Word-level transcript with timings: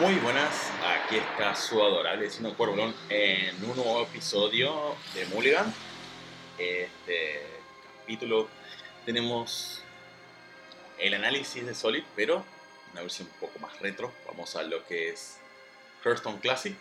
Muy 0.00 0.14
buenas, 0.20 0.70
aquí 0.80 1.16
está 1.16 1.56
su 1.56 1.82
adorable 1.82 2.22
vecino 2.22 2.54
Cuervolón 2.54 2.94
en 3.08 3.56
un 3.64 3.74
nuevo 3.74 4.00
episodio 4.02 4.94
de 5.12 5.26
Mulligan. 5.26 5.74
Este 6.56 7.42
capítulo 7.98 8.48
tenemos 9.04 9.82
el 10.98 11.14
análisis 11.14 11.66
de 11.66 11.74
Solid, 11.74 12.04
pero 12.14 12.44
una 12.92 13.02
versión 13.02 13.26
un 13.26 13.40
poco 13.40 13.58
más 13.58 13.76
retro. 13.80 14.12
Vamos 14.28 14.54
a 14.54 14.62
lo 14.62 14.86
que 14.86 15.08
es 15.08 15.40
Hearthstone 16.04 16.38
Classic. 16.38 16.76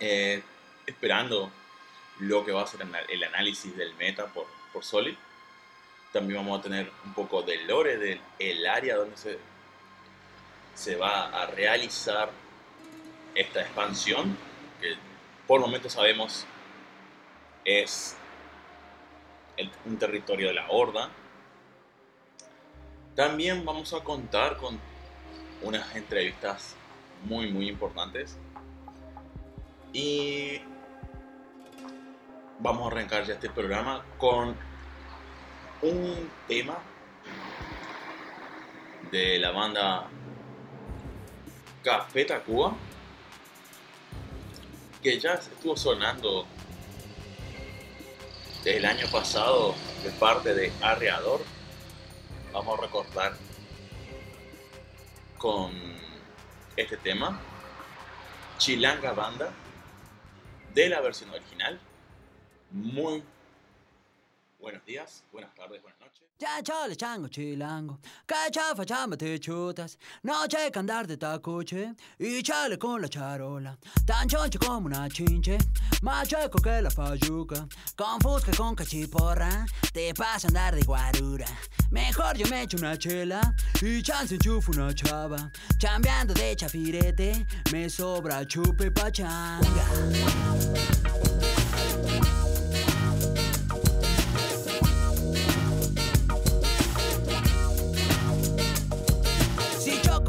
Eh, 0.00 0.42
esperando 0.86 1.52
lo 2.18 2.44
que 2.44 2.50
va 2.50 2.62
a 2.62 2.66
ser 2.66 2.80
el 3.10 3.22
análisis 3.22 3.76
del 3.76 3.94
meta 3.94 4.26
por, 4.26 4.46
por 4.72 4.82
Solid. 4.82 5.14
También 6.12 6.40
vamos 6.40 6.58
a 6.58 6.62
tener 6.62 6.90
un 7.04 7.14
poco 7.14 7.42
del 7.42 7.64
lore 7.68 7.96
del 7.96 8.20
el 8.40 8.66
área 8.66 8.96
donde 8.96 9.16
se, 9.16 9.38
se 10.74 10.96
va 10.96 11.28
a 11.28 11.46
realizar 11.46 12.30
esta 13.34 13.62
expansión, 13.62 14.36
que 14.80 14.94
por 15.46 15.60
el 15.60 15.66
momento 15.66 15.88
sabemos 15.88 16.46
es 17.64 18.16
un 19.84 19.98
territorio 19.98 20.48
de 20.48 20.54
la 20.54 20.68
Horda. 20.68 21.10
También 23.14 23.64
vamos 23.64 23.92
a 23.92 24.02
contar 24.02 24.56
con 24.56 24.78
unas 25.62 25.94
entrevistas 25.94 26.74
muy 27.24 27.52
muy 27.52 27.68
importantes 27.68 28.36
y 29.92 30.60
vamos 32.58 32.84
a 32.84 32.86
arrancar 32.92 33.24
ya 33.24 33.34
este 33.34 33.50
programa 33.50 34.04
con 34.18 34.56
un 35.82 36.30
tema 36.48 36.78
de 39.10 39.38
la 39.38 39.50
banda 39.50 40.08
Café 41.82 42.24
Tacuba 42.24 42.74
que 45.02 45.18
ya 45.18 45.34
estuvo 45.34 45.76
sonando 45.76 46.46
desde 48.62 48.76
el 48.78 48.84
año 48.84 49.06
pasado 49.10 49.74
de 50.04 50.10
parte 50.10 50.54
de 50.54 50.72
Arreador. 50.80 51.40
Vamos 52.52 52.78
a 52.78 52.82
recordar 52.82 53.32
con 55.38 55.72
este 56.76 56.96
tema 56.98 57.40
Chilanga 58.58 59.12
Banda 59.12 59.52
de 60.72 60.88
la 60.88 61.00
versión 61.00 61.30
original. 61.30 61.80
Muy 62.70 63.24
buenos 64.60 64.84
días, 64.84 65.24
buenas 65.32 65.52
tardes, 65.56 65.82
buenas 65.82 65.98
noches. 65.98 66.11
Ya 66.42 66.60
chale 66.60 66.96
chango 66.96 67.28
chilango, 67.28 67.98
cachafa 68.26 68.84
chamba 68.84 69.16
te 69.16 69.38
chutas, 69.38 69.96
noche 70.24 70.72
que 70.72 70.78
andar 70.80 71.06
de 71.06 71.16
tacuche 71.16 71.94
y 72.18 72.42
chale 72.42 72.76
con 72.78 73.00
la 73.00 73.06
charola, 73.06 73.78
tan 74.04 74.28
choncho 74.28 74.58
como 74.58 74.86
una 74.86 75.08
chinche, 75.08 75.56
más 76.02 76.26
chueco 76.26 76.60
que 76.60 76.82
la 76.82 76.90
fayuca, 76.90 77.68
con 77.94 78.20
fusca 78.20 78.50
con 78.56 78.74
cachiporra, 78.74 79.64
te 79.92 80.12
pasa 80.14 80.48
andar 80.48 80.74
de 80.74 80.82
guarura. 80.82 81.46
Mejor 81.92 82.36
yo 82.36 82.48
me 82.48 82.62
echo 82.62 82.76
una 82.76 82.98
chela 82.98 83.54
y 83.80 84.02
chance 84.02 84.34
enchufo 84.34 84.72
una 84.72 84.92
chava, 84.92 85.48
chambeando 85.78 86.34
de 86.34 86.56
chafirete, 86.56 87.46
me 87.70 87.88
sobra 87.88 88.44
chupe 88.44 88.90
pachanga. 88.90 91.01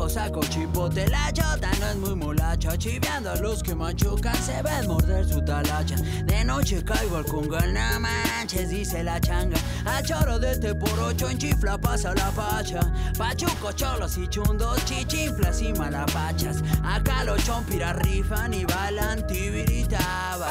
Choco 0.04 0.10
saco 0.10 0.42
chipote, 0.50 1.08
la 1.08 1.32
chota 1.32 1.72
no 1.80 1.88
es 1.88 1.96
muy 1.96 2.16
molacha 2.16 2.78
Chiveando 2.78 3.32
a 3.32 3.36
los 3.38 3.64
que 3.64 3.74
machucan, 3.74 4.36
se 4.36 4.62
ven 4.62 4.86
morder 4.86 5.26
su 5.26 5.42
talacha. 5.42 5.96
De 6.26 6.44
noche 6.44 6.84
caigo 6.84 7.16
al 7.16 7.26
congal, 7.26 7.74
no 7.74 8.00
manches, 8.02 8.70
dice 8.70 9.02
la 9.02 9.22
changa. 9.22 9.58
A 9.86 10.04
choro 10.04 10.40
de 10.40 10.52
este 10.52 10.76
por 10.76 11.00
ocho 11.00 11.30
en 11.30 11.38
chifla 11.38 11.78
pasa 11.78 12.14
la 12.16 12.32
pacha 12.32 12.82
Pachuco, 13.18 13.72
cholos 13.72 14.18
y 14.18 14.28
chundos, 14.28 14.84
chichinflas 14.84 15.62
y 15.62 15.72
malapachas. 15.72 16.62
Acá 16.84 17.24
los 17.24 17.42
chompiras 17.46 17.96
rifan 18.00 18.54
y 18.54 18.66
bailan 18.66 19.26
tibiritaba 19.26 20.50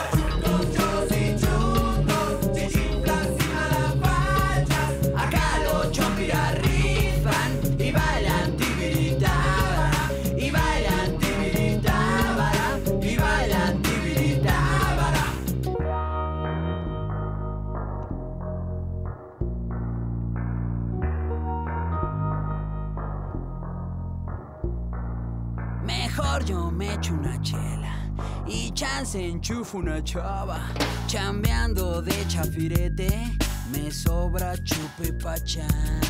Yo 26.41 26.71
me 26.71 26.95
echo 26.95 27.13
una 27.13 27.41
chela 27.43 28.11
y 28.49 28.73
chance 28.73 29.19
enchufo 29.23 29.79
una 29.79 30.03
chava. 30.03 30.61
Chambeando 31.07 32.01
de 32.03 32.27
chafirete, 32.27 33.37
me 33.71 33.91
sobra 33.91 34.57
chupe 34.65 35.13
pachán. 35.13 36.01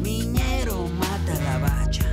Miñero 0.00 0.88
mata 0.88 1.34
la 1.42 1.58
bacha 1.58 2.06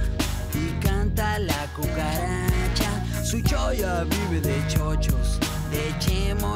y 0.53 0.73
canta 0.83 1.39
la 1.39 1.67
cucaracha. 1.75 3.23
Su 3.23 3.39
choya 3.41 4.03
vive 4.03 4.41
de 4.41 4.67
chemo, 4.67 4.94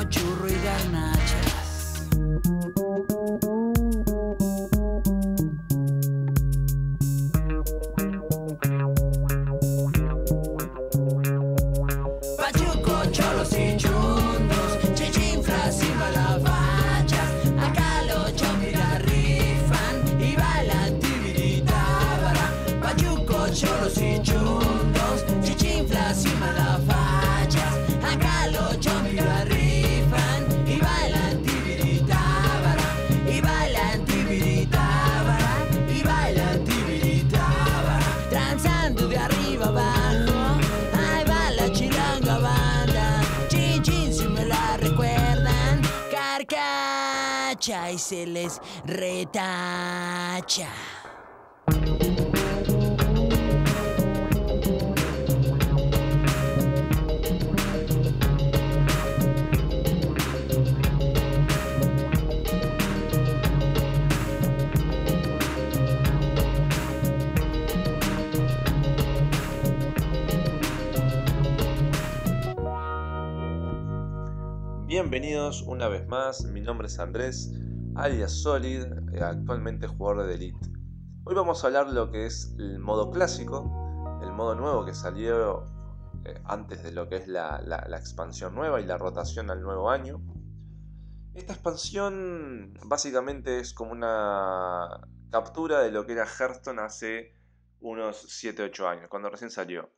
churro 0.10 0.48
y 0.48 0.56
garnachas. 0.64 1.49
Y 47.70 48.00
se 48.00 48.26
les 48.26 48.60
retacha. 48.84 50.70
Bienvenidos 74.88 75.62
una 75.62 75.88
vez 75.88 76.08
más, 76.08 76.46
mi 76.46 76.62
nombre 76.62 76.88
es 76.88 76.98
Andrés, 76.98 77.52
alias 78.02 78.42
Solid, 78.42 78.84
eh, 79.14 79.22
actualmente 79.24 79.88
jugador 79.88 80.26
de 80.26 80.36
Elite. 80.36 80.68
Hoy 81.26 81.36
vamos 81.36 81.64
a 81.64 81.68
hablar 81.68 81.88
de 81.88 81.94
lo 81.94 82.10
que 82.12 82.26
es 82.26 82.56
el 82.58 82.80
modo 82.80 83.12
clásico, 83.12 84.20
el 84.24 84.32
modo 84.32 84.56
nuevo 84.56 84.86
que 84.86 84.94
salió 84.94 85.66
eh, 86.26 86.42
antes 86.46 86.82
de 86.84 86.92
lo 86.92 87.08
que 87.10 87.18
es 87.18 87.28
la, 87.28 87.62
la- 87.62 87.86
la 87.88 87.98
expansión 87.98 88.56
nueva 88.56 88.80
y 88.82 88.86
la 88.86 88.98
rotación 88.98 89.50
al 89.52 89.62
nuevo 89.62 89.90
año. 89.90 90.22
Esta 91.34 91.54
expansión 91.54 92.74
básicamente 92.86 93.60
es 93.60 93.74
como 93.74 93.92
una 93.92 94.90
captura 95.32 95.80
de 95.82 95.92
lo 95.92 96.06
que 96.06 96.14
era 96.14 96.26
Hearthstone 96.26 96.82
hace 96.82 97.36
unos 97.82 98.28
7-8 98.44 98.88
años, 98.88 99.08
cuando 99.10 99.30
recién 99.30 99.52
salió. 99.52 99.90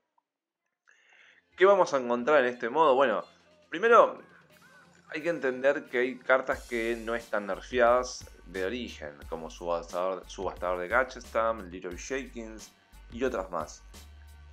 ¿Qué 1.56 1.66
vamos 1.66 1.94
a 1.94 1.98
encontrar 1.98 2.44
en 2.44 2.54
este 2.54 2.70
modo? 2.70 2.96
Bueno, 2.96 3.24
primero 3.70 4.20
hay 5.14 5.22
que 5.22 5.30
entender 5.30 5.86
que 5.90 6.00
hay 6.00 6.18
cartas 6.18 6.62
que 6.70 6.96
no 6.96 7.16
están 7.16 7.46
nerfeadas 7.48 8.26
de 8.46 8.66
origen, 8.66 9.14
como 9.28 9.50
Subastador, 9.50 10.24
subastador 10.28 10.80
de 10.80 10.88
Gatchestam, 10.88 11.70
Leroy 11.70 11.98
Shakins 11.98 12.72
y 13.12 13.24
otras 13.26 13.52
más. 13.52 13.84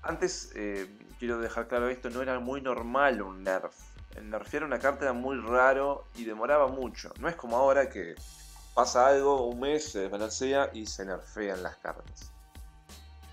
Antes, 0.02 0.50
eh, 0.56 0.88
quiero 1.20 1.38
dejar 1.38 1.68
claro 1.68 1.88
esto, 1.88 2.10
no 2.10 2.22
era 2.22 2.40
muy 2.40 2.60
normal 2.60 3.22
un 3.22 3.44
nerf. 3.44 3.72
El 4.16 4.30
nerfear 4.30 4.64
una 4.64 4.80
carta 4.80 5.04
era 5.04 5.12
muy 5.12 5.36
raro 5.38 6.06
y 6.16 6.24
demoraba 6.24 6.66
mucho. 6.66 7.12
No 7.20 7.28
es 7.28 7.36
como 7.36 7.56
ahora 7.56 7.88
que 7.88 8.16
pasa 8.74 9.06
algo, 9.06 9.46
un 9.46 9.60
mes, 9.60 9.92
se 9.92 10.00
desbalancea 10.00 10.70
y 10.72 10.86
se 10.86 11.04
nerfean 11.04 11.62
las 11.62 11.76
cartas. 11.76 12.32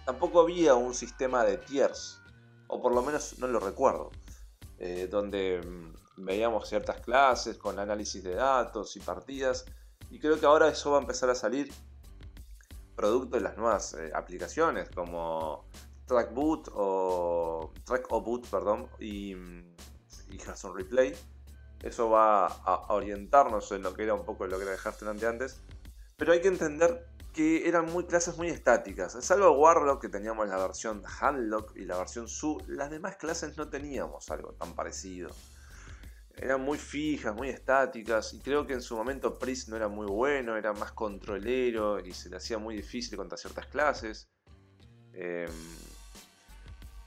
Tampoco 0.06 0.42
había 0.42 0.76
un 0.76 0.94
sistema 0.94 1.44
de 1.44 1.58
tiers, 1.58 2.22
o 2.68 2.80
por 2.80 2.94
lo 2.94 3.02
menos 3.02 3.40
no 3.40 3.48
lo 3.48 3.60
recuerdo, 3.60 4.12
eh, 4.78 5.08
donde 5.10 5.62
mm, 5.66 6.05
veíamos 6.18 6.68
ciertas 6.68 7.02
clases 7.02 7.58
con 7.58 7.80
análisis 7.80 8.24
de 8.24 8.36
datos 8.36 8.96
y 8.96 9.00
partidas, 9.00 9.66
y 10.10 10.20
creo 10.20 10.40
que 10.40 10.46
ahora 10.46 10.68
eso 10.70 10.92
va 10.92 10.98
a 10.98 11.02
empezar 11.02 11.30
a 11.30 11.36
salir 11.36 11.72
producto 12.96 13.38
de 13.38 13.44
las 13.44 13.58
nuevas 13.58 13.94
eh, 13.94 14.12
aplicaciones 14.14 14.90
como 14.90 15.66
TrackBoot 16.06 16.70
o 16.74 17.74
Track 17.84 18.08
o 18.12 18.22
Boot, 18.22 18.48
perdón, 18.50 18.88
y, 19.00 19.34
y 19.34 20.38
Replay. 20.76 21.14
Eso 21.82 22.10
va 22.10 22.48
a 22.48 22.94
orientarnos 22.94 23.72
en 23.72 23.84
lo 23.84 23.94
que 23.94 24.04
era 24.04 24.14
un 24.14 24.26
poco 24.26 24.48
lo 24.48 24.58
que 24.58 24.64
era 24.64 24.74
el 24.74 24.80
Hearthstone 24.80 25.24
antes. 25.26 25.62
Pero 26.18 26.32
hay 26.32 26.42
que 26.42 26.48
entender 26.48 27.08
que 27.34 27.68
eran 27.68 27.92
muy 27.92 28.06
clases 28.06 28.38
muy 28.38 28.48
estáticas. 28.48 29.14
Salvo 29.24 29.52
Warlock, 29.52 30.02
que 30.02 30.10
teníamos 30.10 30.48
la 30.48 30.58
versión 30.58 31.04
Handlock 31.20 31.76
y 31.76 31.86
la 31.86 31.98
versión 31.98 32.28
Su, 32.28 32.64
las 32.68 32.90
demás 32.90 33.18
clases 33.18 33.58
no 33.58 33.70
teníamos 33.70 34.32
algo 34.32 34.54
tan 34.54 34.74
parecido. 34.74 35.30
Eran 36.38 36.62
muy 36.62 36.78
fijas, 36.78 37.34
muy 37.34 37.50
estáticas, 37.50 38.34
y 38.34 38.40
creo 38.40 38.68
que 38.68 38.74
en 38.74 38.82
su 38.82 38.96
momento 38.96 39.40
Priest 39.40 39.70
no 39.70 39.76
era 39.76 39.88
muy 39.88 40.08
bueno, 40.08 40.58
era 40.58 40.74
más 40.74 40.92
controlero 40.92 42.00
y 42.00 42.14
se 42.14 42.30
le 42.30 42.38
hacía 42.38 42.58
muy 42.58 42.76
difícil 42.76 43.18
contra 43.18 43.38
ciertas 43.38 43.68
clases. 43.68 44.28
Em, 45.14 45.50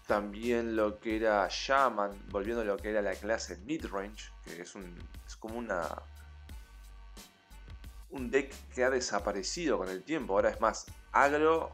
también 0.06 0.74
lo 0.74 0.98
que 0.98 1.16
era 1.16 1.46
Shaman, 1.50 2.10
volviendo 2.30 2.62
a 2.62 2.64
lo 2.64 2.78
que 2.78 2.88
era 2.90 3.02
la 3.02 3.14
clase 3.14 3.58
Midrange, 3.58 4.30
que 4.44 4.62
es, 4.62 4.74
un, 4.74 4.96
es 5.26 5.36
como 5.36 5.58
una 5.58 5.86
un 8.10 8.30
deck 8.30 8.54
que 8.74 8.84
ha 8.84 8.90
desaparecido 8.90 9.78
con 9.78 9.88
el 9.88 10.02
tiempo. 10.02 10.34
Ahora 10.34 10.50
es 10.50 10.60
más 10.60 10.86
agro, 11.12 11.72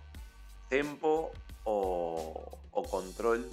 tempo 0.68 1.30
o, 1.64 2.58
control. 2.90 3.48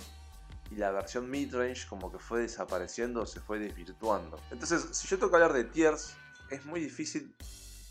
Y 0.72 0.76
la 0.76 0.92
versión 0.92 1.30
midrange 1.30 1.86
como 1.88 2.12
que 2.12 2.18
fue 2.18 2.42
desapareciendo, 2.42 3.26
se 3.26 3.42
fue 3.42 3.60
desvirtuando. 3.60 4.40
Entonces, 4.52 4.88
si 4.92 5.08
yo 5.08 5.18
tengo 5.18 5.30
que 5.30 5.36
hablar 5.36 5.54
de 5.54 5.66
tiers, 5.66 6.16
es 6.50 6.66
muy 6.66 6.80
difícil 6.80 7.36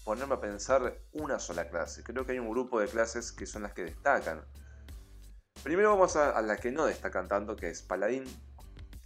ponerme 0.05 0.35
a 0.35 0.41
pensar 0.41 0.99
una 1.12 1.38
sola 1.38 1.69
clase. 1.69 2.03
Creo 2.03 2.25
que 2.25 2.32
hay 2.32 2.38
un 2.38 2.50
grupo 2.50 2.81
de 2.81 2.88
clases 2.88 3.32
que 3.32 3.47
son 3.47 3.62
las 3.62 3.73
que 3.73 3.85
destacan. 3.85 4.44
Primero 5.62 5.91
vamos 5.91 6.17
a, 6.17 6.41
la 6.41 6.56
que 6.56 6.73
no 6.73 6.87
destacan 6.87 7.29
tanto, 7.29 7.55
que 7.55 7.71
es 7.71 7.82
Paladín. 7.82 8.25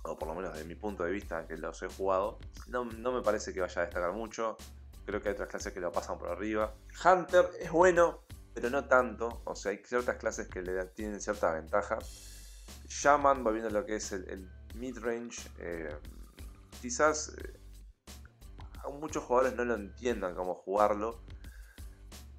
O 0.05 0.19
por 0.19 0.29
lo 0.29 0.35
menos 0.35 0.53
desde 0.53 0.67
mi 0.67 0.75
punto 0.75 1.03
de 1.03 1.11
vista, 1.11 1.47
que 1.47 1.57
los 1.57 1.83
he 1.83 1.89
jugado. 1.89 2.39
No, 2.69 2.85
no 2.85 3.13
me 3.13 3.23
parece 3.23 3.53
que 3.53 3.61
vaya 3.61 3.83
a 3.83 3.85
destacar 3.87 4.13
mucho. 4.13 4.57
Creo 5.05 5.21
que 5.21 5.31
hay 5.31 5.35
otras 5.35 5.49
clases 5.49 5.73
que 5.73 5.81
lo 5.81 5.91
pasan 5.91 6.19
por 6.19 6.29
arriba. 6.29 6.75
Hunter 7.05 7.51
es 7.59 7.71
bueno, 7.71 8.25
pero 8.55 8.71
no 8.71 8.85
tanto. 8.87 9.43
O 9.45 9.55
sea, 9.55 9.73
hay 9.73 9.83
ciertas 9.85 10.17
clases 10.17 10.49
que 10.49 10.63
le 10.63 10.85
tienen 10.87 11.21
cierta 11.21 11.53
ventaja. 11.53 11.99
Shaman, 12.89 13.45
volviendo 13.45 13.69
a 13.69 13.73
lo 13.73 13.85
que 13.85 13.97
es 13.97 14.13
el, 14.13 14.51
mid-range, 14.75 15.49
eh, 15.59 15.97
quizás 16.81 17.33
eh, 17.39 17.61
muchos 19.01 19.23
jugadores 19.25 19.55
no 19.57 19.65
lo 19.65 19.75
entiendan 19.75 20.35
cómo 20.35 20.55
jugarlo. 20.55 21.21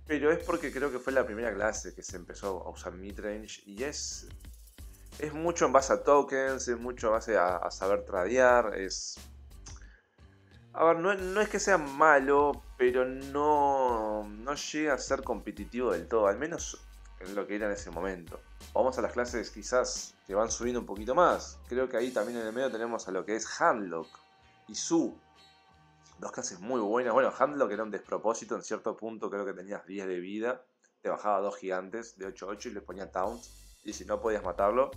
Pero 0.08 0.32
es 0.32 0.44
porque 0.44 0.72
creo 0.72 0.92
que 0.92 1.00
fue 1.00 1.14
la 1.14 1.26
primera 1.26 1.54
clase 1.54 1.96
que 1.96 2.04
se 2.04 2.18
empezó 2.18 2.64
a 2.64 2.70
usar 2.70 2.94
mid-range 2.94 3.64
y 3.66 3.84
es, 3.84 4.28
es 5.18 5.34
mucho 5.34 5.66
en 5.66 5.72
base 5.72 5.94
a 5.94 6.04
tokens, 6.04 6.68
es 6.68 6.78
mucho 6.78 7.08
en 7.08 7.14
base 7.14 7.38
a, 7.38 7.58
a 7.58 7.72
saber 7.72 8.06
tradear, 8.06 8.78
es 8.78 9.18
a 10.78 10.84
ver, 10.84 11.00
no, 11.00 11.42
es 11.42 11.48
que 11.48 11.60
sea 11.60 11.78
malo, 11.78 12.62
pero 12.78 13.06
no, 13.06 14.28
no 14.28 14.56
llega 14.56 14.94
a 14.94 14.98
ser 14.98 15.24
competitivo 15.24 15.94
del 15.94 16.06
todo, 16.06 16.28
al 16.28 16.38
menos 16.38 16.86
en 17.20 17.36
lo 17.36 17.48
que 17.48 17.56
era 17.56 17.68
en 17.68 17.74
ese 17.74 17.92
momento. 17.92 18.40
Vamos 18.74 18.98
a 18.98 19.02
las 19.02 19.14
clases 19.14 19.50
quizás 19.52 20.16
que 20.28 20.36
van 20.36 20.52
subiendo 20.52 20.80
un 20.80 20.86
poquito 20.86 21.16
más. 21.16 21.60
Creo 21.68 21.90
que 21.90 21.98
ahí 21.98 22.12
también 22.12 22.40
en 22.40 22.48
el 22.48 22.54
medio 22.54 22.72
tenemos 22.72 23.08
a 23.08 23.12
lo 23.12 23.26
que 23.26 23.36
es 23.36 23.62
Handlock 23.62 24.08
y 24.68 24.76
Su. 24.76 25.18
Dos 26.20 26.32
clases 26.32 26.60
muy 26.60 26.80
buenas. 26.80 27.14
Bueno, 27.14 27.34
Handlock 27.38 27.72
era 27.72 27.84
un 27.84 27.92
despropósito, 27.92 28.56
en 28.56 28.64
cierto 28.64 28.96
punto 28.96 29.30
creo 29.30 29.46
que 29.46 29.54
tenías 29.54 29.86
10 29.86 30.08
de 30.08 30.20
vida. 30.20 30.62
Te 31.02 31.10
bajaba 31.10 31.40
dos 31.40 31.58
gigantes 31.58 32.18
de 32.18 32.28
8-8 32.34 32.68
y 32.68 32.74
le 32.74 32.82
ponía 32.82 33.12
Taunt. 33.12 33.44
Y 33.84 33.94
si 33.94 34.06
no 34.06 34.20
podías 34.20 34.44
matarlo, 34.44 34.92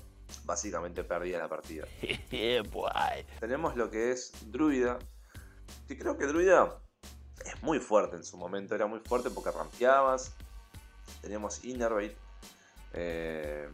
básicamente 0.44 1.04
perdía 1.04 1.38
la 1.38 1.48
partida. 1.48 1.86
Tenemos 3.40 3.76
lo 3.76 3.90
que 3.90 4.12
es 4.12 4.32
Druida, 4.50 4.98
que 5.86 5.98
creo 5.98 6.16
que 6.16 6.26
Druida 6.26 6.80
es 7.44 7.62
muy 7.62 7.78
fuerte 7.78 8.16
en 8.16 8.24
su 8.24 8.36
momento, 8.36 8.74
era 8.74 8.86
muy 8.86 9.00
fuerte 9.00 9.30
porque 9.30 9.50
rampeabas, 9.50 10.34
teníamos 11.20 11.64
Innervate, 11.64 12.16
eh, 12.92 13.68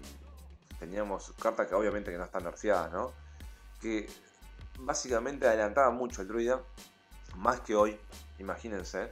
teníamos 0.79 1.33
cartas 1.41 1.69
que 1.69 1.75
obviamente 1.75 2.11
que 2.11 2.19
no 2.19 2.25
están 2.25 2.45
nerfeadas, 2.45 2.93
¿no? 2.93 3.13
Que 3.81 4.09
básicamente 4.81 5.47
adelantaba 5.47 5.91
mucho 5.91 6.23
el 6.23 6.29
Druida, 6.29 6.61
más 7.37 7.61
que 7.61 7.75
hoy, 7.75 7.99
imagínense. 8.39 9.11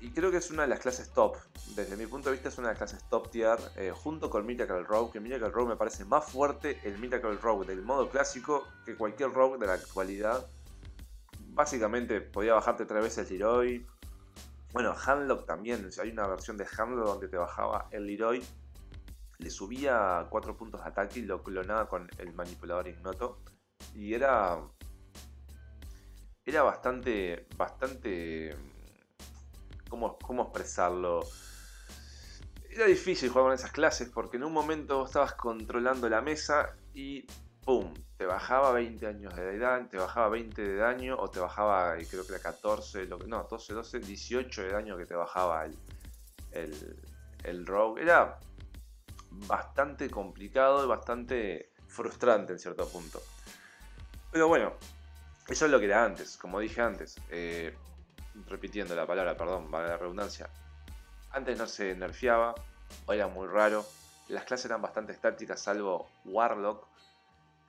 Y 0.00 0.10
creo 0.12 0.30
que 0.30 0.38
es 0.38 0.50
una 0.50 0.62
de 0.62 0.68
las 0.68 0.80
clases 0.80 1.10
top. 1.10 1.36
Desde 1.76 1.94
mi 1.96 2.06
punto 2.06 2.30
de 2.30 2.36
vista 2.36 2.48
es 2.48 2.56
una 2.56 2.68
de 2.68 2.72
las 2.72 2.78
clases 2.78 3.04
top 3.10 3.30
tier. 3.30 3.58
Eh, 3.76 3.92
junto 3.94 4.30
con 4.30 4.46
Miracle 4.46 4.82
Rogue. 4.82 5.12
Que 5.12 5.20
Miracle 5.20 5.50
Rogue 5.50 5.68
me 5.68 5.76
parece 5.76 6.06
más 6.06 6.24
fuerte 6.24 6.80
el 6.84 6.98
Miracle 6.98 7.36
Rogue 7.36 7.66
del 7.66 7.82
modo 7.82 8.08
clásico 8.08 8.66
que 8.86 8.96
cualquier 8.96 9.30
Rogue 9.30 9.58
de 9.58 9.66
la 9.66 9.74
actualidad 9.74 10.46
básicamente 11.52 12.22
podía 12.22 12.54
bajarte 12.54 12.86
tres 12.86 13.02
veces 13.02 13.30
el 13.30 13.38
Leroy. 13.38 13.86
Bueno, 14.72 14.94
Handlock 14.94 15.46
también. 15.46 15.88
Hay 16.00 16.10
una 16.10 16.26
versión 16.28 16.56
de 16.56 16.66
Handlock 16.66 17.06
donde 17.06 17.28
te 17.28 17.36
bajaba 17.36 17.88
el 17.90 18.06
Leroy, 18.06 18.42
le 19.38 19.50
subía 19.50 20.26
4 20.30 20.56
puntos 20.56 20.82
de 20.82 20.88
ataque 20.88 21.20
y 21.20 21.22
lo 21.22 21.42
clonaba 21.42 21.88
con 21.88 22.08
el 22.18 22.32
manipulador 22.34 22.88
ignoto. 22.88 23.38
Y 23.94 24.14
era. 24.14 24.58
Era 26.44 26.62
bastante. 26.62 27.46
Bastante. 27.56 28.56
¿Cómo, 29.88 30.18
cómo 30.18 30.44
expresarlo? 30.44 31.20
Era 32.68 32.86
difícil 32.86 33.30
jugar 33.30 33.46
con 33.46 33.54
esas 33.54 33.72
clases 33.72 34.08
porque 34.08 34.36
en 34.36 34.44
un 34.44 34.52
momento 34.52 35.04
estabas 35.04 35.34
controlando 35.34 36.08
la 36.08 36.20
mesa 36.20 36.76
y 36.94 37.26
¡pum! 37.64 37.92
Te 38.20 38.26
bajaba 38.26 38.72
20 38.72 39.06
años 39.06 39.34
de 39.34 39.56
edad, 39.56 39.88
te 39.88 39.96
bajaba 39.96 40.28
20 40.28 40.60
de 40.60 40.76
daño 40.76 41.16
o 41.18 41.30
te 41.30 41.40
bajaba, 41.40 41.94
creo 41.94 42.26
que 42.26 42.34
era 42.34 42.42
14, 42.42 43.06
lo, 43.06 43.16
no, 43.20 43.44
12, 43.44 43.72
12, 43.72 43.98
18 43.98 44.62
de 44.62 44.72
daño 44.72 44.98
que 44.98 45.06
te 45.06 45.14
bajaba 45.14 45.64
el, 45.64 45.74
el, 46.52 46.96
el 47.44 47.66
rogue. 47.66 48.02
Era 48.02 48.38
bastante 49.30 50.10
complicado 50.10 50.84
y 50.84 50.86
bastante 50.86 51.72
frustrante 51.88 52.52
en 52.52 52.58
cierto 52.58 52.86
punto. 52.90 53.22
Pero 54.30 54.48
bueno, 54.48 54.74
eso 55.48 55.64
es 55.64 55.70
lo 55.70 55.80
que 55.80 55.86
era 55.86 56.04
antes, 56.04 56.36
como 56.36 56.60
dije 56.60 56.82
antes. 56.82 57.16
Eh, 57.30 57.74
repitiendo 58.48 58.94
la 58.94 59.06
palabra, 59.06 59.34
perdón, 59.34 59.70
vale 59.70 59.88
la 59.88 59.96
redundancia. 59.96 60.50
Antes 61.30 61.56
no 61.56 61.66
se 61.66 61.94
nerfeaba, 61.94 62.54
hoy 63.06 63.16
era 63.16 63.28
muy 63.28 63.48
raro. 63.48 63.82
Las 64.28 64.44
clases 64.44 64.66
eran 64.66 64.82
bastante 64.82 65.12
estáticas, 65.12 65.58
salvo 65.58 66.06
Warlock, 66.26 66.90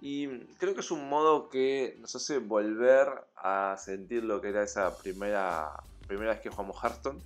y 0.04 0.28
creo 0.58 0.74
que 0.74 0.80
es 0.80 0.90
un 0.90 1.08
modo 1.08 1.48
que 1.48 1.96
nos 2.00 2.16
hace 2.16 2.40
volver 2.40 3.08
a 3.36 3.76
sentir 3.78 4.24
lo 4.24 4.42
que 4.42 4.50
era 4.50 4.64
esa 4.64 4.98
primera, 4.98 5.74
primera 6.08 6.32
vez 6.32 6.42
que 6.42 6.50
jugamos 6.50 6.84
Hearthstone. 6.84 7.22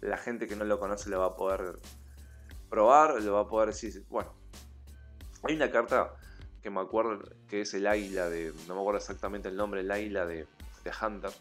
La 0.00 0.16
gente 0.16 0.46
que 0.46 0.54
no 0.54 0.64
lo 0.64 0.78
conoce 0.78 1.10
lo 1.10 1.18
va 1.18 1.26
a 1.26 1.36
poder 1.36 1.80
probar, 2.70 3.20
lo 3.20 3.32
va 3.32 3.40
a 3.40 3.48
poder 3.48 3.70
decir, 3.70 4.06
bueno, 4.08 4.32
hay 5.42 5.56
una 5.56 5.72
carta 5.72 6.14
que 6.62 6.70
me 6.70 6.80
acuerdo 6.80 7.18
que 7.48 7.62
es 7.62 7.74
el 7.74 7.88
águila 7.88 8.30
de, 8.30 8.54
no 8.68 8.76
me 8.76 8.80
acuerdo 8.80 8.98
exactamente 8.98 9.48
el 9.48 9.56
nombre, 9.56 9.80
el 9.80 9.90
águila 9.90 10.24
de, 10.24 10.46
de 10.84 10.92
Hunter, 11.02 11.32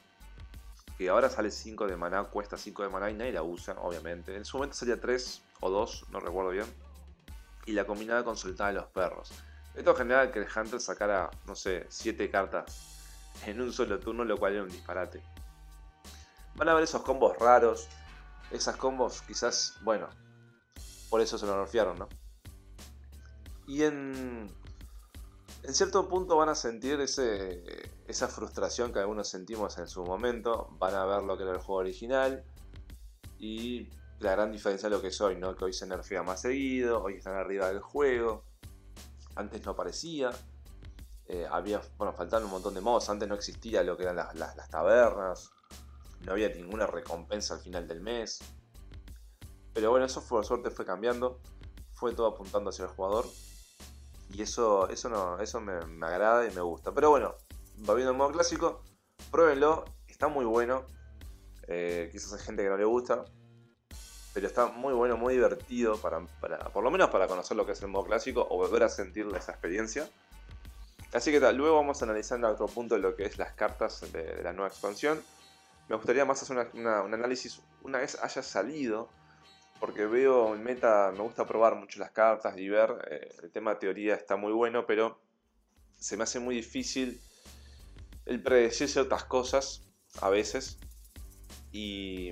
que 0.97 1.07
ahora 1.09 1.29
sale 1.29 1.51
5 1.51 1.85
de 1.85 1.97
maná, 1.97 2.23
cuesta 2.23 2.57
5 2.57 2.81
de 2.81 2.89
maná 2.89 3.11
y 3.11 3.13
nadie 3.13 3.31
la 3.31 3.43
usa, 3.43 3.75
obviamente. 3.79 4.35
En 4.35 4.43
su 4.43 4.57
momento 4.57 4.75
salía 4.75 4.99
3 4.99 5.43
o 5.59 5.69
2, 5.69 6.05
no 6.09 6.19
recuerdo 6.19 6.49
bien, 6.49 6.65
y 7.67 7.73
la 7.73 7.85
combinaba 7.85 8.23
con 8.23 8.35
Soltar 8.35 8.73
de 8.73 8.79
los 8.79 8.87
Perros. 8.87 9.31
Esto 9.79 9.95
generaba 9.95 10.29
que 10.29 10.39
el 10.39 10.47
Hunter 10.53 10.81
sacara, 10.81 11.31
no 11.47 11.55
sé, 11.55 11.85
7 11.87 12.29
cartas 12.29 13.23
en 13.45 13.61
un 13.61 13.71
solo 13.71 13.97
turno, 13.97 14.25
lo 14.25 14.37
cual 14.37 14.53
era 14.53 14.63
un 14.63 14.69
disparate. 14.69 15.23
Van 16.55 16.67
a 16.67 16.73
ver 16.73 16.83
esos 16.83 17.01
combos 17.01 17.37
raros. 17.39 17.87
Esas 18.51 18.75
combos 18.75 19.21
quizás, 19.21 19.77
bueno, 19.81 20.09
por 21.09 21.21
eso 21.21 21.37
se 21.37 21.45
lo 21.45 21.57
nerfearon, 21.57 21.97
¿no? 21.97 22.09
Y 23.67 23.83
en, 23.83 24.49
En 25.63 25.73
cierto 25.73 26.07
punto 26.09 26.35
van 26.35 26.49
a 26.49 26.55
sentir 26.55 26.99
ese, 26.99 27.63
esa 28.07 28.27
frustración 28.27 28.91
que 28.91 28.99
algunos 28.99 29.29
sentimos 29.29 29.77
en 29.77 29.87
su 29.87 30.03
momento, 30.03 30.69
van 30.79 30.95
a 30.95 31.05
ver 31.05 31.23
lo 31.23 31.37
que 31.37 31.43
era 31.43 31.53
el 31.53 31.59
juego 31.59 31.81
original 31.81 32.43
y 33.39 33.89
la 34.19 34.31
gran 34.31 34.51
diferencia 34.51 34.89
de 34.89 34.95
lo 34.95 35.01
que 35.01 35.07
es 35.09 35.21
hoy, 35.21 35.37
¿no? 35.37 35.55
que 35.55 35.65
hoy 35.65 35.73
se 35.73 35.87
nerfea 35.87 36.23
más 36.23 36.41
seguido, 36.41 37.01
hoy 37.01 37.15
están 37.15 37.35
arriba 37.35 37.67
del 37.67 37.81
juego, 37.81 38.43
antes 39.39 39.65
no 39.65 39.71
aparecía, 39.71 40.31
eh, 41.25 41.47
había, 41.49 41.81
bueno, 41.97 42.13
faltaban 42.13 42.45
un 42.45 42.51
montón 42.51 42.73
de 42.73 42.81
modos, 42.81 43.09
antes 43.09 43.27
no 43.27 43.35
existía 43.35 43.83
lo 43.83 43.95
que 43.95 44.03
eran 44.03 44.15
las, 44.15 44.69
tabernas, 44.69 45.51
no 46.25 46.33
había 46.33 46.49
ninguna 46.49 46.85
recompensa 46.85 47.53
al 47.53 47.61
final 47.61 47.87
del 47.87 48.01
mes. 48.01 48.39
Pero 49.73 49.91
bueno, 49.91 50.05
eso 50.05 50.21
por 50.27 50.45
suerte 50.45 50.71
fue 50.71 50.85
cambiando, 50.85 51.39
fue 51.93 52.13
todo 52.13 52.27
apuntando 52.27 52.71
hacia 52.71 52.85
el 52.85 52.91
jugador. 52.91 53.25
Y 54.33 54.41
eso, 54.41 54.89
eso, 54.89 55.09
no, 55.09 55.39
eso 55.39 55.61
me, 55.61 55.73
agrada 56.05 56.45
y 56.45 56.51
me 56.51 56.61
gusta. 56.61 56.91
Pero 56.93 57.09
bueno, 57.09 57.35
volviendo 57.77 58.11
al 58.11 58.17
modo 58.17 58.31
clásico, 58.31 58.83
pruébenlo, 59.31 59.85
está 60.07 60.27
muy 60.27 60.45
bueno. 60.45 60.85
Eh, 61.67 62.09
quizás 62.11 62.33
hay 62.33 62.39
gente 62.39 62.63
que 62.63 62.69
no 62.69 62.77
le 62.77 62.85
gusta, 62.85 63.23
pero 64.33 64.47
está 64.47 64.67
muy 64.67 64.93
bueno, 64.93 65.17
muy 65.17 65.33
divertido, 65.33 65.97
para, 65.97 66.19
por 66.19 66.83
lo 66.83 66.91
menos 66.91 67.09
para 67.09 67.27
conocer 67.27 67.57
lo 67.57 67.65
que 67.65 67.71
es 67.73 67.81
el 67.81 67.87
modo 67.87 68.05
clásico 68.05 68.47
o 68.49 68.57
volver 68.57 68.83
a 68.83 68.89
sentir 68.89 69.27
esa 69.35 69.51
experiencia. 69.51 70.09
Así 71.13 71.31
que 71.31 71.39
tal, 71.39 71.57
luego 71.57 71.77
vamos 71.77 72.01
a 72.03 72.05
en 72.05 72.43
otro 72.43 72.67
punto 72.67 72.97
lo 72.97 73.15
que 73.15 73.25
es 73.25 73.37
las 73.37 73.53
cartas 73.53 74.11
de, 74.11 74.43
la 74.43 74.53
nueva 74.53 74.67
expansión. 74.67 75.21
Me 75.87 75.95
gustaría 75.95 76.23
más 76.23 76.43
hacer 76.43 76.69
un 76.73 76.87
análisis 76.87 77.61
una 77.81 77.97
vez 77.97 78.15
haya 78.21 78.43
salido 78.43 79.09
porque 79.79 80.05
veo 80.05 80.53
el 80.53 80.59
meta, 80.59 81.11
me 81.13 81.21
gusta 81.21 81.47
probar 81.47 81.75
mucho 81.75 81.99
las 81.99 82.11
cartas 82.11 82.57
y 82.57 82.67
ver, 82.67 82.95
eh, 83.09 83.35
el 83.43 83.51
tema 83.51 83.73
de 83.73 83.79
teoría 83.79 84.15
está 84.15 84.35
muy 84.35 84.51
bueno, 84.51 84.85
pero 84.85 85.19
se 85.97 86.17
me 86.17 86.23
hace 86.23 86.39
muy 86.39 86.55
difícil 86.55 87.21
el 88.25 88.43
predecir 88.43 88.89
ciertas 88.89 89.23
cosas 89.23 89.81
a 90.21 90.29
veces 90.29 90.77
y, 91.71 92.31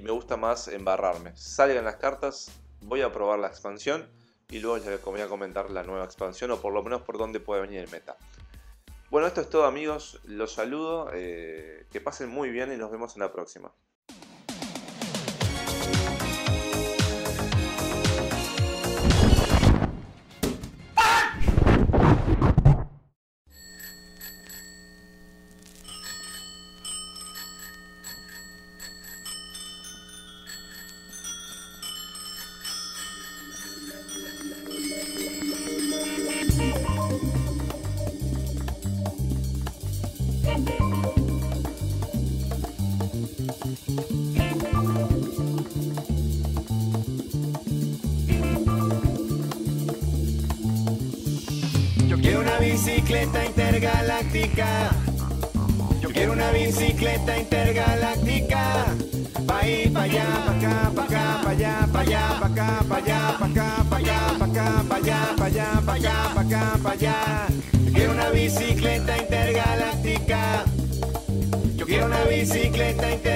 me 0.00 0.10
gusta 0.10 0.36
más 0.36 0.68
embarrarme. 0.68 1.36
Salgan 1.36 1.84
las 1.84 1.96
cartas, 1.96 2.50
voy 2.80 3.02
a 3.02 3.12
probar 3.12 3.38
la 3.38 3.48
expansión 3.48 4.08
y 4.48 4.58
luego 4.58 4.78
les 4.78 5.04
voy 5.04 5.20
a 5.20 5.28
comentar 5.28 5.70
la 5.70 5.82
nueva 5.82 6.04
expansión 6.04 6.50
o 6.50 6.60
por 6.60 6.72
lo 6.72 6.82
menos 6.82 7.02
por 7.02 7.18
dónde 7.18 7.40
puede 7.40 7.62
venir 7.62 7.80
el 7.80 7.90
meta. 7.90 8.16
Bueno, 9.10 9.26
esto 9.26 9.42
es 9.42 9.50
todo 9.50 9.64
amigos, 9.64 10.20
los 10.24 10.52
saludo, 10.52 11.10
eh, 11.12 11.86
que 11.90 12.00
pasen 12.00 12.30
muy 12.30 12.50
bien 12.50 12.72
y 12.72 12.76
nos 12.76 12.90
vemos 12.90 13.14
en 13.14 13.20
la 13.20 13.32
próxima. 13.32 13.70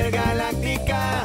Intergaláctica. 0.06 1.24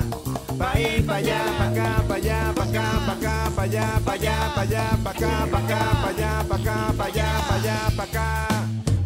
Pa' 0.57 0.79
ir, 0.79 1.05
pa' 1.05 1.15
allá, 1.15 1.41
pa' 1.57 1.65
acá, 1.65 2.03
pa' 2.07 2.15
allá, 2.15 2.53
pa' 2.55 2.63
acá, 2.63 2.85
pa' 3.05 3.13
acá, 3.13 3.51
pa' 3.55 3.63
allá, 3.63 4.01
pa' 4.05 4.11
allá, 4.13 4.51
pa' 4.55 4.61
allá, 4.61 4.97
pa' 5.03 5.11
acá, 5.11 5.47
pa' 5.51 5.57
acá, 5.57 5.81
pa' 6.01 6.09
allá, 6.09 6.45
pa' 6.47 6.55
acá, 6.55 6.93
pa' 6.97 7.05
allá, 7.05 7.29
pa' 7.47 7.55
allá, 7.55 7.77
pa' 7.95 8.03
acá. 8.03 8.47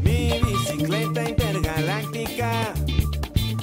Mi 0.02 0.40
bicicleta 0.44 1.30
intergaláctica 1.30 2.74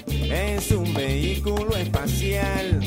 es 0.07 0.71
un 0.71 0.93
vehículo 0.95 1.77
espacial 1.77 2.81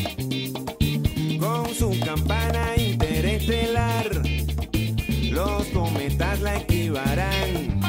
con 1.39 1.73
su 1.73 1.99
campana 1.99 2.75
interestelar. 2.77 4.21
Los 5.31 5.65
cometas 5.67 6.39
la 6.41 6.57
equivarán 6.57 7.79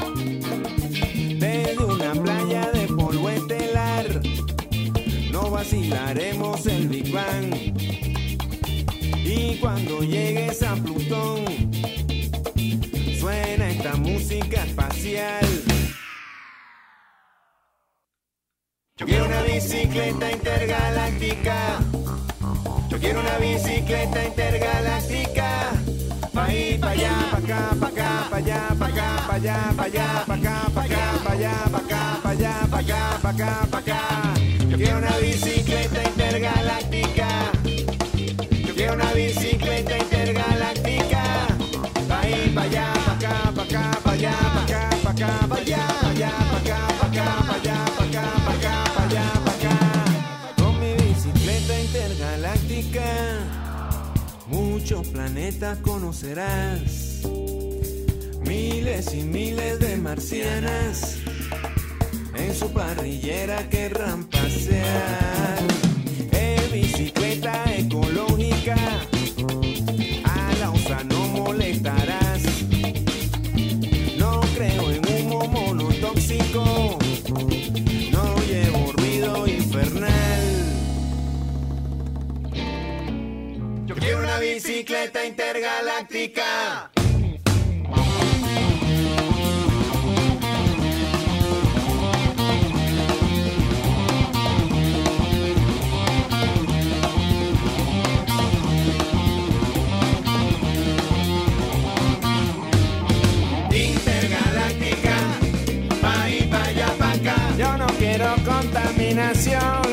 desde 1.39 1.85
una 1.85 2.13
playa 2.13 2.46
vacilaremos 5.57 6.67
el 6.67 6.87
Big 6.87 7.11
Bang. 7.11 7.51
Y 9.25 9.57
cuando 9.59 10.03
llegues 10.03 10.63
a 10.63 10.75
Plutón, 10.75 11.47
suena 13.19 13.71
esta 13.71 13.97
música 13.97 14.65
espacial. 14.65 15.47
Yo 18.99 19.07
quiero 19.07 19.25
una 19.25 19.41
bicicleta 19.43 20.31
intergaláctica. 20.31 21.79
Yo 22.91 22.99
quiero 22.99 23.21
una 23.21 23.39
bicicleta 23.39 24.27
intergaláctica. 24.27 25.73
Pa' 26.35 26.53
ir 26.53 26.81
pa' 26.81 26.91
allá, 26.91 27.31
pa' 27.31 27.39
acá, 27.39 27.77
pa' 27.81 27.89
acá, 27.89 28.29
pa' 28.29 28.37
allá, 28.37 28.77
pa' 28.79 28.87
acá, 28.87 29.27
pa' 29.27 29.35
allá, 29.35 29.73
pa' 29.77 29.85
allá, 29.85 30.11
pa' 30.21 30.33
allá, 30.33 31.09
pa' 33.23 33.29
allá, 33.31 33.67
pa'. 33.71 34.36
Yo 34.77 34.85
quiero 34.85 34.99
una 34.99 35.17
bicicleta 35.17 36.03
intergaláctica. 36.05 37.51
Yo 37.65 38.75
quiero 38.75 38.93
una 38.93 39.11
bicicleta 39.15 39.97
intergaláctica. 39.97 41.47
Ir 42.29 42.55
pa' 42.55 42.63
allá, 42.63 42.93
pa' 43.07 43.13
acá, 43.13 43.53
pa' 43.55 43.63
acá, 43.63 43.99
pa' 44.05 44.13
allá, 44.13 44.37
pa' 44.53 44.61
acá, 44.61 44.91
pa' 45.03 45.11
acá, 45.13 45.47
pa' 45.49 45.57
allá, 45.57 45.87
pa' 46.03 46.09
allá, 46.11 46.29
acá, 46.29 46.89
acá, 47.07 47.55
allá, 47.55 47.85
acá, 47.85 48.25
acá, 48.53 48.85
allá, 49.03 49.27
acá. 49.47 50.55
Con 50.59 50.79
mi 50.79 50.93
bicicleta 50.93 51.81
intergaláctica, 51.81 53.05
muchos 54.47 55.09
planetas 55.09 55.79
conocerás. 55.79 57.23
Miles 58.45 59.15
y 59.15 59.23
miles 59.23 59.81
de 59.81 59.97
marcianas 59.97 61.17
en 62.47 62.55
su 62.55 62.73
parrillera 62.73 63.69
querrán 63.69 64.25
pasear. 64.25 65.59
En 66.33 66.73
bicicleta 66.73 67.65
ecológica, 67.77 68.77
a 70.25 70.55
la 70.61 70.71
osa 70.71 71.03
no 71.05 71.27
molestarás. 71.29 72.43
No 74.19 74.41
creo 74.55 74.91
en 74.93 75.03
humo 75.09 75.47
monotóxico, 75.49 76.99
no 78.13 78.37
llevo 78.47 78.93
ruido 78.93 79.47
infernal. 79.47 80.45
Yo 83.87 83.95
quiero 83.97 84.19
una 84.19 84.39
bicicleta 84.39 85.25
intergaláctica. 85.25 86.43
Intergaláctica, 86.87 86.96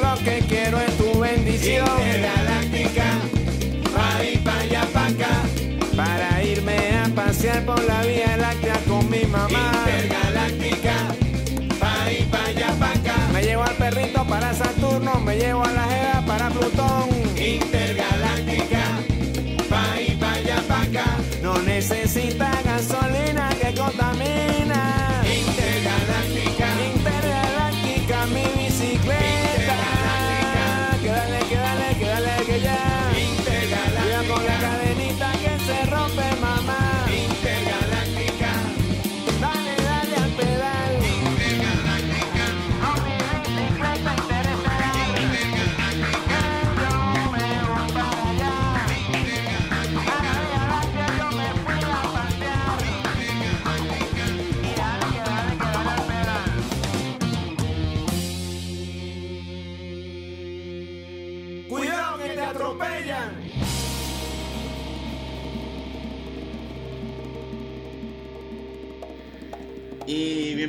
lo 0.02 0.24
que 0.24 0.40
quiero 0.48 0.80
es 0.80 0.98
tu 0.98 1.20
bendición. 1.20 1.88
Intergaláctica, 2.00 3.06
pa' 3.94 4.24
y 4.24 4.38
pa' 4.38 4.60
allá, 4.60 4.86
pa' 4.94 5.08
acá. 5.08 5.34
Para 5.96 6.44
irme 6.44 6.78
a 6.98 7.10
pasear 7.16 7.64
por 7.66 7.84
la 7.84 8.02
Vía 8.04 8.38
Láctea 8.38 8.78
con 8.88 9.10
mi 9.10 9.26
mamá. 9.26 9.72
Intergaláctica, 10.04 10.96
pa' 11.80 12.12
y 12.12 12.24
pa' 12.26 12.46
allá, 12.46 12.70
pa' 12.80 12.92
acá. 12.92 13.16
Me 13.32 13.42
llevo 13.44 13.64
al 13.64 13.76
perrito 13.76 14.26
para 14.26 14.54
Saturno, 14.54 15.20
me 15.20 15.38
llevo 15.38 15.64
a 15.64 15.72
la 15.72 15.84
Jeva 15.84 16.24
para 16.26 16.50
Plutón. 16.50 17.13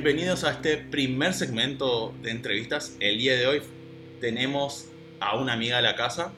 Bienvenidos 0.04 0.44
a 0.44 0.50
este 0.50 0.76
primer 0.76 1.32
segmento 1.32 2.14
de 2.20 2.30
entrevistas. 2.30 2.94
El 3.00 3.16
día 3.16 3.36
de 3.36 3.46
hoy 3.46 3.62
tenemos 4.20 4.84
a 5.18 5.34
una 5.34 5.54
amiga 5.54 5.76
de 5.76 5.82
la 5.82 5.96
casa, 5.96 6.30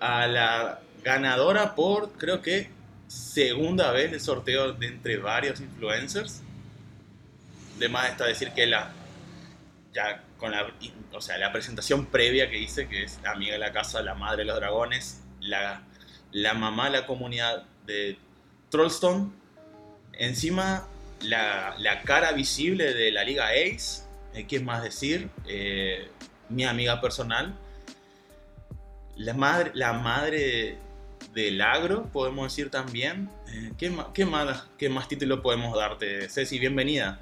a 0.00 0.26
la 0.26 0.80
ganadora 1.04 1.74
por 1.74 2.12
creo 2.12 2.40
que 2.40 2.70
segunda 3.08 3.92
vez 3.92 4.10
del 4.10 4.22
sorteo 4.22 4.72
de 4.72 4.86
entre 4.86 5.18
varios 5.18 5.60
influencers. 5.60 6.40
De 7.78 7.90
más 7.90 8.08
está 8.08 8.24
decir 8.24 8.52
que 8.52 8.64
la 8.64 8.90
ya 9.92 10.24
con 10.38 10.52
la, 10.52 10.66
o 11.12 11.20
sea, 11.20 11.36
la 11.36 11.52
presentación 11.52 12.06
previa 12.06 12.48
que 12.48 12.58
hice, 12.58 12.88
que 12.88 13.02
es 13.02 13.20
amiga 13.22 13.52
de 13.52 13.58
la 13.58 13.72
casa, 13.72 14.00
la 14.00 14.14
madre 14.14 14.38
de 14.38 14.44
los 14.46 14.56
dragones, 14.56 15.20
la, 15.40 15.82
la 16.32 16.54
mamá 16.54 16.86
de 16.86 17.00
la 17.00 17.06
comunidad 17.06 17.64
de 17.84 18.16
Trollstone, 18.70 19.30
encima 20.14 20.88
la, 21.22 22.02
cara 22.04 22.32
visible 22.32 22.94
de 22.94 23.12
la 23.12 23.24
Liga 23.24 23.48
Ace, 23.48 24.02
eh, 24.34 24.46
¿qué 24.46 24.60
más 24.60 24.82
decir? 24.82 25.28
Eh, 25.46 26.10
mi 26.48 26.64
amiga 26.64 27.00
personal, 27.00 27.54
la 29.16 29.34
madre, 29.34 29.70
la 29.74 29.92
madre 29.92 30.78
del 31.32 31.60
agro, 31.60 32.04
podemos 32.12 32.50
decir 32.52 32.70
también. 32.70 33.30
Eh, 33.48 33.72
¿qué, 33.78 33.90
ma- 33.90 34.12
qué 34.12 34.24
más, 34.24 34.68
¿Qué 34.78 34.88
más 34.88 35.08
título 35.08 35.42
podemos 35.42 35.76
darte? 35.76 36.28
Ceci, 36.28 36.58
bienvenida. 36.58 37.20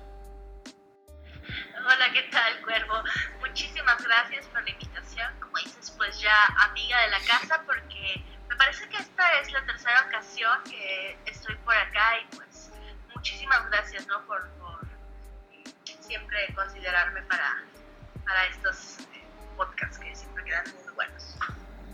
Hola, 1.85 2.13
¿qué 2.13 2.23
tal, 2.31 2.61
Cuervo? 2.63 3.03
Muchísimas 3.41 4.03
gracias 4.05 4.47
por 4.47 4.63
la 4.63 4.71
invitación. 4.71 5.33
Como 5.41 5.57
dices, 5.59 5.93
pues 5.97 6.21
ya 6.21 6.45
amiga 6.71 7.01
de 7.03 7.11
la 7.11 7.21
casa, 7.21 7.63
porque 7.67 8.23
me 8.49 8.57
parece 8.57 8.89
que 8.89 8.99
esta 8.99 9.41
es 9.41 9.51
la 9.53 9.65
tercera 9.65 10.05
ocasión 10.07 10.51
que 10.71 11.17
estoy 11.27 11.55
por 11.65 11.75
acá 11.75 12.21
y 12.23 12.37
pues 12.37 12.48
muchísimas 13.19 13.69
gracias, 13.71 14.07
¿no? 14.07 14.25
Por, 14.27 14.49
por 14.61 14.79
siempre 16.01 16.39
considerarme 16.55 17.23
para, 17.23 17.65
para 18.25 18.47
estos 18.47 19.01
eh, 19.13 19.25
podcasts 19.57 19.99
que 19.99 20.15
siempre 20.15 20.45
quedan 20.45 20.65
muy 20.85 20.95
buenos. 20.95 21.37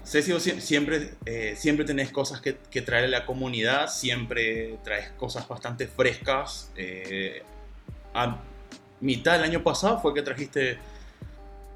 Ceci, 0.04 0.60
siempre, 0.60 1.14
eh, 1.24 1.54
siempre 1.56 1.86
tenés 1.86 2.10
cosas 2.12 2.40
que, 2.40 2.58
que 2.70 2.82
traer 2.82 3.06
a 3.06 3.08
la 3.08 3.26
comunidad, 3.26 3.88
siempre 3.88 4.78
traes 4.84 5.10
cosas 5.12 5.48
bastante 5.48 5.86
frescas. 5.86 6.70
eh, 6.76 7.42
a 8.12 8.38
mitad 9.00 9.32
del 9.32 9.42
año 9.42 9.62
pasado 9.62 10.00
fue 10.00 10.14
que 10.14 10.22
trajiste 10.22 10.78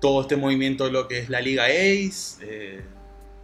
todo 0.01 0.23
este 0.23 0.37
movimiento 0.37 0.85
de 0.85 0.93
lo 0.93 1.09
que 1.09 1.19
es 1.19 1.29
la 1.29 1.41
Liga 1.41 1.65
Ace. 1.65 2.39
eh, 2.43 2.85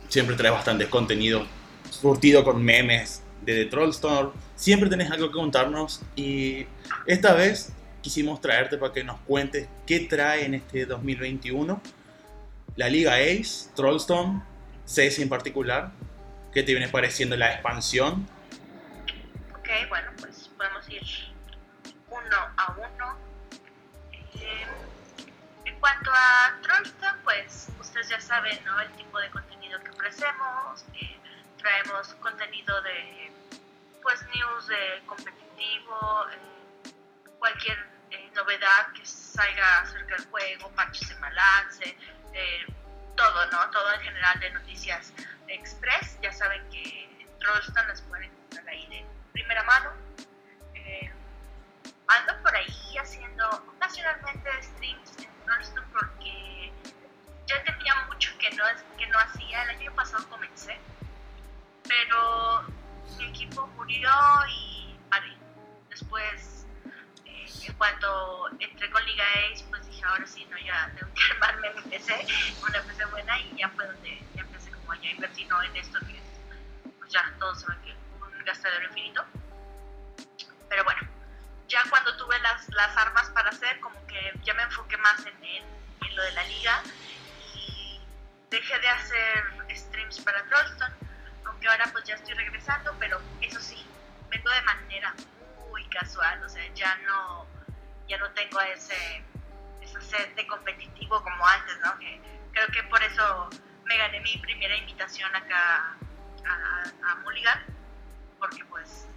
siempre 0.08 0.37
traes 0.37 0.52
bastante 0.52 0.88
contenido 0.88 1.44
surtido 1.90 2.44
con 2.44 2.62
memes 2.62 3.22
de 3.42 3.64
The 3.64 3.70
Troll 3.70 3.90
Store. 3.90 4.28
Siempre 4.56 4.88
tenés 4.88 5.10
algo 5.10 5.28
que 5.28 5.34
contarnos 5.34 6.02
y 6.14 6.66
esta 7.06 7.34
vez 7.34 7.72
quisimos 8.02 8.40
traerte 8.40 8.78
para 8.78 8.92
que 8.92 9.02
nos 9.02 9.18
cuentes 9.20 9.68
qué 9.86 10.00
trae 10.00 10.44
en 10.44 10.54
este 10.54 10.86
2021 10.86 11.80
la 12.76 12.88
Liga 12.88 13.14
Ace, 13.14 13.70
Trollstone, 13.74 14.42
Ceci 14.86 15.22
en 15.22 15.28
particular. 15.28 15.90
¿Qué 16.52 16.62
te 16.62 16.72
viene 16.72 16.88
pareciendo 16.88 17.36
la 17.36 17.52
expansión? 17.52 18.28
Ok, 19.58 19.68
bueno, 19.88 20.10
pues 20.20 20.50
podemos 20.56 20.88
ir 20.88 21.02
uno 22.10 22.36
a 22.56 22.72
uno. 22.72 23.16
Eh, 24.34 24.66
en 25.64 25.80
cuanto 25.80 26.10
a 26.12 26.58
Trollstone, 26.62 27.18
pues 27.24 27.68
ustedes 27.80 28.08
ya 28.08 28.20
saben, 28.20 28.58
¿no? 28.64 28.80
El 28.80 28.90
tipo 28.92 29.18
de 29.18 29.30
contenido 29.30 29.80
que 29.82 29.90
ofrecemos. 29.90 30.84
eh, 31.00 31.18
traemos 31.58 32.08
contenido 32.20 32.82
de, 32.82 33.32
pues, 34.04 34.22
news 34.28 34.68
de 34.68 35.02
competitivo, 35.06 36.26
eh, 36.30 36.92
cualquier 37.38 37.78
eh, 38.10 38.30
novedad 38.34 38.92
que 38.94 39.04
salga 39.04 39.80
acerca 39.80 40.14
del 40.16 40.26
juego, 40.26 40.70
parches 40.70 41.08
de 41.08 41.14
balance, 41.16 41.96
eh, 42.32 42.66
todo, 43.16 43.46
¿no? 43.50 43.70
Todo 43.70 43.92
en 43.94 44.00
general 44.02 44.38
de 44.40 44.50
noticias 44.50 45.12
express. 45.48 46.18
Ya 46.22 46.32
saben 46.32 46.62
que 46.70 46.82
en 47.20 47.38
Trollstone 47.38 47.88
las 47.88 48.02
pueden 48.02 48.30
encontrar 48.30 48.68
ahí 48.68 48.86
de 48.88 49.04
primera 49.32 49.62
mano. 49.64 49.90
Eh, 50.74 51.10
ando 52.06 52.42
por 52.42 52.54
ahí 52.54 52.96
haciendo 53.00 53.48
ocasionalmente 53.76 54.50
streams 54.62 55.18
en 55.18 55.44
Trollstone 55.44 55.86
porque 55.92 56.72
ya 57.46 57.62
tenía 57.64 57.94
mucho 58.06 58.30
que 58.38 58.50
no, 58.50 58.64
que 58.98 59.06
no 59.06 59.18
hacía. 59.18 59.62
El 59.64 59.70
año 59.70 59.94
pasado 59.94 60.28
comencé, 60.28 60.78
pero 61.88 62.66
mi 63.18 63.24
equipo 63.26 63.66
murió 63.68 64.10
y 64.50 64.96
paré. 65.08 65.36
Después, 65.88 66.66
eh, 67.24 67.46
en 67.66 67.72
cuanto 67.74 68.48
entré 68.58 68.90
con 68.90 69.04
Liga 69.04 69.24
Ace, 69.52 69.64
pues 69.70 69.86
dije, 69.86 70.04
ahora 70.04 70.26
sí, 70.26 70.46
no, 70.50 70.58
ya 70.58 70.92
tengo 70.98 71.12
que 71.14 71.22
armarme 71.32 71.70
mi 71.74 71.82
PC, 71.90 72.26
una 72.62 72.82
PC 72.82 73.04
buena 73.06 73.40
y 73.40 73.56
ya 73.56 73.68
fue 73.70 73.86
donde 73.86 74.20
ya 74.34 74.42
empecé 74.42 74.70
como 74.70 74.94
ya 74.94 75.10
invertir 75.10 75.48
¿no? 75.48 75.62
en 75.62 75.76
esto 75.76 75.98
que 76.00 76.20
pues 76.98 77.12
ya 77.12 77.32
todos 77.38 77.60
saben 77.60 77.80
que 77.82 77.94
un 78.20 78.44
gastadero 78.44 78.84
infinito. 78.86 79.24
Pero 80.68 80.84
bueno, 80.84 81.00
ya 81.68 81.82
cuando 81.90 82.16
tuve 82.16 82.38
las, 82.40 82.68
las 82.70 82.96
armas 82.96 83.28
para 83.30 83.50
hacer, 83.50 83.80
como 83.80 84.04
que 84.06 84.32
ya 84.42 84.54
me 84.54 84.62
enfoqué 84.62 84.96
más 84.98 85.24
en, 85.26 85.34
lo 86.14 86.22
de 86.22 86.32
la 86.32 86.44
liga 86.44 86.82
y 87.56 88.00
dejé 88.48 88.78
de 88.78 88.88
hacer 88.88 89.44
streams 89.70 90.20
para 90.20 90.44
Trollstone, 90.44 90.94
aunque 91.46 91.68
ahora 91.68 91.88
pues 91.92 92.04
ya 92.04 92.14
estoy 92.14 92.35
regresando, 92.35 92.94
pero 92.98 93.20
eso 93.40 93.61
sí, 93.61 93.87
vengo 94.28 94.50
de 94.50 94.62
manera 94.62 95.14
muy 95.70 95.85
casual, 95.88 96.42
o 96.42 96.48
sea, 96.48 96.62
ya 96.74 96.96
no, 97.07 97.46
ya 98.09 98.18
no 98.18 98.30
tengo 98.30 98.61
ese, 98.61 99.24
esa 99.83 100.00
sed 100.00 100.35
de 100.35 100.46
competitivo 100.46 101.22
como 101.22 101.46
antes, 101.46 101.78
¿no? 101.80 101.96
Creo 102.52 102.66
que 102.68 102.83
por 102.85 103.02
eso 103.02 103.50
me 103.85 103.96
gané 103.96 104.20
mi 104.20 104.37
primera 104.38 104.76
invitación 104.76 105.35
acá 105.35 105.96
a, 106.46 107.11
a 107.11 107.14
Mulligan, 107.16 107.64
porque 108.38 108.64
pues 108.66 109.09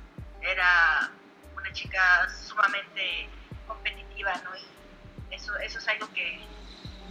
era 0.41 1.09
una 1.55 1.71
chica 1.73 2.27
sumamente 2.29 3.29
competitiva, 3.67 4.33
¿no? 4.43 4.55
Y 4.55 5.35
eso, 5.35 5.55
eso 5.57 5.79
es 5.79 5.87
algo 5.87 6.11
que, 6.13 6.39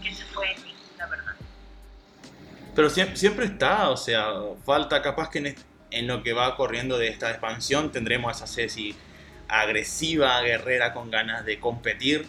que 0.02 0.14
se 0.14 0.24
fue 0.26 0.52
en 0.52 0.62
mí, 0.64 0.76
la 0.96 1.07
verdad. 1.07 1.35
Pero 2.76 2.90
siempre, 2.90 3.16
siempre 3.16 3.46
está, 3.46 3.88
o 3.88 3.96
sea, 3.96 4.32
falta 4.64 5.00
capaz 5.02 5.30
que 5.30 5.38
en, 5.38 5.46
est- 5.46 5.66
en 5.90 6.06
lo 6.06 6.22
que 6.22 6.32
va 6.34 6.54
corriendo 6.56 6.98
de 6.98 7.08
esta 7.08 7.30
expansión 7.30 7.90
tendremos 7.90 8.28
a 8.30 8.44
esa 8.44 8.46
Ceci 8.46 8.94
agresiva, 9.48 10.40
guerrera, 10.42 10.92
con 10.92 11.10
ganas 11.10 11.44
de 11.44 11.58
competir. 11.58 12.28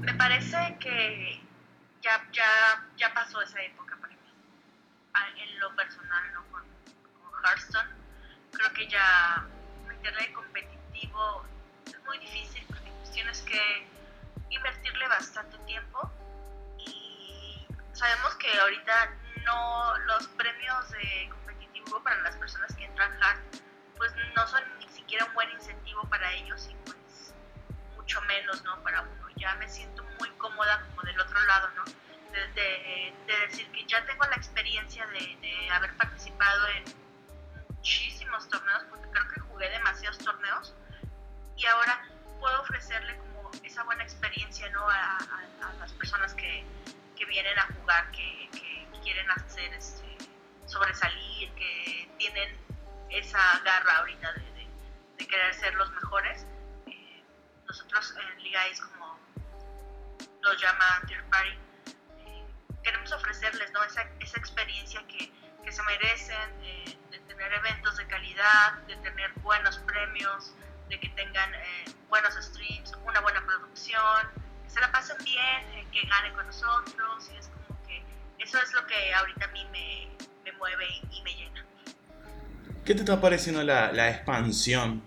Me 0.00 0.14
parece 0.14 0.56
que 0.80 1.40
ya, 2.02 2.22
ya, 2.32 2.86
ya 2.96 3.12
pasó 3.12 3.42
esa 3.42 3.60
época 3.62 3.96
para 4.00 4.12
mí. 4.12 4.18
Ah, 5.14 5.26
En 5.36 5.58
lo 5.60 5.74
personal, 5.74 6.22
¿no? 6.32 6.44
Con, 6.52 6.62
con 6.62 7.44
Hearthstone. 7.44 7.88
Creo 8.52 8.72
que 8.72 8.86
ya 8.88 9.46
meterle 9.88 10.32
competitivo 10.32 11.44
es 11.86 11.98
muy 12.06 12.18
difícil 12.18 12.64
porque 12.68 12.90
tienes 13.12 13.42
que 13.42 13.86
invertirle 14.50 15.08
bastante 15.08 15.58
tiempo 15.66 16.10
sabemos 17.98 18.34
que 18.36 18.48
ahorita 18.60 19.10
no 19.44 19.98
los 20.06 20.28
premios 20.28 20.90
de 20.90 21.28
competitivo 21.30 22.00
para 22.04 22.16
las 22.22 22.36
personas 22.36 22.72
que 22.76 22.84
entran 22.84 23.12
hard 23.22 23.40
pues 23.96 24.12
no 24.36 24.46
son 24.46 24.62
ni 24.78 24.88
siquiera 24.88 25.24
un 25.24 25.34
buen 25.34 25.50
incentivo 25.50 26.02
para 26.08 26.32
ellos 26.34 26.68
y 26.70 26.74
pues 26.84 27.34
mucho 27.96 28.20
menos 28.22 28.62
no 28.62 28.80
para 28.84 29.02
uno. 29.02 29.28
Ya 29.36 29.52
me 29.56 29.68
siento 29.68 30.04
muy 30.20 30.30
cómoda 30.38 30.80
como 30.90 31.02
del 31.02 31.18
otro 31.20 31.40
lado 31.46 31.68
no 31.74 31.84
de, 32.32 32.46
de- 32.54 33.14
de 33.26 33.46
decir 33.48 33.68
que 33.72 33.84
ya 33.86 34.04
tengo 34.06 34.24
la 34.26 34.36
experiencia 34.36 35.04
de, 35.08 35.68
haber 35.72 35.92
participado 35.96 36.66
en 36.68 36.84
muchísimos 37.74 38.48
torneos 38.48 38.84
porque 38.90 39.08
creo 39.10 39.28
que 39.28 39.40
jugué 39.40 39.68
demasiados 39.70 40.18
torneos 40.18 40.74
y 41.56 41.66
ahora 41.66 42.08
puedo 42.40 42.60
ofrecerle 42.62 43.16
como 43.18 43.50
esa 43.64 43.82
buena 43.82 44.04
experiencia 44.04 44.70
¿no? 44.70 44.88
a 44.88 45.18
las 45.80 45.92
personas 45.92 46.32
que, 46.34 46.64
que 47.18 47.24
vienen 47.26 47.58
a 47.58 47.66
jugar, 47.66 48.10
que, 48.12 48.48
quieren 49.02 49.30
hacer 49.30 49.72
este, 49.72 50.18
sobresalir, 50.66 51.50
que 51.54 52.10
tienen 52.18 52.56
esa 53.08 53.38
garra 53.64 53.98
ahorita 53.98 54.32
de, 54.34 55.26
querer 55.26 55.54
ser 55.54 55.74
los 55.74 55.90
mejores. 55.92 56.46
Eh, 56.86 57.22
nosotros 57.66 58.14
en 58.16 58.42
Liga 58.42 58.66
es 58.66 58.80
como 58.80 59.18
lo 60.42 60.54
llama 60.54 61.02
Third 61.06 61.24
Party, 61.28 61.50
eh, 61.50 62.44
queremos 62.82 63.12
ofrecerles 63.12 63.70
¿no? 63.72 63.82
esa, 63.84 64.02
experiencia 64.20 65.06
que, 65.06 65.30
que 65.64 65.72
se 65.72 65.82
merecen, 65.82 66.50
eh, 66.62 66.98
de 67.10 67.18
tener 67.20 67.52
eventos 67.52 67.96
de 67.96 68.06
calidad, 68.06 68.72
de 68.86 68.96
tener 68.96 69.32
buenos 69.40 69.78
premios, 69.80 70.54
de 70.88 70.98
que 70.98 71.08
tengan 71.10 71.52
buenos 72.08 72.34
streams, 72.34 72.92
una 73.04 73.20
buena 73.20 73.44
producción, 73.44 74.30
se 74.78 74.82
la 74.82 74.92
pasen 74.92 75.16
bien 75.24 75.62
eh, 75.74 75.86
que 75.92 76.06
gane 76.06 76.32
con 76.34 76.46
nosotros, 76.46 77.30
y 77.34 77.36
es 77.36 77.48
como 77.48 77.82
que 77.86 78.02
eso 78.38 78.58
es 78.62 78.72
lo 78.72 78.86
que 78.86 79.12
ahorita 79.12 79.46
a 79.46 79.48
mí 79.48 79.66
me, 79.72 80.08
me 80.44 80.56
mueve 80.56 80.84
y, 81.10 81.20
me 81.22 81.34
llena. 81.34 81.64
¿Qué 82.84 82.94
te 82.94 83.00
está 83.00 83.20
pareciendo 83.20 83.62
la, 83.64 83.92
la 83.92 84.10
expansión? 84.10 85.02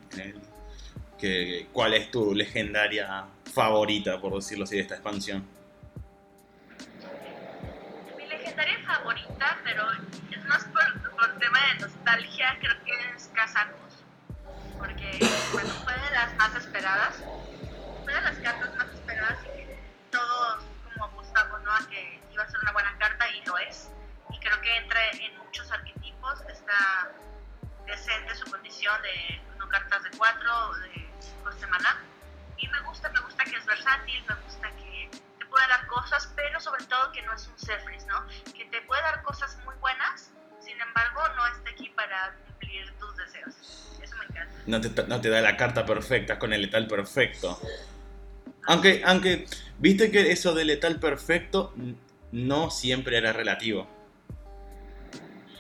que, 1.18 1.70
¿Cuál 1.72 1.94
es 1.94 2.12
tu 2.12 2.36
legendaria 2.36 3.26
favorita, 3.54 4.20
por 4.20 4.36
decirlo 4.36 4.66
así, 4.66 4.76
de 4.76 4.82
esta 4.82 4.96
expansión? 4.96 5.48
Mi 8.18 8.26
legendaria 8.26 8.78
favorita, 8.86 9.58
pero 9.64 9.84
es 10.32 10.46
más 10.46 10.66
por, 10.66 11.12
por 11.12 11.40
tema 11.40 11.60
de 11.68 11.80
nostalgia, 11.80 12.58
creo 12.60 12.84
que 12.84 13.16
es 13.16 13.30
Casacos. 13.34 14.04
Porque 14.78 15.20
bueno, 15.54 15.70
fue 15.84 15.94
de 15.94 16.12
las 16.12 16.36
más 16.36 16.56
esperadas, 16.56 17.24
fue 18.04 18.14
de 18.14 18.22
las 18.22 18.38
cartas 18.40 18.76
más 18.76 18.81
lo 23.52 23.58
es. 23.60 23.90
Y 24.32 24.40
creo 24.40 24.60
que 24.62 24.78
entra 24.78 25.00
en 25.12 25.38
muchos 25.38 25.70
arquetipos, 25.72 26.42
está 26.50 27.12
decente 27.86 28.34
su 28.36 28.50
condición 28.50 28.96
de 29.02 29.42
no 29.58 29.68
cartas 29.68 30.04
de 30.04 30.10
4, 30.18 30.74
de 30.76 31.10
5 31.20 31.52
semana. 31.60 32.02
Y 32.58 32.68
me 32.68 32.80
gusta, 32.82 33.10
me 33.10 33.20
gusta 33.20 33.44
que 33.44 33.58
es 33.58 33.66
versátil, 33.66 34.24
me 34.28 34.36
gusta 34.36 34.72
que 34.78 35.10
te 35.40 35.46
puede 35.46 35.68
dar 35.68 35.86
cosas, 35.88 36.32
pero 36.36 36.60
sobre 36.60 36.86
todo 36.86 37.12
que 37.12 37.22
no 37.24 37.34
es 37.34 37.48
un 37.48 37.58
Zephyrs, 37.58 38.06
¿no? 38.06 38.26
Que 38.54 38.66
te 38.66 38.82
puede 38.84 39.02
dar 39.02 39.22
cosas 39.24 39.58
muy 39.66 39.76
buenas, 39.76 40.32
sin 40.62 40.80
embargo 40.80 41.22
no 41.36 41.48
está 41.48 41.72
aquí 41.72 41.90
para 41.90 42.36
cumplir 42.46 42.94
tus 43.00 43.16
deseos. 43.18 44.00
Eso 44.02 44.16
me 44.18 44.26
encanta. 44.26 44.56
No 44.68 44.80
te, 44.80 45.08
no 45.08 45.22
te 45.22 45.30
da 45.30 45.42
la 45.42 45.58
carta 45.58 45.86
perfecta 45.86 46.40
con 46.40 46.54
el 46.54 46.62
letal 46.62 46.88
perfecto. 46.88 47.60
Aunque, 48.68 49.02
aunque, 49.04 49.48
viste 49.80 50.12
que 50.12 50.32
eso 50.32 50.54
de 50.54 50.66
letal 50.66 51.00
perfecto 51.00 51.74
no 52.32 52.70
siempre 52.70 53.18
era 53.18 53.34
relativo. 53.34 53.88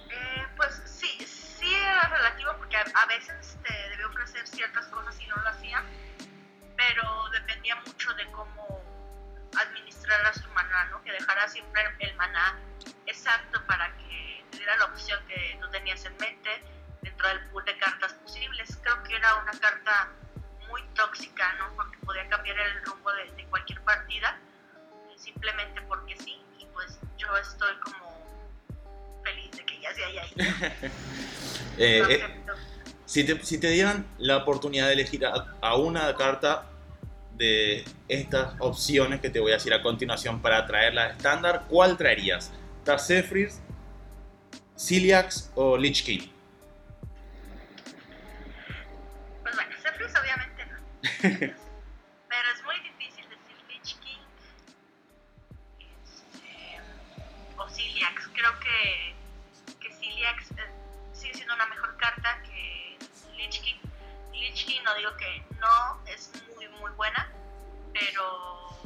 Eh, 0.09 0.45
pues 0.55 0.81
sí, 0.85 1.07
sí 1.25 1.73
era 1.73 2.07
relativo 2.07 2.53
porque 2.57 2.77
a, 2.77 3.05
veces 3.07 3.57
te 3.63 4.05
ofrecer 4.05 4.47
ciertas 4.47 4.87
cosas 4.87 5.19
y 5.19 5.27
no 5.27 5.35
lo 5.37 5.49
hacía, 5.49 5.83
pero 6.77 7.29
dependía 7.31 7.75
mucho 7.75 8.13
de 8.13 8.25
cómo 8.31 8.81
administraras 9.59 10.41
tu 10.41 10.49
maná, 10.49 10.85
¿no? 10.85 11.03
Que 11.03 11.11
dejaras 11.11 11.51
siempre 11.51 11.83
el 11.99 12.15
maná 12.15 12.57
exacto 13.05 13.61
para 13.65 13.95
que 13.97 14.45
te 14.51 14.57
diera 14.57 14.75
la 14.77 14.85
opción 14.85 15.19
que 15.27 15.57
tú 15.61 15.69
tenías 15.69 16.03
en 16.05 16.15
mente 16.17 16.49
dentro 17.01 17.27
del 17.27 17.39
pool 17.49 17.65
de 17.65 17.77
cartas 17.77 18.13
posibles. 18.13 18.77
Creo 18.81 19.03
que 19.03 19.15
era 19.15 19.35
una 19.35 19.51
carta 19.51 20.09
muy 20.69 20.81
tóxica, 20.95 21.53
¿no? 21.55 21.73
Porque 21.75 21.97
podía 21.99 22.27
cambiar 22.29 22.57
el 22.59 22.83
rumbo 22.85 23.11
de, 23.11 23.45
cualquier 23.49 23.81
partida 23.81 24.37
simplemente 25.17 25.81
porque 25.83 26.17
sí, 26.17 26.40
pues 26.73 26.99
yo 27.17 27.27
estoy 27.37 27.73
como 27.83 29.21
feliz 29.23 29.51
de 29.51 29.65
que 29.65 29.81
ya 29.81 29.93
se 29.93 30.03
haya 30.03 30.25
ido. 30.25 30.45
Eh, 31.77 31.99
eh, 31.99 32.17
Perfecto. 32.19 32.53
si, 33.05 33.23
te, 33.23 33.43
si 33.43 33.57
te 33.57 33.69
dieran 33.69 34.05
la 34.19 34.37
oportunidad 34.37 34.87
de 34.87 34.93
elegir 34.93 35.25
a, 35.25 35.55
a 35.61 35.75
una 35.77 36.13
carta 36.15 36.65
de 37.37 37.85
estas 38.07 38.53
opciones 38.59 39.21
que 39.21 39.29
te 39.29 39.39
voy 39.39 39.51
a 39.51 39.55
decir 39.55 39.73
a 39.73 39.81
continuación 39.81 40.41
para 40.41 40.65
traerla 40.67 41.07
estándar, 41.07 41.65
¿cuál 41.69 41.97
traerías? 41.97 42.51
¿Tarzefris, 42.83 43.61
Ciliax 44.77 45.51
o 45.55 45.77
Lich 45.77 46.03
King? 46.03 46.27
Pues 49.41 49.55
bueno, 49.55 49.71
Zephyrs 49.81 50.13
obviamente 50.19 50.65
no. 50.65 51.55
buena, 67.01 67.27
pero 67.93 68.77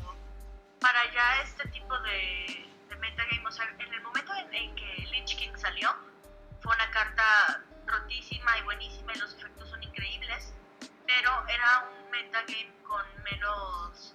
para 0.79 1.11
ya 1.11 1.41
este 1.41 1.67
tipo 1.67 1.99
de, 1.99 2.65
de 2.87 2.95
metagame, 2.95 3.45
o 3.45 3.51
sea, 3.51 3.67
en 3.77 3.93
el 3.93 4.01
momento 4.03 4.33
en, 4.35 4.53
en 4.53 4.73
que 4.73 5.05
Lich 5.11 5.35
King 5.35 5.51
salió, 5.57 5.93
fue 6.61 6.73
una 6.73 6.89
carta 6.91 7.61
rotísima 7.85 8.57
y 8.57 8.61
buenísima 8.61 9.11
y 9.13 9.19
los 9.19 9.33
efectos 9.33 9.69
son 9.69 9.83
increíbles, 9.83 10.53
pero 11.05 11.29
era 11.49 11.89
un 11.89 12.09
metagame 12.09 12.71
con 12.87 13.03
menos 13.25 14.13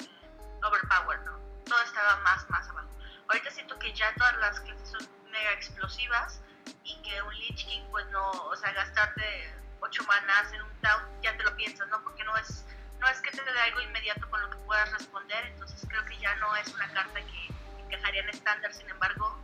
overpower, 0.64 1.20
¿no? 1.26 1.38
Todo 1.66 1.82
estaba 1.82 2.16
más, 2.22 2.48
más 2.48 2.66
abajo. 2.70 2.88
Ahorita 3.28 3.50
siento 3.50 3.78
que 3.78 3.92
ya 3.92 4.14
todas 4.14 4.34
las 4.38 4.60
clases 4.60 4.88
son 4.88 5.06
mega 5.30 5.52
explosivas 5.52 6.40
y 6.84 6.96
que 7.02 7.20
un 7.20 7.34
Lich 7.34 7.66
King, 7.66 7.82
pues 7.90 8.06
no, 8.06 8.30
o 8.30 8.56
sea, 8.56 8.72
gastarte 8.72 9.54
8 9.80 10.04
manas 10.04 10.50
en 10.54 10.62
un 10.62 10.80
Tau, 10.80 11.00
ya 11.20 11.36
te 11.36 11.42
lo 11.42 11.54
piensas, 11.54 11.86
¿no? 11.88 12.02
Porque 12.02 12.24
no 12.24 12.34
es, 12.38 12.64
no 13.00 13.08
es 13.08 13.20
que 13.20 13.30
te 13.30 13.42
dé 13.42 13.60
algo 13.60 13.80
inmediato 13.80 14.28
con 14.30 14.40
lo 14.40 14.50
que 14.50 14.56
puedas 14.58 14.92
responder, 14.92 15.46
entonces 15.46 15.86
creo 15.88 16.04
que 16.04 16.16
ya 16.18 16.34
no 16.36 16.54
es 16.56 16.68
una 16.74 16.92
carta 16.92 17.20
que 17.20 17.84
encajaría 17.84 18.22
en 18.22 18.28
estándar, 18.28 18.72
sin 18.72 18.88
embargo, 18.88 19.38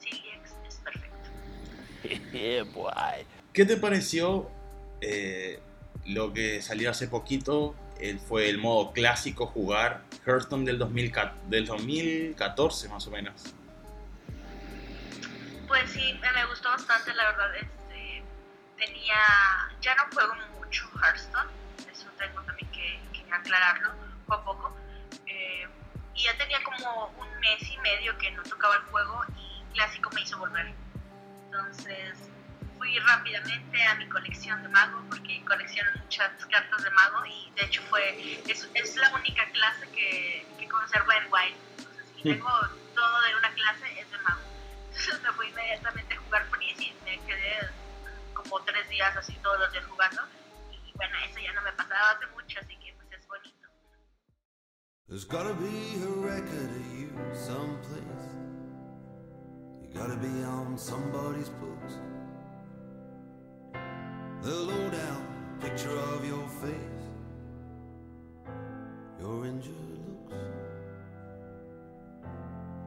Ciliax 0.00 0.54
es 0.66 0.76
perfecto. 0.76 1.30
¿Qué 3.52 3.66
te 3.66 3.76
pareció 3.76 4.50
eh, 5.00 5.60
lo 6.06 6.32
que 6.32 6.62
salió 6.62 6.90
hace 6.90 7.08
poquito? 7.08 7.76
fue 8.26 8.48
el 8.48 8.58
modo 8.58 8.92
clásico 8.92 9.46
jugar 9.46 10.02
Hearthstone 10.26 10.64
del, 10.64 10.78
2000 10.78 11.12
del 11.46 11.66
2014 11.66 12.88
más 12.88 13.06
o 13.06 13.10
menos. 13.10 13.54
Pues 15.68 15.90
sí, 15.90 16.18
me 16.20 16.44
gustó 16.46 16.68
bastante, 16.68 17.14
la 17.14 17.24
verdad. 17.30 17.56
Este, 17.56 18.22
tenía, 18.76 19.14
ya 19.80 19.94
no 19.94 20.04
juego 20.12 20.34
mucho 20.58 20.90
Hearthstone, 21.00 21.48
tengo 22.22 22.42
también 22.42 22.70
que, 22.70 23.00
que 23.12 23.32
aclararlo 23.32 23.90
poco 24.26 24.34
a 24.34 24.44
poco. 24.44 24.76
Eh, 25.26 25.68
y 26.14 26.22
ya 26.22 26.36
tenía 26.36 26.62
como 26.62 27.06
un 27.18 27.40
mes 27.40 27.70
y 27.70 27.76
medio 27.78 28.16
que 28.18 28.30
no 28.30 28.42
tocaba 28.42 28.76
el 28.76 28.82
juego 28.82 29.24
y 29.36 29.74
Clásico 29.74 30.10
me 30.14 30.22
hizo 30.22 30.38
volver. 30.38 30.72
Entonces 31.46 32.30
fui 32.78 32.98
rápidamente 33.00 33.82
a 33.84 33.94
mi 33.96 34.08
colección 34.08 34.62
de 34.62 34.68
mago 34.68 35.02
porque 35.08 35.44
colecciono 35.44 35.90
muchas 36.02 36.30
cartas 36.46 36.82
de 36.82 36.90
mago 36.90 37.24
y 37.26 37.50
de 37.56 37.64
hecho 37.64 37.82
fue 37.88 38.42
es, 38.48 38.68
es 38.74 38.96
la 38.96 39.12
única 39.14 39.44
clase 39.50 39.88
que, 39.90 40.46
que 40.58 40.68
conservo 40.68 41.12
en 41.12 41.32
Wild. 41.32 41.56
Entonces 41.78 42.06
si 42.16 42.22
tengo 42.22 42.50
todo 42.94 43.20
de 43.22 43.36
una 43.36 43.50
clase 43.54 44.00
es 44.00 44.10
de 44.10 44.18
mago. 44.18 44.42
Entonces 44.88 45.22
me 45.22 45.32
fui 45.32 45.48
inmediatamente 45.48 46.14
a 46.14 46.18
jugar 46.18 46.46
Freeze 46.50 46.82
y 46.84 46.96
me 47.04 47.18
quedé 47.26 47.70
como 48.34 48.60
tres 48.62 48.88
días 48.88 49.16
así 49.16 49.32
todos 49.42 49.58
los 49.58 49.72
días 49.72 49.84
jugando. 49.86 50.22
Bueno, 50.96 51.14
eso 51.28 51.40
ya 51.40 51.52
no 51.52 51.62
me 51.62 51.70
hace 51.70 52.26
mucho, 52.34 52.60
así 52.60 52.76
que 52.78 52.94
pues 52.94 53.12
es 53.12 53.26
bonito. 53.26 53.68
There's 55.08 55.24
gotta 55.24 55.54
be 55.54 56.02
a 56.02 56.10
record 56.20 56.70
of 56.70 56.98
you 56.98 57.10
someplace. 57.34 58.02
You 59.82 59.88
gotta 59.92 60.16
be 60.16 60.44
on 60.44 60.78
somebody's 60.78 61.48
books. 61.48 61.98
The 64.42 64.54
lowdown 64.54 65.26
picture 65.60 65.96
of 65.96 66.26
your 66.26 66.48
face, 66.48 67.04
your 69.20 69.46
injured 69.46 69.74
looks, 70.28 70.34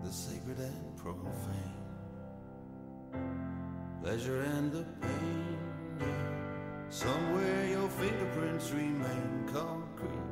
the 0.04 0.12
sacred 0.12 0.60
and 0.60 0.98
profane, 0.98 1.54
pleasure 4.02 4.42
and 4.42 4.72
the 4.72 4.84
pain. 5.02 5.55
Somewhere 6.96 7.68
your 7.68 7.90
fingerprints 7.90 8.72
remain 8.72 9.50
concrete. 9.52 10.32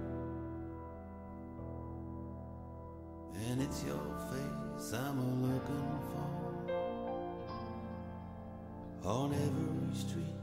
And 3.49 3.62
it's 3.62 3.84
your 3.84 3.99
face 4.32 4.93
I'm 4.93 5.43
looking 5.43 5.99
for 9.04 9.10
on 9.10 9.34
every 9.34 9.93
street. 9.93 10.42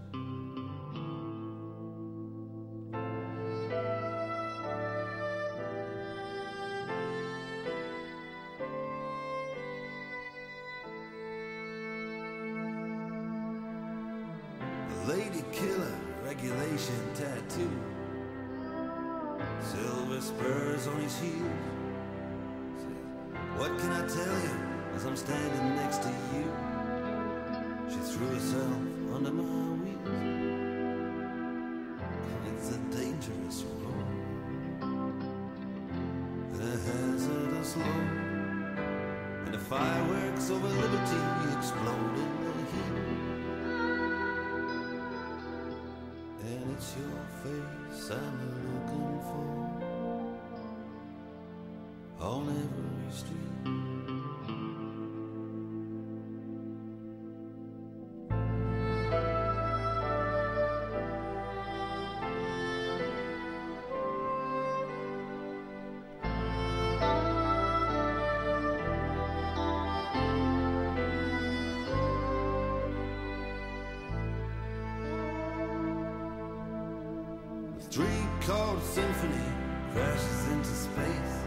Chord 78.81 78.95
symphony 78.95 79.45
crashes 79.93 80.49
into 80.49 80.69
space. 80.69 81.45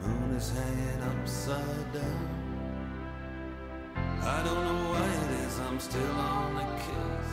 The 0.00 0.08
moon 0.08 0.36
is 0.36 0.50
hanging 0.50 1.02
upside 1.02 1.92
down. 1.92 2.28
I 4.22 4.42
don't 4.44 4.64
know 4.64 4.90
why 4.90 5.06
it 5.06 5.30
is, 5.46 5.58
I'm 5.60 5.80
still 5.80 6.12
on 6.12 6.54
the 6.54 6.62
case. 6.86 7.32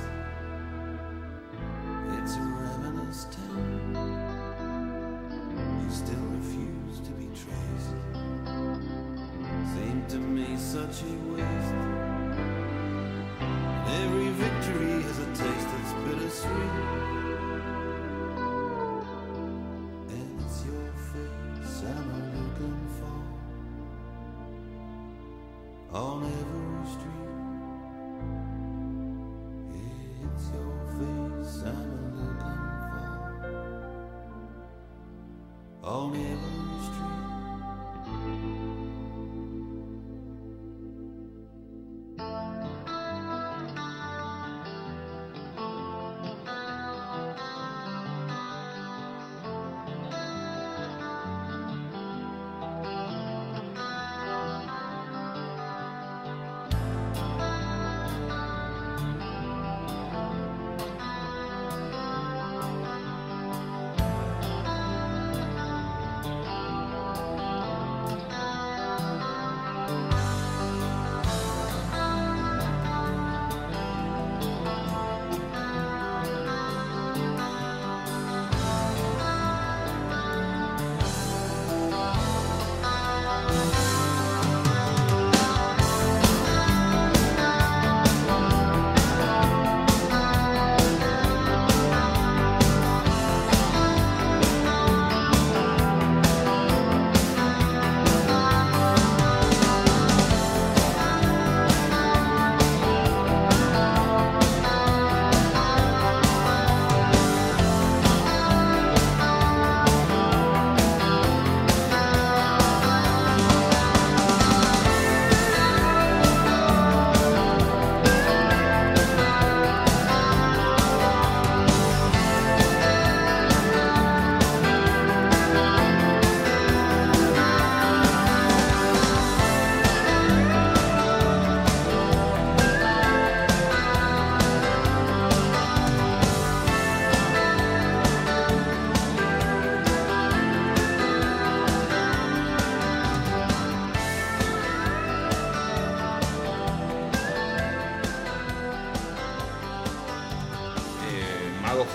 It's 2.18 2.36
a 2.36 2.42
ravenous 2.42 3.26
town. 3.26 3.96
You 5.84 5.90
still 5.92 6.26
refuse 6.38 7.00
to 7.02 7.12
be 7.12 7.28
traced. 7.28 7.96
Seemed 9.76 10.10
to 10.10 10.18
me 10.18 10.58
such 10.58 11.04
a 11.04 11.06
waste. 11.32 11.37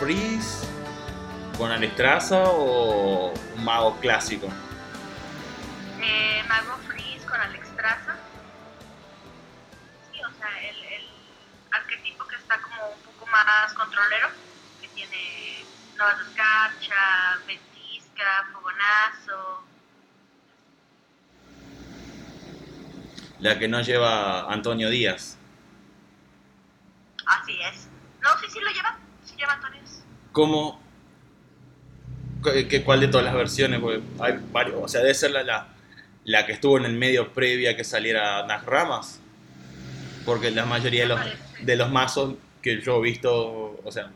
Freeze 0.02 0.66
con 1.56 1.70
Alestraza 1.70 2.42
o 2.50 3.32
un 3.56 3.64
mago 3.64 3.96
clásico? 4.00 4.48
Eh, 6.00 6.42
Mago 6.48 6.76
Freeze 6.88 7.24
con 7.24 7.40
Alexstrasza. 7.40 8.16
Sí, 10.10 10.18
o 10.20 10.30
sea, 10.40 10.60
el, 10.68 10.76
el 10.76 11.04
arquetipo 11.70 12.26
que 12.26 12.34
está 12.34 12.60
como 12.62 12.88
un 12.88 13.00
poco 13.14 13.30
más 13.30 13.72
controlero, 13.74 14.26
que 14.80 14.88
tiene 14.88 15.64
Nuevas 15.96 16.18
Escarcha, 16.26 17.38
Ventisca, 17.46 18.48
Fogonazo. 18.52 19.62
La 23.38 23.56
que 23.56 23.68
no 23.68 23.80
lleva 23.82 24.52
Antonio 24.52 24.90
Díaz. 24.90 25.38
Así 27.24 27.56
es. 27.62 27.86
No, 28.20 28.36
sí, 28.40 28.46
sí 28.50 28.58
lo 28.58 28.70
lleva. 28.72 28.98
Sí 29.24 29.36
lleva 29.36 29.52
Antonio. 29.52 29.80
¿Cómo? 30.32 30.80
¿Qué- 32.42 32.66
qué- 32.68 32.82
¿Cuál 32.82 33.00
de 33.00 33.08
todas 33.08 33.24
las 33.24 33.34
versiones? 33.34 33.80
Porque 33.80 34.02
hay 34.20 34.34
varios. 34.50 34.76
O 34.82 34.88
sea, 34.88 35.00
debe 35.00 35.14
ser 35.14 35.30
la, 35.30 35.42
la, 35.42 35.68
la 36.24 36.46
que 36.46 36.52
estuvo 36.52 36.76
en 36.78 36.84
el 36.86 36.94
medio 36.94 37.32
previa 37.32 37.76
que 37.76 37.84
saliera 37.84 38.44
Nas 38.46 38.64
Ramas. 38.64 39.20
Porque 40.24 40.50
la 40.50 40.64
mayoría 40.64 41.02
de 41.02 41.08
los, 41.08 41.20
de 41.62 41.76
los 41.76 41.90
mazos 41.90 42.34
que 42.62 42.80
yo 42.80 42.98
he 42.98 43.02
visto, 43.02 43.80
o 43.84 43.90
sea, 43.92 44.10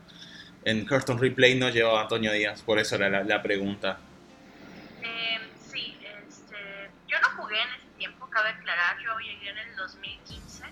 en 0.65 0.85
Hearthstone 0.89 1.19
Replay 1.19 1.55
no 1.55 1.69
llevaba 1.69 2.01
Antonio 2.01 2.31
Díaz. 2.33 2.61
Por 2.63 2.79
eso 2.79 2.95
era 2.95 3.09
la, 3.09 3.23
la 3.23 3.41
pregunta. 3.41 3.97
Eh, 5.03 5.37
sí, 5.71 5.97
este, 6.27 6.55
yo 7.07 7.17
no 7.21 7.41
jugué 7.41 7.61
en 7.61 7.69
ese 7.77 7.87
tiempo, 7.97 8.29
cabe 8.29 8.49
aclarar, 8.49 8.97
yo 9.03 9.11
llegué 9.19 9.49
en 9.49 9.57
el 9.57 9.75
2015, 9.75 10.63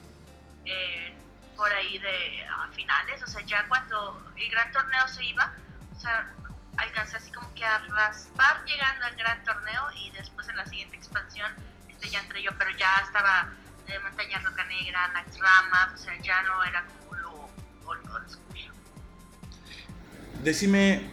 eh, 0.66 1.14
por 1.56 1.72
ahí 1.72 1.98
de 2.00 2.46
a 2.46 2.68
finales, 2.74 3.22
o 3.24 3.28
sea, 3.28 3.42
ya 3.46 3.68
cuando 3.68 4.32
el 4.36 4.50
gran 4.50 4.72
torneo 4.72 5.08
se 5.08 5.24
iba, 5.26 5.54
o 5.96 6.00
sea, 6.00 6.30
alcancé 6.78 7.18
así 7.18 7.32
como 7.32 7.54
que 7.54 7.66
a 7.66 7.80
raspar 7.80 8.64
llegando 8.66 9.06
al 9.06 9.16
gran 9.16 9.44
torneo 9.44 9.84
y 9.96 10.12
después 10.12 10.48
en 10.50 10.58
la 10.58 10.66
siguiente 10.66 10.98
expansión 10.98 11.52
este, 11.88 12.10
ya 12.10 12.20
entré 12.20 12.44
yo, 12.44 12.52
pero 12.58 12.72
ya 12.78 13.02
estaba 13.04 13.54
de 13.88 14.00
Montaña 14.00 14.40
Roca 14.40 14.66
Negra, 14.66 15.08
Nax 15.10 15.40
Ramas, 15.40 15.94
o 15.94 15.98
sea, 15.98 16.22
ya 16.22 16.42
no 16.44 16.64
era 16.64 16.86
como 16.86 17.16
lo 17.16 17.32
old 17.86 18.30
school. 18.30 18.46
Decime, 20.44 21.10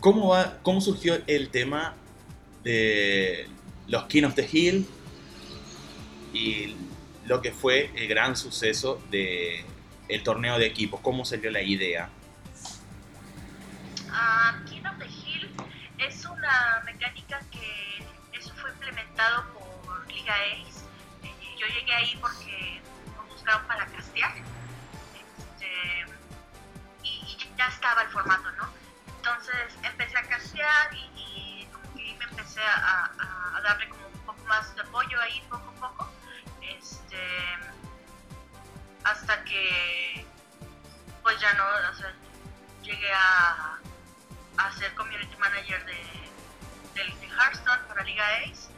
¿cómo, 0.00 0.28
va, 0.28 0.58
¿cómo 0.62 0.80
surgió 0.80 1.20
el 1.26 1.50
tema 1.50 1.94
de 2.62 3.48
los 3.86 4.04
King 4.04 4.24
of 4.24 4.34
the 4.34 4.48
Hill 4.50 4.88
y 6.32 6.76
lo 7.28 7.40
que 7.42 7.52
fue 7.52 7.90
el 7.94 8.08
gran 8.08 8.36
suceso 8.36 9.00
de 9.10 9.64
el 10.08 10.22
torneo 10.22 10.58
de 10.58 10.66
equipos? 10.66 11.00
¿Cómo 11.00 11.24
salió 11.24 11.50
la 11.50 11.60
idea? 11.62 12.08
Ah, 14.10 14.58
King 14.68 14.82
of 14.86 14.98
the 14.98 15.06
Hill 15.06 15.50
es 15.98 16.24
una 16.24 16.82
mecánica 16.84 17.40
que 17.50 18.02
eso 18.32 18.54
fue 18.54 18.70
implementado 18.70 19.44
por 19.52 20.06
Liga 20.12 20.34
Ace. 20.34 20.84
Eh, 21.22 21.32
yo 21.60 21.66
llegué 21.66 21.92
ahí 21.94 22.16
porque 22.20 22.80
nos 23.16 23.28
buscaron 23.28 23.66
para 23.66 23.86
castear. 23.86 24.32
Este, 24.36 25.68
y, 27.02 27.08
y 27.08 27.50
ya 27.58 27.66
estaba 27.68 28.02
el 28.02 28.08
formato, 28.08 28.50
¿no? 28.52 28.68
Entonces 29.18 29.54
empecé 29.82 30.16
a 30.16 30.22
castear 30.22 30.94
y, 30.94 31.20
y 31.20 31.68
que 31.94 32.16
me 32.18 32.24
empecé 32.24 32.60
a- 32.62 33.10
a 33.56 33.60
darle 33.60 33.88
como 33.90 34.06
un 34.06 34.20
poco 34.24 34.42
más 34.46 34.74
de 34.74 34.80
apoyo 34.80 35.20
ahí 35.20 35.42
poco 35.50 35.68
a 35.82 35.88
poco. 35.90 36.10
Este, 36.90 37.18
hasta 39.04 39.44
que 39.44 40.24
pues 41.22 41.38
ya 41.40 41.52
no, 41.54 41.64
llegué 42.82 43.12
a, 43.12 43.78
a 44.56 44.72
ser 44.72 44.94
community 44.94 45.36
manager 45.36 45.84
de, 45.84 46.30
del- 46.94 47.20
de 47.20 47.26
Hearthstone 47.28 47.82
para 47.88 48.02
Liga 48.04 48.24
Ace 48.38 48.70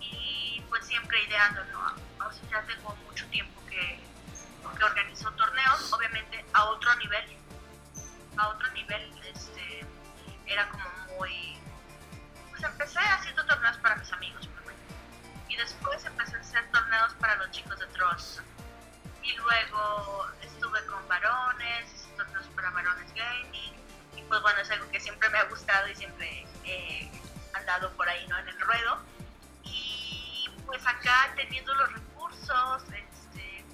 y 0.00 0.60
pues 0.68 0.84
siempre 0.86 1.22
ideando, 1.24 1.62
¿no? 1.66 2.26
O 2.26 2.30
ya 2.50 2.60
tengo 2.62 2.96
mucho 3.06 3.24
tiempo 3.28 3.60
que, 3.68 4.00
que 4.78 4.84
organizo 4.84 5.30
torneos, 5.32 5.92
obviamente 5.92 6.44
a 6.54 6.64
otro 6.64 6.92
nivel, 6.96 7.36
a 8.38 8.48
otro 8.48 8.68
nivel, 8.72 9.22
este, 9.32 9.86
era 10.46 10.68
como 10.70 10.84
muy, 11.18 11.56
pues 12.50 12.62
empecé 12.64 12.98
haciendo 12.98 13.44
torneos 13.46 13.76
para 13.78 13.94
mis 13.96 14.12
amigos 14.12 14.48
y 15.52 15.56
después 15.56 16.02
empecé 16.06 16.36
a 16.36 16.40
hacer 16.40 16.70
torneos 16.70 17.12
para 17.20 17.36
los 17.36 17.50
chicos 17.50 17.78
de 17.78 17.86
Trolls 17.88 18.40
y 19.22 19.36
luego 19.36 20.26
estuve 20.40 20.84
con 20.86 21.06
varones, 21.08 22.08
torneos 22.16 22.46
para 22.56 22.70
varones 22.70 23.12
gaming 23.14 23.74
y 24.16 24.22
pues 24.22 24.40
bueno, 24.40 24.60
es 24.60 24.70
algo 24.70 24.90
que 24.90 24.98
siempre 24.98 25.28
me 25.28 25.38
ha 25.38 25.44
gustado 25.44 25.88
y 25.88 25.94
siempre 25.94 26.46
he 26.64 27.10
andado 27.52 27.92
por 27.92 28.08
ahí, 28.08 28.26
¿no? 28.28 28.38
En 28.38 28.48
el 28.48 28.60
ruedo. 28.60 29.02
Y 29.64 30.48
pues 30.64 30.86
acá 30.86 31.32
teniendo 31.36 31.74
los 31.74 31.92
recursos, 31.92 32.82
este, 32.84 33.64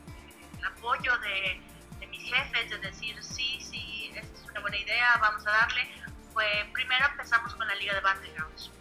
el 0.59 0.64
apoyo 0.67 1.17
de, 1.19 1.61
de 2.01 2.07
mis 2.09 2.25
jefes, 2.29 2.71
de 2.71 2.79
decir, 2.79 3.23
sí, 3.23 3.61
sí, 3.61 4.12
esta 4.17 4.35
es 4.35 4.51
una 4.51 4.61
buena 4.61 4.79
idea, 4.79 5.17
vamos 5.21 5.47
a 5.47 5.51
darle, 5.51 5.88
fue, 6.33 6.69
primero 6.73 7.07
empezamos 7.07 7.55
con 7.55 7.69
la 7.69 7.75
Liga 7.77 7.95
de 7.95 8.01
Battlegrounds. 8.01 8.73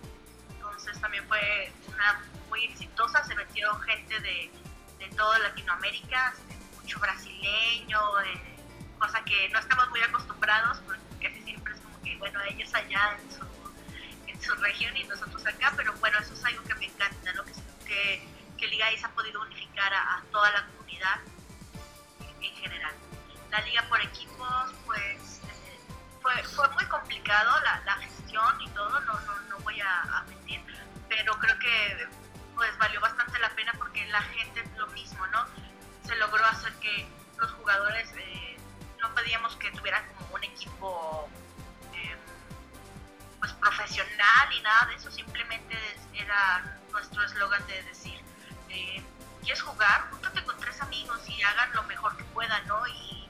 También 1.00 1.28
fue 1.28 1.72
una 1.88 2.22
muy 2.50 2.66
exitosa, 2.66 3.24
se 3.24 3.36
metieron 3.36 3.80
gente 3.82 4.20
de, 4.20 4.52
de 5.00 5.10
toda 5.16 5.40
Latinoamérica, 5.40 6.34
mucho 6.82 7.00
brasileño, 7.00 8.00
eh, 8.22 8.56
cosa 9.00 9.24
que 9.24 9.50
no 9.50 9.60
estamos 9.60 9.90
muy 9.90 10.02
acostumbrados, 10.02 10.80
porque 10.86 11.02
casi 11.30 11.42
siempre 11.44 11.74
es 11.74 11.82
como 11.82 12.02
que, 12.02 12.18
bueno, 12.18 12.42
ellos 12.44 12.74
allá 12.74 13.18
en 13.20 13.32
su, 13.32 13.46
en 14.28 14.42
su 14.42 14.56
región 14.56 14.96
y 14.98 15.04
nosotros 15.04 15.46
acá, 15.46 15.74
pero 15.76 15.94
bueno, 15.94 16.18
eso 16.20 16.34
es 16.34 16.46
algo 16.46 16.64
que 16.64 16.76
me 16.76 16.86
encanta, 16.86 17.34
¿no? 17.34 17.44
que, 17.46 17.54
que, 17.86 18.28
que 18.58 18.68
Liga 18.68 18.88
ha 19.04 19.10
podido 19.10 19.42
unificar 19.42 19.94
a, 19.94 20.18
a 20.18 20.24
toda 20.32 20.52
la 20.52 20.66
comunidad 20.66 21.20
en 22.42 22.56
general. 22.56 22.94
La 23.52 23.62
liga 23.62 23.82
por 23.88 24.02
equipos, 24.02 24.74
pues, 24.86 25.42
eh, 25.44 25.80
fue, 26.22 26.44
fue 26.44 26.68
muy 26.70 26.86
complicado 26.86 27.60
la, 27.62 27.82
la 27.86 27.94
gestión 27.96 28.62
y 28.62 28.70
todo, 28.70 29.00
no, 29.02 29.20
no, 29.22 29.40
no 29.50 29.58
voy 29.60 29.80
a, 29.80 30.02
a 30.02 30.24
mentir, 30.24 30.62
pero 31.10 31.38
creo 31.40 31.58
que 31.60 32.08
pues 32.56 32.78
valió 32.80 33.00
bastante 33.00 33.38
la 33.40 33.50
pena 33.50 33.74
porque 33.78 34.06
la 34.08 34.22
gente 34.22 34.64
lo 34.78 34.88
mismo, 34.88 35.26
¿no? 35.28 35.46
Se 36.06 36.16
logró 36.16 36.44
hacer 36.46 36.74
que 36.76 37.08
los 37.38 37.52
jugadores 37.52 38.12
eh, 38.18 38.58
no 39.00 39.14
pedíamos 39.14 39.56
que 39.58 39.72
tuvieran 39.72 40.04
como 40.18 40.36
un 40.36 40.44
equipo 40.44 41.30
eh, 41.94 42.18
pues 43.40 43.52
profesional 43.54 44.54
y 44.58 44.62
nada 44.62 44.88
de 44.88 44.96
eso, 44.96 45.12
simplemente 45.12 45.76
era 46.14 46.80
nuestro 46.92 47.24
eslogan 47.24 47.66
de 47.68 47.84
decir, 47.84 48.20
eh, 48.70 49.04
¿quieres 49.42 49.62
jugar? 49.62 50.10
Júntate 50.10 50.44
con 50.44 50.58
tres 50.60 50.82
amigos 50.82 51.20
y 51.30 51.42
hagan 51.44 51.72
lo 51.74 51.84
mejor 51.84 52.18
que 52.18 52.24
puedan, 52.26 52.66
¿no? 52.68 52.88
Y 52.88 53.30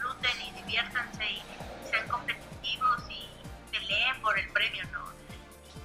luten 0.00 0.42
y 0.42 0.50
diviértanse 0.52 1.24
y 1.24 1.42
sean 1.88 2.08
competitivos 2.08 3.02
y 3.08 3.28
peleen 3.70 4.20
por 4.20 4.36
el 4.36 4.48
premio, 4.50 4.84
¿no? 4.90 5.13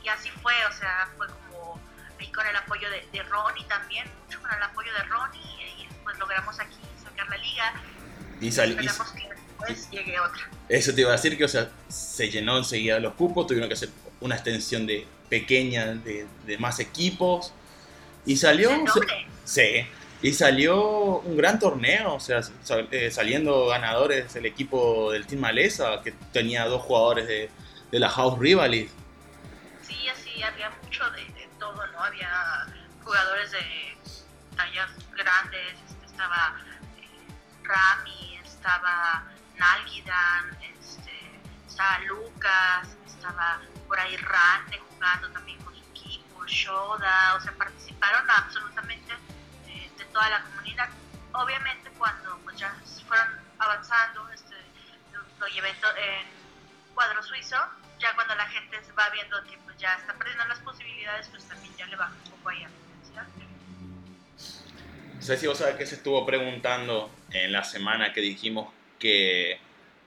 Y 0.09 0.11
así 0.11 0.29
fue, 0.41 0.53
o 0.67 0.71
sea, 0.73 1.07
fue 1.17 1.27
como 1.27 1.79
ahí 2.19 2.31
con 2.31 2.45
el 2.47 2.55
apoyo 2.55 2.89
de, 2.89 3.05
de 3.11 3.21
Ronnie 3.23 3.63
también, 3.67 4.05
mucho 4.25 4.41
con 4.41 4.51
el 4.51 4.63
apoyo 4.63 4.91
de 4.93 5.03
Ronnie 5.03 5.39
y, 5.41 5.83
y, 5.83 5.87
pues 6.03 6.17
logramos 6.17 6.59
aquí 6.59 6.77
sacar 7.03 7.29
la 7.29 7.37
liga 7.37 7.73
Y 8.41 8.51
sal- 8.51 8.69
y- 8.71 8.85
esperamos 8.87 9.11
que 9.11 9.29
después 9.29 9.89
llegue 9.91 10.19
otra. 10.19 10.49
eso 10.67 10.93
te 10.95 11.01
iba 11.01 11.09
a 11.11 11.13
decir 11.13 11.37
que, 11.37 11.45
o 11.45 11.47
sea, 11.47 11.69
se 11.89 12.29
llenó 12.31 12.57
enseguida 12.57 12.99
los 12.99 13.13
cupos, 13.13 13.45
tuvieron 13.45 13.69
que 13.69 13.75
hacer 13.75 13.89
una 14.19 14.35
extensión 14.35 14.87
de 14.87 15.05
pequeña 15.29 15.85
de, 15.85 16.25
de 16.45 16.57
más 16.57 16.79
equipos. 16.79 17.53
Y 18.25 18.35
salió. 18.37 18.71
Sí. 19.45 19.85
Y 20.21 20.33
salió 20.33 21.19
un 21.19 21.37
gran 21.37 21.59
torneo, 21.59 22.15
o 22.15 22.19
sea, 22.19 22.41
eh, 22.91 23.09
saliendo 23.11 23.67
ganadores 23.67 24.35
el 24.35 24.45
equipo 24.45 25.11
del 25.13 25.25
Team 25.25 25.39
Maleza, 25.41 26.01
que 26.03 26.11
tenía 26.33 26.65
dos 26.65 26.81
jugadores 26.81 27.27
de, 27.27 27.49
de 27.91 27.99
la 27.99 28.09
House 28.09 28.37
Rivals. 28.39 28.91
Había 30.43 30.69
mucho 30.83 31.09
de, 31.11 31.49
todo, 31.59 31.85
¿no? 31.87 32.03
Había 32.03 32.65
jugadores 33.03 33.51
de 33.51 33.97
tallas 34.55 34.89
grandes, 35.11 35.73
este, 35.87 36.05
estaba 36.05 36.55
eh, 36.97 37.27
Rami, 37.63 38.39
estaba 38.43 39.23
Nalgidan, 39.57 40.57
este, 40.61 41.41
estaba 41.67 41.99
Lucas, 41.99 42.87
estaba 43.05 43.59
por 43.87 43.99
ahí 43.99 44.15
Rante 44.17 44.79
jugando 44.89 45.29
también 45.31 45.61
con 45.63 45.75
su 45.75 45.83
equipo, 45.91 46.45
Shoda, 46.45 47.35
o 47.35 47.41
sea, 47.41 47.51
participaron 47.53 48.29
absolutamente 48.29 49.13
eh, 49.67 49.91
de 49.97 50.05
toda 50.05 50.29
la 50.29 50.41
comunidad. 50.43 50.89
Obviamente 51.33 51.89
cuando 51.97 52.37
pues, 52.39 52.57
ya 52.57 52.73
fueron 53.07 53.27
avanzando, 53.59 54.29
este, 54.29 54.55
lo, 55.39 55.47
llevé 55.47 55.69
en 55.69 56.27
cuadro 56.95 57.21
suizo, 57.23 57.57
ya 57.99 58.15
cuando 58.15 58.35
la 58.35 58.45
gente 58.47 58.77
se 58.83 58.91
va 58.93 59.09
viendo 59.09 59.41
que 59.43 59.57
pues 59.65 59.77
ya 59.77 59.93
está 59.95 60.13
perdiendo 60.13 60.45
las 60.45 60.59
posibilidades, 60.59 61.27
pues 61.27 61.43
también 61.43 61.73
ya 61.77 61.85
le 61.87 61.95
baja 61.95 62.13
un 62.25 62.31
poco 62.31 62.49
ahí 62.49 62.63
a 62.63 62.69
la 62.69 62.75
intensidad. 62.75 63.27
No 65.15 65.21
sé 65.21 65.37
si 65.37 65.47
vos 65.47 65.57
sabés 65.57 65.75
que 65.75 65.85
se 65.85 65.95
estuvo 65.95 66.25
preguntando 66.25 67.11
en 67.31 67.51
la 67.51 67.63
semana 67.63 68.13
que 68.13 68.21
dijimos 68.21 68.73
que 68.97 69.59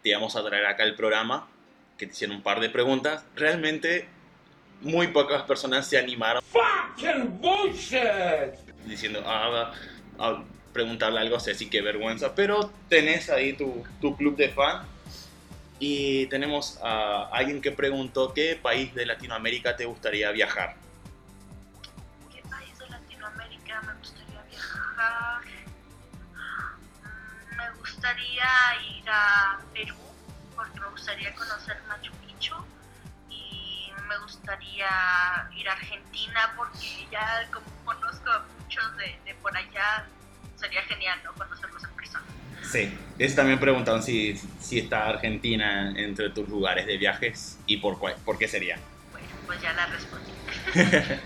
te 0.02 0.08
íbamos 0.08 0.34
a 0.36 0.44
traer 0.44 0.66
acá 0.66 0.84
el 0.84 0.94
programa, 0.94 1.48
que 1.98 2.06
te 2.06 2.12
hicieron 2.12 2.36
un 2.36 2.42
par 2.42 2.60
de 2.60 2.70
preguntas. 2.70 3.24
Realmente, 3.36 4.08
muy 4.80 5.08
pocas 5.08 5.42
personas 5.42 5.86
se 5.86 5.98
animaron. 5.98 6.42
Diciendo, 8.86 9.22
ah, 9.26 9.72
a, 10.18 10.26
a 10.26 10.44
preguntarle 10.72 11.20
algo 11.20 11.36
a 11.36 11.40
Ceci, 11.40 11.68
qué 11.68 11.82
vergüenza. 11.82 12.34
Pero 12.34 12.72
tenés 12.88 13.30
ahí 13.30 13.52
tu, 13.52 13.84
tu 14.00 14.16
club 14.16 14.36
de 14.36 14.48
fan. 14.48 14.86
Y 15.84 16.26
tenemos 16.28 16.78
a 16.80 17.24
alguien 17.32 17.60
que 17.60 17.72
preguntó 17.72 18.32
qué 18.32 18.54
país 18.54 18.94
de 18.94 19.04
Latinoamérica 19.04 19.76
te 19.76 19.84
gustaría 19.84 20.30
viajar. 20.30 20.76
¿Qué 22.32 22.40
país 22.48 22.78
de 22.78 22.88
Latinoamérica 22.88 23.82
me 23.82 23.92
gustaría 23.94 24.42
viajar? 24.48 25.40
Mm, 27.02 27.56
Me 27.56 27.70
gustaría 27.80 28.44
ir 28.96 29.10
a 29.10 29.58
Perú, 29.74 29.96
porque 30.54 30.78
me 30.78 30.86
gustaría 30.86 31.34
conocer 31.34 31.76
Machu 31.88 32.12
Picchu. 32.24 32.54
Y 33.28 33.90
me 34.06 34.18
gustaría 34.18 35.50
ir 35.56 35.68
a 35.68 35.72
Argentina, 35.72 36.54
porque 36.56 37.08
ya 37.10 37.44
como 37.52 37.66
conozco 37.84 38.30
a 38.30 38.44
muchos 38.60 38.96
de, 38.98 39.18
de 39.24 39.34
por 39.42 39.56
allá, 39.56 40.06
sería 40.54 40.82
genial 40.82 41.18
¿no? 41.24 41.32
conocerlos 41.32 41.82
en 41.82 41.90
persona. 41.96 42.24
Sí, 42.70 42.96
eso 43.18 43.36
también 43.36 43.58
preguntaron 43.58 44.02
si, 44.02 44.40
si 44.60 44.78
está 44.78 45.08
Argentina 45.08 45.92
entre 45.96 46.30
tus 46.30 46.48
lugares 46.48 46.86
de 46.86 46.96
viajes 46.96 47.58
y 47.66 47.78
por, 47.78 47.98
cuál, 47.98 48.14
por 48.24 48.38
qué 48.38 48.48
sería. 48.48 48.78
Bueno, 49.10 49.26
pues 49.46 49.60
ya 49.60 49.72
la 49.72 49.86
respondí. 49.86 50.32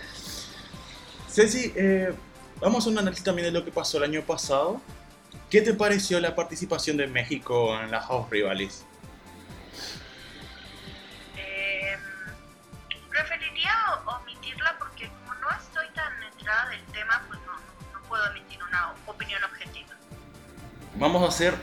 Ceci, 1.30 1.72
eh, 1.76 2.12
vamos 2.60 2.86
a 2.86 2.90
un 2.90 2.98
análisis 2.98 3.24
también 3.24 3.46
de 3.46 3.52
lo 3.52 3.64
que 3.64 3.70
pasó 3.70 3.98
el 3.98 4.04
año 4.04 4.22
pasado. 4.22 4.80
¿Qué 5.50 5.62
te 5.62 5.74
pareció 5.74 6.18
la 6.18 6.34
participación 6.34 6.96
de 6.96 7.06
México 7.06 7.78
en 7.80 7.90
la 7.90 8.00
House 8.00 8.28
Rivals? 8.30 8.84
Eh, 11.36 11.96
preferiría 13.10 13.72
omitirla 14.06 14.76
porque 14.78 15.08
como 15.08 15.34
no 15.34 15.50
estoy 15.50 15.86
tan 15.94 16.22
enterada 16.22 16.70
del 16.70 16.82
tema, 16.86 17.22
pues 17.28 17.38
no, 17.46 17.52
no, 17.52 18.00
no 18.00 18.08
puedo 18.08 18.26
emitir 18.30 18.60
una 18.64 18.94
opinión 19.06 19.44
objetiva. 19.44 19.65
Vamos 20.98 21.22
a 21.22 21.28
hacer 21.28 21.54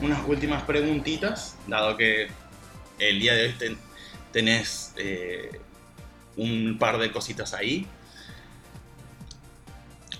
unas 0.00 0.26
últimas 0.26 0.62
preguntitas, 0.62 1.56
dado 1.66 1.96
que 1.96 2.28
el 2.98 3.18
día 3.20 3.34
de 3.34 3.46
hoy 3.46 3.52
ten- 3.54 3.78
tenés 4.32 4.92
eh, 4.96 5.60
un 6.36 6.76
par 6.78 6.98
de 6.98 7.10
cositas 7.10 7.54
ahí. 7.54 7.86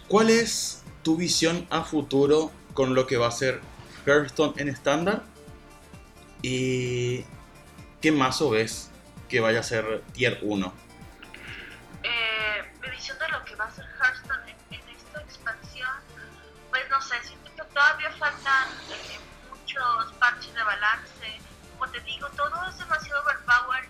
¿Cuál 0.09 0.31
es 0.31 0.83
tu 1.03 1.17
visión 1.17 1.67
a 1.71 1.83
futuro 1.83 2.51
con 2.75 2.95
lo 2.95 3.07
que 3.07 3.17
va 3.17 3.29
a 3.29 3.31
ser 3.33 3.61
Hearthstone 4.07 4.55
en 4.61 4.69
estándar? 4.69 5.23
¿Y 6.43 7.25
qué 8.01 8.13
mazo 8.13 8.51
ves 8.51 8.91
que 9.29 9.41
vaya 9.41 9.61
a 9.61 9.63
ser 9.63 10.03
tier 10.13 10.39
1? 10.43 10.73
Eh, 12.03 12.09
mi 12.83 12.91
visión 12.91 13.19
de 13.19 13.29
lo 13.29 13.45
que 13.45 13.55
va 13.57 13.67
a 13.67 13.71
ser 13.71 13.85
Hearthstone 14.01 14.51
en, 14.71 14.75
en 14.81 14.97
esta 14.97 15.21
expansión, 15.23 15.89
pues 16.71 16.83
no 16.91 17.01
sé, 17.03 17.17
que 17.29 17.36
todavía 17.77 18.11
faltan 18.13 18.69
eh, 18.89 19.21
muchos 19.51 20.13
parches 20.15 20.55
de 20.55 20.63
balance. 20.63 21.41
Como 21.73 21.87
te 21.93 22.01
digo, 22.01 22.27
todo 22.31 22.69
es 22.71 22.79
demasiado 22.79 23.23
overpower 23.23 23.87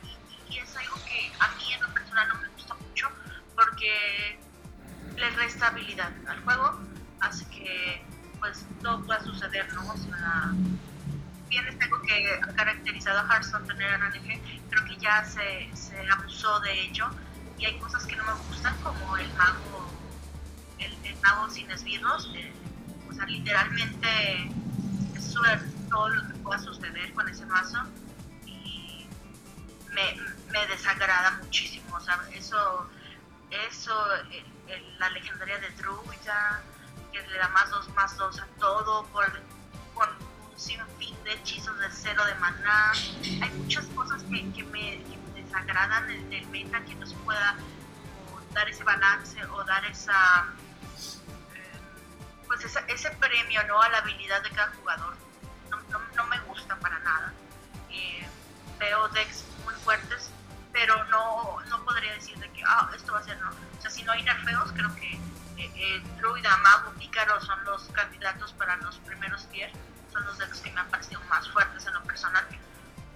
y, 0.51 0.59
es 0.59 0.77
algo 0.77 0.97
que 1.05 1.33
a 1.39 1.49
mí 1.57 1.73
en 1.73 1.83
lo 1.83 1.95
personal 1.95 2.29
no 2.29 2.35
me 2.41 2.49
gusta 2.49 2.75
mucho 2.75 3.09
porque 3.55 4.41
le 5.17 5.31
resta 5.31 5.69
habilidad 5.69 6.11
al 6.27 6.43
juego, 6.43 6.81
hace 7.21 7.49
que 7.51 8.05
pues 8.41 8.67
todo 8.83 9.05
pueda 9.05 9.23
suceder, 9.23 9.73
¿no? 9.75 9.93
O 9.93 9.97
sea, 9.97 10.51
bien 11.49 11.67
es 11.69 11.81
algo 11.81 12.03
que 12.03 12.41
ha 12.43 12.55
caracterizado 12.55 13.21
a 13.21 13.35
Hearthstone 13.35 13.69
tener 13.69 14.01
RNG, 14.01 14.69
creo 14.69 14.85
que 14.85 14.97
ya 14.97 15.25
se, 15.25 15.71
se 15.77 15.97
abusó 16.11 16.59
de 16.61 16.81
ello 16.87 17.09
y 17.59 17.67
hay 17.67 17.79
cosas 17.79 18.05
que 18.07 18.17
no 18.17 18.25
me 18.25 18.33
gustan 18.49 18.77
como 18.83 19.17
el 19.17 19.33
mago 19.35 19.93
el, 20.79 20.93
el 21.05 21.17
mago 21.21 21.49
sin 21.51 21.71
esbirros 21.71 22.31
eh, 22.35 22.53
o 23.09 23.13
sea 23.13 23.27
literalmente 23.27 24.51
es 25.15 25.25
sobre 25.25 25.59
todo 25.91 26.09
lo 26.09 26.29
que 26.29 26.35
pueda 26.39 26.59
suceder 26.59 27.13
con 27.15 27.29
ese 27.29 27.47
mazo 27.47 27.79
y 28.47 29.07
me, 29.93 30.17
me 30.53 30.67
desagrada 30.67 31.39
muchísimo 31.43 31.97
o 31.97 32.01
sea 32.01 32.21
eso 32.35 32.91
eso 33.69 33.95
la 34.99 35.11
legendaria 35.11 35.59
de 35.59 35.71
Druida 35.71 36.63
que 37.13 37.23
le 37.29 37.39
da 37.39 37.49
más 37.49 37.71
dos 37.71 37.89
más 37.95 38.17
dos 38.17 38.41
a 38.41 38.47
todo 38.59 39.05
por 39.07 39.27
con 39.95 40.09
un 40.11 40.59
sinfín 40.59 41.17
de 41.25 41.33
hechizos 41.33 41.79
de 41.79 41.87
cero 41.91 42.23
de 42.27 42.35
maná. 42.37 42.93
Hay 43.43 43.51
muchas 43.59 43.87
cosas 43.87 44.23
que, 44.25 44.53
que 44.53 44.63
me, 44.65 45.03
que 45.05 45.17
me 45.17 45.43
desagradan 45.43 46.07
del, 46.29 46.47
meta 46.49 46.81
que 46.85 46.95
no 46.95 47.07
se 47.07 47.17
pueda 47.17 47.57
dar 48.53 48.69
ese 48.69 48.85
balance 48.85 49.45
o 49.47 49.65
dar 49.65 49.85
esa 49.87 50.47
pues 52.47 52.65
esa- 52.65 52.85
ese 52.89 53.11
premio 53.13 53.63
no 53.67 53.81
a 53.81 53.89
la 53.89 53.99
habilidad 53.99 54.43
de 54.43 54.51
cada 54.51 54.73
jugador 54.73 55.15
no, 55.71 55.77
no, 55.91 56.01
no 56.15 56.27
me 56.27 56.39
gusta 56.41 56.77
para 56.77 56.99
nada 57.01 57.33
Eh, 57.91 58.27
veo 58.79 59.09
decks 59.09 59.45
muy 59.65 59.75
fuertes 59.75 60.31
pero 60.73 61.03
no, 61.05 61.59
no 61.71 61.85
podría 61.85 62.13
decir 62.13 62.37
de 62.39 62.51
que 62.51 62.63
ah, 62.67 62.91
esto 62.95 63.13
va 63.13 63.21
a 63.21 63.25
ser 63.25 63.39
no 63.41 63.49
o 63.51 63.81
sea 63.83 63.91
si 63.91 64.03
no 64.03 64.13
hay 64.13 64.23
nerfeos 64.23 64.73
creo 64.73 64.95
que 64.97 65.13
eh, 65.57 65.71
eh, 65.75 66.03
Druida, 66.19 66.57
Mago, 66.59 66.93
Pícaro 66.99 67.41
son 67.41 67.65
los 67.65 67.85
candidatos 67.93 68.53
para 68.55 68.77
los 68.77 68.99
primeros 68.99 69.49
tier 69.51 69.71
son 70.13 70.25
los 70.27 70.37
decks 70.39 70.61
que 70.61 70.71
me 70.73 70.81
han 70.81 70.89
parecido 70.89 71.21
más 71.31 71.49
fuertes 71.51 71.87
en 71.87 71.95
lo 71.95 72.03
personal 72.05 72.45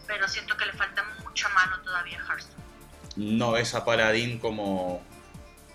pero 0.06 0.26
siento 0.26 0.56
que 0.56 0.66
le 0.66 0.72
falta 0.72 1.04
mucha 1.22 1.48
mano 1.50 1.78
todavía 1.82 2.18
a 2.20 2.26
Hearthstone. 2.26 2.64
¿No 3.16 3.52
ves 3.52 3.74
a 3.76 3.84
Paladín 3.84 4.40
como, 4.40 5.04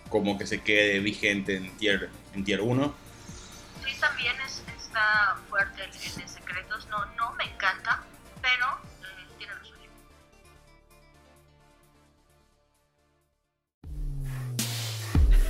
como 0.09 0.37
que 0.37 0.45
se 0.45 0.61
quede 0.61 0.99
vigente 0.99 1.55
en 1.55 1.77
tier, 1.77 2.09
en 2.33 2.43
tier 2.43 2.59
1? 2.59 2.93
Sí, 3.85 3.95
también 3.99 4.35
es, 4.41 4.63
está 4.77 5.37
fuerte 5.47 5.83
en, 5.83 5.91
en 5.91 6.27
secretos, 6.27 6.87
no, 6.87 7.05
no 7.17 7.33
me 7.33 7.43
encanta, 7.43 8.01
pero 8.41 8.79
eh, 9.03 9.27
tiene 9.37 9.53
lo 9.53 9.63
suyo. 9.63 9.89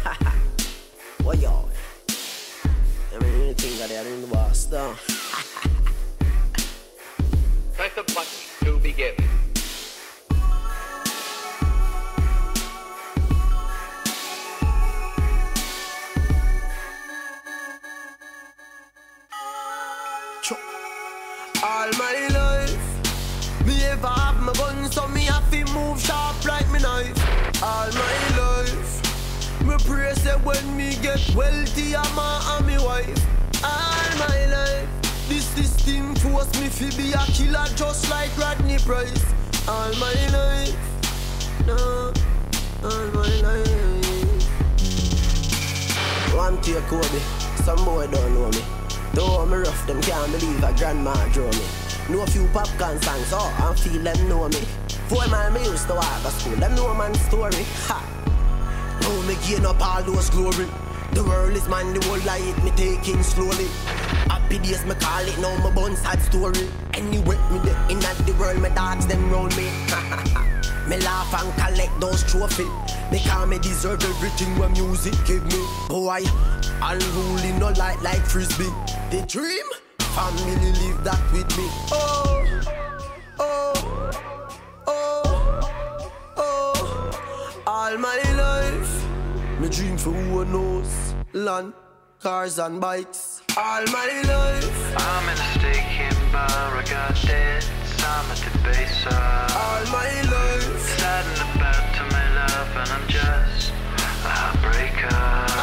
What 1.24 1.40
y'all? 1.40 1.70
I 3.14 3.20
mean, 3.20 3.42
anything 3.42 3.78
that 3.78 3.90
in 4.06 4.22
the 4.22 4.28
boss, 4.28 4.66
though. 4.66 4.96
Press 7.74 7.94
the 7.96 8.04
button 8.14 8.66
to 8.66 8.80
begin. 8.80 9.25
All 27.64 27.90
my 27.94 28.38
life, 28.38 29.62
me 29.66 29.76
pray 29.86 30.14
say 30.16 30.36
when 30.44 30.78
me 30.78 30.96
get 31.02 31.22
wealthy, 31.34 31.96
I'm 31.96 32.18
a 32.18 32.58
and 32.58 32.68
me 32.68 32.78
wife. 32.78 33.64
All 33.64 34.18
my 34.20 34.46
life, 34.48 34.90
this 35.30 35.46
system 35.46 36.16
force 36.16 36.52
me 36.60 36.68
to 36.68 36.98
be 36.98 37.14
a 37.14 37.26
killer 37.32 37.66
just 37.76 38.10
like 38.10 38.38
Rodney 38.38 38.78
Price. 38.80 39.24
All 39.70 39.90
my 39.96 40.14
life, 40.36 40.76
no, 41.66 42.12
all 42.84 43.08
my 43.14 43.30
life. 43.42 44.46
One 46.36 46.62
your 46.66 46.82
Kobe, 46.82 47.20
some 47.64 47.84
boy 47.86 48.08
don't 48.08 48.34
know 48.34 48.50
me. 48.50 48.62
Though 49.14 49.46
me 49.46 49.58
rough, 49.58 49.88
them 49.88 50.02
can't 50.02 50.32
believe 50.34 50.62
a 50.62 50.74
grandma 50.74 51.14
draw 51.30 51.50
me. 51.52 51.66
Know 52.10 52.22
a 52.22 52.28
few 52.28 52.48
popcorn 52.50 53.02
songs, 53.02 53.32
oh, 53.32 53.70
and 53.70 53.80
feel 53.80 54.04
them 54.04 54.28
know 54.28 54.50
me. 54.50 54.60
Four 55.08 55.28
mile 55.28 55.52
me 55.52 55.64
used 55.64 55.88
to 55.88 55.94
walk 55.94 56.22
to 56.24 56.32
school, 56.32 56.56
them 56.56 56.74
know 56.74 56.92
man's 56.96 57.22
story. 57.22 57.64
Ha! 57.86 58.02
Now 59.02 59.22
me 59.28 59.36
gain 59.48 59.64
up 59.64 59.80
all 59.80 60.02
those 60.02 60.32
glory. 60.32 60.66
The 61.14 61.24
world 61.24 61.56
is 61.56 61.68
mine, 61.68 61.94
the 61.94 62.04
whole 62.08 62.20
life 62.26 62.64
me 62.64 62.72
taking 62.72 63.22
slowly. 63.22 63.68
Happy 64.30 64.58
days 64.58 64.84
me 64.84 64.96
call 64.96 65.22
it, 65.22 65.38
now 65.38 65.56
my 65.64 65.70
bun 65.76 65.96
sad 65.96 66.20
story. 66.24 66.68
Anyway, 66.96 67.38
me 67.52 67.60
the 67.60 67.74
in 67.88 68.00
the 68.00 68.36
world, 68.40 68.60
my 68.60 68.70
dogs 68.70 69.06
them 69.06 69.30
round 69.30 69.56
me. 69.56 69.70
me 70.90 70.98
laugh 71.06 71.32
and 71.38 71.54
collect 71.54 72.00
those 72.00 72.24
trophies. 72.24 72.68
They 73.12 73.20
call 73.20 73.46
me 73.46 73.60
deserve 73.60 74.04
everything 74.04 74.58
when 74.58 74.74
music 74.74 75.14
give 75.28 75.46
me. 75.46 75.62
Boy, 75.88 76.24
unruly 76.82 77.52
no 77.60 77.70
light 77.78 78.02
like 78.02 78.26
frisbee. 78.26 78.74
The 79.12 79.24
dream, 79.28 79.68
family 80.18 80.72
live 80.82 81.04
that 81.04 81.22
with 81.32 81.50
me. 81.58 81.70
Oh, 81.92 82.75
All 87.86 88.00
my 88.00 88.18
life, 88.34 89.06
me 89.60 89.70
dream 89.70 89.96
for 89.96 90.10
who 90.10 90.44
knows. 90.46 91.14
Land, 91.34 91.74
cars 92.20 92.58
and 92.58 92.82
bikes. 92.82 93.44
All 93.56 93.86
my 93.94 94.10
life, 94.26 94.98
I'm 94.98 95.30
in 95.30 95.38
a 95.38 95.48
staking 95.54 96.32
bar, 96.32 96.78
I 96.82 96.84
got 96.90 97.14
debts, 97.28 97.70
I'm 98.04 98.32
at 98.32 98.42
the 98.42 98.58
base 98.66 99.06
of 99.06 99.14
all 99.62 99.86
my 99.94 100.10
life. 100.34 100.80
Sad 100.98 101.26
and 101.30 101.60
about 101.60 101.86
to 101.98 102.04
my 102.16 102.28
love 102.40 102.72
and 102.82 102.90
I'm 102.90 103.08
just 103.08 103.70
a 103.70 104.30
heartbreaker 104.40 105.55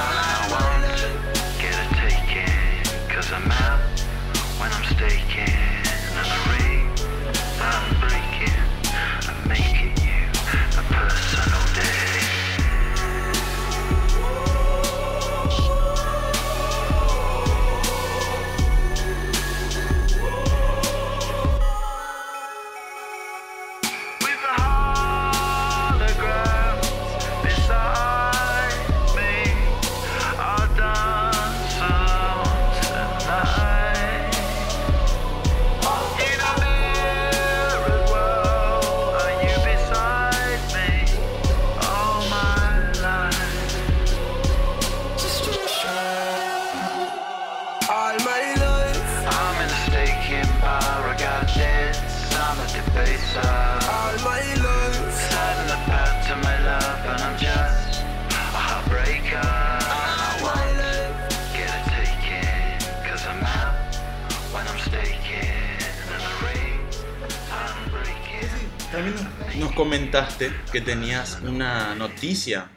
comentaste 69.82 70.54
que 70.70 70.80
tenías 70.80 71.40
una 71.40 71.96
noticia 71.96 72.70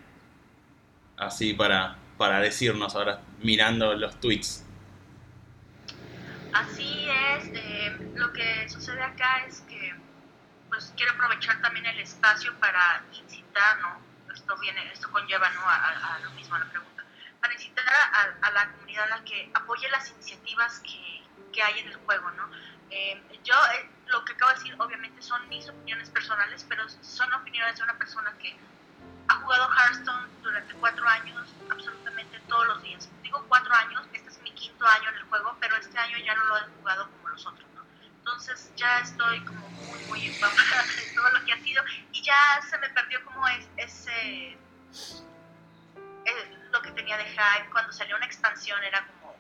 así 1.17 1.53
para, 1.53 1.97
para 2.17 2.39
decirnos 2.39 2.95
ahora 2.95 3.21
mirando 3.43 3.93
los 3.93 4.19
tweets. 4.19 4.65
Así 6.51 7.07
es, 7.07 7.51
eh, 7.53 7.95
lo 8.15 8.33
que 8.33 8.67
sucede 8.67 9.03
acá 9.03 9.45
es 9.47 9.61
que 9.69 9.93
pues 10.67 10.93
quiero 10.97 11.11
aprovechar 11.11 11.61
también 11.61 11.85
el 11.85 11.99
espacio 11.99 12.51
para 12.59 13.03
incitar, 13.13 13.77
¿no? 13.81 14.01
Esto 14.33 14.57
viene, 14.57 14.91
esto 14.91 15.11
conlleva, 15.11 15.47
¿no? 15.51 15.61
A, 15.63 16.19
lo 16.23 16.31
mismo, 16.31 16.55
a 16.55 16.59
la 16.59 16.65
pregunta. 16.71 17.03
Para 17.39 17.53
incitar 17.53 17.85
a, 17.87 18.47
a 18.47 18.51
la 18.51 18.71
comunidad 18.71 19.11
a 19.11 19.23
que 19.23 19.51
apoye 19.53 19.87
las 19.91 20.09
iniciativas 20.09 20.79
que, 20.79 21.21
que 21.53 21.61
hay 21.61 21.81
en 21.81 21.87
el 21.89 21.97
juego, 21.97 22.31
¿no? 22.31 22.49
Eh, 22.89 23.21
yo, 23.43 23.53
eh, 23.75 23.89
lo 24.07 24.23
que 24.25 24.33
acabo 24.33 24.51
de 24.51 24.57
decir, 24.57 24.75
obviamente 24.79 25.21
son 25.21 25.47
mis 25.49 25.67
opiniones 25.67 26.09
personales, 26.09 26.65
pero 26.67 26.87
son 26.89 27.33
opiniones 27.33 27.77
de 27.77 27.83
una 27.83 27.97
persona 27.97 28.33
que 28.39 28.55
ha 29.27 29.35
jugado 29.35 29.69
Hearthstone 29.71 30.27
durante 30.41 30.73
cuatro 30.75 31.07
años, 31.07 31.47
absolutamente 31.69 32.39
todos 32.47 32.67
los 32.67 32.83
días. 32.83 33.09
Digo 33.23 33.43
cuatro 33.47 33.73
años, 33.73 34.03
este 34.13 34.29
es 34.29 34.41
mi 34.41 34.51
quinto 34.51 34.85
año 34.85 35.09
en 35.09 35.15
el 35.15 35.23
juego, 35.23 35.57
pero 35.59 35.75
este 35.77 35.97
año 35.97 36.17
ya 36.19 36.35
no 36.35 36.43
lo 36.45 36.57
he 36.57 36.61
jugado 36.79 37.09
como 37.09 37.29
los 37.29 37.45
otros, 37.45 37.67
¿no? 37.73 37.83
Entonces 38.19 38.71
ya 38.75 38.99
estoy 38.99 39.43
como 39.45 39.67
muy, 39.69 39.99
muy 40.05 40.27
empapada 40.27 40.83
de 40.95 41.15
todo 41.15 41.29
lo 41.31 41.45
que 41.45 41.53
ha 41.53 41.57
sido 41.57 41.83
y 42.11 42.21
ya 42.21 42.61
se 42.69 42.77
me 42.77 42.89
perdió 42.89 43.23
como 43.25 43.47
es, 43.47 43.67
ese... 43.77 44.57
eh, 46.25 46.57
lo 46.71 46.81
que 46.81 46.91
tenía 46.91 47.17
de 47.17 47.25
hype, 47.25 47.69
cuando 47.71 47.91
salió 47.91 48.15
una 48.15 48.25
expansión 48.25 48.83
era 48.83 49.05
como, 49.07 49.35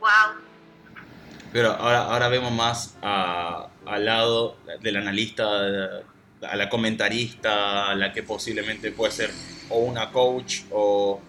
wow, 0.00 0.51
Pero 1.52 1.70
ahora, 1.72 2.04
ahora 2.04 2.28
vemos 2.28 2.50
más 2.52 2.96
al 3.02 4.04
lado 4.04 4.56
del 4.80 4.96
analista, 4.96 5.44
a 6.42 6.56
la 6.56 6.68
comentarista, 6.68 7.90
a 7.90 7.94
la 7.94 8.12
que 8.12 8.22
posiblemente 8.22 8.90
puede 8.90 9.12
ser 9.12 9.30
o 9.68 9.78
una 9.78 10.10
coach 10.10 10.62
o, 10.70 11.20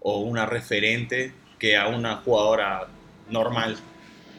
o 0.00 0.18
una 0.18 0.46
referente, 0.46 1.32
que 1.58 1.76
a 1.76 1.86
una 1.88 2.16
jugadora 2.16 2.88
normal. 3.28 3.76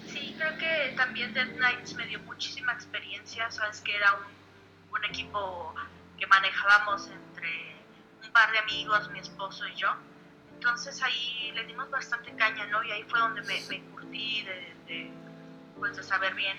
Sí, 0.08 0.36
creo 0.38 0.58
que 0.58 0.94
también 0.98 1.34
Death 1.34 1.56
Knights 1.56 1.94
me 1.94 2.06
dio 2.08 2.20
muchísima 2.22 2.74
experiencia, 2.74 3.50
sabes 3.50 3.80
que 3.82 3.96
era 3.96 4.14
un, 4.14 4.98
un 4.98 5.06
equipo 5.06 5.74
que 6.20 6.28
manejábamos 6.28 7.08
entre 7.08 7.76
un 8.24 8.32
par 8.32 8.52
de 8.52 8.60
amigos, 8.60 9.10
mi 9.12 9.20
esposo 9.20 9.68
y 9.68 9.76
yo. 9.76 9.90
Entonces 10.62 11.02
ahí 11.02 11.52
le 11.56 11.64
dimos 11.66 11.90
bastante 11.90 12.36
caña, 12.36 12.68
¿no? 12.68 12.84
Y 12.84 12.92
ahí 12.92 13.04
fue 13.10 13.20
donde 13.20 13.42
me, 13.42 13.60
me 13.68 13.82
curtí 13.90 14.44
de, 14.44 14.76
de, 14.86 15.12
pues, 15.80 15.98
de 15.98 16.04
saber 16.04 16.36
bien 16.36 16.56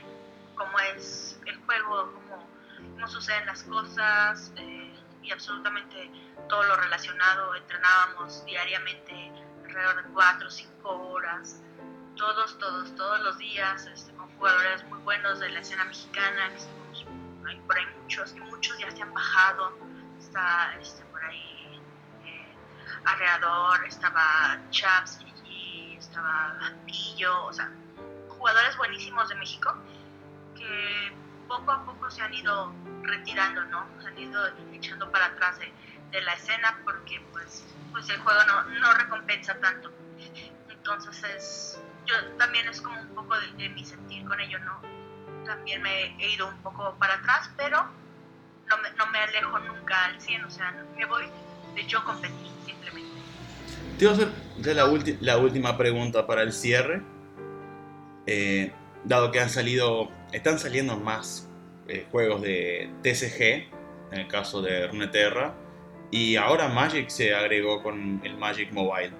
cómo 0.57 0.77
es 0.81 1.41
el 1.47 1.57
juego, 1.59 2.13
cómo, 2.13 2.49
cómo 2.95 3.07
suceden 3.07 3.47
las 3.47 3.63
cosas 3.63 4.53
eh, 4.57 4.93
y 5.23 5.31
absolutamente 5.31 6.11
todo 6.49 6.65
lo 6.65 6.75
relacionado. 6.79 7.55
Entrenábamos 7.55 8.45
diariamente 8.45 9.31
alrededor 9.65 10.03
de 10.03 10.11
4 10.11 10.49
o 10.49 10.51
5 10.51 10.89
horas 11.13 11.63
todos, 12.17 12.59
todos, 12.59 12.97
todos 12.97 13.21
los 13.21 13.39
días, 13.39 13.87
este, 13.87 14.13
con 14.15 14.29
jugadores 14.37 14.85
muy 14.89 14.99
buenos 14.99 15.39
de 15.39 15.49
la 15.51 15.61
escena 15.61 15.85
mexicana, 15.85 16.51
que 16.57 17.57
por 17.69 17.79
ahí 17.79 17.87
muchos, 18.03 18.33
que 18.33 18.41
muchos 18.41 18.77
ya 18.79 18.91
se 18.91 19.01
han 19.01 19.15
bajado, 19.15 19.79
está 20.19 20.75
este, 20.81 21.05
por 21.05 21.23
ahí 21.25 21.62
Arreador, 23.05 23.85
estaba 23.87 24.59
Chaps, 24.71 25.21
y 25.45 25.97
estaba 25.97 26.55
Pillo, 26.87 27.45
o 27.47 27.53
sea, 27.53 27.71
jugadores 28.29 28.77
buenísimos 28.77 29.29
de 29.29 29.35
México, 29.37 29.75
que 30.57 31.13
poco 31.49 31.71
a 31.71 31.85
poco 31.85 32.11
se 32.11 32.23
han 32.23 32.33
ido 32.35 32.73
retirando, 33.03 33.65
¿no? 33.67 33.87
Se 34.01 34.09
han 34.09 34.19
ido 34.19 34.47
echando 34.73 35.11
para 35.11 35.27
atrás 35.27 35.59
de, 35.59 35.73
de 36.11 36.21
la 36.23 36.35
escena 36.35 36.79
porque 36.85 37.21
pues, 37.33 37.65
pues 37.93 38.09
el 38.09 38.21
juego 38.21 38.41
no, 38.45 38.63
no 38.65 38.93
recompensa 38.95 39.55
tanto. 39.61 39.93
Entonces 40.69 41.23
es, 41.25 41.81
yo 42.07 42.15
también 42.37 42.69
es 42.69 42.81
como 42.81 43.01
un 43.01 43.15
poco 43.15 43.39
de, 43.39 43.53
de 43.53 43.69
mi 43.71 43.85
sentir 43.85 44.25
con 44.27 44.41
ello, 44.41 44.59
¿no? 44.61 44.81
También 45.45 45.83
me 45.83 46.17
he 46.23 46.33
ido 46.33 46.49
un 46.49 46.63
poco 46.63 46.97
para 46.99 47.15
atrás, 47.15 47.51
pero 47.57 47.85
no 48.69 48.79
me, 48.79 48.91
no 48.93 49.07
me 49.07 49.19
alejo 49.19 49.59
nunca 49.59 50.07
al 50.07 50.21
100, 50.21 50.45
o 50.45 50.51
sea, 50.51 50.73
me 50.97 51.05
voy 51.07 51.31
de 51.75 51.87
yo 51.87 52.05
competir 52.05 52.51
simplemente. 52.65 53.11
Te 53.99 54.05
iba 54.05 54.13
a 54.13 54.15
hacer 54.17 54.29
ya 54.61 54.75
la, 54.75 54.87
ulti- 54.87 55.19
la 55.21 55.39
última 55.39 55.77
pregunta 55.77 56.27
para 56.27 56.43
el 56.43 56.53
cierre. 56.53 57.03
Eh, 58.27 58.73
dado 59.05 59.31
que 59.33 59.41
han 59.41 59.51
salido, 59.51 60.11
están 60.33 60.59
saliendo 60.59 60.97
más 60.97 61.49
eh, 61.89 62.07
juegos 62.11 62.43
de 62.43 62.91
TCG, 63.03 64.13
en 64.13 64.21
el 64.21 64.29
caso 64.29 64.63
de 64.63 64.87
Runeterra, 64.87 65.55
y 66.11 66.37
ahora 66.37 66.69
Magic 66.69 67.09
se 67.09 67.35
agregó 67.35 67.83
con 67.83 68.21
el 68.23 68.37
Magic 68.37 68.71
Mobile. 68.73 69.13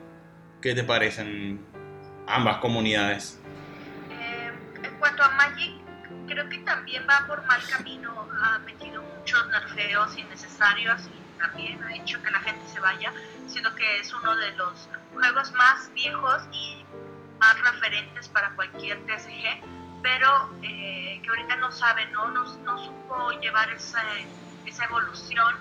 ¿Qué 0.61 0.75
te 0.75 0.85
parecen 0.85 1.61
ambas 2.29 2.59
comunidades? 2.59 3.41
Eh, 4.11 4.53
en 4.85 4.95
cuanto 4.99 5.23
a 5.25 5.31
Magic, 5.31 5.73
creo 6.29 6.49
que 6.49 6.59
también 6.59 7.05
va 7.09 7.27
por 7.27 7.45
mal 7.47 7.61
camino, 7.69 8.29
ha 8.41 8.59
metido 8.61 9.03
muchos 9.19 9.49
nerfeos 9.49 10.17
innecesarios 10.17 11.01
y 11.07 11.22
también 11.43 11.83
ha 11.83 11.95
hecho 11.95 12.23
que 12.23 12.31
la 12.31 12.41
gente 12.41 12.67
se 12.69 12.81
vaya, 12.81 13.13
siendo 13.47 13.75
que 13.75 13.99
es 13.99 14.13
uno 14.15 14.35
de 14.37 14.53
los 14.53 14.89
juegos 15.13 15.53
más 15.53 15.93
viejos 15.93 16.43
y 16.53 16.85
más 17.39 17.61
referentes 17.61 18.29
para 18.29 18.55
cualquier 18.55 19.05
TCG, 19.05 20.01
pero 20.03 20.51
eh, 20.63 21.21
que 21.23 21.29
ahorita 21.29 21.57
no 21.57 21.71
sabe, 21.73 22.07
¿no? 22.07 22.29
No, 22.29 22.45
no 22.59 22.79
supo 22.79 23.33
llevar 23.41 23.71
esa, 23.73 24.03
esa 24.65 24.85
evolución. 24.85 25.57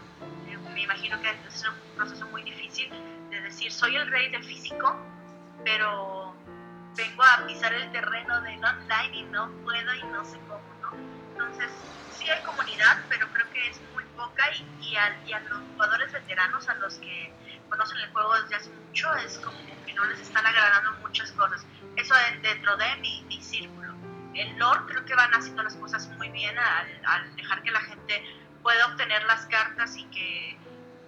Eh, 0.47 0.57
me 0.73 0.83
imagino 0.83 1.19
que 1.21 1.29
es 1.47 1.65
un 1.67 1.95
proceso 1.95 2.27
muy 2.27 2.43
difícil 2.43 2.89
de 3.29 3.41
decir, 3.41 3.71
soy 3.71 3.95
el 3.95 4.07
rey 4.09 4.29
del 4.29 4.43
físico, 4.43 4.95
pero 5.63 6.35
vengo 6.95 7.23
a 7.23 7.47
pisar 7.47 7.73
el 7.73 7.91
terreno 7.91 8.41
del 8.41 8.63
online 8.63 9.17
y 9.17 9.23
no 9.23 9.49
puedo 9.63 9.95
y 9.95 10.03
no 10.03 10.23
sé 10.25 10.37
cómo, 10.47 10.61
¿no? 10.81 10.91
Entonces, 11.31 11.71
sí 12.21 12.29
hay 12.29 12.41
comunidad, 12.43 12.97
pero 13.09 13.27
creo 13.33 13.51
que 13.51 13.69
es 13.69 13.81
muy 13.93 14.03
poca 14.15 14.43
y, 14.55 14.85
y, 14.85 14.95
a, 14.95 15.17
y 15.25 15.33
a 15.33 15.39
los 15.41 15.59
jugadores 15.73 16.11
veteranos, 16.11 16.69
a 16.69 16.75
los 16.75 16.95
que 16.95 17.33
conocen 17.69 17.97
el 17.97 18.09
juego 18.11 18.41
desde 18.41 18.55
hace 18.55 18.69
mucho, 18.69 19.13
es 19.15 19.37
como 19.39 19.57
que 19.85 19.93
no 19.93 20.05
les 20.05 20.19
están 20.19 20.45
agradando 20.45 20.91
muchas 21.01 21.31
cosas. 21.31 21.65
Eso 21.97 22.13
es 22.15 22.41
dentro 22.41 22.77
de 22.77 22.95
mi, 22.97 23.23
mi 23.23 23.41
círculo. 23.41 23.93
El 24.33 24.57
lore 24.57 24.81
creo 24.87 25.05
que 25.05 25.15
van 25.15 25.33
haciendo 25.33 25.63
las 25.63 25.75
cosas 25.75 26.07
muy 26.17 26.29
bien 26.29 26.57
al, 26.57 27.05
al 27.05 27.35
dejar 27.35 27.63
que 27.63 27.71
la 27.71 27.81
gente 27.81 28.23
pueda 28.61 28.85
obtener 28.87 29.23
las 29.23 29.45
cartas 29.47 29.95
y 29.97 30.05
que 30.05 30.57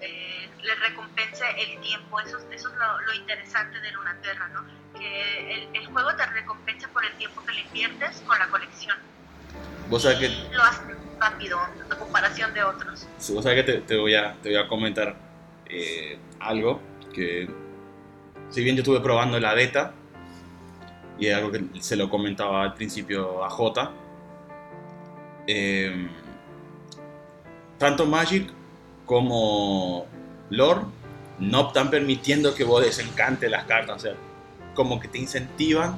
eh, 0.02 0.50
les 0.62 0.80
recompense 0.80 1.46
el 1.58 1.80
tiempo. 1.82 2.20
Eso, 2.20 2.38
eso 2.52 2.70
es 2.70 2.76
lo, 2.76 3.02
lo 3.02 3.14
interesante 3.14 3.80
de 3.80 3.92
Lunaterra, 3.92 4.48
¿no? 4.50 4.66
Que 5.00 5.54
el, 5.54 5.76
el, 5.76 5.88
juego 5.88 6.16
te 6.16 6.26
recompensa 6.26 6.88
por 6.90 7.06
el 7.06 7.14
tiempo 7.14 7.46
que 7.46 7.54
le 7.54 7.62
inviertes 7.62 8.22
con 8.28 8.38
la 8.38 8.48
colección. 8.48 8.98
Vos 9.90 10.02
sabés 10.04 10.20
que, 10.20 10.30
lo 10.30 10.64
rápido 11.20 11.60
en 11.92 11.98
comparación 11.98 12.54
de 12.54 12.64
otros. 12.64 13.08
vos 13.34 13.44
sabés 13.44 13.66
que 13.66 13.74
te, 13.74 13.98
voy, 13.98 14.16
a, 14.16 14.36
te 14.42 14.50
voy 14.50 14.58
a 14.58 14.68
comentar 14.68 15.16
eh, 15.66 16.18
algo 16.40 16.82
que, 17.14 17.50
si 18.50 18.64
bien 18.64 18.76
yo 18.76 18.82
estuve 18.82 19.00
probando 19.00 19.40
la 19.40 19.54
beta, 19.54 19.94
y 21.20 21.28
es 21.28 21.36
algo 21.36 21.52
que 21.52 21.64
se 21.80 21.96
lo 21.96 22.10
comentaba 22.10 22.64
al 22.64 22.74
principio 22.74 23.44
a 23.44 23.50
J, 23.50 23.92
eh, 25.48 26.08
tanto 27.78 28.06
Magic 28.06 28.50
como 29.06 30.06
Lore 30.50 30.82
no 31.40 31.68
están 31.68 31.90
permitiendo 31.90 32.56
que 32.56 32.64
vos 32.64 32.84
desencante 32.84 33.50
las 33.50 33.66
cartas, 33.66 33.98
o 33.98 34.00
sea, 34.00 34.16
como 34.74 35.00
que 35.00 35.08
te 35.08 35.18
incentivan 35.18 35.98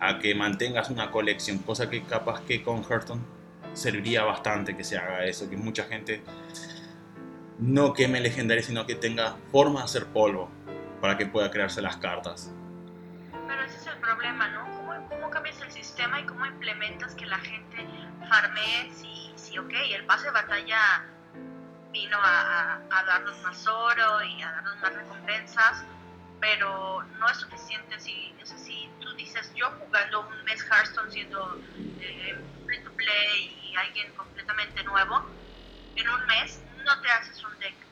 a 0.00 0.18
que 0.18 0.34
mantengas 0.34 0.90
una 0.90 1.10
colección, 1.10 1.58
cosa 1.58 1.90
que 1.90 2.02
capaz 2.02 2.40
que 2.42 2.62
con 2.62 2.82
Hearthstone 2.82 3.37
serviría 3.78 4.24
bastante 4.24 4.76
que 4.76 4.84
se 4.84 4.98
haga 4.98 5.24
eso, 5.24 5.48
que 5.48 5.56
mucha 5.56 5.84
gente 5.84 6.22
no 7.58 7.92
queme 7.92 8.20
legendarios, 8.20 8.66
sino 8.66 8.86
que 8.86 8.94
tenga 8.94 9.36
forma 9.50 9.80
de 9.80 9.84
hacer 9.84 10.06
polvo 10.06 10.50
para 11.00 11.16
que 11.16 11.26
pueda 11.26 11.50
crearse 11.50 11.80
las 11.80 11.96
cartas. 11.96 12.52
Pero 13.30 13.62
ese 13.62 13.76
es 13.78 13.86
el 13.86 13.96
problema, 13.98 14.48
¿no? 14.48 14.64
¿Cómo, 14.76 15.08
cómo 15.08 15.30
cambias 15.30 15.60
el 15.62 15.70
sistema 15.70 16.20
y 16.20 16.24
cómo 16.24 16.44
implementas 16.46 17.14
que 17.14 17.26
la 17.26 17.38
gente 17.38 17.86
farmee 18.28 18.92
si, 18.92 19.32
si 19.36 19.58
ok, 19.58 19.72
el 19.94 20.04
pase 20.06 20.26
de 20.26 20.32
batalla 20.32 21.06
vino 21.92 22.18
a, 22.18 22.74
a, 22.74 22.98
a 22.98 23.04
darnos 23.04 23.40
más 23.42 23.66
oro 23.66 24.22
y 24.22 24.42
a 24.42 24.52
darnos 24.52 24.76
más 24.80 24.94
recompensas, 24.94 25.84
pero 26.40 27.02
no 27.18 27.28
es 27.28 27.36
suficiente 27.38 27.98
si, 27.98 28.34
es 28.40 28.52
así, 28.52 28.90
tú 29.08 29.16
dices, 29.16 29.50
yo 29.54 29.70
jugando 29.78 30.20
un 30.20 30.44
mes 30.44 30.62
Hearthstone 30.70 31.10
siendo 31.10 31.60
eh, 32.00 32.36
free 32.66 32.82
to 32.84 32.90
play 32.92 33.58
y 33.62 33.76
alguien 33.76 34.12
completamente 34.14 34.82
nuevo, 34.84 35.24
en 35.96 36.08
un 36.08 36.26
mes 36.26 36.62
no 36.84 37.00
te 37.00 37.08
haces 37.10 37.42
un 37.44 37.58
deck 37.58 37.87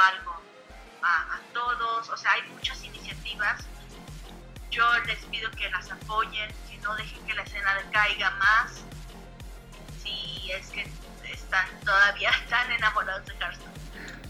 algo 0.00 0.40
a, 1.02 1.38
todos, 1.52 2.08
o 2.08 2.16
sea 2.16 2.32
hay 2.32 2.42
muchas 2.50 2.82
iniciativas 2.84 3.64
yo 4.70 4.84
les 5.06 5.18
pido 5.26 5.50
que 5.52 5.68
las 5.70 5.90
apoyen, 5.90 6.48
que 6.68 6.78
no 6.78 6.94
dejen 6.94 7.18
que 7.26 7.34
la 7.34 7.42
escena 7.42 7.74
decaiga 7.84 8.30
más, 8.32 8.84
si 10.02 10.52
es 10.52 10.68
que 10.68 10.86
están 11.32 11.66
todavía 11.84 12.30
tan 12.48 12.70
enamorados 12.70 13.26
de 13.26 13.32
Hearthstone. 13.32 13.72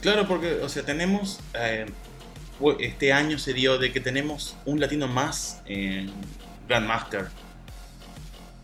Claro, 0.00 0.26
porque, 0.26 0.54
o 0.62 0.68
sea, 0.68 0.82
tenemos. 0.82 1.40
eh, 1.54 1.86
este 2.78 3.12
año 3.12 3.38
se 3.38 3.54
dio 3.54 3.78
de 3.78 3.90
que 3.90 4.00
tenemos 4.00 4.56
un 4.66 4.80
latino 4.80 5.08
más 5.08 5.62
en 5.64 6.12
Grandmaster. 6.68 7.28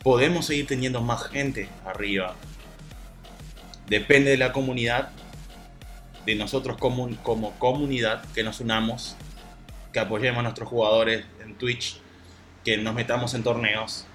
Podemos 0.02 0.46
seguir 0.46 0.66
teniendo 0.66 1.00
más 1.00 1.28
gente 1.28 1.70
arriba. 1.84 2.34
Depende 3.86 4.30
de 4.30 4.36
la 4.36 4.52
comunidad, 4.52 5.10
de 6.26 6.34
nosotros 6.34 6.76
como, 6.76 7.08
como 7.22 7.52
comunidad, 7.58 8.24
que 8.32 8.42
nos 8.42 8.60
unamos, 8.60 9.16
que 9.92 10.00
apoyemos 10.00 10.40
a 10.40 10.42
nuestros 10.42 10.68
jugadores 10.68 11.24
en 11.40 11.54
Twitch, 11.54 12.00
que 12.64 12.76
nos 12.76 12.94
metamos 12.94 13.32
en 13.34 13.44
torneos 13.44 14.06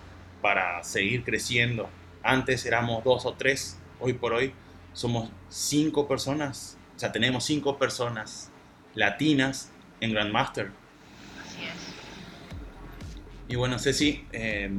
para 0.41 0.83
seguir 0.83 1.23
creciendo. 1.23 1.89
Antes 2.21 2.65
éramos 2.65 3.03
dos 3.03 3.25
o 3.25 3.33
tres, 3.33 3.79
hoy 3.99 4.13
por 4.13 4.33
hoy 4.33 4.53
somos 4.93 5.29
cinco 5.49 6.07
personas. 6.07 6.77
O 6.95 6.99
sea, 6.99 7.11
tenemos 7.11 7.45
cinco 7.45 7.77
personas 7.79 8.51
latinas 8.93 9.71
en 10.01 10.11
Grandmaster. 10.11 10.71
Así 11.45 11.63
es. 11.63 11.93
Y 13.47 13.55
bueno, 13.55 13.79
Ceci, 13.79 14.25
eh, 14.33 14.69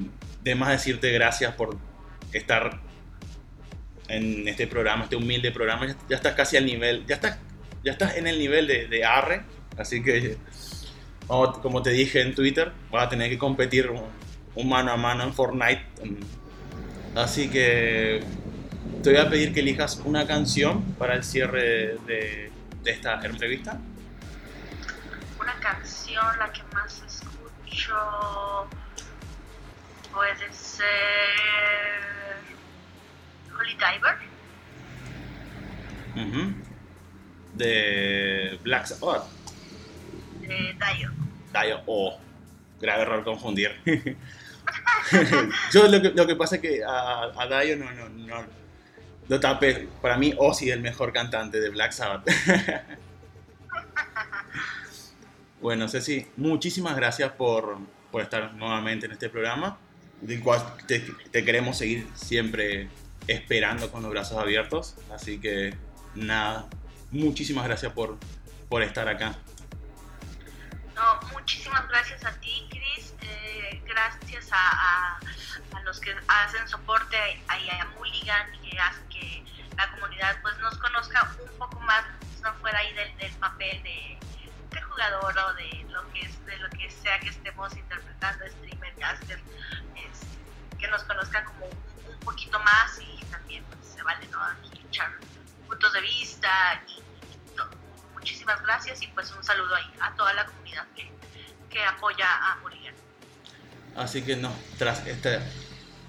de 0.42 0.54
más 0.54 0.68
decirte 0.68 1.10
gracias 1.12 1.54
por 1.54 1.78
estar 2.32 2.80
en 4.12 4.46
este 4.46 4.66
programa, 4.66 5.04
este 5.04 5.16
humilde 5.16 5.50
programa. 5.50 5.86
Ya, 6.08 6.16
estás 6.16 6.34
casi 6.34 6.56
al 6.56 6.66
nivel, 6.66 7.04
ya 7.06 7.16
estás, 7.16 7.38
ya 7.82 7.92
estás 7.92 8.16
en 8.16 8.26
el 8.26 8.38
nivel 8.38 8.66
de, 8.66 9.04
Arre, 9.04 9.42
así 9.78 10.02
que, 10.02 10.36
como 11.26 11.82
te 11.82 11.90
dije 11.90 12.20
en 12.20 12.34
Twitter, 12.34 12.72
vas 12.90 13.06
a 13.06 13.08
tener 13.08 13.30
que 13.30 13.38
competir 13.38 13.90
un, 13.90 14.68
mano 14.68 14.92
a 14.92 14.96
mano 14.96 15.24
en 15.24 15.32
Fortnite. 15.32 15.82
Así 17.14 17.48
que 17.48 18.22
te 19.02 19.10
voy 19.10 19.18
a 19.18 19.28
pedir 19.28 19.52
que 19.54 19.60
elijas 19.60 20.00
una 20.04 20.26
canción 20.26 20.82
para 20.98 21.14
el 21.14 21.24
cierre 21.24 21.96
de 22.06 22.52
esta 22.84 23.20
entrevista. 23.24 23.80
Una 25.40 25.54
canción, 25.58 26.24
la 26.38 26.52
que 26.52 26.62
más 26.74 27.02
escucho, 27.02 27.94
puede 30.12 30.52
ser 30.52 32.21
Holy 33.54 33.74
Diver. 33.74 34.16
Ujú. 36.16 36.54
De 37.54 38.58
Black 38.62 38.86
Sabbath. 38.86 39.24
de 40.40 40.74
Dio. 40.96 41.10
Dio. 41.52 41.80
Oh, 41.86 42.18
grave 42.80 43.02
error 43.02 43.24
confundir. 43.24 43.72
Yo 45.72 45.88
lo 45.88 46.00
que, 46.00 46.10
lo 46.10 46.26
que 46.26 46.36
pasa 46.36 46.56
es 46.56 46.62
que 46.62 46.82
a, 46.84 47.32
a 47.36 47.60
Dio 47.62 47.76
no, 47.76 47.90
no, 47.92 48.08
no 48.08 48.62
lo 49.28 49.40
tapé. 49.40 49.88
Para 50.00 50.16
mí, 50.16 50.34
Ozzy 50.36 50.70
es 50.70 50.76
el 50.76 50.82
mejor 50.82 51.12
cantante 51.12 51.60
de 51.60 51.70
Black 51.70 51.92
Sabbath. 51.92 52.26
bueno, 55.60 55.88
Ceci, 55.88 56.26
muchísimas 56.36 56.96
gracias 56.96 57.32
por, 57.32 57.78
por 58.10 58.22
estar 58.22 58.54
nuevamente 58.54 59.06
en 59.06 59.12
este 59.12 59.28
programa. 59.28 59.78
Del 60.20 60.40
cual 60.40 60.62
te, 60.86 61.00
te 61.00 61.44
queremos 61.44 61.78
seguir 61.78 62.06
siempre 62.14 62.88
esperando 63.26 63.90
con 63.90 64.02
los 64.02 64.10
brazos 64.10 64.38
abiertos. 64.38 64.96
Así 65.14 65.40
que, 65.40 65.76
nada, 66.14 66.66
muchísimas 67.10 67.64
gracias 67.64 67.92
por, 67.92 68.18
por 68.68 68.82
estar 68.82 69.08
acá. 69.08 69.34
No, 70.94 71.20
muchísimas 71.32 71.88
gracias 71.88 72.24
a 72.24 72.32
ti, 72.40 72.66
Chris. 72.70 73.14
Eh, 73.22 73.82
gracias 73.86 74.48
a, 74.52 74.56
a- 74.58 75.20
a 75.76 75.80
los 75.84 75.98
que 76.00 76.14
hacen 76.28 76.68
soporte 76.68 77.16
ahí 77.48 77.68
a 77.70 77.86
Mulligan 77.98 78.54
y 78.54 78.70
que 78.70 78.78
hacen 78.78 79.08
que 79.08 79.44
la 79.76 79.90
comunidad 79.92 80.36
pues 80.42 80.56
nos 80.58 80.76
conozca 80.78 81.34
un 81.50 81.58
poco 81.58 81.80
más, 81.80 82.04
no 82.42 82.52
fuera 82.56 82.78
ahí 82.78 82.92
del, 82.94 83.16
del 83.16 83.32
papel 83.32 83.82
de, 83.82 84.18
de 84.70 84.82
jugador 84.82 85.34
o 85.38 85.54
de 85.54 85.86
lo 85.90 86.06
que 86.12 86.20
es, 86.20 86.44
de 86.46 86.56
lo 86.58 86.68
que 86.70 86.90
sea 86.90 87.18
que 87.20 87.30
estemos 87.30 87.74
interpretando, 87.76 88.44
streamer, 88.48 88.94
caster, 88.96 89.40
es- 89.96 90.78
que 90.78 90.88
nos 90.88 91.02
conozcan 91.04 91.44
como 91.46 91.66
un, 91.66 91.72
poquito 92.24 92.58
más 92.60 93.00
y 93.00 93.24
también 93.26 93.64
pues, 93.64 93.94
se 93.94 94.02
vale 94.02 94.26
¿no? 94.28 94.38
echar 94.88 95.10
puntos 95.66 95.92
de 95.92 96.00
vista 96.00 96.48
y. 96.88 97.02
Muchísimas 98.14 98.62
gracias 98.62 99.02
y 99.02 99.08
pues 99.08 99.32
un 99.32 99.42
saludo 99.42 99.74
ahí 99.74 99.92
a 100.00 100.14
toda 100.14 100.32
la 100.32 100.46
comunidad 100.46 100.86
que, 100.94 101.10
que 101.68 101.84
apoya 101.84 102.26
a 102.30 102.56
Mulligan. 102.62 102.94
Así 103.96 104.22
que 104.22 104.36
no, 104.36 104.54
tras 104.78 105.04
este 105.08 105.40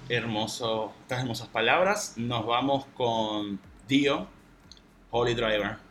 hermoso, 0.08 0.94
estas 1.02 1.20
hermosas 1.20 1.48
palabras, 1.48 2.14
nos 2.16 2.46
vamos 2.46 2.86
con 2.94 3.58
Dio, 3.88 4.28
Holy 5.10 5.34
Driver. 5.34 5.83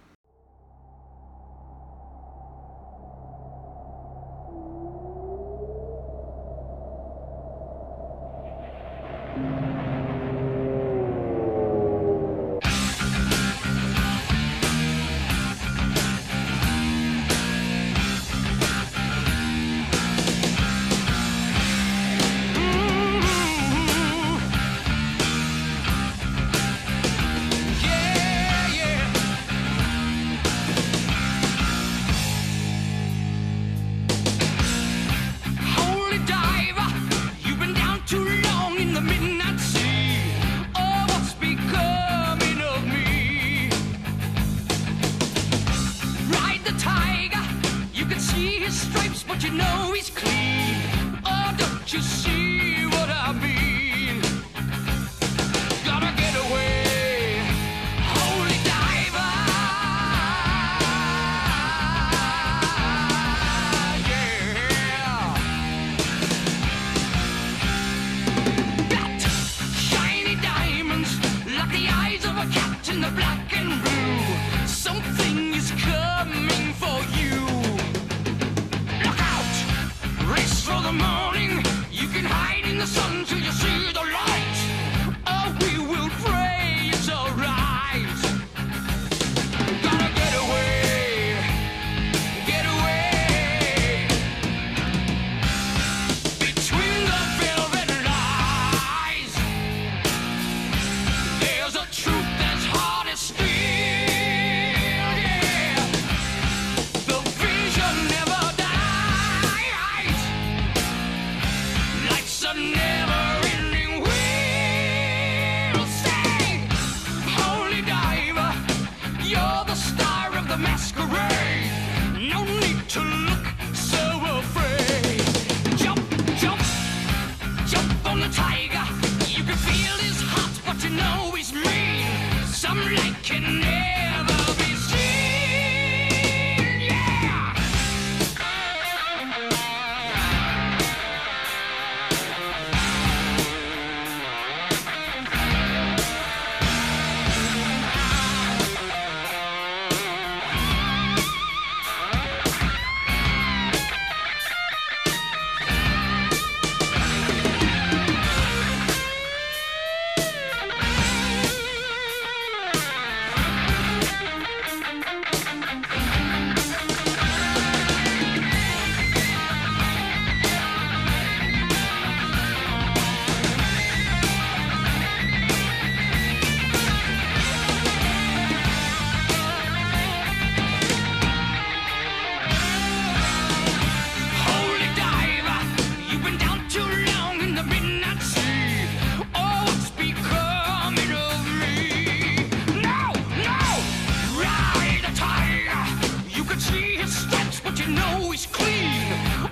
Know 197.95 198.31
he's 198.31 198.45
clean. 198.45 198.91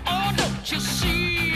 Oh, 0.08 0.34
don't 0.36 0.72
you 0.72 0.80
see 0.80 1.51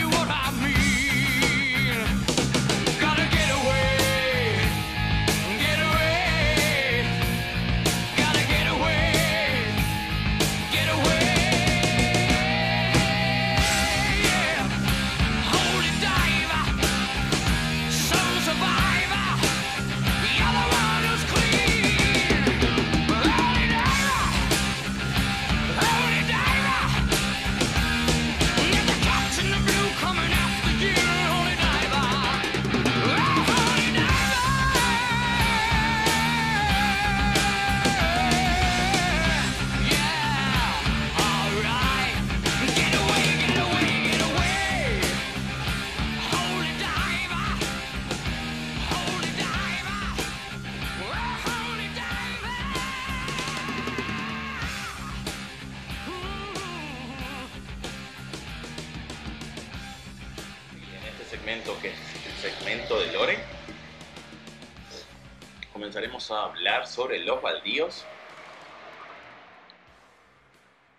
los 67.26 67.42
baldíos, 67.42 68.06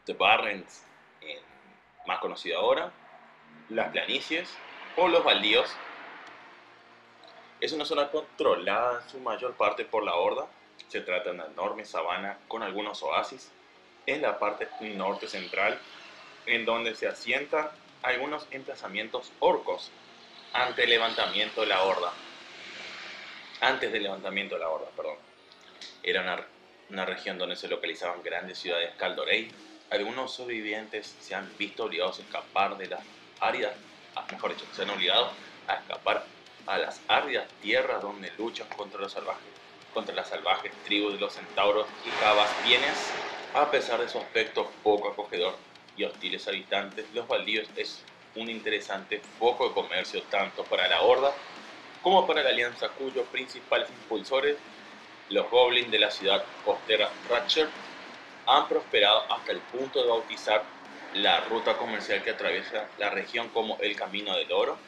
The 0.05 0.13
Barrens, 0.15 0.85
en- 1.21 1.43
más 2.07 2.21
conocido 2.21 2.59
ahora, 2.59 2.93
las 3.69 3.91
planicies 3.91 4.59
o 4.97 5.09
los 5.09 5.25
baldíos. 5.25 5.77
Es 7.61 7.73
una 7.73 7.85
zona 7.85 8.11
controlada 8.11 9.03
en 9.03 9.09
su 9.09 9.19
mayor 9.21 9.57
parte 9.57 9.85
por 9.85 10.05
la 10.05 10.15
horda. 10.15 10.47
Se 10.89 11.01
trata 11.01 11.31
de 11.31 11.37
una 11.37 11.47
enorme 11.47 11.85
sabana 11.85 12.39
con 12.49 12.63
algunos 12.63 13.03
oasis 13.03 13.51
en 14.07 14.23
la 14.23 14.39
parte 14.39 14.69
norte 14.95 15.27
central, 15.27 15.81
en 16.47 16.65
donde 16.65 16.95
se 16.95 17.09
asientan 17.09 17.69
algunos 18.03 18.47
emplazamientos 18.53 19.33
orcos 19.41 19.91
ante 20.53 20.85
el 20.85 20.91
levantamiento 20.91 21.63
de 21.63 21.67
la 21.67 21.83
horda. 21.83 22.13
Antes 23.61 23.91
del 23.91 24.05
levantamiento 24.05 24.55
de 24.55 24.61
la 24.61 24.69
horda, 24.69 24.91
perdón. 24.97 25.26
Era 26.03 26.23
una, 26.23 26.47
una 26.89 27.05
región 27.07 27.39
donde 27.39 27.57
se 27.57 27.69
localizaban 27.69 28.23
grandes 28.23 28.59
ciudades 28.59 28.95
Caldorei. 28.97 29.49
Algunos 29.91 30.35
sobrevivientes 30.35 31.07
se 31.21 31.35
han 31.35 31.57
visto 31.57 31.85
obligados 31.85 32.19
a 32.19 32.23
escapar 32.23 32.77
de 32.77 32.89
las 32.89 33.07
áridas, 33.41 33.77
ah, 34.17 34.27
mejor 34.31 34.53
dicho, 34.55 34.67
se 34.73 34.83
han 34.83 34.91
obligado 34.91 35.33
a 35.67 35.75
escapar 35.75 36.29
a 36.67 36.79
las 36.79 37.05
áridas 37.09 37.49
tierras 37.61 38.03
donde 38.03 38.33
luchan 38.33 38.69
contra 38.69 39.01
los 39.01 39.13
salvajes, 39.13 39.53
contra 39.91 40.15
las 40.15 40.29
salvajes 40.29 40.73
tribus 40.83 41.15
de 41.15 41.21
los 41.21 41.35
centauros 41.35 41.89
y 42.03 42.11
cabastienes. 42.11 43.21
A 43.53 43.71
pesar 43.71 44.01
de 44.01 44.09
su 44.09 44.19
aspecto 44.19 44.81
poco 44.83 45.09
acogedor 45.11 45.59
y 45.95 46.05
hostiles 46.05 46.47
habitantes, 46.49 47.11
los 47.13 47.27
baldíos 47.29 47.71
es 47.77 48.05
un 48.35 48.51
interesante 48.51 49.21
foco 49.39 49.69
de 49.69 49.75
comercio 49.75 50.23
tanto 50.25 50.69
para 50.69 50.89
la 50.89 51.03
horda 51.03 51.35
como 52.01 52.27
para 52.27 52.43
la 52.43 52.51
alianza 52.51 52.91
cuyos 52.91 53.29
principales 53.29 53.91
impulsores, 53.91 54.59
los 55.29 55.51
goblins 55.51 55.91
de 55.91 55.99
la 55.99 56.11
ciudad 56.11 56.47
costera 56.63 57.13
Ratcher, 57.25 57.73
han 58.47 58.69
prosperado 58.69 59.31
hasta 59.33 59.53
el 59.53 59.63
punto 59.63 60.01
de 60.01 60.09
bautizar 60.09 60.71
la 61.13 61.41
ruta 61.41 61.77
comercial 61.77 62.23
que 62.23 62.31
atraviesa 62.31 62.93
la 62.97 63.11
región 63.11 63.49
como 63.51 63.79
el 63.81 63.97
Camino 63.97 64.37
del 64.37 64.53
Oro. 64.53 64.81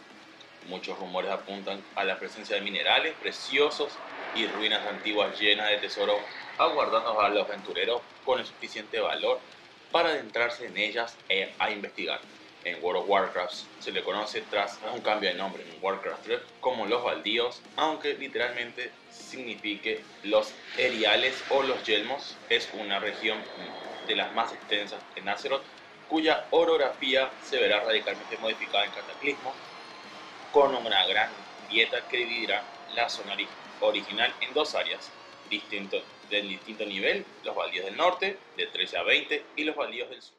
Muchos 0.62 0.98
rumores 0.98 1.30
apuntan 1.30 1.84
a 1.94 2.04
la 2.04 2.18
presencia 2.18 2.56
de 2.56 2.62
minerales 2.62 3.16
preciosos 3.16 4.00
y 4.32 4.46
ruinas 4.46 4.86
antiguas 4.86 5.38
llenas 5.38 5.70
de 5.70 5.78
tesoros 5.78 6.26
aguardando 6.56 7.20
a 7.20 7.28
los 7.30 7.46
aventureros 7.46 8.02
con 8.22 8.38
el 8.38 8.46
suficiente 8.46 9.00
valor 9.00 9.42
para 9.90 10.10
adentrarse 10.10 10.66
en 10.66 10.76
ellas 10.76 11.18
e 11.28 11.56
a 11.58 11.70
investigar. 11.70 12.37
En 12.68 12.82
World 12.82 13.02
of 13.02 13.08
Warcraft 13.08 13.54
se 13.78 13.92
le 13.92 14.02
conoce 14.02 14.42
tras 14.42 14.80
un 14.92 15.00
cambio 15.00 15.30
de 15.30 15.36
nombre 15.36 15.64
en 15.64 15.78
Warcraft 15.82 16.24
3 16.24 16.40
como 16.60 16.86
los 16.86 17.02
baldíos, 17.02 17.62
aunque 17.76 18.14
literalmente 18.14 18.92
signifique 19.08 20.04
los 20.22 20.54
eriales 20.76 21.44
o 21.48 21.62
los 21.62 21.82
yelmos. 21.84 22.44
Es 22.48 22.70
una 22.74 22.98
región 23.00 23.44
de 24.06 24.14
las 24.16 24.32
más 24.34 24.52
extensas 24.52 25.04
en 25.14 25.28
Azeroth, 25.28 25.66
cuya 26.06 26.48
orografía 26.52 27.34
se 27.40 27.58
verá 27.60 27.80
radicalmente 27.84 28.38
modificada 28.38 28.84
en 28.86 28.92
Cataclismo, 28.92 29.58
con 30.50 30.74
una 30.74 31.06
gran 31.06 31.46
dieta 31.58 32.06
que 32.08 32.16
dividirá 32.18 32.66
la 32.88 33.08
zona 33.08 33.34
ori- 33.34 33.50
original 33.80 34.34
en 34.40 34.54
dos 34.54 34.74
áreas 34.74 35.14
distinto, 35.44 36.02
del 36.22 36.48
distinto 36.48 36.84
nivel, 36.86 37.26
los 37.42 37.54
baldíos 37.54 37.84
del 37.86 37.96
norte, 37.96 38.38
de 38.54 38.66
13 38.68 38.96
a 38.98 39.02
20, 39.02 39.52
y 39.56 39.64
los 39.64 39.76
baldíos 39.76 40.08
del 40.10 40.22
sur. 40.22 40.37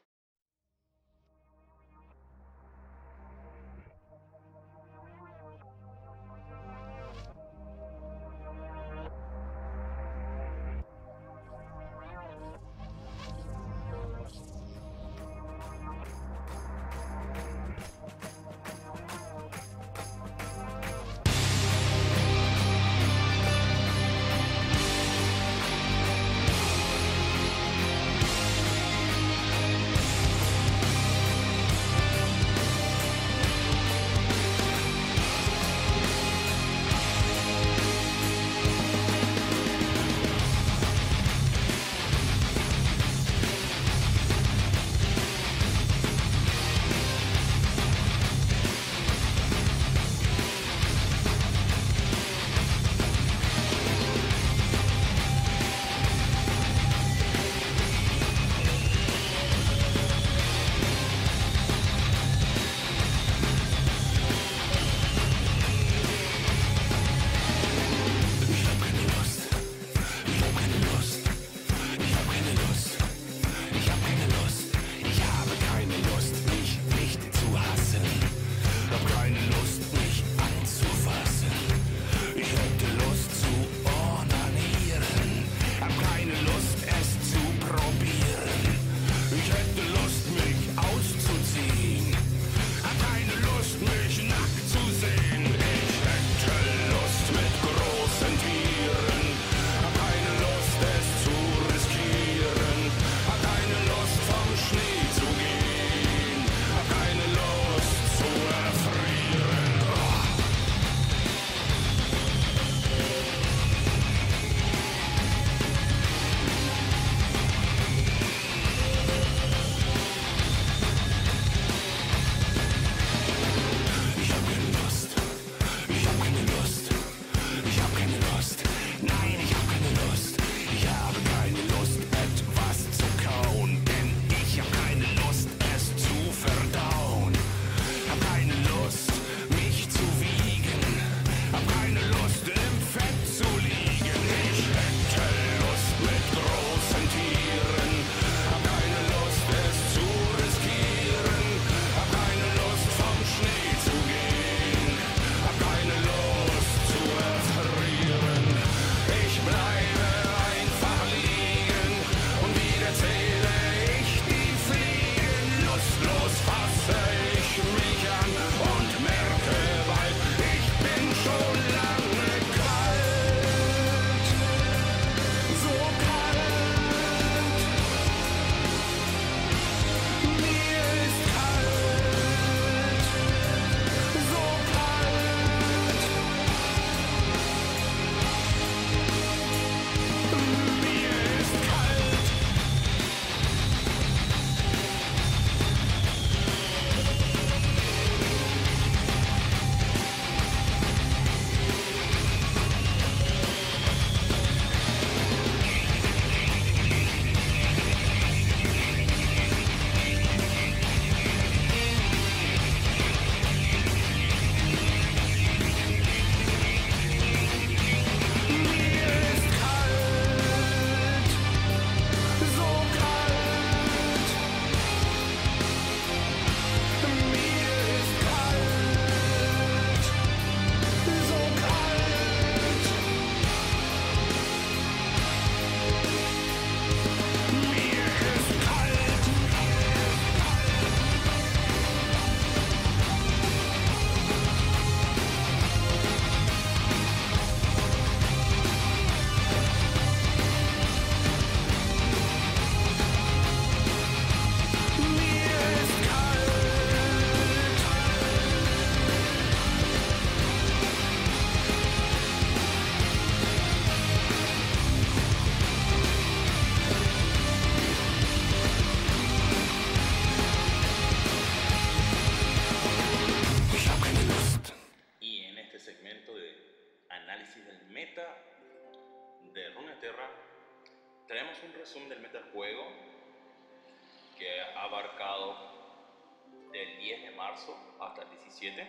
Marzo 287.50 287.76
hasta 287.98 288.22
el 288.22 288.30
17, 288.30 288.86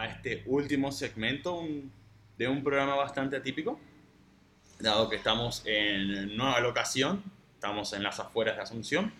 este 0.07 0.42
último 0.46 0.90
segmento 0.92 1.55
un- 1.55 1.92
de 2.38 2.48
un 2.48 2.62
programa 2.64 2.96
bastante 2.96 3.36
atípico, 3.36 3.78
dado 4.80 5.09
que 5.09 5.16
estamos 5.16 5.62
en 5.66 6.36
nueva 6.36 6.61
locación, 6.61 7.22
estamos 7.55 7.92
en 7.92 8.02
las 8.02 8.18
afueras 8.18 8.57
de 8.57 8.62
Asunción. 8.62 9.12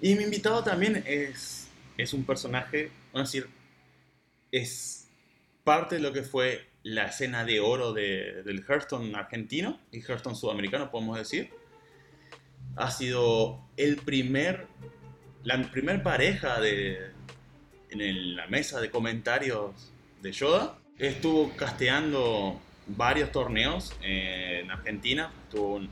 Y 0.00 0.14
mi 0.16 0.24
invitado 0.24 0.62
también 0.62 1.02
es, 1.06 1.68
es 1.96 2.12
un 2.12 2.24
personaje, 2.24 2.90
vamos 3.12 3.28
a 3.28 3.32
decir, 3.32 3.48
es 4.50 5.08
parte 5.64 5.94
de 5.96 6.02
lo 6.02 6.12
que 6.12 6.22
fue 6.22 6.68
la 6.82 7.06
escena 7.06 7.44
de 7.44 7.60
oro 7.60 7.92
de- 7.92 8.42
del 8.42 8.64
Hearthstone 8.68 9.14
argentino 9.14 9.80
y 9.92 10.00
Hearthstone 10.00 10.34
sudamericano, 10.36 10.90
podemos 10.90 11.16
decir. 11.16 11.50
Ha 12.76 12.90
sido 12.90 13.64
el 13.76 13.96
primer, 13.96 14.66
la 15.44 15.62
primer 15.70 16.02
pareja 16.02 16.60
de, 16.60 17.12
en 18.00 18.36
la 18.36 18.46
mesa 18.46 18.80
de 18.80 18.90
comentarios 18.90 19.92
de 20.20 20.32
Yoda. 20.32 20.78
Estuvo 20.98 21.50
casteando 21.56 22.60
varios 22.86 23.32
torneos 23.32 23.94
en 24.02 24.70
Argentina, 24.70 25.30
estuvo 25.44 25.78
en 25.78 25.90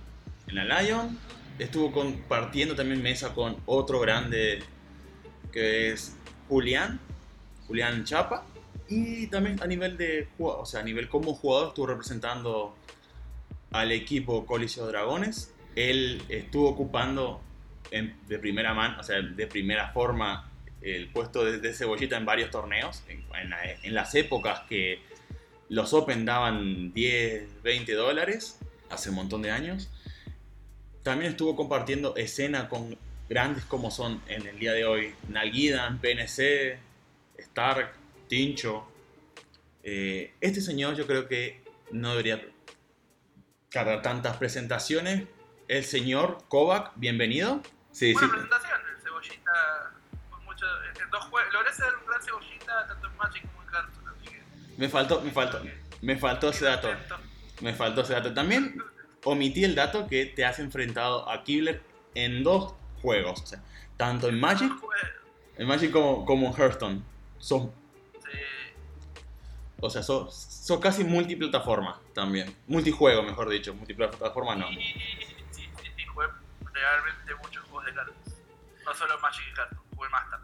la 0.49 0.83
Lion, 0.83 1.19
estuvo 1.59 1.93
compartiendo 1.93 2.75
también 2.75 3.03
mesa 3.03 3.35
con 3.35 3.57
otro 3.67 4.01
grande 4.01 4.61
que 5.53 5.93
es 5.93 6.17
Julián, 6.49 7.01
Julián 7.67 8.05
Chapa, 8.05 8.45
y 8.89 9.29
también 9.29 9.63
a 9.63 9.67
nivel 9.67 9.97
de 9.97 10.29
o 10.39 10.65
sea, 10.67 10.81
a 10.81 10.83
nivel 10.83 11.09
como 11.09 11.35
jugador 11.35 11.69
estuvo 11.69 11.87
representando 11.87 12.75
al 13.71 13.93
equipo 13.93 14.47
Coliseo 14.47 14.87
Dragones. 14.87 15.55
Él 15.77 16.23
estuvo 16.29 16.69
ocupando 16.69 17.41
de 17.91 18.39
primera 18.39 18.75
mano, 18.75 19.01
o 19.01 19.03
sea, 19.03 19.21
de 19.21 19.47
primera 19.47 19.93
forma 19.93 20.50
el 20.83 21.09
puesto 21.11 21.45
de, 21.45 21.59
de 21.59 21.75
cebollita 21.75 22.17
en 22.17 22.25
varios 22.25 22.51
torneos, 22.51 23.03
en, 23.09 23.25
en 23.35 23.51
la- 23.51 23.73
en 23.73 23.95
las 23.95 24.15
épocas 24.15 24.61
que 24.69 25.03
los 25.69 25.93
Open 25.93 26.25
daban 26.25 26.93
10, 26.93 27.63
20 27.63 27.93
dólares, 27.95 28.59
hace 28.91 29.11
un 29.11 29.17
montón 29.17 29.43
de 29.43 29.51
años. 29.51 29.91
También 31.03 31.31
estuvo 31.33 31.55
compartiendo 31.57 32.17
escena 32.17 32.69
con 32.69 32.99
grandes 33.29 33.65
como 33.65 33.91
son 33.91 34.21
en 34.29 34.47
el 34.47 34.59
día 34.59 34.73
de 34.73 34.85
hoy 34.85 35.15
Nalguidan, 35.29 36.01
PNC, 36.01 36.79
Stark, 37.39 37.93
Tincho. 38.29 38.87
Eh, 39.83 40.35
este 40.41 40.61
señor 40.61 40.97
yo 40.97 41.07
creo 41.07 41.29
que 41.29 41.63
no 41.93 42.11
debería 42.11 42.45
cargar 43.71 44.03
tantas 44.03 44.37
presentaciones. 44.37 45.25
El 45.69 45.85
señor 45.85 46.39
Kovac, 46.49 46.93
bienvenido. 46.97 47.63
Sí, 47.93 48.13
Buena 48.13 48.27
sí. 48.29 48.33
presentación, 48.33 48.81
el 48.97 49.03
cebollita. 49.03 49.90
Dos 51.11 51.25
juegos. 51.25 51.53
Logré 51.53 51.73
ser 51.73 51.95
un 51.97 52.07
gran 52.07 52.23
cebollita 52.23 52.87
tanto 52.87 53.07
en 53.07 53.17
Magic 53.17 53.43
como 53.53 53.63
en 53.63 53.77
así 53.77 54.25
que. 54.29 54.43
Me 54.77 54.89
faltó, 54.89 55.21
me 55.21 55.31
faltó, 55.31 55.63
me 56.03 56.17
faltó 56.17 56.51
ese 56.51 56.65
dato. 56.65 56.89
Me 57.61 57.75
faltó 57.75 58.03
ese 58.03 58.15
dato. 58.15 58.33
También 58.33 58.83
omití 59.25 59.65
el 59.65 59.75
dato 59.75 60.07
que 60.07 60.27
te 60.27 60.45
has 60.45 60.59
enfrentado 60.59 61.29
a 61.29 61.43
Kibler 61.45 61.83
en 62.15 62.43
dos 62.43 62.75
juegos. 63.03 63.43
O 63.43 63.47
sea, 63.47 63.63
tanto 63.97 64.29
en 64.29 64.41
Magic, 64.41 64.73
en 65.57 65.67
Magic 65.67 65.91
como, 65.91 66.25
como 66.25 66.49
en 66.49 66.55
Hearthstone. 66.55 67.03
Son, 67.39 67.73
o 69.81 69.89
sea, 69.89 70.03
sos, 70.03 70.35
sos 70.35 70.79
casi 70.81 71.05
multiplataforma 71.05 72.01
también. 72.15 72.55
Multijuego, 72.67 73.23
mejor 73.23 73.49
dicho. 73.49 73.75
Multiplataforma 73.75 74.55
no. 74.55 74.69
Sí, 74.69 74.95
sí, 75.51 75.69
sí, 75.97 76.05
jugué 76.07 76.27
realmente 76.73 77.35
muchos 77.43 77.65
juegos 77.65 77.87
de 77.87 77.95
cartas. 77.95 78.15
No 78.85 78.95
solo 78.95 79.19
Magic 79.21 79.43
y 79.49 79.97
jugué 79.97 80.09
más. 80.11 80.40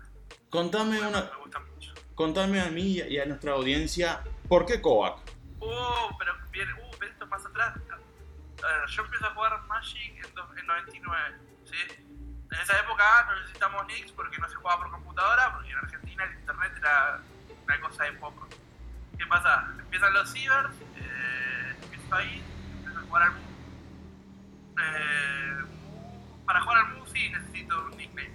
Contame, 0.60 0.98
una, 1.00 1.20
Me 1.20 1.36
gustan 1.42 1.62
mucho. 1.74 1.92
contame 2.14 2.60
a 2.62 2.70
mí 2.70 2.92
y 2.98 3.18
a 3.18 3.26
nuestra 3.26 3.52
audiencia, 3.52 4.22
¿por 4.48 4.64
qué 4.64 4.80
Kovac? 4.80 5.18
Uh, 5.60 6.16
pero 6.18 6.32
bien, 6.50 6.66
uh, 6.72 7.04
esto 7.04 7.26
más 7.26 7.44
atrás. 7.44 7.74
A 7.76 8.66
ver, 8.78 8.88
yo 8.88 9.02
empiezo 9.04 9.26
a 9.26 9.34
jugar 9.34 9.60
Magic 9.66 10.24
en, 10.24 10.34
do- 10.34 10.56
en 10.56 10.66
99, 10.66 11.18
¿sí? 11.66 11.76
En 12.52 12.58
esa 12.62 12.80
época 12.80 13.04
no 13.28 13.38
necesitamos 13.40 13.86
Nix 13.86 14.12
porque 14.12 14.38
no 14.38 14.48
se 14.48 14.54
jugaba 14.54 14.82
por 14.84 14.92
computadora, 14.92 15.52
porque 15.52 15.70
en 15.72 15.76
Argentina 15.78 16.24
el 16.24 16.38
internet 16.38 16.72
era 16.78 17.20
una 17.64 17.80
cosa 17.82 18.04
de 18.04 18.12
poco. 18.12 18.48
¿Qué 19.18 19.26
pasa? 19.26 19.74
Empiezan 19.78 20.14
los 20.14 20.32
cibers, 20.32 20.74
eh, 20.96 21.74
empiezo 21.82 22.14
ahí, 22.14 22.42
empiezo 22.78 22.98
a 22.98 23.02
jugar 23.02 23.22
al. 23.24 23.32
Eh, 24.78 25.64
para 26.46 26.60
jugar 26.62 26.78
al 26.78 26.94
Mu 26.94 27.06
sí 27.08 27.28
necesito 27.30 27.78
un 27.84 27.96
nickname. 27.96 28.30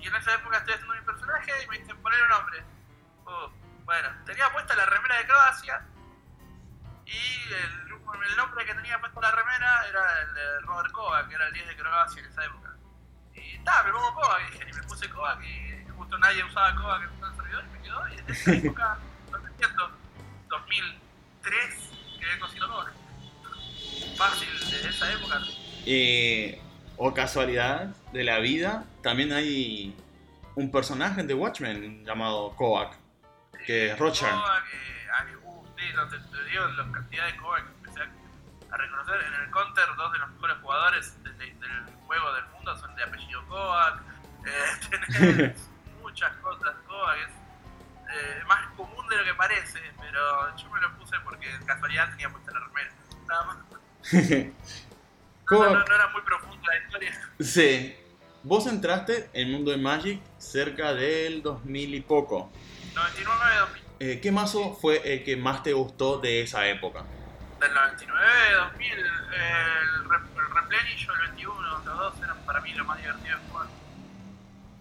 Y 0.00 0.06
en 0.06 0.14
esa 0.14 0.34
época 0.34 0.58
estoy 0.58 0.74
haciendo 0.74 0.89
y 1.64 1.68
me 1.68 1.78
dicen 1.78 1.96
poner 2.02 2.22
un 2.22 2.28
nombre. 2.28 2.64
Oh, 3.24 3.50
bueno, 3.84 4.08
tenía 4.24 4.50
puesta 4.52 4.74
la 4.74 4.86
remera 4.86 5.16
de 5.18 5.26
Croacia 5.26 5.86
y 7.06 7.52
el, 7.52 7.90
el 8.30 8.36
nombre 8.36 8.64
que 8.64 8.74
tenía 8.74 8.98
puesto 9.00 9.20
la 9.20 9.30
remera 9.32 9.88
era 9.88 10.22
el 10.22 10.34
de 10.34 10.60
Robert 10.60 10.92
Kovac, 10.92 11.28
que 11.28 11.34
era 11.34 11.48
el 11.48 11.54
10 11.54 11.66
de 11.68 11.76
Croacia 11.76 12.20
en 12.22 12.28
esa 12.28 12.44
época. 12.44 12.76
Y 13.34 13.58
ta, 13.64 13.82
me 13.82 13.92
pongo 13.92 14.14
Kovac 14.14 14.40
y 14.48 14.52
dije, 14.52 14.70
y 14.70 14.74
me 14.74 14.82
puse 14.84 15.10
Kovac 15.10 15.42
y 15.42 15.84
justo 15.96 16.18
nadie 16.18 16.44
usaba 16.44 16.76
Kovac 16.76 17.02
en 17.02 17.24
el 17.24 17.36
servidor 17.36 17.64
y 17.64 17.68
me 17.68 17.82
quedó. 17.82 18.08
Y 18.08 18.16
desde 18.16 18.32
esa 18.32 18.52
época, 18.66 18.98
no 19.32 19.38
te 19.40 19.46
entiendo, 19.48 19.90
2003 20.48 21.90
quedé 22.20 22.38
cosido 22.38 22.68
Kovac. 22.68 22.92
Fácil, 24.16 24.48
desde 24.70 24.88
esa 24.88 25.12
época. 25.12 25.40
Eh, 25.86 26.62
o 26.96 27.12
casualidad 27.14 27.86
de 28.12 28.24
la 28.24 28.38
vida, 28.38 28.84
también 29.02 29.32
hay 29.32 29.96
un 30.60 30.70
personaje 30.70 31.22
de 31.22 31.32
Watchmen 31.32 32.04
llamado 32.04 32.54
Kovac, 32.54 32.96
que 33.64 33.90
es 33.92 33.98
Rochard. 33.98 34.34
Kovac, 34.34 34.64
eh, 34.74 35.06
ay, 35.18 35.34
uh, 35.36 35.64
no 35.96 36.08
te, 36.08 36.18
te 36.18 36.44
digo 36.44 36.66
la 36.66 36.92
cantidad 36.92 37.26
de 37.26 37.36
Kovac 37.36 37.64
que 37.64 37.70
empecé 37.70 38.00
a, 38.00 38.74
a 38.74 38.76
reconocer. 38.76 39.20
En 39.22 39.34
el 39.42 39.50
Counter, 39.50 39.84
dos 39.96 40.12
de 40.12 40.18
los 40.18 40.30
mejores 40.32 40.56
jugadores 40.58 41.22
del, 41.24 41.38
del 41.38 41.86
juego 42.06 42.32
del 42.34 42.44
mundo 42.48 42.76
son 42.76 42.94
de 42.94 43.02
apellido 43.02 43.46
Kovac. 43.48 44.00
Eh, 44.40 44.88
tenés 44.88 45.54
muchas 46.00 46.34
cosas. 46.36 46.74
Kovac 46.86 47.18
es 47.18 47.28
eh, 48.14 48.42
más 48.46 48.68
común 48.68 49.06
de 49.08 49.18
lo 49.18 49.24
que 49.24 49.34
parece, 49.34 49.78
pero 50.00 50.56
yo 50.56 50.70
me 50.70 50.80
lo 50.80 50.96
puse 50.96 51.14
porque 51.20 51.46
de 51.46 51.66
casualidad 51.66 52.08
tenía 52.12 52.30
puesta 52.30 52.50
la 52.52 52.60
remera. 52.60 52.90
Nada 53.28 53.44
más. 53.44 53.56
No, 55.50 55.64
no, 55.64 55.84
no 55.84 55.94
era 55.96 56.06
muy 56.12 56.22
profunda 56.22 56.68
la 56.68 56.78
historia. 56.78 57.30
sí. 57.40 57.99
Vos 58.42 58.66
entraste 58.66 59.28
en 59.34 59.48
el 59.48 59.52
mundo 59.52 59.70
de 59.70 59.76
Magic 59.76 60.20
cerca 60.38 60.94
del 60.94 61.42
2000 61.42 61.94
y 61.94 62.00
poco. 62.00 62.50
99 62.94 63.56
2000. 63.60 63.84
Eh, 64.00 64.20
¿Qué 64.22 64.32
mazo 64.32 64.74
fue 64.80 65.12
el 65.12 65.24
que 65.24 65.36
más 65.36 65.62
te 65.62 65.74
gustó 65.74 66.18
de 66.18 66.40
esa 66.42 66.66
época? 66.66 67.04
Del 67.60 67.74
99, 67.74 68.24
2000, 68.72 68.92
el, 68.92 68.98
el 69.04 70.08
Replenish 70.54 71.08
o 71.10 71.12
el 71.12 71.20
21, 71.28 71.60
los 71.68 71.84
dos 71.84 72.14
eran 72.22 72.38
para 72.46 72.60
mí 72.62 72.72
lo 72.72 72.84
más 72.86 72.96
divertido 72.98 73.36
de 73.38 73.44
jugar. 73.50 73.66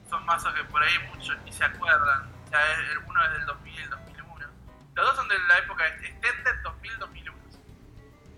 Son 0.10 0.26
mazos 0.26 0.54
que 0.54 0.64
por 0.64 0.82
ahí 0.82 0.94
muchos 1.14 1.38
ni 1.44 1.52
se 1.52 1.66
acuerdan. 1.66 2.32
O 2.46 2.50
sea, 2.50 2.60
es- 2.74 2.92
el 2.92 2.98
uno 3.00 3.26
es 3.26 3.32
del 3.34 3.46
2000, 3.46 3.90
2001. 3.90 4.46
Los 4.96 5.06
dos 5.06 5.16
son 5.18 5.28
de 5.28 5.36
la 5.50 5.58
época 5.58 5.86
Extended 5.88 6.62
2000, 6.64 6.98
2001. 7.00 7.38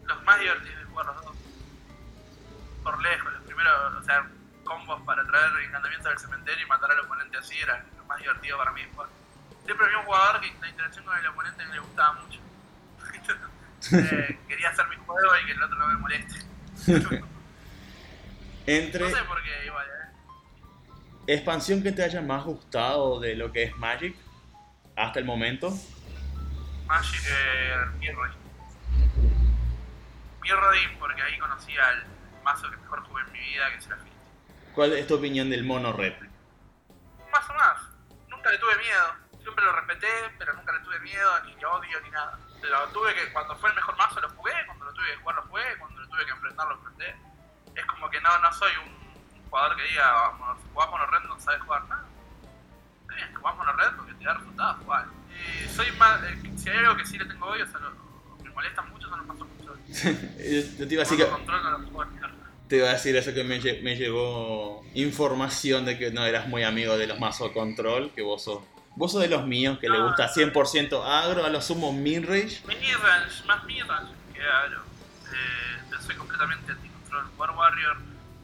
Los 0.07 0.23
más 0.23 0.39
divertidos 0.39 0.79
de 0.79 0.85
jugar 0.85 1.05
los 1.05 1.23
dos. 1.25 1.35
Por 2.83 3.01
lejos, 3.03 3.31
los 3.33 3.43
primeros, 3.43 3.93
o 3.93 4.03
sea, 4.03 4.27
combos 4.71 5.01
para 5.01 5.25
traer 5.25 5.51
encantamientos 5.65 6.09
del 6.09 6.19
cementerio 6.19 6.65
y 6.65 6.69
matar 6.69 6.91
al 6.91 6.99
oponente 7.01 7.37
así 7.37 7.57
era 7.59 7.83
lo 7.97 8.05
más 8.05 8.17
divertido 8.19 8.57
para 8.57 8.71
mí. 8.71 8.81
Siempre 9.65 9.85
había 9.85 9.99
un 9.99 10.05
jugador 10.05 10.41
que 10.41 10.53
la 10.59 10.69
interacción 10.69 11.05
con 11.05 11.17
el 11.17 11.27
oponente 11.27 11.65
no 11.65 11.73
le 11.73 11.79
gustaba 11.79 12.13
mucho. 12.13 12.39
Eh, 13.93 14.39
quería 14.47 14.69
hacer 14.69 14.87
mi 14.89 14.95
juego 14.95 15.31
y 15.41 15.45
que 15.47 15.53
el 15.53 15.63
otro 15.63 15.75
no 15.75 15.87
me 15.87 15.95
moleste. 15.95 16.45
Entre 18.67 19.09
No 19.09 19.17
sé 19.17 19.23
por 19.23 19.41
qué, 19.41 19.65
igual, 19.65 19.87
eh. 19.87 21.33
expansión 21.33 21.81
que 21.81 21.91
te 21.91 22.03
haya 22.03 22.21
más 22.21 22.43
gustado 22.43 23.19
de 23.19 23.35
lo 23.35 23.51
que 23.51 23.63
es 23.63 23.75
Magic 23.77 24.15
hasta 24.95 25.17
el 25.17 25.25
momento. 25.25 25.75
Magic, 26.85 27.21
eh, 27.27 27.75
Mirrodin. 27.97 28.37
Mirrodin, 30.43 30.99
porque 30.99 31.23
ahí 31.23 31.39
conocí 31.39 31.75
al 31.75 32.05
mazo 32.43 32.69
que 32.69 32.77
mejor 32.77 33.01
jugué 33.07 33.23
en 33.23 33.31
mi 33.31 33.39
vida, 33.39 33.67
que 33.71 33.77
es 33.77 33.85
el 33.87 33.93
Affinity. 33.93 34.10
¿Cuál 34.73 34.93
es 34.93 35.07
tu 35.07 35.15
opinión 35.15 35.49
del 35.49 35.63
mono 35.63 35.91
rep? 35.93 36.21
Un 36.21 37.31
mazo 37.31 37.53
más. 37.53 37.77
Nunca 38.29 38.49
le 38.51 38.57
tuve 38.57 38.77
miedo. 38.77 39.05
Siempre 39.41 39.65
lo 39.65 39.71
respeté, 39.73 40.07
pero 40.37 40.53
nunca 40.53 40.71
le 40.73 40.79
tuve 40.81 40.99
miedo, 40.99 41.29
ni 41.45 41.53
odio, 41.65 42.01
ni 42.03 42.09
nada. 42.11 42.37
Lo 42.61 42.87
tuve 42.89 43.13
que, 43.15 43.31
cuando 43.33 43.55
fue 43.57 43.69
el 43.69 43.75
mejor 43.75 43.97
mazo 43.97 44.21
lo 44.21 44.29
jugué, 44.29 44.53
cuando 44.67 44.85
lo 44.85 44.93
tuve 44.93 45.07
que 45.07 45.15
jugar 45.17 45.35
lo 45.37 45.41
jugué, 45.43 45.63
cuando 45.79 45.99
lo 46.01 46.07
tuve 46.07 46.25
que 46.25 46.31
enfrentar 46.31 46.67
lo 46.67 46.75
enfrenté. 46.75 47.15
Es 47.75 47.85
como 47.85 48.09
que 48.09 48.21
no, 48.21 48.37
no 48.39 48.53
soy 48.53 48.71
un 48.85 49.41
jugador 49.49 49.75
que 49.75 49.83
diga, 49.83 50.11
vamos, 50.11 50.59
jugás 50.73 50.89
mono 50.91 51.05
red 51.07 51.19
no 51.27 51.39
sabes 51.39 51.61
jugar 51.61 51.83
nada. 51.85 52.03
Está 53.01 53.15
bien, 53.15 53.33
jugás 53.35 53.55
mono 53.57 53.73
red 53.73 53.91
porque 53.97 54.13
te 54.13 54.23
da 54.25 54.33
resultados, 54.35 54.77
jugar. 54.83 55.05
Y 55.65 55.67
soy 55.69 55.91
más, 55.93 56.23
eh, 56.23 56.41
si 56.55 56.69
hay 56.69 56.77
algo 56.77 56.95
que 56.97 57.05
sí 57.05 57.17
le 57.17 57.25
tengo 57.25 57.47
odio, 57.47 57.63
o 57.63 57.67
sea, 57.67 57.79
lo- 57.79 57.91
me 58.43 58.49
molestan 58.51 58.89
mucho 58.91 59.09
son 59.09 59.17
los 59.19 59.27
mazos 59.27 59.47
control. 59.47 59.79
Yo 59.87 60.87
te 60.87 60.93
iba 60.93 61.01
a 61.01 61.05
decir 61.05 61.17
que 61.17 61.27
control 61.29 61.63
no 61.63 61.69
lo 61.71 61.77
puedo 61.79 61.91
jugar. 61.91 62.07
Te 62.71 62.77
iba 62.77 62.87
a 62.89 62.93
decir 62.93 63.13
eso 63.17 63.33
que 63.33 63.43
me, 63.43 63.59
lle- 63.61 63.81
me 63.81 63.97
llegó 63.97 64.81
información 64.93 65.83
de 65.83 65.97
que 65.97 66.09
no 66.09 66.23
eras 66.25 66.47
muy 66.47 66.63
amigo 66.63 66.97
de 66.97 67.05
los 67.05 67.19
mazos 67.19 67.51
control, 67.51 68.11
que 68.15 68.21
vos 68.21 68.45
sos, 68.45 68.63
vos 68.95 69.11
sos 69.11 69.19
de 69.21 69.27
los 69.27 69.45
míos 69.45 69.77
que 69.77 69.89
le 69.89 69.97
No, 69.97 70.07
gusta 70.07 70.29
100% 70.33 71.03
agro, 71.05 71.43
a 71.43 71.49
lo 71.49 71.61
sumo 71.61 71.91
mid-range. 71.91 72.61
Midrange, 72.65 73.43
más 73.45 73.65
midrange 73.65 74.13
que 74.33 74.41
agro. 74.41 74.79
Eh, 75.33 75.81
yo 75.91 75.99
soy 75.99 76.15
completamente 76.15 76.71
anti-control. 76.71 77.25
War 77.37 77.51
Warrior 77.51 77.97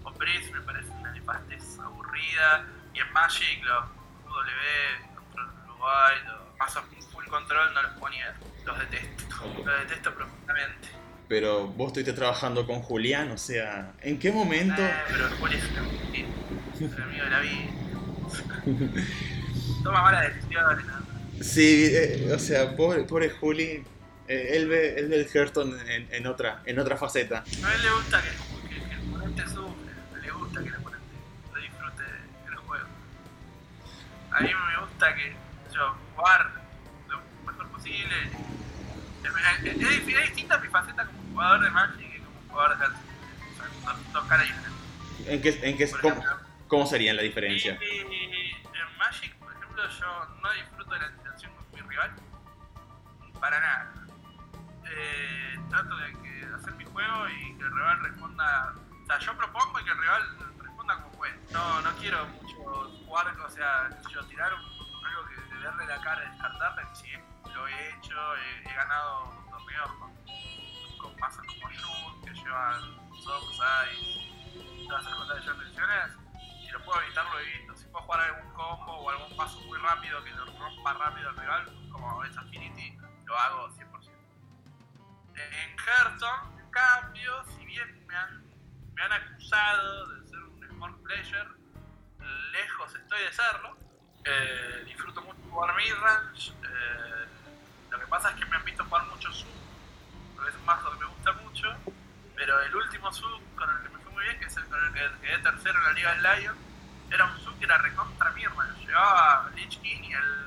o 0.03 0.11
Breeze 0.11 0.51
me 0.51 0.59
parece 0.59 0.89
una 0.89 1.11
nefastez 1.13 1.79
aburrida. 1.79 2.65
Y 2.93 2.99
en 2.99 3.13
Magic, 3.13 3.63
los 3.63 3.85
W, 4.25 5.15
Control 5.15 5.49
o 5.79 6.57
más 6.59 6.75
o 6.75 6.81
full 7.13 7.25
control 7.27 7.73
no 7.73 7.81
los 7.81 7.91
ponía. 7.93 8.35
Los 8.65 8.77
detesto. 8.79 9.23
Los 9.65 9.79
detesto 9.87 10.13
profundamente. 10.13 10.89
Pero 11.27 11.67
vos 11.67 11.87
estuviste 11.87 12.13
trabajando 12.13 12.65
con 12.65 12.81
Julián, 12.81 13.31
o 13.31 13.37
sea, 13.37 13.93
¿en 14.01 14.17
qué 14.17 14.31
momento? 14.31 14.81
Eh, 14.81 14.93
pero 15.09 15.27
el 15.27 15.33
Juli 15.33 15.55
es 15.55 15.63
un 16.81 17.01
amigo, 17.01 17.23
de 17.25 17.29
la 17.29 17.39
vida. 17.41 17.67
Toma 19.83 20.01
malas 20.03 20.33
decisiones. 20.35 20.85
¿no? 20.85 21.43
Sí, 21.43 21.89
eh, 21.91 22.31
o 22.33 22.39
sea, 22.39 22.75
pobre, 22.75 23.03
pobre 23.03 23.29
Juli, 23.29 23.83
eh, 24.27 24.51
él, 24.53 24.67
ve, 24.69 24.97
él 24.99 25.07
ve 25.09 25.17
el 25.17 25.27
Hearthstone 25.33 25.75
en, 25.93 26.07
en 26.13 26.27
otra, 26.27 26.61
en 26.65 26.79
otra 26.79 26.95
faceta. 26.97 27.39
A 27.63 27.73
él 27.73 27.81
le 27.81 27.91
gusta 27.91 28.21
que, 28.21 28.69
que- 28.69 28.75
que 28.85 28.93
el 28.95 28.99
oponente 29.09 29.43
sufre, 29.43 30.21
le 30.21 30.31
gusta 30.31 30.61
que 30.61 30.67
el 30.69 30.75
oponente 30.75 31.05
lo 31.53 31.59
disfrute 31.61 32.03
el 32.47 32.55
juego. 32.55 32.85
A 34.31 34.39
mí 34.41 34.47
me 34.47 34.79
gusta 34.85 35.13
que 35.15 35.35
yo 35.73 35.95
jugar 36.15 36.51
lo 37.09 37.21
mejor 37.51 37.67
posible. 37.69 38.15
Es, 39.23 39.65
es- 39.75 39.81
es 39.81 40.07
es 40.07 40.25
distinta 40.27 40.57
mi 40.59 40.67
faceta 40.69 41.05
como 41.05 41.16
jugador 41.37 41.61
de 41.61 41.69
Magic 41.69 42.11
que 42.11 42.19
como 42.19 42.39
jugador 42.49 42.77
de. 42.79 42.85
O 42.85 42.89
sea, 42.89 43.93
dos, 43.93 44.13
dos 44.13 44.25
caras 44.25 44.47
diferentes. 44.47 45.27
¿En 45.27 45.41
qué, 45.41 45.69
en 45.69 45.77
qué, 45.77 45.91
cómo, 46.01 46.23
cómo 46.67 46.85
sería 46.87 47.13
la 47.13 47.21
diferencia? 47.21 47.77
Y 47.79 47.99
en 47.99 48.97
Magic, 48.97 49.35
por 49.35 49.53
ejemplo, 49.53 49.83
yo 49.87 50.25
no 50.41 50.51
disfruto 50.53 50.93
de 50.95 50.99
la 50.99 51.07
interacción 51.09 51.51
con 51.53 51.65
mi 51.73 51.81
rival. 51.89 52.11
Para 53.39 53.59
nada. 53.59 53.93
Eh, 54.89 55.59
trato 55.69 55.95
de 55.97 56.11
que, 56.23 56.47
hacer 56.55 56.73
mi 56.73 56.85
juego 56.85 57.29
y 57.29 57.55
que 57.57 57.63
el 57.63 57.71
rival 57.71 57.99
responda. 58.01 58.73
O 59.03 59.05
sea, 59.05 59.19
yo 59.19 59.37
propongo 59.37 59.79
y 59.79 59.83
que 59.83 59.91
el 59.91 59.97
rival 59.99 60.23
responda 60.59 60.95
como 60.95 61.11
puede. 61.17 61.35
No, 61.51 61.81
no 61.81 61.91
quiero 61.97 62.25
mucho 62.27 62.55
jugar, 63.05 63.27
o 63.39 63.49
sea, 63.51 63.89
yo 64.11 64.25
tirar 64.25 64.51
un- 64.55 65.05
algo 65.05 65.25
que 65.29 65.35
de 65.55 65.61
verle 65.61 65.85
la 65.85 66.01
cara 66.01 66.25
y 66.25 66.29
descartarle. 66.31 66.81
Sí, 66.93 67.11
lo 67.53 67.67
he 67.67 67.89
hecho, 67.91 68.35
he, 68.37 68.69
he 68.69 68.73
ganado 68.73 69.45
torneos 69.51 69.91
con, 69.99 70.11
con 70.97 71.15
masas 71.19 71.45
como 71.45 71.69
Shoot, 71.71 72.25
que 72.25 72.33
llevan 72.33 73.07
Size, 73.17 74.87
todas 74.87 75.01
esas 75.01 75.15
cosas 75.15 75.39
que 75.39 75.45
yo 75.45 75.55
mencioné. 75.55 75.93
Si 76.63 76.71
lo 76.71 76.83
puedo 76.85 77.01
evitar, 77.01 77.25
lo 77.25 77.39
evito. 77.39 77.75
Si 77.75 77.85
puedo 77.85 78.05
jugar 78.05 78.21
algún 78.21 78.53
combo 78.53 78.93
o 78.93 79.09
algún 79.09 79.35
paso 79.35 79.59
muy 79.61 79.77
rápido 79.79 80.23
que 80.23 80.31
lo 80.31 80.45
rompa 80.45 80.93
rápido 80.93 81.29
al 81.29 81.37
rival, 81.37 81.89
como 81.91 82.23
es 82.23 82.37
Affinity, 82.37 82.97
lo 83.25 83.37
hago 83.37 83.69
100%. 83.69 84.11
En 85.35 85.79
Hearthstone, 85.79 86.59
en 86.59 86.71
cambio, 86.71 87.43
si 87.55 87.65
bien 87.65 88.05
me 88.07 88.15
han, 88.15 88.43
me 88.93 89.01
han 89.03 89.11
acusado 89.13 90.07
de 90.07 90.27
ser 90.27 90.39
un 90.39 90.67
smart 90.69 90.97
player, 91.03 91.47
lejos 92.51 92.95
estoy 92.95 93.21
de 93.21 93.33
serlo. 93.33 93.77
Eh, 94.25 94.83
disfruto 94.85 95.21
mucho 95.21 95.39
jugar 95.49 95.75
midrange. 95.75 96.51
Eh, 96.51 97.25
lo 97.91 97.99
que 97.99 98.07
pasa 98.07 98.31
es 98.31 98.35
que 98.35 98.45
me 98.45 98.55
han 98.55 98.65
visto 98.65 98.83
jugar 98.83 99.05
mucho 99.07 99.31
sub, 99.31 99.47
porque 100.37 100.51
es 100.51 100.55
un 100.55 100.65
mazo 100.65 100.91
que 100.91 100.99
me 100.99 101.05
gusta 101.05 101.31
mucho. 101.33 101.67
Pero 102.35 102.61
el 102.61 102.75
último 102.75 103.11
sub 103.11 103.41
con 103.57 103.69
el 103.69 103.81
que 103.83 103.89
me 103.89 104.03
fue 104.03 104.11
muy 104.13 104.23
bien, 104.23 104.39
que 104.39 104.45
es 104.45 104.55
el 104.55 104.65
con 104.65 104.79
el 104.85 104.93
que 104.93 105.01
quedé 105.21 105.37
tercero 105.39 105.77
en 105.79 105.83
la 105.83 105.91
Liga 105.93 106.13
del 106.13 106.23
Lion, 106.23 106.55
era 107.11 107.25
un 107.25 107.39
sub 107.39 107.57
que 107.59 107.65
era 107.65 107.77
recontra 107.79 108.31
midrange. 108.31 108.85
Llevaba 108.85 109.49
Lich 109.55 109.79
King 109.81 110.03
y 110.03 110.13
el, 110.13 110.45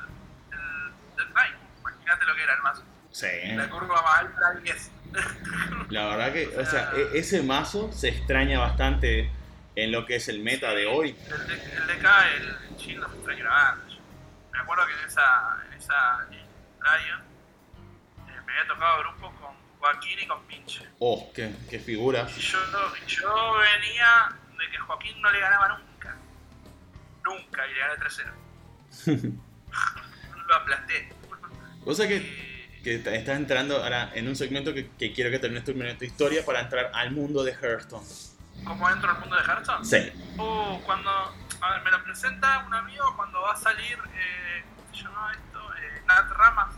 el 0.52 1.16
Death 1.16 1.32
Knight. 1.32 1.56
Imagínate 1.80 2.24
lo 2.24 2.34
que 2.34 2.42
era 2.42 2.54
el 2.54 2.62
mazo. 2.62 2.84
Sí. 3.10 3.26
La 3.56 3.68
curva 3.68 4.00
más 4.02 4.18
alta 4.18 4.52
10. 4.62 4.90
La 5.90 6.06
verdad 6.06 6.32
que, 6.32 6.46
o 6.56 6.64
sea, 6.64 6.92
e- 6.94 7.18
ese 7.18 7.42
mazo 7.42 7.92
se 7.92 8.08
extraña 8.08 8.60
bastante 8.60 9.30
en 9.74 9.92
lo 9.92 10.06
que 10.06 10.16
es 10.16 10.28
el 10.28 10.40
meta 10.40 10.70
de 10.74 10.86
hoy. 10.86 11.16
El, 11.28 11.46
de, 11.48 11.54
el 11.54 11.86
DK, 11.86 12.06
el, 12.36 12.48
extraño 13.02 13.40
una 13.40 13.50
banda. 13.50 13.84
Yo 13.88 13.98
Me 14.52 14.58
acuerdo 14.60 14.86
que 14.86 14.92
en 14.92 15.08
esa, 15.08 15.58
en 15.66 15.72
esa 15.72 16.26
Lion 16.30 17.20
eh, 18.28 18.40
me 18.46 18.52
había 18.52 18.66
tocado 18.68 19.00
grupo 19.00 19.32
con 19.32 19.39
Joaquín 19.80 20.18
y 20.20 20.26
con 20.26 20.42
Pinche. 20.44 20.86
Oh, 20.98 21.30
qué, 21.34 21.54
qué 21.68 21.78
figura. 21.80 22.26
Y 22.36 22.40
yo, 22.40 22.58
yo 23.06 23.54
venía 23.54 24.30
de 24.58 24.70
que 24.70 24.78
Joaquín 24.78 25.20
no 25.22 25.30
le 25.32 25.40
ganaba 25.40 25.68
nunca. 25.68 26.16
Nunca, 27.24 27.66
y 27.66 27.72
le 27.74 27.80
gané 27.80 27.94
3-0. 27.94 29.32
Lo 30.48 30.54
aplasté. 30.54 31.08
O 31.86 31.94
sea 31.94 32.06
que, 32.08 32.80
que 32.84 32.98
t- 32.98 33.16
estás 33.16 33.36
entrando 33.36 33.82
ahora 33.82 34.10
en 34.14 34.28
un 34.28 34.36
segmento 34.36 34.74
que, 34.74 34.90
que 34.98 35.12
quiero 35.14 35.30
que 35.30 35.38
termines 35.38 35.64
tu, 35.64 35.72
tu 35.72 36.04
historia 36.04 36.44
para 36.44 36.60
entrar 36.60 36.90
al 36.94 37.10
mundo 37.12 37.42
de 37.42 37.52
Hearthstone. 37.52 38.04
¿Cómo 38.64 38.90
entro 38.90 39.10
al 39.10 39.18
mundo 39.20 39.36
de 39.36 39.42
Hearthstone? 39.42 39.84
Sí. 39.84 40.12
Uh, 40.38 40.78
cuando 40.84 41.10
a 41.62 41.70
ver, 41.72 41.82
me 41.82 41.90
lo 41.90 42.02
presenta 42.04 42.58
un 42.66 42.74
amigo 42.74 43.14
cuando 43.16 43.40
va 43.40 43.52
a 43.52 43.56
salir, 43.56 43.98
eh, 44.14 44.64
¿cómo 44.76 44.94
se 44.94 45.02
llama 45.04 45.32
esto? 45.32 45.74
Eh, 45.76 46.02
Nat 46.06 46.30
Ramas. 46.32 46.74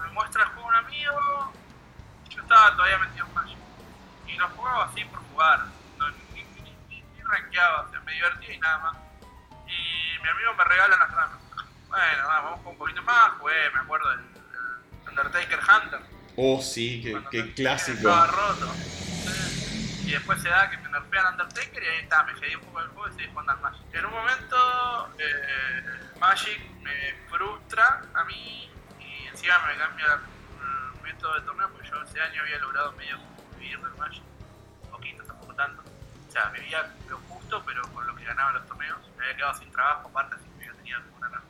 Me 0.00 0.08
muestra 0.12 0.42
el 0.44 0.48
juego 0.50 0.68
un 0.68 0.74
amigo. 0.74 1.52
Yo 2.40 2.54
estaba 2.54 2.74
todavía 2.74 2.98
metido 2.98 3.26
en 3.26 3.34
Magic. 3.34 3.58
Y 4.26 4.36
lo 4.36 4.48
jugaba 4.48 4.84
así 4.86 5.04
por 5.04 5.20
jugar. 5.30 5.60
No, 5.98 6.08
ni, 6.10 6.16
ni, 6.32 6.62
ni, 6.88 7.02
ni 7.02 7.22
rankeaba, 7.22 7.82
o 7.82 7.90
sea, 7.90 8.00
me 8.00 8.12
divertía 8.12 8.54
y 8.54 8.58
nada 8.58 8.78
más. 8.78 8.96
Y 9.66 10.22
mi 10.22 10.28
amigo 10.28 10.54
me 10.54 10.64
regala 10.64 10.96
las 10.96 11.10
ramas. 11.10 11.38
Bueno, 11.88 12.28
nada, 12.28 12.40
vamos 12.40 12.60
con 12.60 12.72
un 12.72 12.78
poquito 12.78 13.02
más. 13.02 13.32
Jugué, 13.38 13.70
me 13.74 13.80
acuerdo, 13.80 14.12
el, 14.12 14.20
el 14.20 15.08
Undertaker 15.08 15.58
Hunter. 15.58 16.00
Oh, 16.36 16.62
sí, 16.62 17.02
qué, 17.02 17.22
qué 17.30 17.52
clásico. 17.54 17.98
Estaba 17.98 18.26
roto. 18.28 18.72
Sí. 18.74 20.02
Y 20.06 20.12
después 20.12 20.40
se 20.40 20.48
da 20.48 20.70
que 20.70 20.78
me 20.78 20.88
nerfean 20.88 21.26
Undertaker 21.34 21.82
y 21.82 21.86
ahí 21.86 21.98
está, 21.98 22.22
me 22.24 22.34
quedé 22.34 22.56
un 22.56 22.62
poco 22.62 22.80
del 22.80 22.88
juego 22.90 23.08
y 23.08 23.12
seguí 23.12 23.28
jugando 23.28 23.52
al 23.52 23.60
Magic. 23.60 23.82
En 23.92 24.06
un 24.06 24.12
momento, 24.12 25.14
eh, 25.18 26.10
Magic 26.18 26.70
me 26.80 27.14
frustra 27.28 28.02
a 28.14 28.24
mí 28.24 28.72
y 28.98 29.26
encima 29.26 29.58
me 29.66 29.76
cambia 29.76 30.06
el 30.06 30.20
método 31.12 31.34
de 31.34 31.40
torneo 31.40 31.68
porque 31.72 31.88
yo 31.88 32.02
ese 32.02 32.20
año 32.20 32.42
había 32.42 32.58
logrado 32.58 32.92
medio 32.92 33.18
vivir 33.58 33.80
del 33.80 33.94
Magic. 33.96 34.22
Poquito, 34.90 35.24
tampoco 35.24 35.54
tanto. 35.54 35.82
O 36.28 36.30
sea, 36.30 36.50
vivía 36.50 36.94
lo 37.08 37.18
justo, 37.28 37.62
pero 37.66 37.82
con 37.92 38.06
lo 38.06 38.14
que 38.14 38.24
ganaba 38.24 38.52
los 38.52 38.66
torneos. 38.66 38.98
Me 39.16 39.24
había 39.24 39.36
quedado 39.36 39.54
sin 39.54 39.72
trabajo, 39.72 40.08
aparte, 40.08 40.36
así 40.36 40.44
que 40.58 40.66
yo 40.66 40.74
tenía 40.76 41.02
una 41.18 41.28
gran 41.28 41.42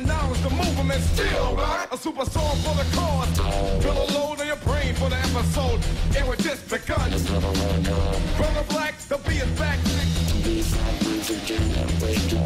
the 0.00 0.06
knowledge 0.06 0.42
to 0.42 0.50
move 0.50 0.76
them 0.76 0.90
and 0.90 1.02
still 1.02 1.56
right. 1.56 1.86
A 1.90 1.96
super 1.96 2.24
song 2.24 2.56
full 2.56 2.78
of 2.78 2.92
chords. 2.94 3.38
Fill 3.82 4.02
a 4.02 4.06
load 4.12 4.40
in 4.40 4.46
your 4.48 4.56
brain 4.56 4.94
for 4.94 5.08
the 5.08 5.16
episode. 5.16 5.80
It 6.10 6.26
was 6.26 6.38
just 6.38 6.68
begun. 6.68 7.10
Brother 8.36 8.64
Black, 8.68 8.98
the 9.08 9.18
be 9.18 9.36
is 9.36 9.58
back. 9.58 9.78
To 9.82 10.34
be 10.44 10.62
from 10.62 10.94
Virginia, 11.00 11.86
generation. 11.86 12.44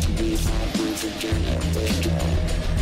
To 0.00 0.08
be 0.10 0.36
from 0.36 0.68
Virginia, 0.76 1.60
generation. 1.72 2.77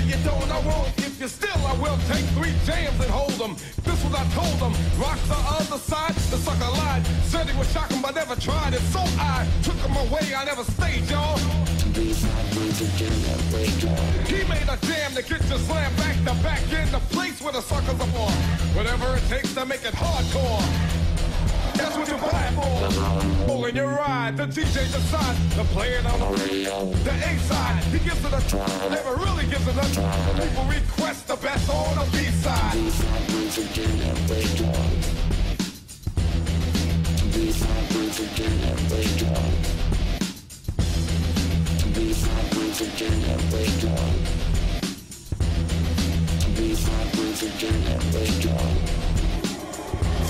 And 0.00 0.08
you 0.08 0.16
don't, 0.24 0.50
I 0.50 0.60
won't. 0.60 0.88
If 0.96 1.20
you're 1.20 1.28
still, 1.28 1.60
I 1.66 1.74
will 1.74 1.98
take 2.08 2.24
three 2.32 2.54
jams 2.64 2.98
and 3.04 3.10
hold 3.10 3.32
them. 3.32 3.54
This 3.84 4.02
what 4.02 4.18
I 4.18 4.24
told 4.32 4.56
them. 4.56 4.72
Rocks 4.98 5.20
the 5.28 5.36
other 5.36 5.76
side, 5.76 6.14
the 6.32 6.38
sucker 6.38 6.72
lied. 6.72 7.06
Said 7.24 7.50
he 7.50 7.58
was 7.58 7.70
shocking, 7.70 8.00
but 8.00 8.14
never 8.14 8.34
tried 8.36 8.72
it. 8.72 8.80
So 8.96 9.00
I 9.20 9.46
took 9.62 9.76
him 9.76 9.94
away, 9.96 10.34
I 10.34 10.44
never 10.44 10.64
stayed, 10.64 11.04
y'all. 11.10 11.36
He 14.24 14.40
made 14.48 14.68
a 14.72 14.78
jam 14.88 15.12
to 15.16 15.22
get 15.22 15.42
you 15.50 15.58
slammed 15.68 15.96
back 15.98 16.16
to 16.24 16.34
back 16.42 16.62
in 16.72 16.90
the 16.92 17.00
place 17.12 17.42
where 17.42 17.52
the 17.52 17.60
suckers 17.60 18.00
are 18.00 18.12
born. 18.16 18.32
Whatever 18.72 19.16
it 19.16 19.28
takes 19.28 19.52
to 19.52 19.66
make 19.66 19.84
it 19.84 19.92
hardcore. 19.92 20.99
That's 21.80 21.96
what 21.96 22.08
you're 22.08 22.18
black 22.18 22.52
for. 22.54 23.46
Pulling 23.46 23.74
your 23.76 23.88
ride, 23.88 24.36
the 24.36 24.46
DJ 24.46 24.84
decides 24.92 25.56
the 25.56 25.64
playing 25.74 26.04
on 26.06 26.20
the 26.20 26.26
radio. 26.44 26.84
The 27.04 27.10
A 27.10 27.38
side, 27.48 27.82
he 27.84 27.98
gives 28.00 28.22
it 28.24 28.32
a 28.32 28.48
try, 28.48 28.66
never 28.88 29.16
really 29.16 29.46
gives 29.46 29.66
it 29.66 29.76
a 29.76 29.94
try. 29.94 30.12
People 30.40 30.64
request 30.64 31.26
the 31.28 31.36
best 31.36 31.70
on 31.70 31.94
the 31.96 32.04
B 32.12 32.24
side. 32.44 32.74
B 32.74 32.90
side 32.90 33.28
music 33.32 33.78
in 33.78 34.00
every 34.12 34.44
joint. 34.58 35.02
B 37.32 37.50
side 37.50 37.94
music 37.94 38.40
in 38.40 38.60
every 38.72 39.04
joint. 39.16 39.64
B 41.94 42.12
side 42.12 42.56
music 42.56 43.00
in 43.00 43.24
every 43.34 43.66
joint. 43.80 44.26
B 46.56 46.74
side 46.74 47.16
music 47.16 47.62
in 47.62 47.86
every 47.88 48.40
joint. 48.40 49.09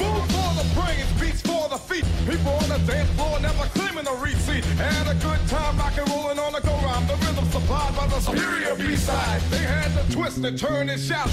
Food 0.01 0.25
for 0.33 0.51
the 0.57 0.65
brain, 0.73 1.05
beats 1.21 1.43
for 1.43 1.69
the 1.69 1.77
feet. 1.77 2.07
People 2.25 2.53
on 2.53 2.71
the 2.71 2.81
dance 2.89 3.11
floor 3.21 3.39
never 3.39 3.69
claiming 3.77 4.09
a 4.09 4.17
receipt. 4.17 4.65
Had 4.81 5.07
a 5.13 5.17
good 5.21 5.43
time 5.47 5.77
rocking, 5.77 6.09
rolling 6.09 6.39
on 6.39 6.55
the 6.55 6.61
go 6.61 6.73
rhyme. 6.81 7.07
The 7.07 7.17
rhythm 7.21 7.45
supplied 7.53 7.95
by 7.95 8.07
the 8.07 8.19
superior 8.19 8.75
B-side. 8.77 9.43
They 9.53 9.59
had 9.59 9.93
to 9.93 10.03
twist 10.11 10.39
and 10.39 10.57
turn 10.59 10.89
and 10.89 10.99
shout. 10.99 11.29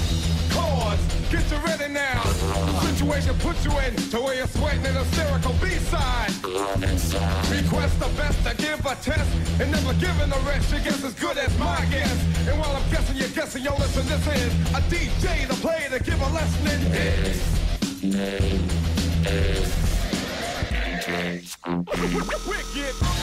Chords, 0.52 1.00
get 1.32 1.48
you 1.50 1.56
ready 1.64 1.88
now. 1.88 2.20
Situation 2.84 3.34
puts 3.38 3.64
you 3.64 3.72
in 3.88 3.96
to 4.12 4.20
where 4.20 4.36
you're 4.36 4.52
sweating 4.52 4.84
an 4.84 4.96
hysterical 5.00 5.54
B-side. 5.64 6.28
Request 7.48 7.96
the 8.04 8.12
best 8.20 8.36
to 8.44 8.52
give 8.54 8.84
a 8.84 8.94
test 9.00 9.32
and 9.64 9.72
never 9.72 9.94
giving 9.94 10.28
the 10.28 10.40
rest. 10.44 10.70
Your 10.70 10.84
guess 10.84 11.02
as 11.02 11.14
good 11.14 11.38
as 11.38 11.56
my 11.58 11.88
guess. 11.88 12.20
And 12.46 12.60
while 12.60 12.76
I'm 12.76 12.84
guessing, 12.90 13.16
you're 13.16 13.32
guessing. 13.32 13.64
Yo, 13.64 13.72
listen, 13.80 14.04
this 14.12 14.26
is 14.28 14.52
a 14.76 14.80
DJ 14.92 15.48
to 15.48 15.54
play 15.54 15.88
to 15.88 16.04
give 16.04 16.20
a 16.20 16.30
lesson 16.36 16.66
in 16.68 17.67
name 18.02 18.68
Wicked. 22.46 23.17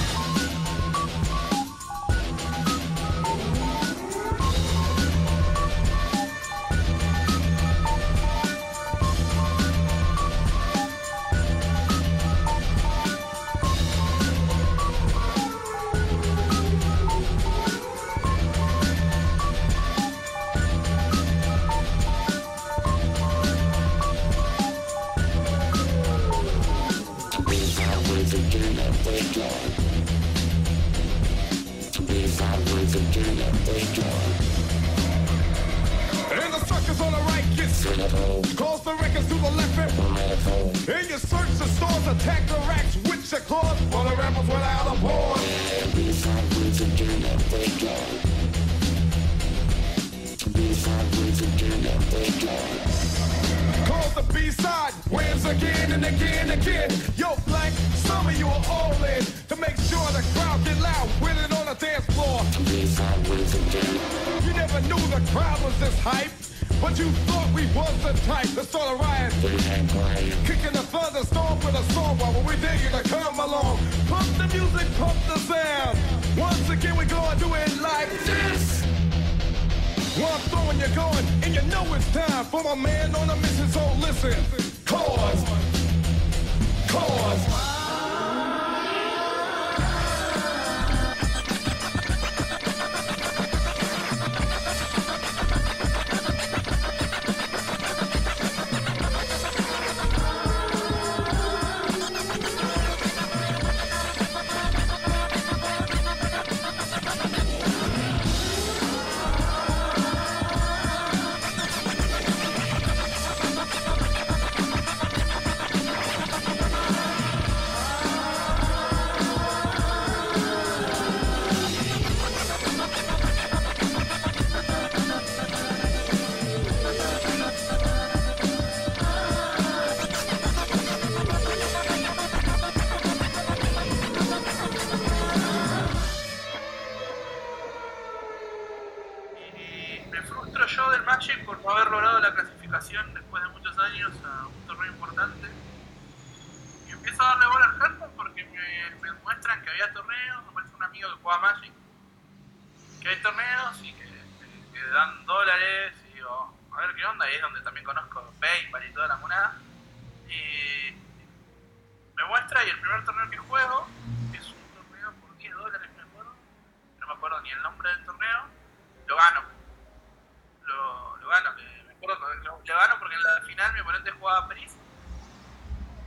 Oponente 174.06 174.12
jugaba 174.12 174.48
Pris. 174.48 174.72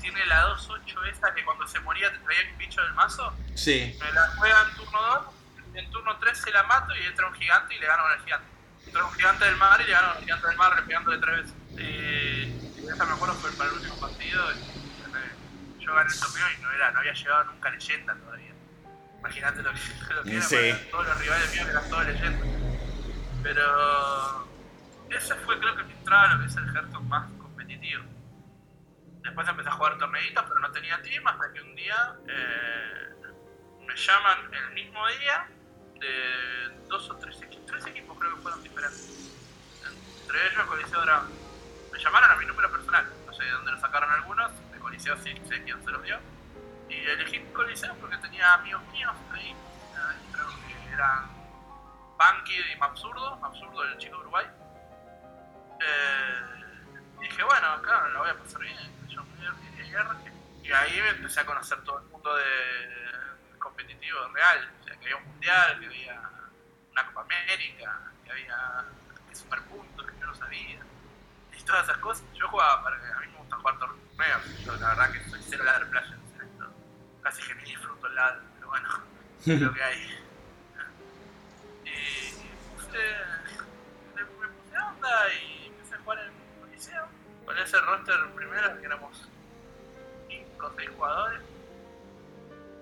Tiene 0.00 0.24
la 0.26 0.46
2-8 0.56 1.06
esa 1.10 1.34
que 1.34 1.44
cuando 1.44 1.66
se 1.66 1.80
moría 1.80 2.10
te 2.12 2.18
traía 2.18 2.40
un 2.52 2.58
bicho 2.58 2.80
del 2.82 2.92
mazo. 2.94 3.32
Sí. 3.54 3.96
Me 4.00 4.12
la 4.12 4.28
juega 4.36 4.62
en 4.68 4.76
turno 4.76 4.98
2, 5.02 5.74
en 5.74 5.90
turno 5.90 6.16
3 6.18 6.38
se 6.38 6.50
la 6.52 6.62
mato 6.64 6.94
y 6.96 7.04
entra 7.04 7.26
un 7.26 7.34
gigante 7.34 7.74
y 7.74 7.78
le 7.78 7.86
gano 7.86 8.04
al 8.04 8.20
gigante. 8.22 8.46
Entra 8.86 9.04
un 9.04 9.12
gigante 9.14 9.44
del 9.44 9.56
mar 9.56 9.80
y 9.80 9.84
le 9.84 9.92
gano 9.92 10.10
al 10.12 10.18
gigante 10.18 10.46
del 10.46 10.56
mar 10.56 10.84
pegándole 10.86 11.18
tres 11.18 11.36
veces. 11.42 11.54
Eh, 11.78 12.72
y 12.78 12.88
esa 12.88 13.04
me 13.04 13.12
acuerdo 13.12 13.34
fue 13.34 13.50
para 13.52 13.70
el 13.70 13.76
último 13.76 14.00
partido. 14.00 14.52
y, 14.52 14.58
eh, 14.58 15.80
yo 15.80 15.94
gané 15.94 16.12
el 16.12 16.20
torneo 16.20 16.46
y 16.56 16.62
no, 16.62 16.70
era, 16.72 16.90
no 16.92 16.98
había 17.00 17.12
llegado 17.12 17.44
nunca 17.44 17.70
leyenda 17.70 18.14
todavía. 18.14 18.52
Imagínate 19.18 19.62
lo 19.62 19.72
que, 19.72 19.80
lo 20.14 20.22
que 20.22 20.36
era 20.36 20.42
Sí. 20.44 20.56
para 20.56 20.90
todos 20.90 21.06
los 21.08 21.18
rivales 21.18 21.52
míos 21.52 21.64
que 21.64 21.70
eran 21.72 21.90
todos 21.90 22.06
leyendas. 22.06 22.48
Pero 23.42 24.48
ese 25.10 25.34
fue 25.36 25.58
creo 25.58 25.76
que 25.76 25.82
mi 25.84 25.92
entrada 25.92 26.30
a 26.30 26.34
lo 26.34 26.40
que 26.40 26.46
es 26.46 26.56
el 26.56 26.64
Hearthstone 26.74 27.08
más 27.08 27.37
Después 29.28 29.46
empecé 29.46 29.68
a 29.68 29.72
jugar 29.72 29.98
torneitos, 29.98 30.44
pero 30.48 30.60
no 30.60 30.72
tenía 30.72 31.00
team 31.02 31.26
hasta 31.26 31.52
que 31.52 31.60
un 31.60 31.74
día 31.76 32.16
eh, 32.26 33.08
me 33.86 33.94
llaman 33.94 34.54
el 34.54 34.74
mismo 34.74 35.06
día 35.20 35.48
de 36.00 36.86
dos 36.88 37.10
o 37.10 37.16
tres 37.16 37.40
equipos, 37.42 37.66
tres 37.66 37.86
equipos 37.86 38.18
creo 38.18 38.34
que 38.34 38.40
fueron 38.40 38.62
diferentes. 38.62 39.30
Entre 40.22 40.46
ellos 40.46 40.64
Coliseo 40.64 41.00
Dragón. 41.02 41.28
Me 41.92 41.98
llamaron 41.98 42.30
a 42.30 42.36
mi 42.36 42.46
número 42.46 42.70
personal, 42.70 43.06
no 43.26 43.32
sé 43.32 43.44
de 43.44 43.50
dónde 43.50 43.72
lo 43.72 43.78
sacaron 43.78 44.10
algunos, 44.10 44.50
de 44.72 44.78
Coliseo 44.78 45.16
sí 45.18 45.34
sé 45.46 45.62
quién 45.62 45.84
se 45.84 45.90
los 45.90 46.02
dio. 46.02 46.18
Y 46.88 46.94
elegí 46.94 47.40
Coliseo 47.52 47.94
porque 47.96 48.16
tenía 48.18 48.54
amigos 48.54 48.82
míos 48.92 49.14
ahí, 49.32 49.54
ahí 49.94 50.32
creo 50.32 50.48
que 50.48 50.92
eran 50.94 51.28
Banky 52.16 52.54
y 52.72 52.76
Mabsurdo, 52.78 53.36
Mabsurdo 53.36 53.84
el 53.84 53.98
chico 53.98 54.16
de 54.16 54.20
Uruguay. 54.22 54.46
Eh, 55.80 56.17
voy 58.32 58.40
a 58.40 58.44
pasar 58.44 58.60
bien, 58.62 59.08
yo 59.08 59.22
me 59.24 59.36
divertí 59.40 59.68
y. 59.76 60.32
Y 60.64 60.72
ahí 60.72 60.98
empecé 61.16 61.40
a 61.40 61.46
conocer 61.46 61.80
todo 61.84 61.98
el 61.98 62.04
mundo 62.06 62.34
de 62.36 62.44
competitivo 63.58 64.18
real, 64.34 64.70
o 64.80 64.84
sea, 64.84 64.96
que 64.96 65.04
había 65.06 65.16
un 65.16 65.24
mundial, 65.28 65.80
que 65.80 65.86
había 65.86 66.20
una 66.92 67.06
Copa 67.06 67.20
América, 67.22 68.00
que 68.24 68.30
había 68.32 68.84
que 69.28 69.34
sumar 69.34 69.62
puntos, 69.64 70.06
que 70.06 70.20
yo 70.20 70.26
no 70.26 70.34
sabía. 70.34 70.80
Y 71.58 71.62
todas 71.62 71.84
esas 71.84 71.98
cosas, 71.98 72.24
yo 72.34 72.48
jugaba, 72.48 72.82
para 72.84 72.96
a 72.96 73.20
mí 73.20 73.26
me 73.32 73.38
gusta 73.38 73.56
jugar 73.56 73.78
torneos, 73.78 74.64
yo 74.64 74.76
la 74.76 74.88
verdad 74.88 75.12
que 75.12 75.30
soy 75.30 75.40
cero 75.48 75.64
ladder 75.64 75.88
player 75.90 76.12
en 76.14 76.46
esto. 76.48 76.70
Casi 77.22 77.42
que 77.42 77.54
ni 77.54 77.62
disfruto 77.64 78.06
el 78.06 78.14
ladder, 78.14 78.42
pero 78.56 78.68
bueno, 78.68 78.88
es 79.46 79.60
lo 79.60 79.72
que 79.72 79.82
hay. 79.82 80.24
Y 81.84 82.76
puse, 82.76 82.98
le- 82.98 84.24
me 84.24 84.24
puse 84.46 84.78
onda 84.78 85.32
y 85.32 85.47
en 87.58 87.64
ese 87.64 87.80
roster 87.80 88.16
primero 88.36 88.78
que 88.78 88.86
éramos 88.86 89.28
5 90.28 90.66
o 90.66 90.72
6 90.76 90.90
jugadores. 90.96 91.40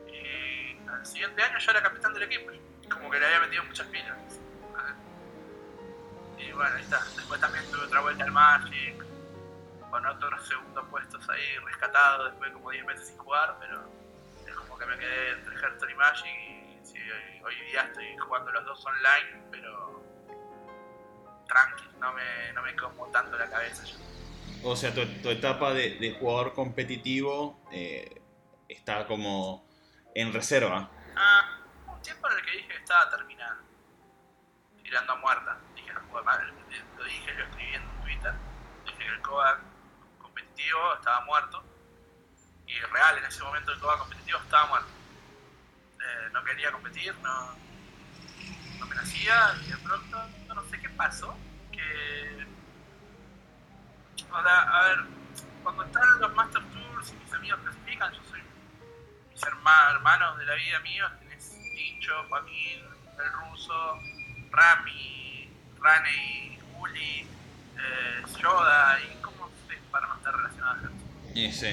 Y 0.08 0.88
al 0.88 1.06
siguiente 1.06 1.42
año 1.42 1.58
yo 1.58 1.70
era 1.70 1.82
capitán 1.82 2.12
del 2.12 2.24
equipo. 2.24 2.52
Como 2.90 3.10
que 3.10 3.18
le 3.18 3.26
había 3.26 3.40
metido 3.40 3.64
muchas 3.64 3.86
pilas. 3.88 4.16
Y 6.38 6.52
bueno, 6.52 6.76
ahí 6.76 6.82
está. 6.82 7.02
Después 7.16 7.40
también 7.40 7.64
tuve 7.70 7.84
otra 7.84 8.00
vuelta 8.00 8.24
al 8.24 8.32
Magic. 8.32 9.04
Con 9.90 10.04
otros 10.04 10.46
segundos 10.46 10.84
puestos 10.90 11.26
ahí 11.30 11.58
rescatados 11.64 12.32
después 12.32 12.50
de 12.50 12.54
como 12.54 12.70
10 12.70 12.84
meses 12.84 13.08
sin 13.08 13.16
jugar, 13.16 13.56
pero 13.60 13.80
es 14.46 14.54
como 14.54 14.76
que 14.76 14.84
me 14.84 14.98
quedé 14.98 15.30
entre 15.30 15.54
Hearthstone 15.56 15.92
y 15.92 15.94
Magic 15.94 16.26
y 16.26 16.80
sí, 16.84 16.98
hoy, 16.98 17.42
hoy 17.44 17.54
día 17.70 17.82
estoy 17.82 18.16
jugando 18.18 18.52
los 18.52 18.64
dos 18.66 18.84
online, 18.84 19.46
pero 19.50 20.02
tranqui, 21.46 21.84
no 21.98 22.12
me, 22.12 22.52
no 22.52 22.62
me 22.62 22.76
como 22.76 23.06
tanto 23.06 23.38
la 23.38 23.48
cabeza 23.48 23.84
yo. 23.84 23.96
O 24.62 24.74
sea, 24.74 24.92
tu, 24.92 25.00
etapa 25.30 25.72
de, 25.72 26.16
jugador 26.18 26.52
competitivo 26.52 27.60
eh, 27.70 28.20
está 28.68 29.06
como 29.06 29.66
en 30.14 30.32
reserva. 30.32 30.90
Ah, 31.14 31.60
un 31.86 32.02
tiempo 32.02 32.28
en 32.30 32.38
el 32.38 32.44
que 32.44 32.50
dije 32.50 32.68
que 32.68 32.76
estaba 32.76 33.08
terminando, 33.10 33.62
tirando 34.82 35.12
a 35.12 35.16
muerta. 35.16 35.58
Dije, 35.74 35.92
no 35.92 36.00
puedo 36.08 36.24
más, 36.24 36.40
lo 36.42 37.04
dije, 37.04 37.34
lo 37.34 37.44
escribí 37.44 37.74
en 37.74 38.02
Twitter. 38.02 38.34
Dije 38.84 38.98
que 38.98 39.06
el 39.06 39.22
COBA 39.22 39.60
competitivo 40.18 40.94
estaba 40.94 41.24
muerto. 41.26 41.62
Y 42.66 42.80
real, 42.80 43.18
en 43.18 43.24
ese 43.24 43.42
momento 43.44 43.72
el 43.72 43.78
COBA 43.78 43.98
competitivo 43.98 44.38
estaba 44.38 44.66
muerto. 44.66 44.88
Eh, 46.00 46.30
no 46.32 46.42
quería 46.44 46.72
competir, 46.72 47.14
no, 47.22 47.52
no 48.78 48.86
me 48.86 48.94
nacía 48.96 49.54
y 49.64 49.70
de 49.70 49.76
pronto 49.78 50.18
no 50.48 50.64
sé 50.64 50.80
qué 50.80 50.88
pasó. 50.90 51.36
O 54.38 54.42
sea, 54.42 54.60
a 54.62 54.88
ver, 54.88 54.98
cuando 55.62 55.84
están 55.84 56.20
los 56.20 56.34
Master 56.34 56.62
Tours 56.62 57.12
y 57.12 57.24
mis 57.24 57.32
amigos 57.32 57.60
clasifican, 57.62 58.12
yo 58.12 58.20
soy 58.30 58.40
mis 59.32 59.42
herma- 59.42 59.90
hermanos 59.92 60.38
de 60.38 60.44
la 60.46 60.54
vida 60.54 60.80
míos, 60.80 61.10
tenés 61.20 61.58
Tincho, 61.74 62.12
Joaquín, 62.28 62.80
el 63.18 63.32
ruso, 63.50 63.98
Rami, 64.50 65.50
Rane, 65.80 66.58
Juli, 66.74 67.20
eh, 67.78 68.22
Yoda, 68.40 68.98
y 69.00 69.16
cómo 69.22 69.50
se 69.68 69.76
para 69.90 70.06
no 70.08 70.14
estar 70.16 70.36
relacionados 70.36 70.84
a 70.84 71.38
Y 71.38 71.52
sí. 71.52 71.68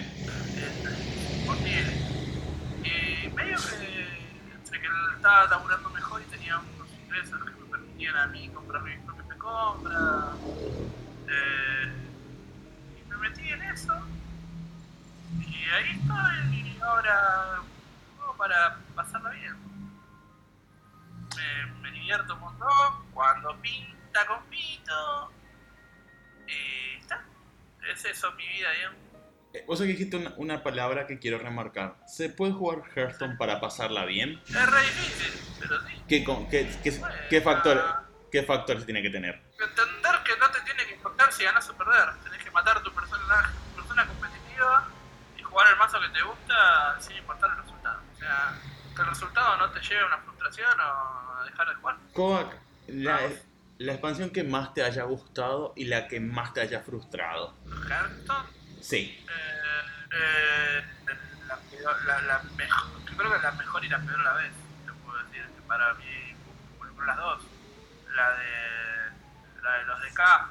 Posible. 1.45 1.93
Y 2.83 3.27
medio 3.29 3.57
que 3.57 4.53
entre 4.55 4.79
que 4.79 4.87
él 4.87 4.93
estaba 5.15 5.47
laburando 5.47 5.89
mejor 5.89 6.21
y 6.21 6.25
tenía 6.25 6.57
unos 6.59 6.87
ingresos 7.03 7.43
que 7.43 7.51
me 7.51 7.65
permitían 7.69 8.15
a 8.15 8.27
mí 8.27 8.49
comprar 8.49 8.81
mis 8.83 8.99
propias 8.99 9.27
de 9.27 9.37
compra. 9.37 10.33
eh, 11.27 11.82
metí 13.29 13.49
en 13.49 13.61
eso. 13.63 13.93
Y 15.39 15.65
ahí 15.69 15.99
estoy 15.99 16.77
ahora 16.81 17.61
juego 18.17 18.37
para 18.37 18.77
pasarla 18.95 19.29
bien. 19.31 19.55
Me, 21.35 21.65
me 21.81 21.91
divierto 21.91 22.33
un 22.35 22.39
montón 22.41 23.11
cuando 23.13 23.55
pinta 23.61 24.25
con 24.27 24.43
pito. 24.45 25.31
Y 26.47 26.99
está. 26.99 27.23
Es 27.91 28.05
eso 28.05 28.31
mi 28.33 28.47
vida, 28.47 28.71
digamos. 28.71 28.99
Eh, 29.53 29.63
Vos 29.67 29.79
aquí 29.81 29.91
dijiste 29.91 30.17
una, 30.17 30.33
una 30.37 30.63
palabra 30.63 31.05
que 31.07 31.19
quiero 31.19 31.37
remarcar. 31.37 31.95
¿Se 32.07 32.29
puede 32.29 32.53
jugar 32.53 32.83
Hearthstone 32.95 33.37
para 33.37 33.59
pasarla 33.61 34.05
bien? 34.05 34.41
Es 34.47 34.69
re 34.71 34.81
difícil, 34.81 35.41
pero 35.59 35.81
sí. 35.87 35.93
¿Qué, 36.07 36.23
con- 36.23 36.49
qué, 36.49 36.69
qué, 36.83 37.01
qué 37.29 37.41
factor, 37.41 38.03
¿Qué 38.31 38.41
factores 38.43 38.83
tiene 38.85 39.03
que 39.03 39.11
tener? 39.11 39.35
Entender 39.59 40.23
que 40.25 40.35
no 40.39 40.49
te 40.49 40.59
tiene 40.61 40.85
que 40.87 40.93
importar 40.95 41.31
si 41.31 41.43
ganas 41.43 41.69
o 41.69 41.77
perder. 41.77 42.09
Tenés 42.23 42.42
que 42.42 42.42
matar 42.53 42.77
a 42.77 42.83
tu 42.83 42.91
personaje, 42.93 43.53
tu 43.69 43.75
persona 43.81 44.05
competitiva 44.07 44.85
y 45.37 45.41
jugar 45.43 45.67
el 45.71 45.77
mazo 45.77 45.99
que 45.99 46.09
te 46.09 46.21
gusta 46.21 46.95
sin 46.99 47.17
importar 47.17 47.49
el 47.51 47.57
resultado. 47.57 47.99
O 48.13 48.17
sea, 48.19 48.53
que 48.95 49.01
el 49.01 49.07
resultado 49.07 49.57
no 49.57 49.69
te 49.71 49.81
lleve 49.81 50.01
a 50.01 50.05
una 50.05 50.17
frustración 50.19 50.79
o 50.79 51.39
a 51.39 51.43
dejar 51.45 51.69
de 51.69 51.75
jugar. 51.75 51.95
Kovac, 52.13 52.57
la, 52.87 53.19
la 53.79 53.91
expansión 53.93 54.29
que 54.29 54.43
más 54.43 54.73
te 54.73 54.83
haya 54.83 55.03
gustado 55.03 55.73
y 55.75 55.85
la 55.85 56.07
que 56.07 56.19
más 56.19 56.53
te 56.53 56.61
haya 56.61 56.81
frustrado. 56.81 57.55
Hearthstone, 57.89 58.47
Sí. 58.81 59.25
eh, 59.29 59.81
eh, 60.11 60.85
la, 61.47 61.55
peor- 61.57 62.05
la, 62.05 62.21
la 62.21 62.43
mejor, 62.55 63.05
yo 63.09 63.17
creo 63.17 63.31
que 63.31 63.39
la 63.39 63.51
mejor 63.53 63.83
y 63.85 63.89
la 63.89 63.99
peor 63.99 64.19
a 64.19 64.23
la 64.23 64.33
vez. 64.33 64.51
Te 64.85 64.91
puedo 64.93 65.17
decir 65.23 65.43
que 65.47 65.61
para 65.67 65.93
mí, 65.95 66.35
por 66.77 67.05
las 67.07 67.17
dos. 67.17 67.43
La 68.15 68.29
de, 68.37 69.61
la 69.63 69.71
de 69.79 69.85
los 69.85 70.01
de 70.03 70.13
K, 70.13 70.49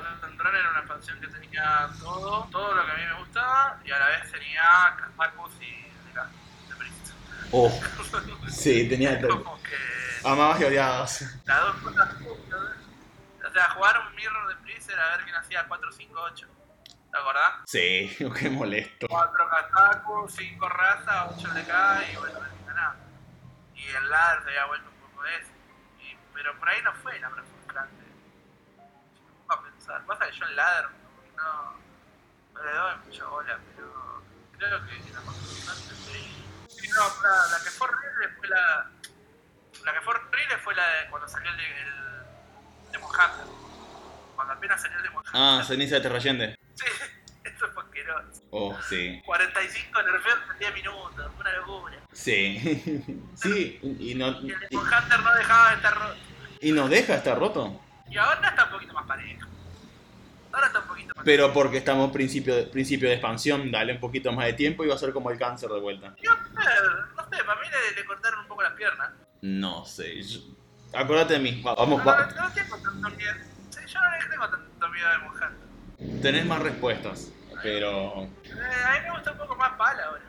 Frozen 0.00 0.38
Throne 0.38 0.58
era 0.58 0.70
una 0.70 0.78
expansión 0.78 1.20
que 1.20 1.26
tenía 1.28 1.88
todo, 2.00 2.48
todo 2.50 2.74
lo 2.74 2.86
que 2.86 2.92
a 2.92 2.94
mí 2.94 3.04
me 3.04 3.18
gustaba 3.18 3.78
y 3.84 3.90
a 3.90 3.98
la 3.98 4.06
vez 4.08 4.32
tenía 4.32 4.62
Kazakus 4.96 5.52
y 5.60 5.82
DK, 6.08 6.68
de 6.70 6.74
Priest. 6.76 7.12
Oh. 7.52 7.70
Sí, 8.48 8.88
tenía 8.88 9.18
que 9.20 9.28
Amabas 10.24 10.60
y 10.60 10.64
odiabas. 10.64 11.22
las 11.44 11.60
dos 11.60 11.76
cosas. 11.76 12.14
O 13.46 13.52
sea, 13.52 13.70
jugar 13.70 13.98
un 14.08 14.14
Mirror 14.14 14.48
de 14.48 14.56
Priest 14.62 14.88
era 14.90 15.10
ver 15.16 15.24
quién 15.24 15.36
hacía 15.36 15.64
4, 15.68 15.92
5, 15.92 16.20
8. 16.20 16.46
¿Te 17.12 17.18
acordás? 17.18 17.52
Sí, 17.66 18.16
qué 18.40 18.48
molesto. 18.48 19.06
4 19.10 19.48
Kazaku, 19.50 20.26
5 20.28 20.68
raza, 20.70 21.26
8 21.36 21.48
DK 21.48 22.12
y 22.12 22.16
bueno, 22.16 22.40
ganaba. 22.66 22.96
Y 23.74 23.86
el 23.88 24.08
ladder 24.08 24.42
se 24.44 24.48
había 24.50 24.64
vuelto 24.66 24.88
un 24.88 25.10
poco 25.10 25.22
de 25.24 25.36
eso. 25.36 25.50
Y- 26.00 26.16
pero 26.32 26.58
por 26.58 26.68
ahí 26.70 26.80
no 26.82 26.94
fue 26.94 27.18
la. 27.20 27.28
Si 27.28 27.61
pensar. 29.82 30.04
Pasa 30.06 30.26
que 30.30 30.36
yo 30.38 30.46
el 30.46 30.56
ladder 30.56 30.86
no, 31.36 31.74
no 32.54 32.64
le 32.64 32.72
doy 32.72 32.94
mucha 33.06 33.24
bola, 33.26 33.58
pero 33.74 34.22
creo 34.58 34.86
que 34.86 35.12
la 35.12 35.20
más 35.22 35.34
fue. 35.36 35.52
Sí, 36.68 36.88
no, 36.88 37.00
la, 37.22 37.58
la 37.58 37.64
que 37.64 37.70
fue 37.70 37.88
horrible 37.88 38.28
fue 38.38 38.48
la. 38.48 38.90
La 39.84 39.92
que 39.94 40.00
fue 40.02 40.14
horrible 40.14 40.58
fue 40.62 40.74
la 40.74 40.86
de 40.88 41.10
cuando 41.10 41.28
salió 41.28 41.50
el, 41.50 41.56
de- 41.56 42.92
el 42.92 43.02
Hunter. 43.02 43.46
Cuando 44.36 44.54
apenas 44.54 44.80
salió 44.80 44.96
el 44.98 45.02
Demon 45.02 45.18
Hunter. 45.26 45.32
Ah, 45.34 45.62
ceniza 45.66 45.94
de 45.96 46.00
Terrayende. 46.02 46.58
Sí, 46.74 46.84
eso 47.44 47.68
fue 47.72 47.82
asqueroso. 47.82 48.42
Oh, 48.50 48.78
sí. 48.88 49.20
45 49.24 50.02
nerfeos 50.02 50.38
en 50.52 50.58
10 50.58 50.74
minutos, 50.74 51.32
una 51.38 51.52
locura. 51.52 51.98
Sí. 52.12 53.18
Sí, 53.34 53.80
y 53.98 54.14
no, 54.14 54.28
Y 54.40 54.52
el 54.52 54.60
Demon 54.70 54.86
Hunter 54.86 55.20
no 55.20 55.34
dejaba 55.34 55.70
de 55.70 55.76
estar 55.76 55.94
roto. 55.98 56.16
y 56.60 56.72
no 56.72 56.88
deja 56.88 57.14
estar 57.16 57.38
roto. 57.38 57.80
Y 58.08 58.16
ahora 58.18 58.48
está 58.50 58.64
un 58.66 58.70
poquito 58.70 58.92
más 58.92 59.06
parejo. 59.06 59.48
Ahora 60.52 60.66
está 60.68 60.78
un 60.80 60.86
poquito 60.86 61.08
más 61.08 61.10
Pero 61.24 61.52
porque 61.52 61.78
estamos 61.78 62.10
principio 62.12 62.54
de, 62.56 62.62
principio 62.64 63.08
de 63.08 63.14
expansión, 63.14 63.70
dale 63.70 63.92
un 63.94 64.00
poquito 64.00 64.32
más 64.32 64.46
de 64.46 64.52
tiempo 64.54 64.84
y 64.84 64.88
va 64.88 64.94
a 64.94 64.98
ser 64.98 65.12
como 65.12 65.30
el 65.30 65.38
cáncer 65.38 65.68
de 65.70 65.80
vuelta. 65.80 66.14
Yo, 66.22 66.30
no 66.30 66.62
sé, 66.62 67.44
para 67.44 67.60
mí 67.60 67.66
le, 67.70 68.00
le 68.00 68.06
cortaron 68.06 68.40
un 68.40 68.46
poco 68.48 68.62
las 68.62 68.72
piernas. 68.72 69.10
No 69.42 69.84
sé. 69.84 70.22
yo- 70.22 70.40
Acordate 70.94 71.34
de 71.34 71.38
mí. 71.40 71.62
va- 71.62 71.74
Vamos, 71.74 71.98
no, 72.00 72.04
va- 72.04 72.26
no, 72.26 72.48
no 72.48 72.52
tengo 72.54 72.76
tanto 72.78 73.10
miedo. 73.10 73.34
Yo 73.86 74.00
no 74.00 74.30
tengo 74.30 74.48
tanto 74.50 74.88
miedo 74.88 75.06
a 75.08 75.12
Demon 75.12 75.30
Hunter. 75.32 76.20
tenés 76.22 76.44
más 76.46 76.60
respuestas. 76.62 77.32
Pero. 77.62 78.24
Eh, 78.24 78.84
a 78.86 78.92
mí 78.92 78.98
me 79.06 79.10
gusta 79.12 79.32
un 79.32 79.38
poco 79.38 79.54
más 79.56 79.72
Pala 79.72 80.04
ahora. 80.06 80.22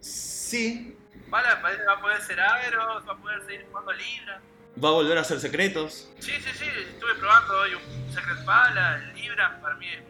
Sí. 0.00 0.96
Pala 1.30 1.60
va 1.62 1.92
a 1.94 2.00
poder 2.00 2.20
ser 2.20 2.40
agro, 2.40 3.02
va 3.06 3.12
a 3.12 3.16
poder 3.16 3.42
seguir 3.46 3.66
jugando 3.70 3.92
Libra. 3.92 4.40
Va 4.82 4.88
a 4.88 4.92
volver 4.92 5.16
a 5.18 5.24
ser 5.24 5.38
secretos. 5.40 6.10
Sí, 6.18 6.32
sí, 6.32 6.50
sí, 6.54 6.64
estuve 6.66 7.14
probando 7.14 7.54
hoy 7.60 7.74
un 7.74 8.12
Secret 8.12 8.44
Pala, 8.44 8.98
Libra, 9.14 9.58
para 9.62 9.76
mí 9.76 9.88
es 9.88 10.02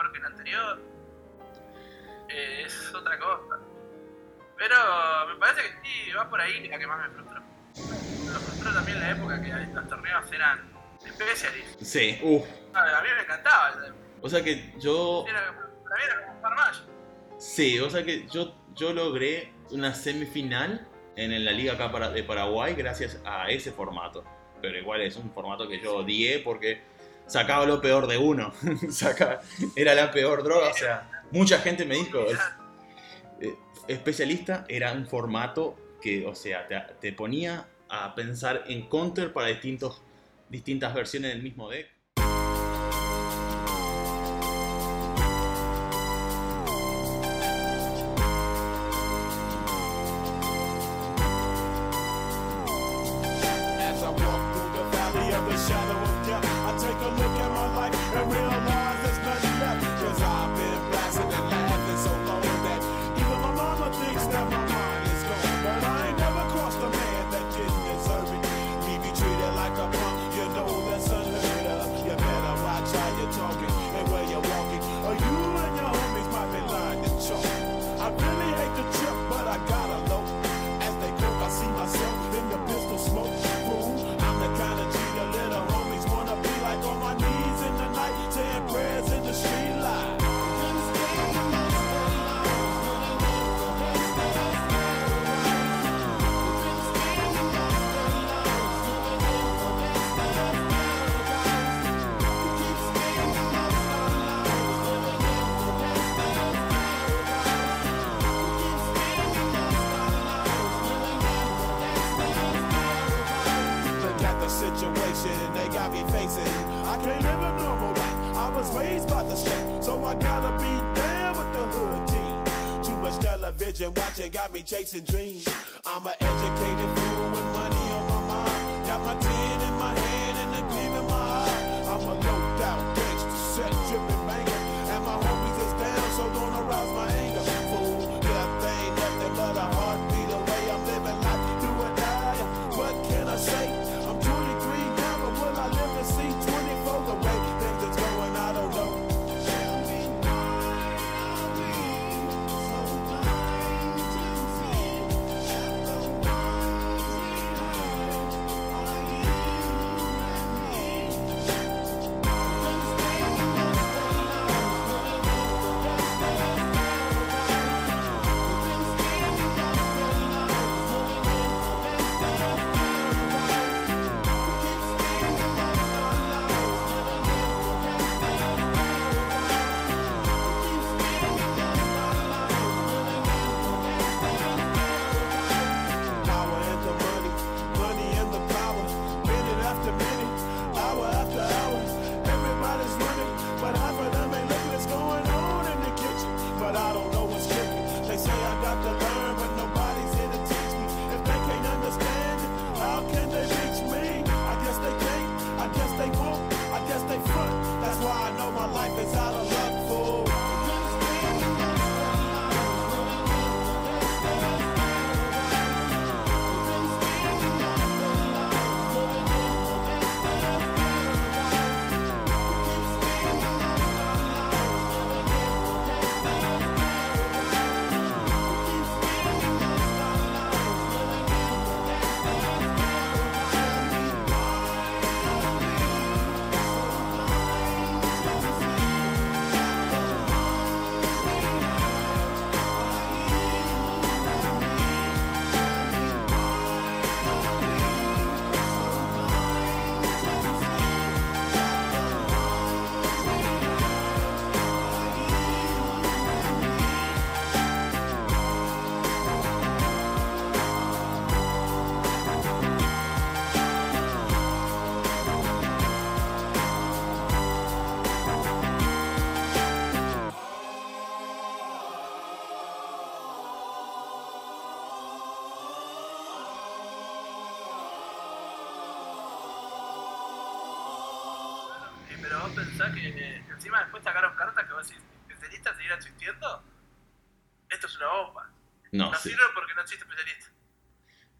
mejor 0.00 0.12
que 0.12 0.18
el 0.18 0.24
anterior. 0.24 0.80
Eh, 2.28 2.62
es 2.66 2.94
otra 2.94 3.18
cosa. 3.18 3.58
Pero 4.56 4.76
me 5.28 5.36
parece 5.36 5.62
que 5.62 5.88
sí, 5.88 6.12
va 6.12 6.28
por 6.28 6.40
ahí 6.40 6.68
la 6.68 6.78
que 6.78 6.86
más 6.86 7.08
me 7.08 7.14
frustró. 7.14 7.40
Me 7.40 8.38
frustró 8.38 8.74
también 8.74 9.00
la 9.00 9.10
época 9.10 9.42
que 9.42 9.48
los 9.74 9.88
torneos 9.88 10.32
eran 10.32 10.70
specialists. 11.06 11.88
Sí. 11.88 12.18
Uf. 12.22 12.44
A 12.74 12.98
a 12.98 13.02
mí 13.02 13.08
me 13.16 13.22
encantaba. 13.22 13.74
O 14.20 14.28
sea 14.28 14.42
que 14.42 14.74
yo. 14.78 15.24
Era, 15.28 15.46
para 15.82 15.96
mí 15.96 16.02
era 16.04 16.20
como 16.20 16.36
un 16.36 16.42
Farmash. 16.42 16.80
Sí, 17.38 17.80
o 17.80 17.88
sea 17.88 18.04
que 18.04 18.26
yo, 18.28 18.54
yo 18.74 18.92
logré 18.92 19.52
una 19.70 19.94
semifinal 19.94 20.86
en 21.16 21.44
la 21.44 21.52
liga 21.52 21.74
acá 21.74 21.88
de 22.10 22.22
Paraguay 22.22 22.74
gracias 22.74 23.20
a 23.24 23.48
ese 23.48 23.72
formato. 23.72 24.24
Pero 24.60 24.76
igual 24.76 25.00
es 25.00 25.16
un 25.16 25.32
formato 25.32 25.66
que 25.66 25.80
yo 25.80 25.96
odié 25.96 26.40
porque 26.40 26.82
sacaba 27.30 27.64
lo 27.64 27.80
peor 27.80 28.06
de 28.06 28.18
uno. 28.18 28.52
Era 29.76 29.94
la 29.94 30.10
peor 30.10 30.42
droga, 30.42 30.68
o 30.68 30.74
sea, 30.74 31.22
mucha 31.30 31.60
gente 31.60 31.84
me 31.84 31.94
dijo, 31.94 32.26
eh, 33.40 33.54
especialista 33.86 34.64
era 34.68 34.92
un 34.92 35.06
formato 35.06 35.76
que, 36.02 36.26
o 36.26 36.34
sea, 36.34 36.66
te, 36.66 36.80
te 37.00 37.12
ponía 37.12 37.68
a 37.88 38.14
pensar 38.14 38.64
en 38.66 38.88
counter 38.88 39.32
para 39.32 39.48
distintos, 39.48 40.02
distintas 40.48 40.92
versiones 40.92 41.32
del 41.32 41.42
mismo 41.42 41.70
deck. 41.70 41.88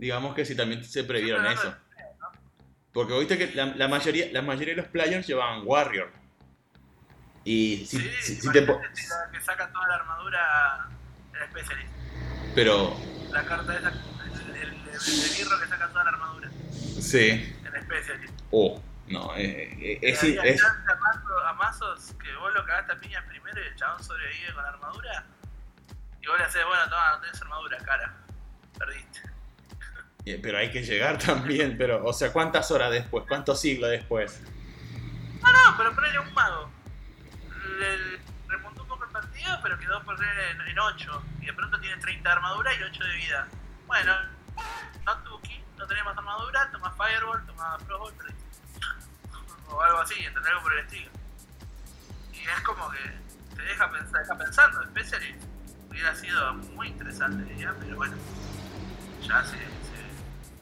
Digamos 0.01 0.35
que 0.35 0.45
sí, 0.47 0.57
también 0.57 0.83
se 0.83 1.05
previeron 1.05 1.47
eso. 1.47 1.75
Porque 2.93 3.17
viste 3.19 3.37
que 3.39 3.55
la, 3.55 3.67
la 3.67 3.87
mayoría, 3.87 4.29
la 4.33 4.41
mayoría 4.43 4.75
de 4.75 4.81
los 4.83 4.91
players 4.91 5.27
llevaban 5.27 5.63
Warrior. 5.65 6.11
Y 7.45 7.85
si, 7.87 7.99
Sí, 7.99 8.11
si- 8.21 8.35
si 8.41 8.51
te 8.53 8.61
si 8.61 8.67
la 8.67 9.31
que 9.31 9.41
saca 9.41 9.71
toda 9.73 9.87
la 9.89 9.95
armadura 9.97 10.89
el 11.35 11.43
especialista. 11.43 11.93
Pero, 12.55 12.97
La 13.31 13.45
carta 13.45 13.77
esa, 13.79 13.89
el, 13.91 14.57
el, 14.57 14.69
el, 14.69 14.73
el 14.95 15.37
birro 15.39 15.61
que 15.61 15.67
saca 15.69 15.89
toda 15.89 16.05
la 16.05 16.11
armadura. 16.11 16.51
sí. 17.01 17.55
El 17.65 17.75
especialista. 17.77 18.43
Oh, 18.51 18.83
no, 19.09 19.35
eh, 19.37 19.71
eh, 19.81 19.99
es, 20.03 20.21
daría 20.21 20.43
es- 20.45 20.61
chance 20.61 20.91
a, 20.91 20.97
mazo- 20.97 21.47
a 21.47 21.53
mazos 21.55 22.15
que 22.23 22.35
vos 22.37 22.53
lo 22.55 22.65
cagaste 22.67 22.93
a 22.93 22.97
piñas 22.97 23.25
primero 23.27 23.63
y 23.63 23.67
el 23.67 23.77
chabón 23.77 24.03
sobrevive 24.03 24.53
con 24.55 24.65
armadura. 24.65 25.25
Y 26.23 26.27
vos 26.27 26.39
le 26.39 26.45
haces, 26.45 26.65
bueno, 26.67 26.83
toma, 26.85 27.11
no 27.17 27.21
tenés 27.21 27.41
armadura, 27.43 27.79
cara. 27.79 28.15
Perdiste. 28.79 29.30
Eh, 30.27 30.39
pero 30.43 30.59
hay 30.59 30.71
que 30.71 30.83
llegar 30.83 31.19
también. 31.25 31.77
Pero, 31.79 32.05
o 32.05 32.13
sea, 32.13 32.33
¿cuántas 32.33 32.71
horas 32.71 32.91
después? 32.91 33.25
¿Cuántos 33.29 33.61
siglos 33.61 33.91
después? 33.91 34.41
No, 35.43 35.53
no, 35.53 35.77
pero 35.77 35.95
ponele 35.95 36.19
un 36.19 36.33
mago. 36.35 36.71
Le, 37.79 38.19
remontó 38.49 38.83
un 38.83 38.89
poco 38.89 39.05
el 39.05 39.11
partido, 39.11 39.59
pero 39.63 39.79
quedó 39.79 40.03
por 40.05 40.17
en, 40.23 40.61
en 40.69 40.79
8. 40.79 41.23
Y 41.43 41.47
de 41.47 41.53
pronto 41.53 41.81
tiene 41.81 41.97
30 42.01 42.29
de 42.29 42.33
armadura 42.35 42.75
y 42.75 42.83
8 42.83 43.05
de 43.05 43.17
vida. 43.17 43.49
Bueno, 43.87 44.13
no 45.07 45.17
Tuki, 45.25 45.63
no 45.79 45.87
tenés 45.87 46.05
más 46.05 46.17
armadura, 46.17 46.69
tomás 46.71 46.95
Fireball, 46.97 47.45
tomás 47.47 47.83
Frostball. 47.85 48.35
O 49.69 49.81
algo 49.81 50.01
así, 50.01 50.15
entender 50.15 50.51
algo 50.51 50.63
por 50.65 50.73
el 50.75 50.81
estilo. 50.81 51.11
Y 52.33 52.39
es 52.39 52.61
como 52.65 52.91
que 52.91 52.99
te 53.55 53.63
deja, 53.63 53.91
pensar, 53.91 54.21
deja 54.23 54.37
pensando. 54.39 54.83
Specialist 54.85 55.45
hubiera 55.89 56.15
sido 56.15 56.55
muy 56.55 56.89
interesante, 56.89 57.55
pero 57.81 57.97
bueno, 57.97 58.17
ya 59.23 59.45
se- 59.45 59.80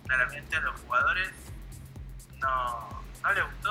claramente 0.08 0.56
a 0.56 0.60
los 0.60 0.80
jugadores 0.80 1.28
no, 2.38 3.02
no 3.22 3.32
les 3.34 3.44
gustó 3.44 3.70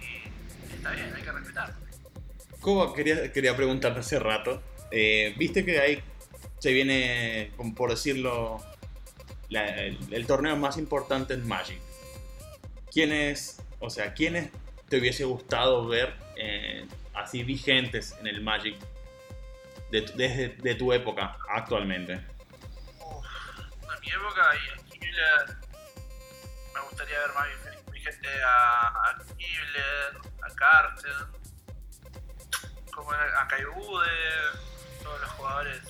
y 0.00 0.74
está 0.74 0.90
bien, 0.92 1.12
hay 1.14 1.22
que 1.22 1.32
respetar. 1.32 1.74
Como 2.60 2.92
quería, 2.94 3.32
quería 3.32 3.56
preguntarte 3.56 4.00
hace 4.00 4.18
rato. 4.18 4.62
eh, 4.90 5.34
Viste 5.36 5.64
que 5.64 5.80
ahí 5.80 6.02
se 6.58 6.72
viene, 6.72 7.52
por 7.76 7.90
decirlo, 7.90 8.60
la- 9.48 9.68
el, 9.84 9.98
el 10.12 10.26
torneo 10.26 10.56
más 10.56 10.76
importante 10.78 11.34
en 11.34 11.46
Magic. 11.46 11.80
¿Quiénes, 12.92 13.60
o 13.80 13.90
sea, 13.90 14.14
quiénes 14.14 14.50
te 14.88 14.98
hubiese 14.98 15.24
gustado 15.24 15.86
ver 15.86 16.14
eh, 16.36 16.86
así 17.14 17.42
vigentes 17.42 18.14
en 18.20 18.26
el 18.26 18.42
Magic 18.42 18.76
desde 19.90 20.48
de 20.50 20.74
tu 20.74 20.92
época 20.92 21.36
actualmente? 21.50 22.12
En 22.14 24.00
mi 24.00 24.08
época 24.08 24.42
y 24.56 24.81
me 26.74 26.80
gustaría 26.80 27.18
ver 27.20 27.32
más 27.34 27.46
vi- 27.48 27.92
vigente 27.92 28.28
a, 28.42 28.88
a 28.88 29.18
Kibler, 29.36 30.18
a 30.42 30.54
Carter, 30.54 31.26
como 32.94 33.12
a 33.12 33.48
Kaibude, 33.48 34.08
todos 35.02 35.20
los 35.20 35.30
jugadores 35.32 35.80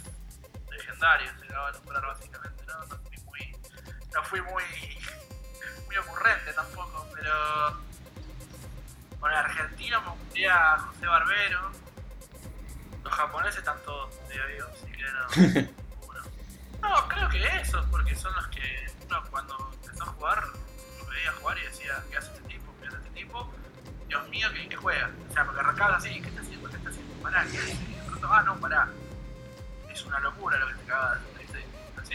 legendarios, 0.70 1.32
se 1.38 1.44
acabo 1.46 1.66
de 1.66 1.72
nombrar 1.78 2.06
básicamente, 2.06 2.64
¿no? 2.66 2.78
No 2.84 2.98
fui 2.98 3.18
muy, 3.24 3.56
no 4.14 4.24
fui 4.24 4.40
muy, 4.42 4.64
muy 5.86 5.96
ocurrente 5.96 6.52
tampoco, 6.52 7.06
pero 7.14 7.80
el 9.28 9.34
argentino 9.34 10.00
me 10.02 10.10
gustaría 10.10 10.74
a 10.74 10.78
José 10.78 11.06
Barbero, 11.06 11.70
los 13.04 13.14
japoneses 13.14 13.58
están 13.58 13.78
todos 13.84 14.14
medio 14.28 14.46
vivos, 14.48 14.70
así 14.72 14.92
que 14.92 15.04
no. 15.04 15.82
No, 16.82 17.08
creo 17.08 17.28
que 17.28 17.46
esos, 17.60 17.86
porque 17.86 18.12
son 18.16 18.34
los 18.34 18.48
que 18.48 18.91
uno 19.12 19.30
cuando 19.30 19.70
empezó 19.82 20.04
a 20.04 20.06
jugar, 20.06 20.44
lo 20.98 21.06
veía 21.06 21.32
jugar 21.40 21.58
y 21.58 21.66
decía, 21.66 22.02
¿qué 22.10 22.16
hace 22.16 22.32
este 22.32 22.48
tipo? 22.48 22.72
¿Qué 22.80 22.88
hace 22.88 22.96
este 22.96 23.10
tipo, 23.10 23.50
Dios 24.08 24.28
mío, 24.30 24.48
que, 24.54 24.68
que 24.68 24.76
juega. 24.76 25.10
O 25.28 25.32
sea, 25.32 25.44
porque 25.44 25.60
arrancaba 25.60 25.96
así, 25.96 26.20
¿qué 26.20 26.28
está 26.28 26.40
haciendo? 26.40 26.68
¿Qué 26.70 26.76
está 26.76 26.90
haciendo? 26.90 27.14
Pará, 27.22 27.46
¿qué 27.50 27.58
hace? 27.58 27.72
Y 27.72 27.94
de 27.94 28.02
pronto, 28.06 28.28
ah, 28.30 28.42
no, 28.42 28.56
pará. 28.58 28.88
Es 29.92 30.04
una 30.06 30.20
locura 30.20 30.58
lo 30.58 30.68
que 30.68 30.74
te 30.74 30.82
acabas 30.84 31.20
de 31.20 31.28
hacer. 31.28 31.40
¿viste? 31.40 31.64
Así. 32.00 32.14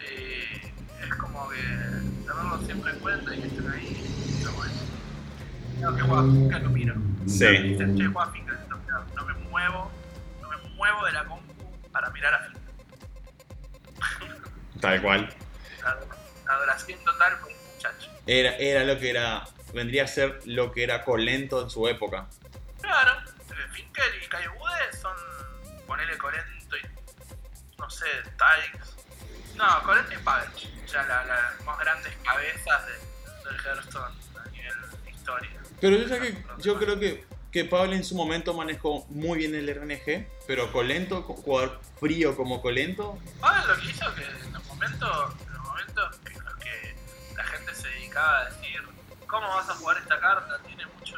Eh, 0.00 0.72
es 1.02 1.14
como 1.16 1.48
que 1.48 1.56
tenerlo 1.58 2.58
siempre 2.64 2.92
en 2.92 2.98
cuenta 3.00 3.34
y 3.34 3.40
que 3.40 3.46
estén 3.48 3.70
ahí. 3.70 4.34
Está 4.38 4.50
bueno. 4.50 4.74
Tengo 5.80 5.96
que 5.96 6.02
jugar 6.02 6.24
finca, 6.24 6.58
lo 6.60 6.70
miro. 6.70 6.94
Sí. 7.26 7.46
Dicen, 7.46 7.96
che, 7.96 8.04
no 8.04 9.24
me 9.24 9.34
muevo, 9.50 9.90
no 10.40 10.48
me 10.48 10.56
muevo 10.76 11.04
de 11.06 11.12
la 11.12 11.24
compu 11.24 11.64
para 11.90 12.10
mirar 12.10 12.34
a 12.34 12.38
finca. 12.44 12.65
Tal 14.80 15.00
cual. 15.02 15.34
Adoración 16.48 17.02
total 17.04 17.38
por 17.40 17.50
el 17.50 17.56
muchacho. 17.74 18.10
Era, 18.26 18.56
era 18.56 18.84
lo 18.84 18.98
que 18.98 19.10
era. 19.10 19.44
Vendría 19.72 20.04
a 20.04 20.06
ser 20.06 20.40
lo 20.44 20.72
que 20.72 20.84
era 20.84 21.02
Colento 21.04 21.60
en 21.62 21.70
su 21.70 21.86
época. 21.88 22.26
Claro, 22.80 23.12
Finkel 23.72 24.04
y 24.24 24.28
Kaibude 24.28 24.92
son, 25.00 25.16
ponele 25.86 26.16
Colento 26.18 26.76
y, 26.76 27.78
no 27.78 27.90
sé, 27.90 28.06
Tykes. 28.38 28.96
No, 29.56 29.82
Colento 29.82 30.12
y 30.14 30.18
Pavage. 30.18 30.68
O 30.84 30.88
sea, 30.88 31.02
la- 31.04 31.24
las 31.24 31.60
más 31.64 31.78
grandes 31.78 32.12
cabezas 32.24 32.86
de- 32.86 33.50
del 33.50 33.60
Hearthstone 33.66 34.14
a 34.44 34.50
nivel 34.50 34.72
historia. 35.12 35.50
Pero 35.80 35.96
yo, 35.96 36.08
sé 36.08 36.20
que, 36.20 36.44
yo 36.62 36.78
creo 36.78 36.98
que, 36.98 37.24
que 37.52 37.64
Pablo 37.64 37.92
en 37.94 38.04
su 38.04 38.14
momento 38.14 38.54
manejó 38.54 39.04
muy 39.08 39.38
bien 39.38 39.54
el 39.54 39.68
RNG, 39.68 40.26
pero 40.46 40.70
Colento, 40.72 41.22
jugar 41.22 41.80
frío 41.98 42.36
como 42.36 42.62
Colento, 42.62 43.18
Ahora 43.42 43.64
lo 43.66 43.76
que 43.80 43.86
hizo 43.90 44.14
que 44.14 44.22
momentos, 44.76 45.34
en 45.46 45.52
los 45.52 45.62
momentos 45.62 46.20
en 46.26 46.44
los 46.44 46.54
que 46.56 46.96
la 47.34 47.44
gente 47.44 47.74
se 47.74 47.88
dedicaba 47.88 48.40
a 48.40 48.44
decir 48.50 48.82
¿Cómo 49.26 49.48
vas 49.48 49.68
a 49.68 49.74
jugar 49.74 49.96
esta 49.98 50.20
carta? 50.20 50.58
Tiene 50.64 50.86
mucho, 50.86 51.16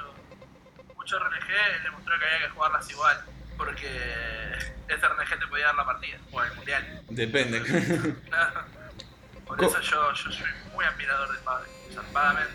mucho 0.97 1.19
RNG, 1.19 1.83
le 1.85 1.91
mostró 1.91 2.19
que 2.19 2.25
había 2.25 2.47
que 2.47 2.55
jugarlas 2.55 2.91
igual. 2.91 3.25
Porque 3.57 3.87
ese 4.89 5.09
RNG 5.09 5.39
te 5.39 5.47
podía 5.47 5.67
dar 5.67 5.75
la 5.75 5.85
partida, 5.85 6.19
o 6.33 6.43
el 6.43 6.55
mundial. 6.55 7.03
depende. 7.11 7.61
Por 9.47 9.63
eso 9.63 9.81
yo, 9.81 10.13
yo 10.13 10.33
soy 10.33 10.47
muy 10.73 10.85
admirador 10.85 11.33
de 11.33 11.39
Pablo, 11.43 11.67
zarpadamente. 11.93 12.53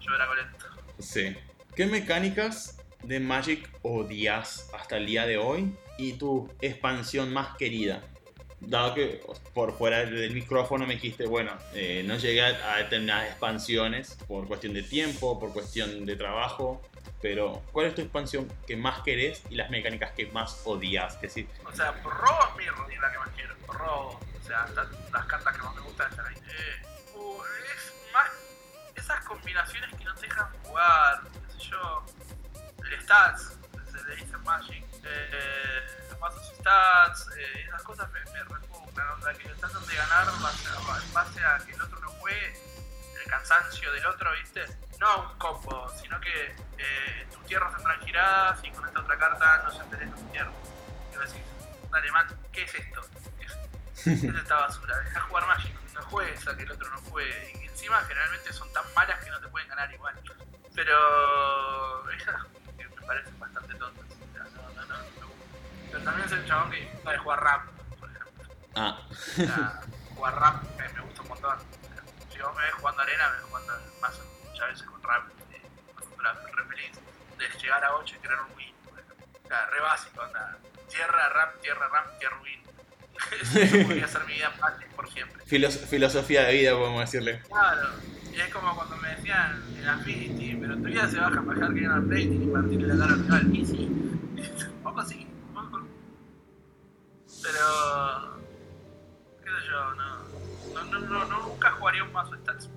Yo 0.00 0.14
era 0.14 0.26
colento. 0.26 0.66
sí. 0.98 1.36
¿Qué 1.74 1.86
mecánicas 1.86 2.76
de 3.04 3.20
Magic 3.20 3.70
odias 3.82 4.68
hasta 4.74 4.96
el 4.96 5.06
día 5.06 5.26
de 5.26 5.38
hoy? 5.38 5.76
Y 5.96 6.14
tu 6.14 6.52
expansión 6.60 7.32
más 7.32 7.56
querida. 7.56 8.02
Dado 8.60 8.94
que 8.94 9.22
por 9.54 9.76
fuera 9.76 10.04
del 10.04 10.34
micrófono 10.34 10.86
me 10.86 10.94
dijiste, 10.94 11.26
bueno, 11.26 11.52
eh, 11.74 12.02
no 12.04 12.16
llegué 12.16 12.42
a, 12.42 12.78
determinadas 12.78 13.28
expansiones 13.28 14.18
por 14.26 14.48
cuestión 14.48 14.74
de 14.74 14.82
tiempo, 14.82 15.38
por 15.38 15.52
cuestión 15.52 16.04
de 16.04 16.16
trabajo, 16.16 16.82
pero 17.22 17.62
¿cuál 17.72 17.86
es 17.86 17.94
tu 17.94 18.00
expansión 18.00 18.52
que 18.66 18.76
más 18.76 19.00
querés 19.02 19.42
y 19.48 19.54
las 19.54 19.70
mecánicas 19.70 20.10
que 20.12 20.26
más 20.26 20.62
odias? 20.64 21.14
Es 21.16 21.20
decir, 21.22 21.48
O 21.64 21.72
sea, 21.72 21.92
por 22.02 22.12
robo 22.14 22.38
es 22.48 22.56
mi 22.56 22.94
es 22.94 23.00
la 23.00 23.12
que 23.12 23.18
más 23.18 23.28
quiero. 23.36 23.56
Por 23.66 23.76
robo, 23.76 24.20
o 24.40 24.46
sea, 24.46 24.66
las 25.12 25.26
cartas 25.26 25.56
que 25.56 25.62
más 25.62 25.74
me 25.76 25.80
gustan 25.82 26.10
están 26.10 26.26
ahí. 26.26 26.34
Eh, 26.34 27.16
uh, 27.16 27.42
es 27.74 28.12
más 28.12 28.30
esas 28.96 29.24
combinaciones 29.24 29.94
que 29.94 30.04
no 30.04 30.14
te 30.14 30.26
dejan 30.26 30.52
jugar, 30.64 31.22
qué 31.32 31.52
sé 31.52 31.70
yo, 31.70 32.04
el 32.84 33.02
stats, 33.02 33.58
le 34.08 34.16
dice 34.16 34.36
Magic, 34.38 34.84
eh, 35.04 35.77
los 36.18 36.34
mazos 36.34 36.54
stats, 36.58 37.28
eh, 37.36 37.64
esas 37.66 37.82
cosas 37.82 38.10
me, 38.10 38.20
me 38.32 38.42
repugnan, 38.44 39.08
onda, 39.10 39.32
que 39.34 39.48
tratan 39.48 39.86
de 39.86 39.94
ganar 39.94 40.26
en 40.28 40.42
base, 41.12 41.44
a, 41.44 41.58
que 41.58 41.72
el 41.72 41.80
otro 41.80 42.00
no 42.00 42.08
juegue, 42.08 42.60
el 43.20 43.30
cansancio 43.30 43.92
del 43.92 44.06
otro, 44.06 44.32
¿viste? 44.32 44.64
No 44.98 45.30
un 45.30 45.38
combo, 45.38 45.88
sino 46.00 46.20
que 46.20 46.56
eh, 46.78 47.26
tus 47.32 47.44
tierras 47.46 47.72
entran 47.76 48.00
giradas 48.00 48.58
y 48.64 48.70
con 48.70 48.86
esta 48.86 49.00
otra 49.00 49.18
carta 49.18 49.62
no 49.64 49.70
se 49.70 49.82
enteren 49.82 50.12
tus 50.12 50.32
tierras. 50.32 50.54
Y 51.12 51.16
vos 51.16 51.32
decís, 51.32 51.46
dale 51.90 52.12
man, 52.12 52.26
¿qué 52.52 52.62
es 52.62 52.74
esto? 52.74 53.02
¿Qué 53.38 54.12
es, 54.12 54.24
esta 54.24 54.54
basura? 54.54 54.98
Deja 55.00 55.20
jugar 55.20 55.46
Magic, 55.46 55.74
no 55.94 56.02
juegues 56.02 56.48
a 56.48 56.56
que 56.56 56.62
el 56.62 56.72
otro 56.72 56.90
no 56.90 56.98
juegue. 57.10 57.52
Y 57.60 57.66
encima 57.66 58.00
generalmente 58.02 58.52
son 58.52 58.72
tan 58.72 58.84
malas 58.94 59.22
que 59.22 59.30
no 59.30 59.40
te 59.40 59.48
pueden 59.48 59.68
ganar 59.68 59.92
igual. 59.92 60.14
Pero 60.74 62.10
esas 62.12 62.42
me 62.76 63.06
parecen 63.06 63.38
bastante 63.38 63.74
tontas. 63.74 64.07
Pero 65.90 66.04
también 66.04 66.26
es 66.26 66.32
el 66.32 66.44
chabón 66.46 66.70
que 66.70 67.10
de 67.10 67.18
jugar 67.18 67.40
rap, 67.42 67.66
por 67.98 68.10
ejemplo. 68.10 68.44
ah, 68.76 68.98
O 69.10 69.14
sea, 69.14 69.80
jugar 70.14 70.34
rap 70.40 70.62
me, 70.76 70.88
me 70.92 71.00
gusta 71.02 71.22
un 71.22 71.28
montón. 71.28 71.58
Si 72.32 72.38
vos 72.40 72.54
me 72.56 72.62
ves 72.62 72.74
jugando 72.74 73.02
arena, 73.02 73.28
me 73.30 73.36
ves 73.36 73.44
jugando 73.46 73.72
mazo 74.00 74.22
muchas 74.48 74.68
veces 74.68 74.82
con 74.86 75.02
rap, 75.02 75.28
eh, 75.52 75.62
re 76.56 76.64
feliz. 76.64 76.92
De 77.38 77.58
llegar 77.60 77.84
a 77.84 77.94
8 77.96 78.14
y 78.16 78.18
querer 78.20 78.38
un 78.40 78.56
win, 78.56 78.74
por 78.84 78.98
ejemplo. 78.98 79.26
O 79.44 79.48
sea, 79.48 79.66
re 79.66 79.80
básico, 79.80 80.22
anda. 80.22 80.56
Tierra, 80.88 81.28
rap, 81.30 81.60
tierra, 81.60 81.88
rap, 81.88 82.18
tierra, 82.18 82.36
win. 82.42 82.60
Eso 83.40 83.78
podría 83.86 84.06
ser 84.08 84.24
mi 84.26 84.34
vida 84.34 84.52
Magic 84.60 84.88
por 84.94 85.10
siempre. 85.10 85.44
filos- 85.46 85.84
filosofía 85.86 86.44
de 86.44 86.52
vida, 86.54 86.72
podemos 86.76 87.00
decirle. 87.00 87.42
Claro, 87.48 87.88
y 88.32 88.40
es 88.40 88.52
como 88.54 88.74
cuando 88.76 88.96
me 88.98 89.08
decían 89.16 89.62
en 89.76 89.88
Affinity, 89.88 90.56
pero 90.60 90.76
tu 90.76 90.82
vida 90.84 91.08
se 91.08 91.18
baja 91.18 91.38
a 91.38 91.42
bajar 91.42 91.74
que 91.74 91.80
ganar 91.80 92.02
rating 92.02 92.42
y 92.42 92.52
partirle 92.52 92.94
la 92.94 92.96
cara 92.96 93.12
al 93.14 93.22
rival. 93.24 93.56
Y 93.56 93.66
sí, 93.66 93.84
un 93.86 94.80
poco 94.82 95.04
sí. 95.04 95.26
Pero, 97.42 98.40
qué 99.42 99.50
sé 99.50 99.66
yo, 99.68 99.94
no, 99.94 100.18
no, 100.74 100.84
no, 100.84 100.98
no, 101.00 101.24
no, 101.24 101.42
nunca 101.48 101.70
jugaría 101.72 102.04
un 102.04 102.12
mazo 102.12 102.36
Stats. 102.36 102.68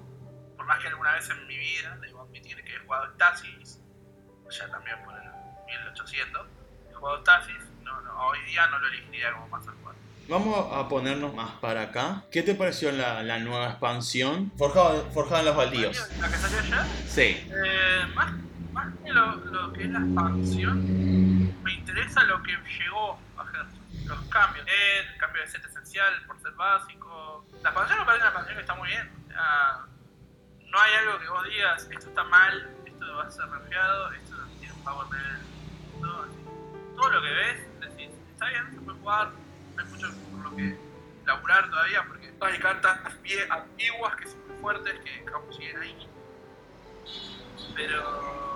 Por 0.55 0.65
más 0.65 0.79
que 0.79 0.87
alguna 0.87 1.13
vez 1.13 1.29
en 1.29 1.47
mi 1.47 1.57
vida, 1.57 1.97
debo 2.01 2.21
admitir 2.21 2.63
que 2.63 2.75
he 2.75 2.79
jugado 2.79 3.11
Stasis, 3.13 3.79
ya 4.49 4.69
también 4.69 4.97
por 5.03 5.15
el 5.15 5.23
1800, 5.65 6.47
he 6.89 6.93
jugado 6.93 7.19
Stasis, 7.21 7.63
no, 7.83 8.01
no, 8.01 8.27
hoy 8.27 8.39
día 8.45 8.67
no 8.67 8.79
lo 8.79 8.87
elegiría 8.87 9.33
como 9.33 9.47
mazo 9.47 9.71
jugar. 9.81 9.95
Vamos 10.29 10.67
a 10.71 10.87
ponernos 10.87 11.33
más 11.33 11.51
para 11.59 11.81
acá. 11.81 12.23
¿Qué 12.31 12.43
te 12.43 12.55
pareció 12.55 12.91
la, 12.91 13.23
la 13.23 13.39
nueva 13.39 13.69
expansión? 13.69 14.51
Forjado, 14.57 15.09
forjado 15.11 15.39
en 15.39 15.45
los 15.47 15.55
baldíos. 15.57 16.09
¿La 16.19 16.29
que 16.29 16.37
salió 16.37 16.59
ayer? 16.59 16.85
Sí. 17.07 17.49
Eh, 17.49 18.05
más, 18.13 18.31
más 18.71 18.93
que 19.03 19.11
lo, 19.11 19.35
lo 19.35 19.73
que 19.73 19.83
es 19.83 19.89
la 19.89 19.99
expansión, 19.99 21.63
me 21.63 21.73
interesa 21.73 22.23
lo 22.25 22.41
que 22.43 22.51
llegó 22.51 23.19
a 23.37 23.43
Hearthstone. 23.43 23.80
Los 24.11 24.21
cambios, 24.27 24.67
el 24.67 25.17
cambio 25.17 25.41
de 25.41 25.47
set 25.47 25.65
esencial 25.65 26.25
por 26.27 26.39
ser 26.41 26.51
básico. 26.51 27.45
La 27.63 27.69
expansión 27.69 27.99
me 27.99 28.05
parece 28.05 28.23
una 28.23 28.29
expansión 28.29 28.55
que 28.55 28.61
está 28.61 28.75
muy 28.75 28.87
bien. 28.89 29.09
No 30.69 30.79
hay 30.79 30.93
algo 30.95 31.19
que 31.19 31.29
vos 31.29 31.43
digas, 31.45 31.87
esto 31.89 32.09
está 32.09 32.23
mal, 32.25 32.75
esto 32.85 33.15
va 33.15 33.23
a 33.23 33.31
ser 33.31 33.47
nerfeado, 33.47 34.11
esto 34.11 34.35
tiene 34.59 34.73
un 34.73 34.83
power 34.83 35.07
level. 35.09 35.41
Todo, 36.01 36.25
todo 36.95 37.09
lo 37.09 37.21
que 37.21 37.29
ves, 37.29 37.79
decís, 37.79 38.09
está 38.33 38.47
bien, 38.47 38.71
se 38.73 38.81
puede 38.81 38.99
jugar, 38.99 39.31
no 39.75 39.81
hay 39.81 39.89
mucho 39.89 40.07
por 40.31 40.39
lo 40.43 40.55
que 40.57 40.77
laburar 41.25 41.69
todavía, 41.69 42.03
porque 42.07 42.33
hay 42.41 42.59
cartas 42.59 42.99
antiguas 43.49 44.15
que 44.17 44.27
son 44.27 44.47
muy 44.47 44.57
fuertes, 44.61 44.99
que 44.99 45.25
como 45.31 45.53
siguen 45.53 45.77
ahí. 45.77 46.07
Pero 47.75 48.50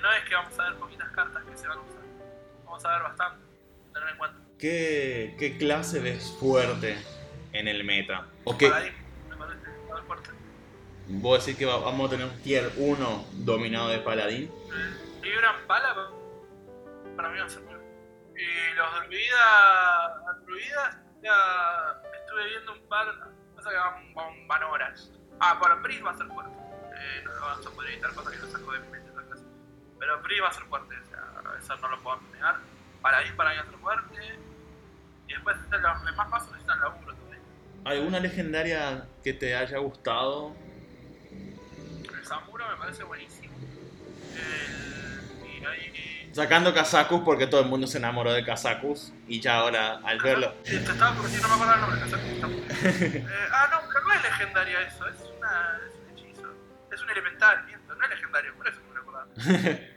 no 0.00 0.12
es 0.12 0.24
que 0.28 0.34
vamos 0.34 0.58
a 0.58 0.64
ver 0.64 0.74
poquitas 0.76 1.08
cartas 1.10 1.42
que 1.44 1.56
se 1.56 1.68
van 1.68 1.78
a 1.78 1.82
usar, 1.82 2.00
vamos 2.64 2.84
a 2.84 2.92
ver 2.92 3.02
bastante, 3.02 3.46
tener 3.92 4.08
en 4.10 4.16
cuenta. 4.18 4.38
¿Qué, 4.58 5.36
qué 5.38 5.56
clase 5.58 6.00
ves 6.00 6.36
fuerte 6.38 6.96
en 7.52 7.68
el 7.68 7.84
meta? 7.84 8.26
¿O 8.44 8.56
qué? 8.58 8.68
Paladín, 8.68 8.92
me 9.28 9.36
parece, 9.36 9.66
a 9.92 10.02
fuerte. 10.02 10.30
¿Vos 11.08 11.44
decís 11.46 11.58
que 11.58 11.66
va- 11.66 11.78
vamos 11.78 12.06
a 12.08 12.10
tener 12.10 12.26
un 12.26 12.42
tier 12.42 12.70
1 12.76 13.26
dominado 13.32 13.88
de 13.88 13.98
paladín? 14.00 14.50
Vibran 15.22 15.66
pala 15.66 15.94
para 17.16 17.30
mí 17.30 17.38
va 17.38 17.46
a 17.46 17.48
ser 17.48 17.62
muy 17.62 17.74
Y 18.36 18.74
los 18.74 19.06
druidas, 19.06 20.44
druidas 20.46 20.96
ya 21.22 22.02
estuve 22.20 22.48
viendo 22.48 22.72
un 22.72 22.88
par, 22.88 23.06
pasa 23.56 23.70
que 23.70 23.76
van, 23.76 24.14
van, 24.14 24.46
van 24.48 24.62
horas. 24.64 25.10
Ah, 25.40 25.56
bueno, 25.58 25.82
Pris 25.82 26.04
va 26.04 26.10
a 26.12 26.16
ser 26.16 26.26
fuerte. 26.28 26.52
Eh, 26.96 27.22
no 27.24 27.30
a 27.46 27.70
poder 27.74 27.92
evitar 27.92 28.14
cosas 28.14 28.32
que 28.32 28.38
no 28.38 28.46
saco 28.46 28.72
de 28.72 28.78
mi 28.80 28.88
mente. 28.88 29.09
Pero 30.00 30.22
Pris 30.22 30.42
va 30.42 30.48
a 30.48 30.52
ser 30.52 30.64
fuerte, 30.64 30.94
o 30.96 31.06
sea, 31.08 31.58
eso 31.58 31.76
no 31.76 31.88
lo 31.88 32.02
puedo 32.02 32.20
negar. 32.32 32.56
Paladín 33.02 33.36
para 33.36 33.50
mí 33.50 33.56
va 33.56 33.62
a 33.62 33.66
ser 33.66 33.78
fuerte. 33.78 34.38
Y 35.28 35.32
después 35.32 35.56
los 35.70 36.04
demás 36.04 36.28
pasos 36.28 36.48
necesitan 36.48 36.80
laburo 36.80 37.14
también. 37.14 37.42
¿Alguna 37.84 38.18
legendaria 38.18 39.04
que 39.22 39.34
te 39.34 39.54
haya 39.54 39.78
gustado? 39.78 40.56
El 41.30 42.24
Samuro 42.24 42.68
me 42.68 42.76
parece 42.76 43.04
buenísimo. 43.04 43.54
El, 44.34 45.62
y 45.62 45.64
ahí 45.64 46.30
Sacando 46.32 46.72
Kazakus 46.72 47.22
porque 47.22 47.46
todo 47.46 47.60
el 47.60 47.68
mundo 47.68 47.86
se 47.86 47.98
enamoró 47.98 48.32
de 48.32 48.44
Kazakus 48.44 49.12
y 49.28 49.40
ya 49.40 49.56
ahora 49.56 50.00
al 50.04 50.20
verlo... 50.20 50.54
Te 50.64 50.76
estaba 50.76 51.14
por 51.14 51.24
decir, 51.26 51.42
no 51.42 51.48
me 51.48 51.54
acuerdo 51.54 51.74
el 51.74 51.80
nombre, 51.80 52.00
Kazaku, 52.00 52.26
está 52.26 52.46
muy 52.46 52.56
bien. 52.56 53.28
Eh, 53.30 53.48
ah, 53.52 53.68
no, 53.70 53.88
pero 53.88 54.06
no 54.06 54.14
es 54.14 54.22
legendaria 54.22 54.80
eso, 54.82 55.06
es, 55.08 55.16
una, 55.38 55.80
es 55.86 55.94
un 55.94 56.18
hechizo. 56.18 56.48
Es 56.92 57.02
un 57.02 57.10
elemental, 57.10 57.64
miento, 57.66 57.94
no 57.94 58.04
es 58.04 58.10
legendario, 58.10 58.54
por 58.54 58.68
eso 58.68 58.78
me 58.88 58.94
lo 58.94 59.00
acordaba. 59.00 59.26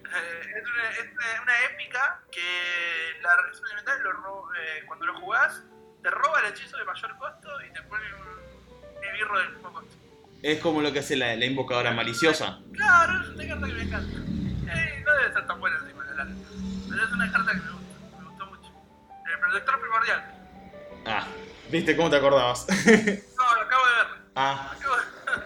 Es, 1.03 1.41
una, 1.41 1.61
épica 1.71 2.21
que 2.31 2.41
la, 3.21 3.29
un 3.35 3.65
elemental, 3.67 4.01
lo 4.03 4.53
eh, 4.55 4.83
cuando 4.87 5.05
lo 5.05 5.19
jugás, 5.19 5.61
te 6.01 6.09
roba 6.09 6.39
el 6.41 6.47
hechizo 6.53 6.77
de 6.77 6.85
mayor 6.85 7.17
costo 7.17 7.49
y 7.61 7.73
te 7.73 7.81
pone 7.83 8.03
un 8.13 9.03
esbirro 9.03 9.39
del 9.39 9.49
mismo 9.53 9.73
costo. 9.73 9.95
Es 10.41 10.59
como 10.59 10.81
lo 10.81 10.91
que 10.91 10.99
hace 10.99 11.15
la, 11.15 11.35
la 11.35 11.45
invocadora 11.45 11.91
maliciosa. 11.91 12.59
Claro, 12.73 13.21
es 13.21 13.29
una 13.29 13.47
carta 13.47 13.67
que 13.67 13.73
me 13.73 13.81
encanta. 13.83 14.17
Eh, 14.17 15.03
no 15.05 15.13
debe 15.13 15.27
estar 15.27 15.47
tan 15.47 15.59
buena 15.59 15.77
encima 15.77 16.03
de 16.03 16.09
la 16.11 16.15
larga. 16.25 16.33
Pero 16.89 17.03
es 17.03 17.11
una 17.11 17.31
carta 17.31 17.51
que 17.51 17.57
me 17.57 17.71
gusta, 17.71 18.17
me 18.19 18.29
gustó 18.29 18.45
mucho. 18.47 18.71
El 19.33 19.39
protector 19.39 19.79
primordial. 19.79 20.25
Ah, 21.05 21.27
¿viste 21.69 21.95
cómo 21.95 22.09
te 22.09 22.15
acordabas? 22.17 22.65
No, 23.43 23.55
lo 23.55 23.61
acabo 23.61 23.85
de 23.85 23.95
ver. 23.95 24.07
ah, 24.35 24.71
Acabo 24.77 24.95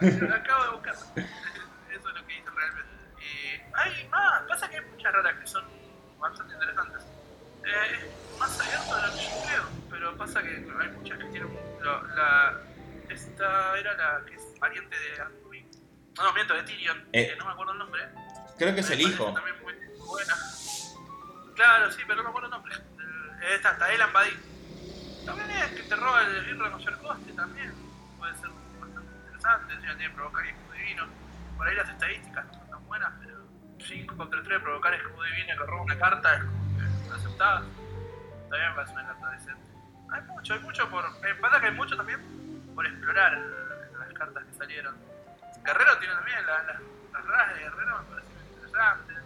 de, 0.00 0.28
lo 0.28 0.34
acabo 0.34 0.64
de 0.64 0.70
buscar. 0.70 0.94
pasa 5.12 5.40
que 5.40 5.46
son 5.46 5.64
bastante 6.18 6.54
interesantes. 6.54 7.02
Eh, 7.64 7.98
es 8.32 8.38
más 8.38 8.60
abierto 8.60 8.96
de 8.96 9.02
lo 9.06 9.14
que 9.14 9.22
yo 9.24 9.42
creo, 9.46 9.64
pero 9.90 10.16
pasa 10.16 10.42
que 10.42 10.48
hay 10.48 10.88
muchas 10.90 11.18
que 11.18 11.24
tienen. 11.26 11.58
la, 11.82 12.60
esta 13.08 13.78
era 13.78 13.94
la 13.94 14.24
que 14.26 14.34
es 14.34 14.58
variante 14.60 14.96
de 14.98 15.20
Anduin. 15.20 15.70
No, 16.16 16.24
no, 16.24 16.32
miento, 16.32 16.54
de 16.54 16.62
Tyrion, 16.64 17.08
Eh. 17.12 17.28
que 17.30 17.36
no 17.36 17.46
me 17.46 17.52
acuerdo 17.52 17.72
el 17.72 17.78
nombre. 17.78 18.02
creo 18.58 18.74
que 18.74 18.80
es 18.80 18.90
el 18.90 19.00
hijo. 19.00 19.32
También 19.32 19.56
muy 19.62 19.74
buena. 20.06 20.34
Claro, 21.54 21.90
sí, 21.90 22.02
pero 22.06 22.16
no 22.16 22.22
me 22.24 22.28
acuerdo 22.30 22.46
el 22.46 22.52
nombre. 22.52 22.74
Eh, 22.74 23.54
Esta, 23.54 23.72
está 23.72 23.92
Elan 23.92 24.12
Badin. 24.12 24.38
También 25.24 25.50
es 25.50 25.72
que 25.72 25.82
te 25.82 25.96
roba 25.96 26.22
el 26.22 26.44
birro 26.44 26.64
de 26.64 26.70
mayor 26.70 26.98
coste, 27.00 27.32
también 27.32 27.72
puede 28.18 28.34
ser 28.36 28.48
bastante 28.80 29.10
interesante. 29.18 29.76
Si 29.76 29.86
ya 29.86 29.96
tiene 29.96 30.14
provocar 30.14 30.44
y 30.46 30.48
escudo 30.50 30.72
divino. 30.72 31.06
Por 31.56 31.68
ahí 31.68 31.74
las 31.74 31.88
estadísticas 31.88 32.46
no 32.46 32.52
son 32.54 32.70
tan 32.70 32.86
buenas, 32.86 33.12
pero 33.20 33.27
5 33.88 34.16
contra 34.16 34.42
3 34.42 34.60
provocar 34.62 34.94
escudo 34.94 35.22
divino 35.24 35.54
que 35.58 35.66
roba 35.70 35.82
una 35.82 35.98
carta 35.98 36.34
es 36.36 36.42
como 36.44 37.14
aceptada. 37.14 37.60
También 38.50 38.68
me 38.70 38.74
parece 38.76 38.92
una 38.92 39.06
carta 39.06 39.30
decente. 39.30 39.62
Hay 40.10 40.22
mucho, 40.22 40.54
hay 40.54 40.60
mucho 40.60 40.90
por. 40.90 41.20
Me 41.20 41.34
que 41.60 41.66
hay 41.66 41.74
mucho 41.74 41.96
también 41.96 42.20
por 42.74 42.86
explorar 42.86 43.32
las 43.98 44.12
cartas 44.14 44.44
que 44.44 44.52
salieron. 44.58 44.96
Guerrero 45.64 45.98
tiene 45.98 46.14
también 46.14 46.46
la- 46.46 46.62
la- 46.62 46.80
las 47.12 47.24
raras 47.26 47.54
de 47.54 47.60
Guerrero, 47.60 47.98
me 47.98 48.04
parecen 48.14 48.46
interesantes. 48.54 49.16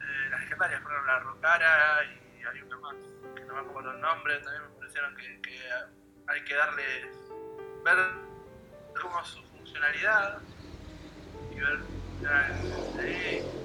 Eh, 0.00 0.28
las 0.30 0.40
legendarias 0.40 0.82
fueron 0.82 1.06
la 1.06 1.18
Rocara 1.20 2.04
y 2.04 2.44
hay 2.44 2.62
una 2.62 2.76
más 2.78 2.94
que 3.34 3.44
no 3.44 3.54
me 3.54 3.60
acuerdo 3.60 3.90
el 3.92 4.00
nombre, 4.00 4.38
también 4.38 4.62
me 4.62 4.78
parecieron 4.78 5.16
que, 5.16 5.40
hay 6.28 6.44
que 6.44 6.54
darle. 6.54 7.10
ver 7.84 7.98
como 9.00 9.22
su 9.24 9.42
funcionalidad 9.42 10.38
y 11.54 11.60
ver, 11.60 11.78
eh, 13.00 13.63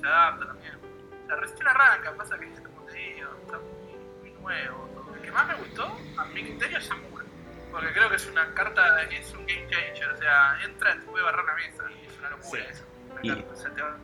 se 0.00 0.06
adapta 0.06 0.46
también. 0.46 0.74
O 0.76 1.26
sea, 1.26 1.36
recién 1.36 1.68
arranca, 1.68 2.14
pasa 2.16 2.38
que 2.38 2.52
es 2.52 2.60
como 2.60 2.82
te 2.86 2.92
digo, 2.96 3.30
está 3.44 3.58
muy, 3.58 4.30
muy 4.30 4.40
nuevo. 4.40 4.88
todo. 4.94 5.14
El 5.14 5.20
que 5.22 5.30
más 5.32 5.46
me 5.48 5.54
gustó, 5.54 5.98
a 6.16 6.24
mi 6.26 6.42
criterio, 6.44 6.78
es 6.78 6.88
Yamura. 6.88 7.24
Porque 7.70 7.92
creo 7.92 8.08
que 8.10 8.16
es 8.16 8.26
una 8.26 8.52
carta 8.54 9.08
que 9.08 9.18
es 9.18 9.32
un 9.32 9.46
game 9.46 9.66
changer, 9.68 10.08
o 10.10 10.16
sea, 10.16 10.58
entra, 10.64 10.94
te 10.98 11.06
puede 11.06 11.24
barrer 11.24 11.44
la 11.44 11.54
mesa 11.54 11.84
y 12.02 12.06
es 12.06 12.18
una 12.18 12.30
locura 12.30 12.62
Sí. 12.62 12.68
eso. 12.70 12.84
Una 13.12 13.20
Y- 13.22 13.28
carta, 13.28 13.52
o 13.52 13.56
sea, 13.56 13.70
te 13.74 13.82
va- 13.82 13.96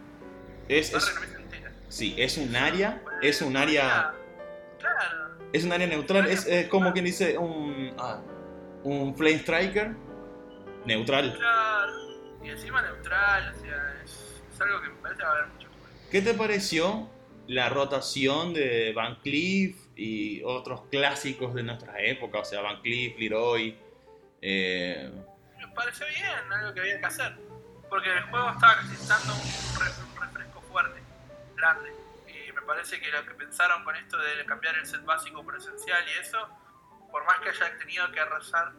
Es, 0.68 0.92
es, 0.94 1.14
la 1.14 1.20
mesa 1.20 1.36
entera. 1.38 1.72
sí, 1.88 2.14
es 2.18 2.38
un 2.38 2.54
área, 2.54 3.02
es 3.22 3.42
un 3.42 3.56
área, 3.56 4.12
Claro, 4.78 5.30
es 5.52 5.64
un 5.64 5.72
área 5.72 5.86
neutral, 5.88 6.26
es, 6.26 6.46
es 6.46 6.68
como 6.68 6.92
quien 6.92 7.04
dice 7.06 7.36
un, 7.38 7.92
ah, 7.98 8.20
un 8.84 9.16
flame 9.16 9.36
striker 9.38 9.90
neutral. 10.84 11.34
claro. 11.36 11.92
Y 12.44 12.50
encima 12.50 12.82
neutral, 12.82 13.52
o 13.52 13.60
sea, 13.60 13.94
es, 14.04 14.42
es 14.54 14.60
algo 14.60 14.80
que 14.80 14.88
me 14.90 14.94
parece 14.96 15.18
que 15.20 15.26
va 15.26 15.32
a 15.32 15.34
haber 15.38 15.46
mucho. 15.48 15.65
¿Qué 16.10 16.22
te 16.22 16.34
pareció 16.34 17.08
la 17.48 17.68
rotación 17.68 18.54
de 18.54 18.92
Van 18.94 19.16
Cleef 19.16 19.76
y 19.96 20.42
otros 20.44 20.82
clásicos 20.90 21.54
de 21.54 21.62
nuestra 21.62 22.00
época? 22.00 22.38
O 22.40 22.44
sea, 22.44 22.60
Van 22.62 22.80
Cleef, 22.80 23.18
Leroy. 23.18 23.76
Me 24.40 25.68
pareció 25.74 26.06
bien, 26.06 26.52
algo 26.52 26.72
que 26.74 26.80
había 26.80 27.00
que 27.00 27.06
hacer. 27.06 27.36
Porque 27.88 28.10
el 28.12 28.22
juego 28.24 28.50
estaba 28.50 28.82
necesitando 28.82 29.34
un, 29.34 29.80
re- 29.80 30.04
un 30.14 30.20
refresco 30.20 30.60
fuerte, 30.62 31.00
grande. 31.56 31.92
Y 32.28 32.52
me 32.52 32.62
parece 32.62 33.00
que 33.00 33.10
lo 33.10 33.24
que 33.24 33.34
pensaron 33.34 33.84
con 33.84 33.94
esto 33.96 34.16
de 34.18 34.44
cambiar 34.46 34.76
el 34.76 34.86
set 34.86 35.04
básico 35.04 35.42
por 35.44 35.56
esencial 35.56 36.02
y 36.08 36.20
eso, 36.20 36.38
por 37.10 37.24
más 37.24 37.38
que 37.40 37.50
haya 37.50 37.78
tenido 37.78 38.10
que 38.12 38.20
arrasar 38.20 38.72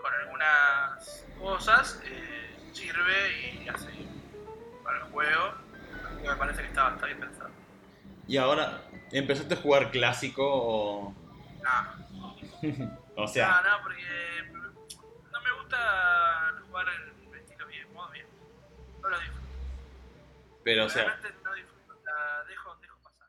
con 0.00 0.14
algunas 0.22 1.26
cosas, 1.38 2.00
eh, 2.04 2.56
sirve 2.72 3.62
y 3.64 3.68
hace 3.68 3.90
para 4.82 4.98
el 4.98 5.04
juego. 5.04 5.54
Y 6.22 6.28
me 6.28 6.34
parece 6.36 6.62
que 6.62 6.68
está, 6.68 6.94
está 6.94 7.06
bien 7.06 7.20
pensado. 7.20 7.50
y 8.28 8.36
ahora, 8.36 8.82
¿empezaste 9.12 9.54
a 9.54 9.56
jugar 9.56 9.90
clásico 9.90 10.42
o...? 10.44 11.14
No, 11.62 12.36
o 13.16 13.28
sea, 13.28 13.60
no, 13.62 13.70
no, 13.70 13.82
porque 13.82 14.02
no 15.32 15.40
me 15.40 15.52
gusta 15.60 16.54
jugar 16.66 16.86
el 16.88 17.38
estilo 17.38 17.66
bien, 17.66 17.92
modo 17.92 18.10
bien. 18.10 18.26
No 19.02 19.08
lo 19.08 19.18
disfruto. 19.18 19.46
pero 20.62 20.84
o 20.86 20.88
sea, 20.88 21.04
Realmente 21.04 21.34
no 21.44 21.54
disfruto, 21.54 21.94
la 22.04 22.44
dejo, 22.48 22.76
dejo 22.80 22.98
pasar. 23.02 23.28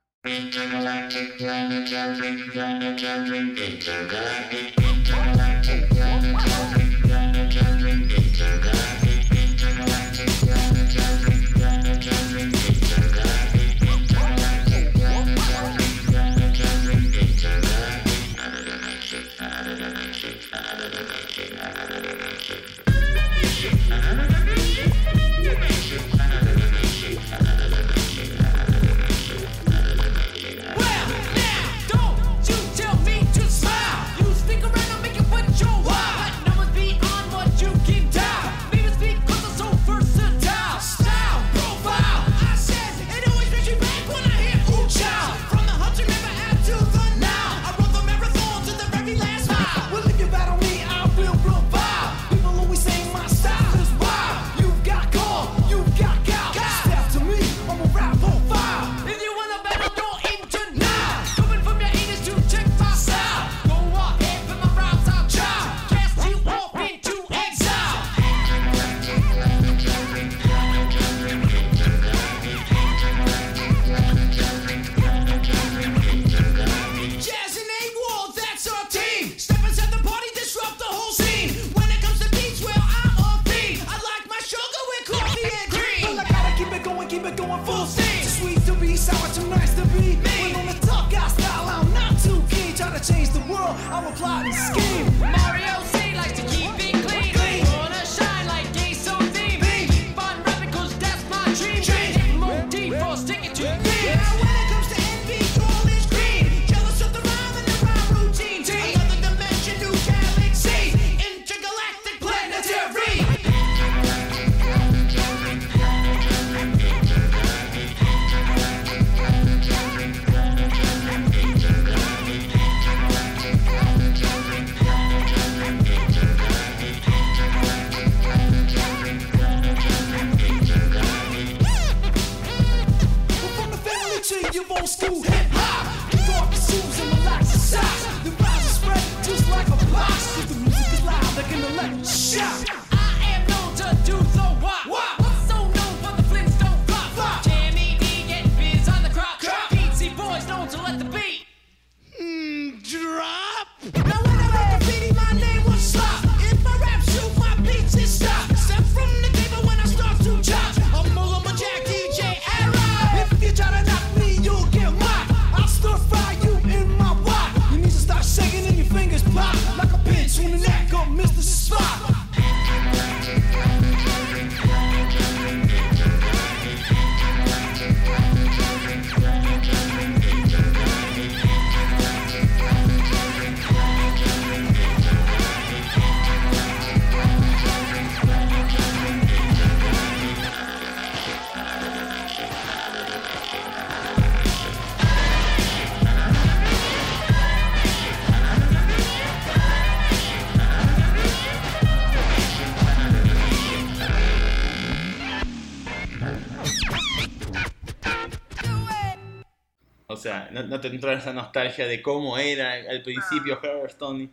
No, 210.52 210.64
no 210.64 210.80
te 210.80 210.88
entró 210.90 211.12
esa 211.12 211.34
nostalgia 211.34 211.88
de 211.88 212.02
cómo 212.02 212.38
era 212.38 212.74
al 212.74 213.02
principio 213.04 213.60
Hearthstone. 213.62 214.30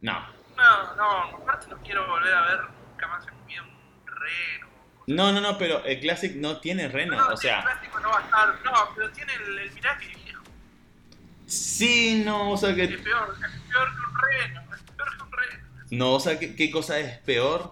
No. 0.00 0.26
No, 0.56 0.94
no, 0.96 1.36
aparte 1.36 1.68
no 1.68 1.76
quiero 1.82 2.06
volver 2.06 2.34
a 2.34 2.42
ver 2.42 2.60
nunca 2.90 3.06
más 3.08 3.26
en 3.28 3.34
mi 3.46 3.52
vida 3.52 3.62
un 3.62 4.06
reno. 4.06 4.66
No, 5.06 5.32
no, 5.32 5.40
no, 5.40 5.56
pero 5.58 5.84
el 5.84 6.00
Classic 6.00 6.34
no 6.36 6.58
tiene 6.60 6.88
reno. 6.88 7.16
No, 7.16 7.28
O 7.34 7.36
sea, 7.36 7.58
el 7.58 7.64
plástico 7.64 8.00
no 8.00 8.10
va 8.10 8.18
a 8.18 8.22
estar, 8.22 8.48
no, 8.64 8.72
pero 8.94 9.10
tiene 9.12 9.32
el, 9.34 9.58
el 9.58 9.72
Mirage 9.72 10.06
viejo. 10.08 10.42
sí, 11.46 12.22
no, 12.24 12.50
o 12.52 12.56
sea 12.56 12.70
Es 12.70 12.76
que. 12.76 12.88
peor, 12.98 13.34
es 13.34 13.60
peor 13.62 13.88
que 13.88 14.00
un 14.10 14.18
reno, 14.18 14.74
es 14.74 14.82
peor 14.82 15.16
que 15.16 15.22
un 15.22 15.32
reno. 15.32 15.68
No, 15.90 16.12
o 16.14 16.20
sea, 16.20 16.38
¿qué, 16.38 16.54
qué 16.54 16.70
cosa 16.70 16.98
es 16.98 17.18
peor? 17.20 17.70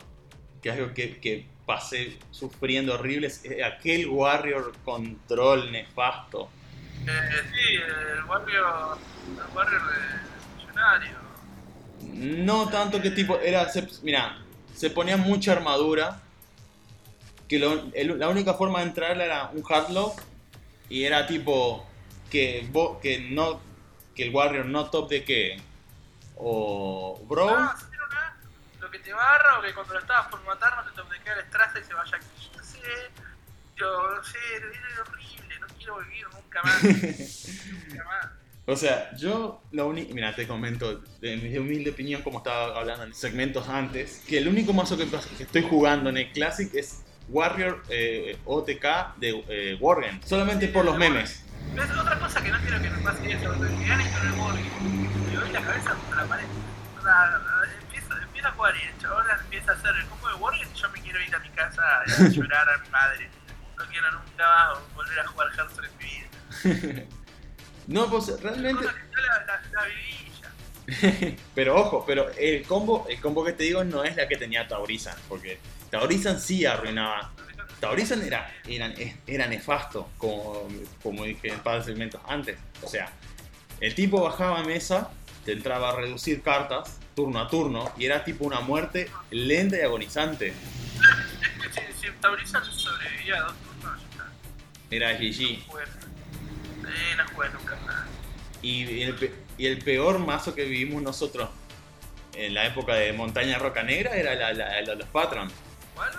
Que 0.63 0.71
algo 0.71 0.95
que, 0.95 1.21
que 1.21 1.47
pasé 1.67 2.19
sufriendo 2.31 2.95
horrible 2.95 3.27
es 3.27 3.45
eh, 3.45 3.65
aquel 3.65 4.07
Warrior 4.09 4.73
Control 4.85 5.71
nefasto. 5.73 6.51
Eh, 7.07 7.51
sí, 7.55 7.75
el 7.77 8.25
Warrior, 8.25 8.99
el 9.29 9.57
Warrior 9.57 9.83
de 9.87 10.57
Millonario. 10.57 11.17
No 12.13 12.69
tanto 12.69 13.01
que 13.01 13.11
tipo, 13.11 13.39
era, 13.39 13.69
se, 13.69 13.89
mira, 14.03 14.39
se 14.75 14.91
ponía 14.91 15.17
mucha 15.17 15.53
armadura, 15.53 16.21
que 17.49 17.59
lo- 17.59 17.91
el- 17.95 18.19
la 18.19 18.29
única 18.29 18.55
forma 18.55 18.81
de 18.81 18.87
entrar 18.87 19.21
era 19.21 19.51
un 19.53 19.63
hardlock, 19.63 20.21
y 20.89 21.05
era 21.05 21.27
tipo, 21.27 21.89
que, 22.31 22.69
vo- 22.73 23.01
que 23.01 23.19
no, 23.31 23.61
que 24.15 24.25
el 24.25 24.35
warrior 24.35 24.67
no 24.67 24.91
top 24.91 25.09
de 25.11 25.25
qué, 25.25 25.61
o 26.37 27.21
bro, 27.29 27.49
Ah, 27.51 27.75
sí, 27.79 27.85
no. 27.93 28.81
Lo 28.81 28.91
que 28.91 28.99
te 28.99 29.13
barra 29.13 29.59
o 29.59 29.63
que 29.63 29.73
cuando 29.75 29.95
lo 29.95 30.01
estabas 30.01 30.29
por 30.29 30.43
matar 30.45 30.77
no 30.77 30.91
te 30.91 30.97
toque 30.97 31.17
el 31.33 31.39
estraza 31.41 31.79
y 31.81 31.85
se 31.85 31.95
vaya 31.95 32.17
aquí. 32.17 32.51
No 32.57 32.63
sé, 32.63 32.79
yo 33.77 34.15
no 34.15 34.23
sé, 34.25 34.39
es 34.39 34.99
horrible, 35.01 35.36
quiero 35.87 36.01
vivir 36.01 36.27
nunca 36.33 36.63
más. 36.63 36.83
nunca 37.89 38.05
más. 38.05 38.27
o 38.67 38.77
sea, 38.77 39.15
yo 39.17 39.63
lo 39.73 39.89
único, 39.89 40.15
mira, 40.15 40.35
te 40.35 40.47
comento 40.47 41.03
de 41.21 41.37
mi 41.37 41.57
humilde 41.57 41.91
opinión, 41.91 42.23
como 42.23 42.39
estaba 42.39 42.79
hablando 42.79 43.05
en 43.05 43.15
segmentos 43.15 43.69
antes, 43.69 44.23
que 44.27 44.39
el 44.39 44.49
único 44.49 44.73
mazo 44.73 44.97
que, 44.97 45.07
que 45.09 45.45
estoy 45.45 45.63
jugando 45.63 46.11
en 46.11 46.19
el 46.19 46.33
Classic 46.33 46.73
es 46.75 47.03
Warrior 47.29 47.83
eh, 47.89 48.39
OTK 48.45 49.17
de 49.19 49.45
eh, 49.49 49.79
Worgen, 49.81 50.21
solamente 50.25 50.69
por 50.69 50.85
los 50.85 50.97
memes. 50.97 51.45
Es 51.77 51.91
otra 51.91 52.19
cosa 52.19 52.43
que 52.43 52.51
no 52.51 52.59
quiero 52.61 52.81
que 52.81 52.91
me 52.91 52.99
pase 52.99 53.33
eso, 53.33 53.53
que 53.53 53.85
ganes 53.87 54.13
con 54.13 54.27
el 54.27 54.35
Morgan. 54.35 54.63
Le 55.31 55.37
doy 55.37 55.53
la 55.53 55.63
cabeza 55.63 55.91
contra 55.95 56.23
la 56.23 56.29
pared. 56.29 56.47
O 56.99 57.03
sea, 57.03 57.41
empiezo, 57.83 58.17
empiezo 58.23 58.49
a 58.49 58.53
jugar 58.53 58.75
y 58.77 58.87
el 58.87 58.99
chabón 58.99 59.27
empieza 59.43 59.73
a 59.73 59.75
hacer 59.75 59.97
el 59.97 60.07
combo 60.07 60.29
de 60.29 60.35
Warrior 60.35 60.67
y 60.67 60.79
yo 60.79 60.89
me 60.91 61.01
quiero 61.01 61.21
ir 61.21 61.35
a 61.35 61.39
mi 61.41 61.49
casa 61.51 61.83
a 61.83 62.29
llorar 62.29 62.69
a 62.69 62.79
mi 62.79 62.89
madre. 62.91 63.31
Quiero 63.97 64.13
nunca 64.13 64.75
volver 64.95 65.21
a 65.21 65.27
jugar 65.27 65.49
Hearthstone 65.57 65.89
en 65.89 65.99
mi 65.99 66.05
vida. 66.05 67.07
No, 67.87 68.11
pues 68.11 68.41
realmente... 68.43 68.83
Cosa 68.83 68.95
que 68.95 69.15
yo 69.15 69.21
la, 69.23 69.47
la, 69.47 69.63
la 69.73 69.87
viví 69.87 71.31
ya. 71.31 71.37
pero 71.55 71.77
ojo, 71.77 72.05
pero 72.05 72.29
el 72.37 72.65
combo, 72.65 73.07
el 73.09 73.21
combo 73.21 73.45
que 73.45 73.53
te 73.53 73.63
digo 73.63 73.85
no 73.85 74.03
es 74.03 74.17
la 74.17 74.27
que 74.27 74.37
tenía 74.37 74.67
Taurizan, 74.67 75.17
porque 75.29 75.61
Taurizan 75.89 76.41
sí 76.41 76.67
arruinaba. 76.67 77.33
Taurizan 77.79 78.23
era, 78.23 78.53
era, 78.67 78.93
era 79.27 79.47
nefasto, 79.47 80.11
como, 80.19 80.69
como 81.01 81.25
dije 81.25 81.49
en 81.49 81.61
par 81.61 81.79
de 81.79 81.85
segmentos 81.85 82.21
antes. 82.27 82.59
O 82.83 82.89
sea, 82.89 83.09
el 83.81 83.95
tipo 83.95 84.21
bajaba 84.21 84.59
a 84.59 84.65
mesa, 84.65 85.11
te 85.45 85.53
entraba 85.53 85.91
a 85.91 85.97
reducir 85.97 86.43
cartas, 86.43 86.99
turno 87.15 87.41
a 87.41 87.49
turno, 87.49 87.93
y 87.97 88.05
era 88.05 88.25
tipo 88.25 88.45
una 88.45 88.61
muerte 88.61 89.09
lenta 89.31 89.79
y 89.79 89.81
agonizante. 89.81 90.53
Es 91.67 91.73
que 91.73 91.93
si, 91.93 92.07
si 92.07 92.13
Tauriza 92.21 92.63
sobrevivía 92.65 93.39
a 93.39 93.43
dos 93.45 93.55
turnos. 93.55 93.76
Era 94.91 95.13
GG. 95.15 95.65
Jugué. 95.67 95.85
Eh, 95.85 97.15
no 97.17 97.25
jugué 97.35 97.49
nunca 97.51 97.77
nada. 97.87 98.07
Y 98.63 99.03
el, 99.03 99.35
y 99.59 99.67
el 99.67 99.79
peor 99.79 100.19
mazo 100.19 100.55
que 100.55 100.65
vivimos 100.65 101.03
nosotros 101.03 101.49
en 102.35 102.55
la 102.55 102.67
época 102.67 102.95
de 102.95 103.13
Montaña 103.13 103.59
Roca 103.59 103.83
Negra 103.83 104.15
era 104.17 104.35
la, 104.35 104.53
la- 104.53 104.81
la 104.83 104.91
de 104.91 104.97
los 104.97 105.09
Patron. 105.09 105.51
¿Cuál? 105.95 106.13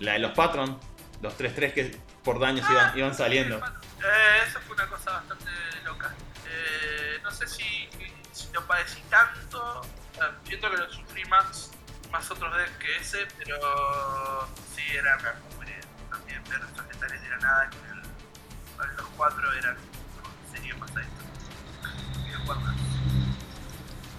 La 0.00 0.12
de 0.14 0.18
los 0.20 0.32
Patron, 0.32 0.78
los 1.22 1.36
3-3 1.38 1.72
que 1.72 1.98
por 2.22 2.38
daños 2.38 2.68
iban, 2.70 2.98
iban 2.98 3.14
saliendo. 3.14 3.58
Eh, 3.58 4.42
eso 4.48 4.60
fue 4.60 4.74
una 4.76 4.86
cosa 4.88 5.10
bastante 5.12 5.50
loca. 5.84 6.14
Eh, 6.48 7.18
no 7.22 7.30
sé 7.30 7.46
si, 7.46 7.88
si 8.32 8.52
lo 8.52 8.66
padecí 8.66 9.00
tanto. 9.10 9.82
siento 10.46 10.70
que 10.70 10.76
lo 10.76 10.90
sufrí 10.92 11.24
más, 11.26 11.70
más 12.10 12.30
otros 12.30 12.54
decks 12.56 12.70
que 12.78 12.96
ese, 12.96 13.26
pero 13.38 14.48
sí 14.74 14.82
era 14.96 15.16
una. 15.16 15.74
También 16.10 16.42
ver 16.48 16.60
estos 16.68 16.86
letales 16.86 17.22
de 17.22 17.28
la 17.30 17.36
nada 17.38 17.70
el, 18.84 18.96
con 18.96 19.04
los 19.04 19.14
cuatro 19.16 19.52
eran 19.54 19.76
sería 20.52 20.74
más 20.76 20.90
adicto. 20.92 21.24
que 22.26 22.34
jugar 22.34 22.58
más. 22.60 22.74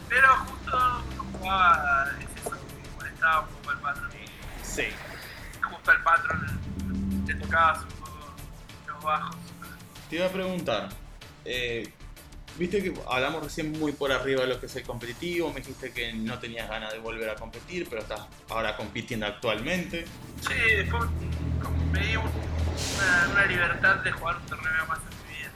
Pero 0.09 0.27
justo 0.45 1.03
jugaba, 1.33 2.11
es 2.19 2.41
eso, 2.41 2.51
que 2.51 2.89
molestaba 2.95 3.41
un 3.41 3.47
poco 3.47 3.71
el 3.71 3.77
patrón 3.79 4.09
y 4.13 4.65
Sí. 4.65 4.87
justo 5.69 5.91
al 5.91 6.03
patrón 6.03 6.59
le 7.27 7.35
tocaba 7.35 7.81
un 7.81 7.87
poco 7.89 8.33
los 8.87 9.03
bajos. 9.03 9.35
Te 10.09 10.15
iba 10.17 10.25
a 10.27 10.29
preguntar, 10.29 10.89
eh, 11.45 11.93
viste 12.57 12.81
que 12.83 12.93
hablamos 13.09 13.43
recién 13.43 13.71
muy 13.73 13.91
por 13.91 14.11
arriba 14.11 14.41
de 14.41 14.47
lo 14.47 14.59
que 14.59 14.65
es 14.67 14.75
el 14.75 14.83
competitivo, 14.83 15.49
me 15.51 15.59
dijiste 15.61 15.91
que 15.91 16.13
no 16.13 16.39
tenías 16.39 16.69
ganas 16.69 16.93
de 16.93 16.99
volver 16.99 17.29
a 17.29 17.35
competir, 17.35 17.87
pero 17.89 18.01
estás 18.01 18.21
ahora 18.49 18.75
compitiendo 18.77 19.25
actualmente. 19.25 20.05
Sí, 20.47 20.53
después 20.77 21.09
me 21.91 21.99
di 22.05 22.15
un- 22.15 22.23
una, 22.25 23.29
una 23.31 23.45
libertad 23.45 23.95
de 23.97 24.11
jugar 24.11 24.37
un 24.37 24.45
torneo 24.45 24.85
más 24.87 24.99
en 24.99 25.27
mi 25.31 25.37
vida. 25.39 25.51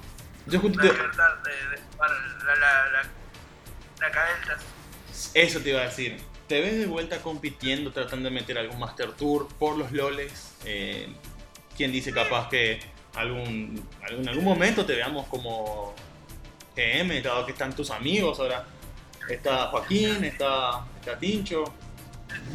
Yo 0.47 0.59
justo 0.59 0.79
Una 0.79 0.87
te- 0.89 0.93
libertad 0.97 1.29
de, 1.43 1.51
de 1.51 1.81
jugar 1.93 2.09
la, 2.45 2.55
la, 2.55 2.91
la, 2.91 2.99
la. 4.49 4.59
Eso 5.33 5.59
te 5.59 5.69
iba 5.69 5.81
a 5.81 5.85
decir. 5.85 6.17
¿Te 6.47 6.61
ves 6.61 6.79
de 6.79 6.87
vuelta 6.87 7.21
compitiendo, 7.21 7.91
tratando 7.91 8.29
de 8.29 8.35
meter 8.35 8.57
algún 8.57 8.79
Master 8.79 9.11
Tour 9.11 9.47
por 9.59 9.77
los 9.77 9.91
loles? 9.91 10.55
Eh, 10.65 11.13
¿Quién 11.77 11.91
dice 11.91 12.11
capaz 12.11 12.49
que 12.49 12.79
algún, 13.15 13.87
algún, 14.07 14.27
algún 14.27 14.43
momento 14.45 14.85
te 14.85 14.95
veamos 14.95 15.27
como 15.27 15.93
GM, 16.79 17.21
dado 17.21 17.45
que 17.45 17.51
están 17.51 17.75
tus 17.75 17.91
amigos 17.91 18.39
ahora? 18.39 18.65
Está 19.27 19.67
Joaquín, 19.67 20.23
está, 20.23 20.85
está 20.99 21.19
Tincho. 21.19 21.63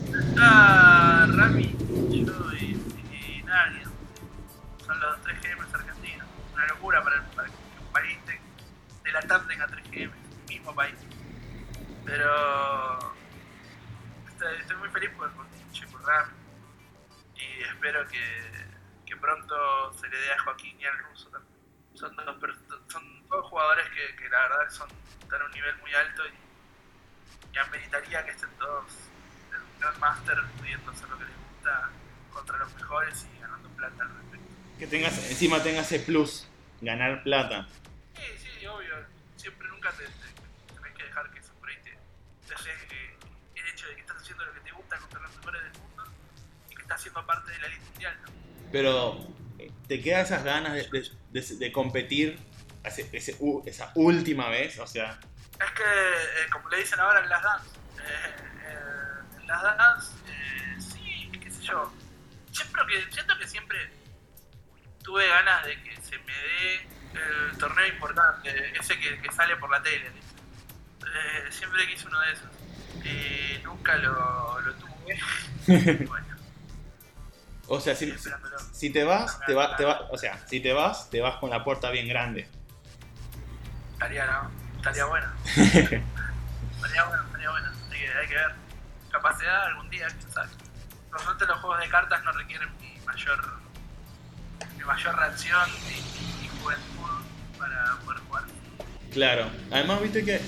Está 0.06 1.26
Rami, 1.26 1.74
yo 2.10 2.52
y, 2.54 2.80
y 3.12 3.42
nadie. 3.44 3.82
Son 4.84 4.98
los 5.00 5.20
3 5.22 5.40
GMs 5.42 5.74
argentinos. 5.74 6.26
Una 6.54 6.66
locura 6.68 7.02
para, 7.04 7.22
para 7.36 7.48
que 7.48 7.54
un 7.86 7.92
país 7.92 8.18
de, 8.26 8.40
de 9.04 9.12
la 9.12 9.20
TAM 9.20 9.46
tenga 9.46 9.66
3 9.66 9.84
GMs, 9.90 10.14
el 10.40 10.48
mismo 10.48 10.74
país. 10.74 10.96
Pero 12.04 12.98
estoy, 14.28 14.76
muy 14.78 14.88
feliz 14.88 15.10
por, 15.16 15.30
por 15.32 15.46
Tincho 15.48 15.84
y 15.84 15.92
por 15.92 16.02
Rami. 16.02 16.32
Y 17.36 17.62
espero 17.62 18.06
que, 18.08 18.64
pronto 19.24 19.92
se 19.94 20.08
le 20.08 20.16
dé 20.18 20.32
a 20.32 20.42
Joaquín 20.42 20.78
y 20.78 20.84
al 20.84 20.98
ruso 20.98 21.28
también. 21.30 21.54
Son 21.94 22.14
dos, 22.14 22.36
per- 22.36 22.54
jugadores 23.42 23.86
que, 23.90 24.16
que 24.16 24.28
la 24.28 24.40
verdad 24.40 24.70
son, 24.70 24.88
están 25.22 25.42
a 25.42 25.44
un 25.44 25.50
nivel 25.52 25.76
muy 25.78 25.92
alto 25.94 26.22
y, 26.26 27.54
y 27.54 27.58
ameritaría 27.58 28.24
que 28.24 28.30
estén 28.32 28.50
todos 28.58 28.84
en 29.54 29.60
un 29.60 29.80
Grandmaster 29.80 30.38
pudiendo 30.58 30.90
hacer 30.90 31.08
lo 31.08 31.18
que 31.18 31.24
les 31.24 31.34
gusta 31.36 31.90
contra 32.32 32.58
los 32.58 32.74
mejores 32.74 33.26
y 33.34 33.40
ganando 33.40 33.68
plata 33.70 34.02
al 34.02 34.08
respecto. 34.16 34.46
Que 34.78 34.86
tengas, 34.86 35.18
encima 35.30 35.62
tengas 35.62 35.90
ese 35.92 36.04
plus, 36.04 36.48
ganar 36.80 37.22
plata. 37.22 37.68
Sí, 38.16 38.22
sí, 38.58 38.66
obvio. 38.66 38.94
Siempre 39.36 39.68
nunca 39.68 39.90
te, 39.92 40.04
te- 40.04 40.74
tenés 40.74 40.94
que 40.96 41.04
dejar 41.04 41.30
que 41.30 41.38
eso 41.38 41.52
por 41.60 41.68
ahí 41.68 41.76
te, 41.82 41.90
te 42.48 42.54
llegue 42.62 43.16
el 43.56 43.68
hecho 43.68 43.86
de 43.88 43.94
que 43.94 44.00
estás 44.00 44.16
haciendo 44.16 44.44
lo 44.44 44.52
que 44.54 44.60
te 44.60 44.70
gusta 44.72 44.98
contra 44.98 45.20
los 45.20 45.36
mejores 45.36 45.62
del 45.62 45.72
mundo 45.82 46.04
y 46.70 46.74
que 46.74 46.82
estás 46.82 47.00
siendo 47.02 47.24
parte 47.26 47.50
de 47.52 47.58
la 47.58 47.66
elite 47.66 47.84
mundial. 47.90 48.18
¿no? 48.24 48.32
Pero 48.72 49.18
eh, 49.58 49.70
te 49.86 50.00
quedan 50.00 50.22
esas 50.22 50.42
ganas 50.44 50.72
de, 50.72 50.82
de- 50.90 51.40
de- 51.40 51.56
de 51.56 51.72
competir 51.72 52.38
ese- 52.84 53.08
ese 53.12 53.36
u- 53.40 53.62
esa 53.66 53.90
última 53.94 54.48
vez, 54.48 54.78
o 54.78 54.86
sea, 54.86 55.18
Es 55.60 55.70
que, 55.70 55.82
eh, 55.84 56.50
como 56.52 56.68
le 56.68 56.78
dicen 56.78 56.98
ahora 57.00 57.20
en 57.22 57.28
las 57.28 57.42
dance, 57.42 57.68
eh, 58.00 58.34
eh, 58.66 59.38
en 59.40 59.46
las 59.46 59.62
dance, 59.62 60.12
eh, 60.28 60.80
sí, 60.80 61.30
qué 61.40 61.50
sé 61.50 61.62
yo. 61.62 61.92
Siempre 62.52 62.82
que, 62.88 63.12
siento 63.12 63.38
que 63.38 63.46
siempre 63.46 63.78
tuve 65.02 65.28
ganas 65.28 65.64
de 65.66 65.80
que 65.82 65.96
se 66.02 66.18
me 66.18 66.32
dé 66.32 66.88
el 67.50 67.58
torneo 67.58 67.86
importante, 67.86 68.50
ese 68.78 68.98
que, 68.98 69.20
que 69.22 69.32
sale 69.32 69.56
por 69.56 69.70
la 69.70 69.80
tele. 69.82 70.08
Eh, 70.08 71.46
siempre 71.52 71.86
quise 71.86 72.06
uno 72.08 72.20
de 72.20 72.32
esos. 72.32 72.48
Y 73.04 73.62
nunca 73.62 73.96
lo, 73.96 74.60
lo 74.60 74.74
tuve. 74.74 75.18
bueno, 76.08 76.36
o 77.68 77.80
sea, 77.80 77.94
si, 77.94 78.12
si 78.72 78.90
te 78.90 79.04
vas, 79.04 79.40
te 79.46 79.54
va, 79.54 79.76
te 79.76 79.84
va, 79.84 80.08
o 80.10 80.18
sea, 80.18 80.38
si 80.48 80.60
te 80.60 80.72
vas, 80.72 81.08
te 81.10 81.20
vas 81.20 81.36
con 81.36 81.50
la 81.50 81.62
puerta 81.62 81.90
bien 81.90 82.08
grande. 82.08 82.48
Estaría, 84.04 84.26
¿no? 84.26 84.50
estaría 84.76 85.04
bueno. 85.06 85.26
Estaría 85.46 87.04
bueno, 87.04 87.22
estaría 87.24 87.50
bueno. 87.50 87.68
Hay 87.90 87.98
que, 87.98 88.12
hay 88.12 88.28
que 88.28 88.34
ver. 88.34 88.54
Capacidad 89.10 89.66
algún 89.66 89.90
día, 89.90 90.06
quién 90.08 90.32
sabe. 90.32 90.48
Por 91.10 91.20
suerte 91.20 91.46
los 91.46 91.58
juegos 91.60 91.80
de 91.80 91.88
cartas 91.88 92.24
no 92.24 92.32
requieren 92.32 92.68
mi 92.80 92.98
mayor 93.06 93.64
mi 94.76 94.84
mayor 94.84 95.16
reacción 95.16 95.68
y, 95.88 96.44
y 96.44 96.48
juventud 96.60 97.24
para 97.58 97.96
poder 98.04 98.20
jugar. 98.20 98.44
Claro, 99.12 99.50
además 99.70 100.02
viste 100.02 100.24
que 100.24 100.40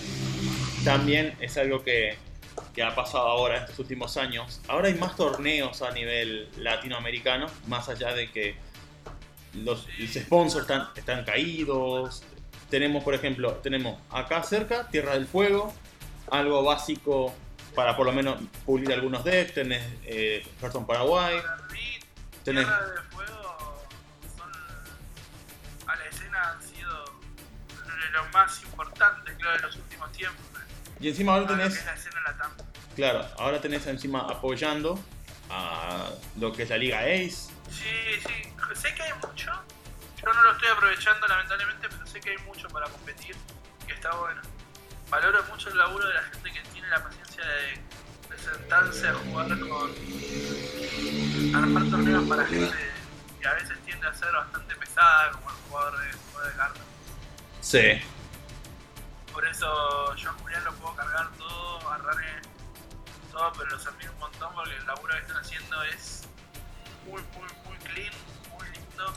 también 0.84 1.36
es 1.40 1.56
algo 1.56 1.82
que, 1.84 2.18
que 2.74 2.82
ha 2.82 2.94
pasado 2.94 3.28
ahora 3.28 3.56
en 3.56 3.62
estos 3.62 3.78
últimos 3.78 4.16
años. 4.16 4.60
Ahora 4.68 4.88
hay 4.88 4.94
más 4.94 5.16
torneos 5.16 5.80
a 5.82 5.92
nivel 5.92 6.50
latinoamericano, 6.58 7.46
más 7.68 7.88
allá 7.88 8.12
de 8.12 8.30
que 8.30 8.56
los, 9.54 9.86
los 9.98 10.10
sponsors 10.12 10.62
están, 10.62 10.88
están 10.96 11.24
caídos. 11.24 12.24
Tenemos, 12.70 13.04
por 13.04 13.14
ejemplo, 13.14 13.54
tenemos 13.56 14.00
acá 14.10 14.42
cerca 14.42 14.88
Tierra 14.88 15.14
del 15.14 15.26
Fuego, 15.26 15.72
algo 16.30 16.64
básico 16.64 17.34
para 17.74 17.96
por 17.96 18.06
lo 18.06 18.12
menos 18.12 18.40
pulir 18.64 18.92
algunos 18.92 19.22
decks. 19.24 19.54
Tenés 19.54 19.84
eh, 20.04 20.44
Hearthstone 20.60 20.86
Paraguay. 20.86 21.40
Tenés, 22.42 22.64
Tierra 22.64 22.86
de 22.86 23.02
Fuego 23.10 23.86
son 24.36 24.50
a 25.88 25.96
la 25.96 26.04
escena 26.06 26.50
han 26.50 26.62
sido 26.62 27.04
de 27.04 28.10
lo 28.12 28.24
más 28.32 28.62
importante 28.62 29.32
creo 29.38 29.52
de 29.52 29.60
los 29.60 29.76
últimos 29.76 30.10
tiempos. 30.12 30.44
y 31.00 31.08
encima 31.08 31.34
ahora 31.34 31.46
que 31.46 31.54
tenés 31.54 31.76
es 31.76 31.84
la 31.84 31.94
escena 31.94 32.20
latam. 32.26 32.52
Claro, 32.96 33.26
ahora 33.38 33.60
tenés 33.60 33.86
encima 33.86 34.20
apoyando 34.20 34.98
a 35.50 36.10
lo 36.38 36.52
que 36.52 36.62
es 36.64 36.70
la 36.70 36.78
Liga 36.78 37.00
Ace. 37.00 37.52
Sí, 37.70 38.20
sí, 38.26 38.52
sé 38.74 38.94
que 38.94 39.02
hay 39.02 39.12
mucho. 39.22 39.52
Yo 40.26 40.32
no 40.32 40.42
lo 40.42 40.52
estoy 40.54 40.68
aprovechando 40.70 41.28
lamentablemente, 41.28 41.88
pero 41.88 42.04
sé 42.04 42.20
que 42.20 42.30
hay 42.30 42.38
mucho 42.38 42.66
para 42.70 42.88
competir 42.88 43.36
y 43.86 43.92
está 43.92 44.12
bueno. 44.16 44.42
Valoro 45.08 45.44
mucho 45.44 45.68
el 45.68 45.78
laburo 45.78 46.04
de 46.04 46.14
la 46.14 46.22
gente 46.24 46.52
que 46.52 46.60
tiene 46.70 46.88
la 46.88 47.00
paciencia 47.00 47.44
de, 47.44 47.80
de 48.34 48.38
sentarse 48.42 49.06
a 49.06 49.14
jugar 49.14 49.46
con. 49.60 49.94
a 51.54 51.58
armar 51.58 51.90
torneos 51.90 52.28
para 52.28 52.44
gente 52.44 52.76
que 53.40 53.46
a 53.46 53.54
veces 53.54 53.78
tiende 53.84 54.04
a 54.04 54.14
ser 54.14 54.32
bastante 54.32 54.74
pesada, 54.74 55.30
como 55.30 55.48
el 55.48 55.56
jugador 55.68 56.00
de, 56.00 56.12
juego 56.12 56.48
de 56.48 56.54
cartas. 56.56 56.82
Sí. 57.60 58.02
Por 59.32 59.46
eso 59.46 60.14
yo 60.16 60.30
a 60.30 60.32
Julián 60.32 60.64
lo 60.64 60.74
puedo 60.74 60.96
cargar 60.96 61.30
todo, 61.38 61.88
a 61.88 61.98
Rane 61.98 62.42
todo, 63.30 63.52
pero 63.52 63.70
los 63.70 63.86
admiro 63.86 64.10
un 64.10 64.18
montón 64.18 64.52
porque 64.56 64.74
el 64.74 64.86
laburo 64.86 65.14
que 65.14 65.20
están 65.20 65.36
haciendo 65.36 65.84
es 65.84 66.26
muy, 67.04 67.22
muy, 67.22 67.48
muy 67.64 67.76
clean, 67.84 68.12
muy 68.50 68.68
lindo. 68.70 69.14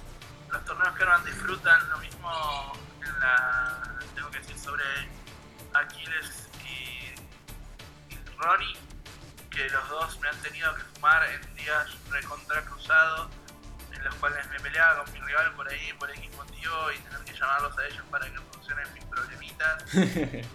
Los 0.51 0.65
torneos 0.65 0.95
que 0.95 1.03
arman 1.03 1.25
disfrutan, 1.25 1.89
lo 1.89 1.97
mismo 1.99 2.73
en 3.05 3.19
la. 3.19 3.77
tengo 4.15 4.29
que 4.31 4.39
decir 4.39 4.57
sobre 4.57 4.83
Aquiles 5.73 6.47
y, 6.65 7.13
y 8.13 8.19
Ronnie, 8.37 8.77
que 9.51 9.69
los 9.69 9.89
dos 9.89 10.19
me 10.19 10.29
han 10.29 10.37
tenido 10.41 10.73
que 10.75 10.81
fumar 10.95 11.23
en 11.29 11.55
días 11.55 11.87
recontra 12.09 12.61
cruzados, 12.63 13.29
en 13.91 14.03
los 14.03 14.15
cuales 14.15 14.47
me 14.49 14.59
peleaba 14.59 15.03
con 15.03 15.13
mi 15.13 15.19
rival 15.21 15.53
por 15.53 15.67
ahí, 15.69 15.93
por 15.93 16.09
X 16.09 16.35
motivo, 16.35 16.91
y 16.91 16.99
tener 16.99 17.19
que 17.25 17.33
llamarlos 17.33 17.77
a 17.77 17.85
ellos 17.85 18.03
para 18.09 18.25
que 18.25 18.35
solucionen 18.51 18.93
mis 18.93 19.03
problemitas. 19.05 19.83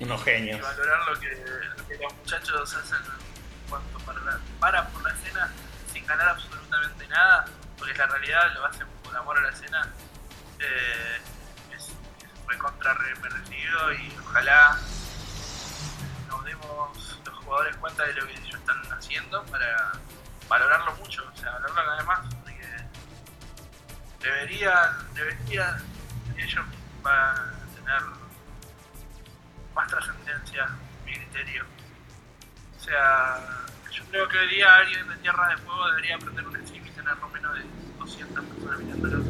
Unos 0.00 0.20
y 0.22 0.24
genios. 0.24 0.62
valorar 0.62 1.08
lo 1.08 1.20
que, 1.20 1.28
lo 1.76 1.86
que 1.88 1.98
los 1.98 2.14
muchachos 2.14 2.74
hacen 2.74 2.96
en 2.96 3.68
cuanto 3.70 3.98
para, 4.00 4.20
la- 4.20 4.40
para 4.58 4.88
por 4.88 5.02
la 5.02 5.12
escena 5.12 5.50
sin 5.92 6.06
ganar 6.06 6.28
absolutamente 6.30 7.06
nada, 7.08 7.44
porque 7.80 7.94
la 7.94 8.06
realidad 8.06 8.54
lo 8.54 8.66
hacen 8.66 8.86
por 9.02 9.16
amor 9.16 9.38
a 9.38 9.40
la 9.40 9.48
escena. 9.48 9.88
Eh, 10.60 11.20
es, 11.74 11.88
es 12.22 12.46
recontra 12.46 12.94
y 13.92 14.16
ojalá 14.20 14.78
nos 16.28 16.44
demos 16.44 17.20
los 17.24 17.34
jugadores 17.38 17.76
cuenta 17.76 18.04
de 18.04 18.12
lo 18.12 18.26
que 18.26 18.34
ellos 18.34 18.54
están 18.54 18.92
haciendo 18.92 19.42
para 19.46 19.92
valorarlo 20.48 20.94
mucho, 20.96 21.24
o 21.32 21.36
sea, 21.36 21.58
valorarlo 21.58 21.96
vez 21.96 22.06
más, 22.06 22.34
porque 22.34 22.60
deberían, 24.20 25.14
deberían 25.14 25.82
ellos 26.36 26.64
van 27.02 27.36
a 27.36 27.52
tener 27.74 28.02
más 29.74 29.88
trascendencia, 29.88 30.68
mi 31.04 31.14
criterio. 31.14 31.64
O 32.76 32.80
sea, 32.82 33.38
yo 33.90 34.04
creo 34.06 34.28
que 34.28 34.38
hoy 34.38 34.48
día 34.48 34.74
alguien 34.74 35.08
de 35.08 35.16
Tierra 35.16 35.48
de 35.48 35.56
Fuego 35.58 35.86
debería 35.88 36.16
aprender 36.16 36.46
un 36.46 36.66
stream 36.66 36.89
tener 37.00 37.18
no 37.18 37.28
menos 37.28 37.54
de 37.54 37.64
200 37.98 38.44
personas 38.44 38.78
mirándolo. 38.80 39.24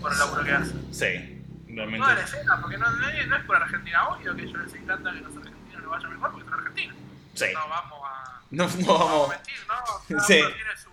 Por 0.00 0.12
el 0.12 0.18
laburo 0.18 0.44
que 0.44 0.52
hace. 0.52 0.72
Sí, 0.92 1.34
Toda 1.68 1.86
la 1.86 1.90
realmente. 1.90 2.22
escena, 2.22 2.60
porque 2.60 2.78
no, 2.78 2.90
no 2.90 3.08
es- 3.08 3.28
no 3.28 3.46
por 3.46 3.56
Argentina, 3.56 4.08
obvio 4.08 4.34
que 4.36 4.42
ellos 4.42 4.58
les 4.64 4.74
encanta 4.74 5.12
que 5.12 5.20
los 5.20 5.36
argentinos 5.36 5.80
les 5.80 5.88
vaya 5.90 6.08
mejor 6.08 6.30
porque 6.32 6.44
son 6.48 6.54
argentinos. 6.54 6.96
Sí. 7.34 7.44
No 7.52 7.68
vamos 7.68 8.00
a, 8.04 8.40
No, 8.50 8.64
no 8.66 8.68
vamos 8.68 9.10
vamos. 9.10 9.26
a 9.30 9.34
mentir, 9.34 9.56
¿no? 9.68 9.74
Cada 10.08 10.20
Sí. 10.26 10.40
uno 10.40 10.54
tiene 10.54 10.76
su, 10.76 10.90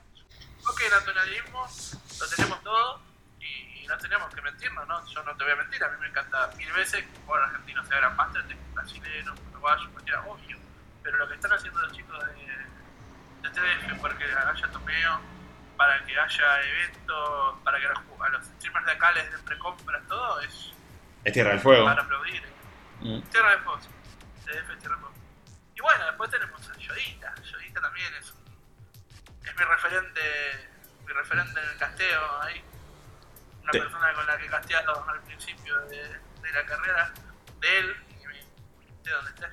toque 0.65 0.83
de 0.85 0.89
nacionalismo, 0.89 1.67
lo 2.19 2.27
tenemos 2.35 2.63
todo 2.63 3.01
y, 3.39 3.45
y 3.83 3.87
no 3.87 3.97
tenemos 3.99 4.33
que 4.33 4.41
mentirnos, 4.41 4.87
¿no? 4.87 5.05
Yo 5.07 5.23
no 5.23 5.35
te 5.37 5.43
voy 5.43 5.53
a 5.53 5.55
mentir, 5.55 5.83
a 5.83 5.89
mí 5.89 5.95
me 6.01 6.07
encanta 6.07 6.49
mil 6.57 6.71
veces 6.73 7.03
que 7.03 7.19
un 7.31 7.37
argentino 7.39 7.85
sea 7.85 7.97
gran 7.97 8.15
máster, 8.15 8.43
brasileño, 8.73 9.33
un 9.33 9.51
uruguayo, 9.53 9.89
cualquiera, 9.91 10.21
obvio. 10.25 10.57
Pero 11.03 11.17
lo 11.17 11.27
que 11.27 11.35
están 11.35 11.53
haciendo 11.53 11.79
los 11.81 11.91
chicos 11.93 12.17
de 12.25 12.33
TDF 13.51 14.01
para 14.01 14.17
que 14.17 14.23
haya 14.25 14.67
torneo, 14.71 15.21
para 15.77 16.05
que 16.05 16.19
haya 16.19 16.61
eventos, 16.61 17.55
para 17.63 17.79
que 17.79 17.85
a 17.87 18.29
los, 18.29 18.45
streamers 18.45 18.85
de 18.85 18.91
acá 18.91 19.11
les 19.11 19.31
den 19.31 19.45
precompras, 19.45 20.07
todo 20.07 20.39
es 20.41 20.71
Es 21.23 21.33
Tierra 21.33 21.51
del 21.51 21.59
Fuego. 21.59 21.85
para 21.85 22.01
aplaudir. 22.01 22.43
Mm. 23.01 23.21
Tierra 23.29 23.51
de 23.51 23.57
Fuego, 23.59 23.81
sí. 23.81 23.89
TDF 24.45 24.69
es 24.71 24.79
Tierra 24.79 24.95
de 24.95 25.01
Fuego. 25.01 25.15
Y 25.75 25.81
bueno, 25.81 26.05
después 26.05 26.29
tenemos 26.31 26.69
a 26.69 26.77
Yodita. 26.77 27.35
Yodita 27.43 27.81
también 27.81 28.13
es 28.15 28.31
un- 28.31 28.45
es 29.45 29.55
mi 29.57 29.63
referente, 29.65 30.69
mi 31.05 31.13
referente 31.13 31.59
en 31.59 31.69
el 31.69 31.77
casteo 31.77 32.41
ahí. 32.41 32.63
Una 33.63 33.71
persona 33.71 34.13
con 34.13 34.25
la 34.27 34.37
que 34.37 34.45
he 34.45 34.49
casteado 34.49 35.09
al 35.09 35.21
principio 35.23 35.79
de, 35.87 35.97
de 36.41 36.51
la 36.53 36.65
carrera 36.65 37.11
de 37.59 37.77
él 37.79 37.95
y 38.21 38.27
me 38.27 38.39
esté 38.39 39.09
donde 39.11 39.31
esté. 39.31 39.47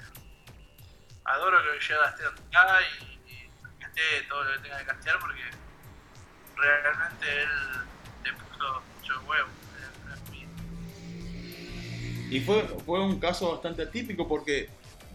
Adoro 1.24 1.62
que 1.62 1.80
Yoda 1.80 2.08
esté 2.10 2.22
donde 2.24 2.42
está 2.42 2.78
y, 2.82 3.11
todo 4.28 4.44
lo 4.44 4.52
que 4.54 4.58
tenga 4.60 4.78
que 4.78 4.86
castear 4.86 5.18
porque 5.20 5.42
realmente 6.56 7.42
él 7.42 7.48
le 8.24 8.32
puso 8.32 8.82
mucho 8.98 9.20
huevo. 9.26 9.48
mí. 10.30 10.46
Y 12.30 12.40
fue, 12.40 12.62
fue 12.86 13.00
un 13.00 13.18
caso 13.20 13.52
bastante 13.52 13.82
atípico 13.82 14.26
porque 14.28 14.68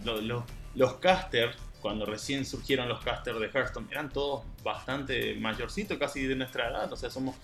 lo- 0.03 0.21
lo- 0.21 0.45
los 0.75 0.95
casters, 0.95 1.55
cuando 1.81 2.05
recién 2.05 2.45
surgieron 2.45 2.87
los 2.89 3.03
casters 3.03 3.39
de 3.39 3.47
Hearthstone, 3.47 3.87
eran 3.91 4.09
todos 4.09 4.43
bastante 4.63 5.35
mayorcitos, 5.35 5.97
casi 5.97 6.25
de 6.27 6.35
nuestra 6.35 6.69
edad. 6.69 6.91
O 6.91 6.95
sea, 6.95 7.09
somos. 7.09 7.35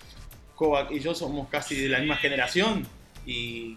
Kovac 0.54 0.92
y 0.92 1.00
yo 1.00 1.14
somos 1.16 1.48
casi 1.48 1.74
de 1.80 1.88
la 1.88 1.98
misma 1.98 2.16
generación. 2.16 2.86
Y. 3.26 3.76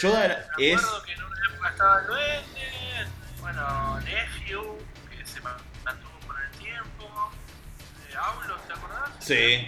Yoda 0.00 0.24
era- 0.24 0.46
Me 0.58 0.72
es. 0.72 0.78
acuerdo 0.82 1.02
que 1.04 1.12
en 1.12 1.22
una 1.22 1.36
época 1.52 1.68
estaba 1.70 2.00
el 2.00 2.06
Duende, 2.08 3.06
bueno, 3.40 4.00
Nephew, 4.00 4.78
que 5.10 5.24
se 5.26 5.40
eh, 8.20 8.52
¿te 8.66 8.72
acordás? 8.72 9.10
Sí. 9.20 9.66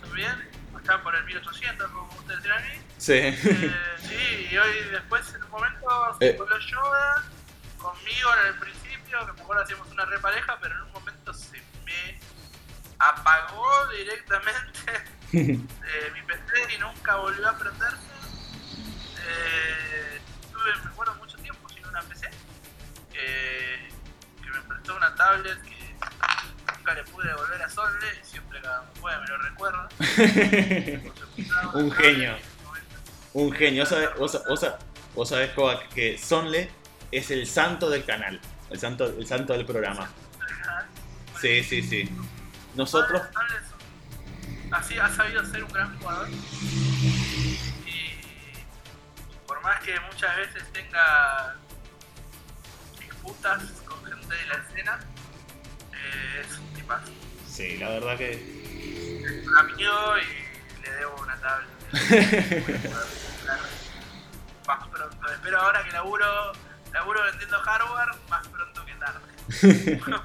También, 0.00 0.50
estaba 0.78 1.02
por 1.02 1.14
el 1.14 1.24
1800, 1.24 1.90
como 1.90 2.12
ustedes 2.14 2.42
decían 2.42 2.58
a 2.62 2.66
mí. 2.66 2.82
Sí. 2.98 3.12
Eh, 3.14 3.74
sí, 4.00 4.48
y 4.50 4.56
hoy 4.58 4.84
después 4.90 5.32
en 5.34 5.44
un 5.44 5.50
momento 5.50 6.16
se 6.18 6.28
Eh. 6.30 6.36
coló 6.36 6.58
Yoda 6.58 7.24
conmigo 7.78 8.30
en 8.42 8.46
el 8.48 8.54
principio 8.58 9.26
que 9.26 9.32
me 9.32 9.40
acuerdo 9.42 9.62
hacíamos 9.62 9.88
una 9.88 10.04
re 10.06 10.18
pareja, 10.18 10.58
pero 10.60 10.74
en 10.74 10.82
un 10.82 10.92
momento 10.92 11.32
se 11.32 11.62
me 11.84 12.20
apagó 12.98 13.86
directamente 13.88 14.80
eh, 15.32 16.10
mi 16.12 16.22
PC 16.22 16.74
y 16.74 16.78
nunca 16.78 17.16
volvió 17.16 17.48
a 17.48 17.56
prenderse. 17.56 17.96
Eh, 19.30 20.20
tuve, 20.52 20.76
me 20.84 20.90
acuerdo, 20.90 21.14
mucho 21.16 21.36
tiempo 21.38 21.68
sin 21.68 21.86
una 21.86 22.00
PC, 22.02 22.30
que 23.12 23.90
me 24.50 24.60
prestó 24.62 24.96
una 24.96 25.14
tablet 25.14 25.60
que 25.62 25.96
nunca 26.88 26.94
le 26.94 27.04
pude 27.04 27.28
devolver 27.28 27.62
a 27.62 27.68
Solve 27.68 28.06
y 28.20 28.26
siempre 28.26 28.60
cada 28.60 28.82
puede 29.00 29.18
me 29.18 29.26
lo 29.26 29.38
recuerda. 29.38 29.88
Un 31.74 31.90
genio. 31.92 32.36
Un 33.34 33.52
genio. 33.52 33.82
Vos 33.82 33.88
sabés, 33.88 34.14
vos, 34.16 34.42
vos, 34.48 34.66
vos 35.14 35.28
sabés, 35.28 35.50
Kovac, 35.52 35.88
que 35.90 36.18
Sonle 36.18 36.70
es 37.12 37.30
el 37.30 37.46
santo 37.46 37.90
del 37.90 38.04
canal. 38.04 38.40
El 38.70 38.78
santo, 38.78 39.06
el 39.06 39.26
santo 39.26 39.52
del 39.52 39.64
programa. 39.66 40.08
Sí, 41.40 41.62
sí, 41.62 41.82
sí. 41.82 42.10
Nosotros. 42.74 43.22
Así 44.70 44.98
ha 44.98 45.08
sabido 45.08 45.44
ser 45.46 45.64
un 45.64 45.72
gran 45.72 45.98
jugador. 45.98 46.28
Y 47.86 48.14
por 49.46 49.62
más 49.62 49.80
que 49.80 49.98
muchas 50.00 50.36
veces 50.36 50.72
tenga 50.72 51.56
disputas 52.98 53.62
con 53.86 54.04
gente 54.04 54.34
de 54.34 54.46
la 54.46 54.54
escena, 54.54 55.00
eh, 55.92 56.44
es 56.44 56.58
tipazo. 56.88 57.12
Sí, 57.48 57.76
la 57.78 57.88
verdad 57.90 58.16
que. 58.16 58.30
Es 58.32 59.46
un 59.46 59.56
amigo 59.56 59.92
y 60.18 60.82
le 60.82 60.90
debo 60.92 61.16
una 61.20 61.36
tabla. 61.36 61.66
más 64.66 64.86
pronto. 64.88 65.32
Espero 65.32 65.60
ahora 65.60 65.82
que 65.84 65.90
laburo, 65.92 66.52
laburo 66.92 67.22
vendiendo 67.24 67.58
hardware 67.60 68.08
más 68.28 68.46
pronto 68.48 68.84
que 68.84 68.92
tarde. 68.94 69.20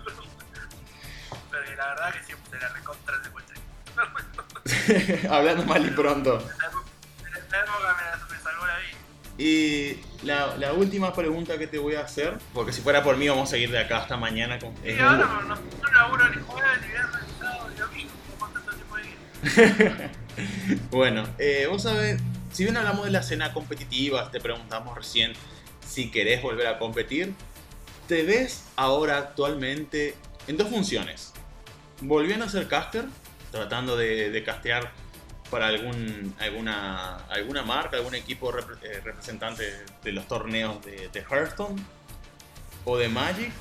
Porque 1.50 1.76
la 1.76 1.88
verdad 1.88 2.14
que 2.14 2.24
siempre 2.24 2.50
se 2.52 2.58
la 2.60 2.70
recontra 2.70 3.24
secuestré. 3.24 3.60
Hablando 5.30 5.64
mal 5.66 5.86
y 5.86 5.90
pronto. 5.92 6.40
En 6.40 7.36
esta 7.38 7.60
época 7.60 7.96
me, 7.98 8.04
la- 8.04 8.26
me 8.30 8.40
salvó 8.42 8.66
la 8.66 8.78
vida. 8.78 8.93
Y 9.38 9.98
la, 10.24 10.56
la 10.58 10.74
última 10.74 11.14
pregunta 11.14 11.58
que 11.58 11.66
te 11.68 11.80
voy 11.80 11.96
a 11.96 12.02
hacer, 12.02 12.38
porque 12.54 12.72
si 12.72 12.82
fuera 12.82 13.04
por 13.04 13.18
mí 13.18 13.28
vamos 13.28 13.50
a 13.50 13.52
seguir 13.52 13.72
de 13.72 13.80
acá 13.80 13.98
hasta 13.98 14.16
mañana. 14.18 14.60
Con, 14.60 14.70
un- 14.70 14.98
no, 14.98 15.16
no, 15.18 15.42
no 15.56 15.58
laburo 15.94 16.30
ni 16.30 16.42
jueves, 16.42 16.82
ni 16.82 16.88
viernes, 16.90 17.22
ni 17.28 17.40
sábado, 17.40 17.70
ni 17.70 17.76
domingo. 17.80 18.12
¿Cómo 18.40 18.52
tanto 18.54 18.72
tiempo 18.74 18.96
de 18.96 20.10
bueno, 20.92 21.28
eh, 21.40 21.68
vos 21.70 21.84
sabés, 21.84 22.22
si 22.52 22.64
bien 22.64 22.78
hablamos 22.78 23.06
de 23.06 23.12
la 23.12 23.20
escena 23.20 23.54
competitiva, 23.54 24.30
te 24.32 24.40
preguntamos 24.40 24.96
recién 24.96 25.34
si 25.86 26.12
querés 26.12 26.42
volver 26.42 26.68
a 26.68 26.78
competir, 26.80 27.34
¿te 28.08 28.24
ves 28.24 28.66
ahora 28.76 29.18
actualmente 29.18 30.16
en 30.48 30.58
dos 30.58 30.70
funciones? 30.70 31.34
Volviendo 32.02 32.46
a 32.46 32.50
ser 32.50 32.68
caster, 32.68 33.06
tratando 33.52 33.98
de, 33.98 34.30
de 34.30 34.44
castear 34.44 34.92
para 35.54 35.68
algún, 35.68 36.34
alguna, 36.40 37.18
alguna 37.28 37.62
marca, 37.62 37.98
algún 37.98 38.16
equipo 38.16 38.52
eh, 38.82 39.02
representante 39.04 39.64
de 40.04 40.12
los 40.12 40.28
torneos 40.28 40.84
de, 40.84 41.10
de 41.10 41.20
Hearthstone 41.20 41.80
o 42.86 42.98
de 42.98 43.08
Magic. 43.08 43.52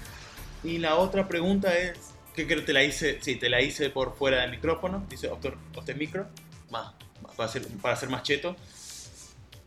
Y 0.65 0.79
la 0.79 0.97
otra 0.97 1.29
pregunta 1.29 1.77
es, 1.77 1.99
que 2.35 2.47
creo 2.47 2.65
te 2.65 2.73
la 2.73 2.83
hice, 2.83 3.19
sí, 3.21 3.37
te 3.37 3.51
la 3.51 3.61
hice 3.61 3.91
por 3.91 4.17
fuera 4.17 4.41
del 4.41 4.53
micrófono, 4.53 5.05
dice 5.11 5.29
Doctor 5.29 5.59
Oste 5.77 5.95
Micro, 5.95 6.31
más- 6.71 6.95
para, 7.37 7.51
ser, 7.51 7.69
para 7.83 7.95
ser 7.95 8.09
más 8.09 8.23
cheto. 8.23 8.57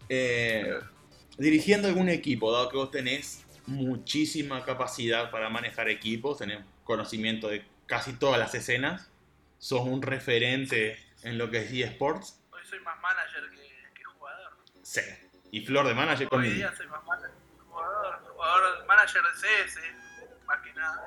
Eh, 0.09 0.73
dirigiendo 1.37 1.87
algún 1.87 2.09
equipo, 2.09 2.51
dado 2.51 2.69
que 2.69 2.77
vos 2.77 2.89
tenés 2.89 3.43
muchísima 3.67 4.65
capacidad 4.65 5.29
para 5.29 5.49
manejar 5.49 5.89
equipos, 5.89 6.39
tenés 6.39 6.57
conocimiento 6.85 7.49
de 7.49 7.63
casi 7.85 8.13
todas 8.13 8.39
las 8.39 8.55
escenas, 8.55 9.11
sos 9.59 9.81
un 9.81 10.01
referente 10.01 11.04
en 11.25 11.37
lo 11.39 11.49
que 11.49 11.57
es 11.63 11.71
eSports. 11.71 12.39
Hoy 12.51 12.61
soy 12.69 12.79
más 12.81 12.99
manager 13.01 13.49
que, 13.49 13.91
que 13.95 14.03
jugador. 14.03 14.57
Sí. 14.83 15.01
Y 15.51 15.65
Flor 15.65 15.87
de 15.87 15.93
Manager 15.95 16.27
Hoy 16.27 16.29
con 16.29 16.41
día 16.43 16.73
soy 16.75 16.87
más 16.87 17.03
manager 17.03 17.31
que 17.31 17.61
jugador. 17.63 18.19
Jugador, 18.31 18.85
manager 18.85 19.21
de 19.23 19.29
CS, 19.65 19.79
más 20.45 20.61
que 20.61 20.73
nada. 20.73 21.01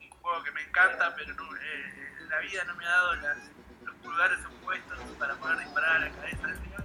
Un 0.00 0.10
juego 0.10 0.42
que 0.42 0.50
me 0.50 0.62
encanta, 0.62 1.14
pero 1.14 1.32
no, 1.34 1.56
eh, 1.56 2.12
la 2.28 2.38
vida 2.40 2.64
no 2.64 2.74
me 2.74 2.84
ha 2.86 2.90
dado 2.90 3.14
las, 3.16 3.38
los 3.84 3.94
pulgares 3.96 4.38
opuestos 4.46 4.98
para 5.18 5.34
poder 5.36 5.58
disparar 5.58 5.96
a 5.96 5.98
la 6.00 6.10
cabeza 6.10 6.46
del 6.48 6.58
rival. 6.60 6.84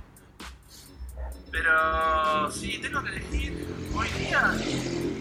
Pero 1.52 2.52
si 2.52 2.80
tengo 2.80 3.04
que 3.04 3.10
elegir 3.10 3.68
hoy 3.94 4.08
día, 4.10 4.42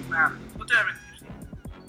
nada, 0.09 0.29
no 0.57 0.67
te 0.67 0.75
voy 0.75 0.83
a 0.83 0.85
mentir. 0.85 1.19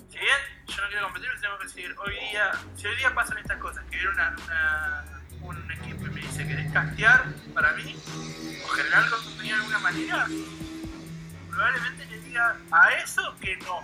Si 0.09 0.17
bien 0.17 0.37
yo 0.67 0.81
no 0.81 0.87
quiero 0.89 1.03
competir, 1.07 1.29
tengo 1.41 1.57
que 1.59 1.63
decir, 1.65 1.95
hoy 1.99 2.13
día, 2.19 2.51
si 2.77 2.87
hoy 2.87 2.95
día 2.95 3.13
pasan 3.13 3.37
estas 3.37 3.57
cosas, 3.57 3.83
que 3.89 3.97
viene 3.97 4.09
una, 4.11 4.35
una- 4.45 5.05
un 5.41 5.71
equipo 5.71 6.05
y 6.07 6.09
me 6.09 6.21
dice 6.21 6.47
que 6.47 6.71
castear 6.71 7.25
para 7.53 7.73
mí, 7.73 7.95
o 8.63 8.67
generar 8.69 9.09
contenido 9.09 9.55
de 9.57 9.61
alguna 9.61 9.79
manera, 9.79 10.27
probablemente 11.49 12.05
le 12.05 12.19
diga 12.21 12.57
a 12.71 12.89
eso 13.03 13.35
que 13.41 13.57
no. 13.57 13.81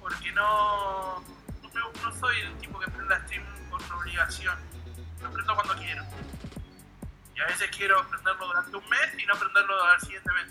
Porque 0.00 0.30
no, 0.32 1.20
no, 1.20 1.70
me- 1.74 2.20
soy 2.20 2.40
el 2.40 2.58
tipo 2.58 2.78
que 2.78 2.90
prenda 2.90 3.20
stream 3.26 3.44
por 3.70 3.82
obligación. 3.94 4.56
Lo 5.22 5.30
prendo 5.32 5.54
cuando 5.54 5.74
quiero. 5.76 6.04
Y 7.34 7.40
a 7.40 7.46
veces 7.46 7.68
quiero 7.76 8.06
prenderlo 8.08 8.46
durante 8.46 8.76
un 8.76 8.88
mes 8.88 9.08
y 9.18 9.26
no 9.26 9.34
prenderlo 9.36 9.82
al 9.84 10.00
siguiente 10.00 10.30
mes. 10.32 10.46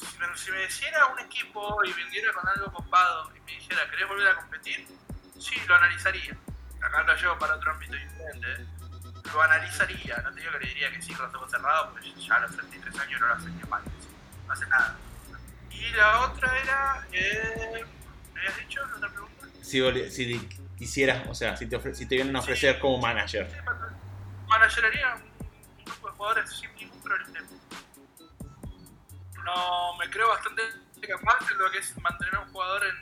Si 0.00 0.18
me, 0.18 0.36
si 0.36 0.50
me 0.50 0.64
hiciera 0.64 1.06
un 1.06 1.18
equipo 1.20 1.82
y 1.84 1.92
vendiera 1.92 2.32
con 2.32 2.46
algo 2.48 2.72
copado 2.72 3.30
y 3.36 3.40
me 3.40 3.52
dijera, 3.52 3.88
¿querés 3.90 4.08
volver 4.08 4.28
a 4.28 4.36
competir? 4.36 4.86
Sí, 5.38 5.54
lo 5.66 5.74
analizaría. 5.76 6.36
Acá 6.82 7.02
lo 7.04 7.14
llevo 7.16 7.38
para 7.38 7.54
otro 7.56 7.72
ámbito 7.72 7.94
diferente. 7.94 8.52
¿eh? 8.52 8.66
Lo 9.32 9.42
analizaría, 9.42 10.16
no 10.18 10.32
te 10.32 10.40
digo 10.40 10.52
que 10.52 10.58
le 10.60 10.66
diría 10.68 10.90
que 10.90 11.00
sí 11.02 11.14
con 11.14 11.26
los 11.26 11.34
ojos 11.36 11.50
cerrados, 11.50 11.90
porque 11.92 12.12
ya 12.20 12.34
a 12.36 12.40
los 12.40 12.50
33 12.56 12.98
años 13.00 13.20
no 13.20 13.26
lo 13.28 13.34
hacen 13.34 13.56
ni 13.56 13.62
mal. 13.64 13.82
No 14.46 14.52
hace 14.52 14.66
nada. 14.66 14.96
Y 15.70 15.90
la 15.92 16.20
otra 16.22 16.58
era. 16.58 17.06
Eh, 17.12 17.84
¿Me 18.34 18.40
habías 18.40 18.56
dicho 18.58 18.84
la 18.86 18.96
otra 18.96 19.08
pregunta? 19.08 19.46
Si, 19.62 20.48
quisieras, 20.76 21.26
o 21.28 21.34
sea, 21.34 21.56
si 21.56 21.66
te, 21.68 21.76
ofre- 21.78 21.94
si 21.94 22.06
te 22.06 22.16
vienen 22.16 22.34
a 22.34 22.40
ofrecer 22.40 22.78
como 22.80 22.98
manager. 22.98 23.46
manageraría 24.48 25.14
un 25.14 25.84
grupo 25.84 26.08
de 26.08 26.12
jugadores 26.14 26.50
sin 26.50 26.74
ningún 26.74 27.00
problema. 27.02 27.38
No, 29.44 29.96
me 29.98 30.08
creo 30.10 30.28
bastante 30.28 30.62
capaz 31.08 31.50
en 31.50 31.58
lo 31.58 31.70
que 31.70 31.78
es 31.78 31.96
mantener 31.98 32.34
a 32.36 32.40
un 32.40 32.52
jugador 32.52 32.82
en, 32.84 32.96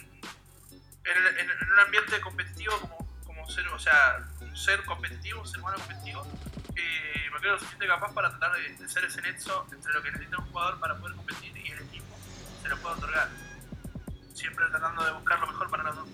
en, 1.04 1.38
en- 1.38 1.50
en 1.50 1.72
un 1.72 1.78
ambiente 1.80 2.20
competitivo 2.20 2.78
como, 2.80 2.98
como 3.24 3.48
ser, 3.50 3.66
o 3.68 3.78
sea, 3.78 4.18
ser 4.58 4.84
competitivo, 4.84 5.44
ser 5.46 5.60
humano 5.60 5.78
competitivo. 5.78 6.26
Y 6.70 7.30
me 7.32 7.38
creo 7.40 7.52
lo 7.52 7.58
suficiente 7.58 7.86
capaz 7.86 8.12
para 8.12 8.30
tratar 8.30 8.52
de, 8.60 8.76
de 8.76 8.88
ser 8.88 9.04
ese 9.04 9.20
nexo 9.22 9.66
entre 9.72 9.92
lo 9.92 10.02
que 10.02 10.10
necesita 10.12 10.38
un 10.38 10.46
jugador 10.46 10.78
para 10.80 10.96
poder 10.96 11.16
competir 11.16 11.56
y 11.56 11.70
el 11.70 11.78
equipo 11.80 12.16
se 12.62 12.68
lo 12.68 12.76
puede 12.78 12.94
otorgar. 12.96 13.28
Siempre 14.34 14.66
tratando 14.70 15.04
de 15.04 15.12
buscar 15.12 15.40
lo 15.40 15.46
mejor 15.48 15.70
para 15.70 15.82
los 15.84 15.96
dos. 15.96 16.08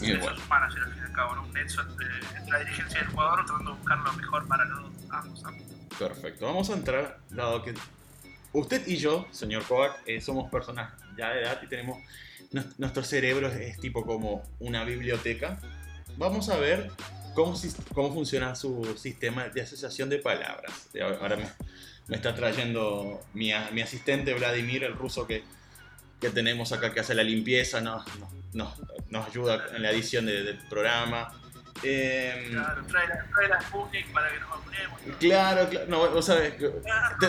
Y 0.00 0.10
Eso 0.12 0.20
bueno, 0.20 0.36
es 0.36 0.42
un 0.42 0.48
manager 0.48 0.82
al 0.82 0.92
fin 0.92 1.02
y 1.02 1.06
al 1.06 1.12
cabo, 1.12 1.34
¿no? 1.36 1.42
un 1.44 1.52
nexo 1.52 1.80
entre, 1.80 2.06
entre 2.36 2.50
la 2.52 2.58
dirigencia 2.58 3.00
y 3.00 3.02
el 3.04 3.08
jugador 3.10 3.46
tratando 3.46 3.70
de 3.72 3.76
buscar 3.78 3.98
lo 3.98 4.12
mejor 4.12 4.46
para 4.46 4.64
los 4.66 4.82
dos, 4.82 4.92
ambos, 5.10 5.44
ambos. 5.44 5.62
perfecto. 5.98 6.46
Vamos 6.46 6.68
a 6.70 6.72
entrar, 6.74 7.18
dado 7.30 7.62
que 7.62 7.74
usted 8.52 8.86
y 8.86 8.96
yo, 8.98 9.26
señor 9.30 9.64
Kovac, 9.64 10.02
eh, 10.06 10.20
somos 10.20 10.50
personas 10.50 10.92
ya 11.16 11.30
de 11.30 11.42
edad 11.42 11.60
y 11.62 11.66
tenemos. 11.66 11.98
nues- 12.52 12.74
Nuestro 12.78 13.02
cerebro 13.04 13.48
es 13.48 13.78
tipo 13.80 14.04
como 14.04 14.42
una 14.60 14.84
biblioteca. 14.84 15.58
Vamos 16.16 16.48
a 16.48 16.56
ver 16.56 16.90
cómo, 17.34 17.54
cómo 17.94 18.12
funciona 18.12 18.54
su 18.54 18.96
sistema 18.98 19.48
de 19.48 19.60
asociación 19.62 20.08
de 20.08 20.18
palabras. 20.18 20.88
Ahora 21.20 21.36
me, 21.36 21.46
me 22.08 22.16
está 22.16 22.34
trayendo 22.34 23.22
mi, 23.34 23.52
mi 23.72 23.82
asistente 23.82 24.34
Vladimir, 24.34 24.84
el 24.84 24.94
ruso 24.94 25.26
que, 25.26 25.44
que 26.20 26.30
tenemos 26.30 26.72
acá 26.72 26.92
que 26.92 27.00
hace 27.00 27.14
la 27.14 27.22
limpieza, 27.22 27.80
nos, 27.80 28.04
nos, 28.18 28.30
nos- 29.10 29.26
ayuda 29.26 29.66
en 29.74 29.82
la 29.82 29.90
edición 29.90 30.26
de- 30.26 30.42
del 30.42 30.58
programa. 30.68 31.32
Em, 31.82 32.50
Claro, 32.52 32.82
trae 32.86 33.06
la, 33.08 33.26
trae 33.34 33.48
la 33.48 33.58
para 34.14 34.30
que 34.32 34.40
nos 34.40 34.48
vacunemos. 34.50 35.00
Claro, 35.20 35.68
claro. 35.68 35.86
No, 35.88 36.10
vos 36.10 36.24
sabés, 36.24 36.54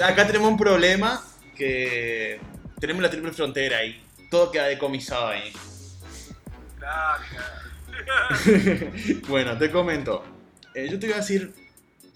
acá 0.01 0.25
tenemos 0.25 0.49
un 0.49 0.57
problema 0.57 1.21
que 1.57 2.39
tenemos 2.79 3.03
la 3.03 3.09
triple 3.09 3.33
frontera 3.33 3.83
y 3.83 4.01
todo 4.31 4.49
queda 4.51 4.67
decomisado 4.67 5.27
ahí. 5.27 5.51
Claro, 6.79 7.23
claro. 7.29 7.66
bueno, 9.27 9.57
te 9.57 9.71
comento. 9.71 10.23
Eh, 10.73 10.87
yo 10.89 10.99
te 10.99 11.07
voy 11.07 11.13
a 11.13 11.17
decir, 11.17 11.53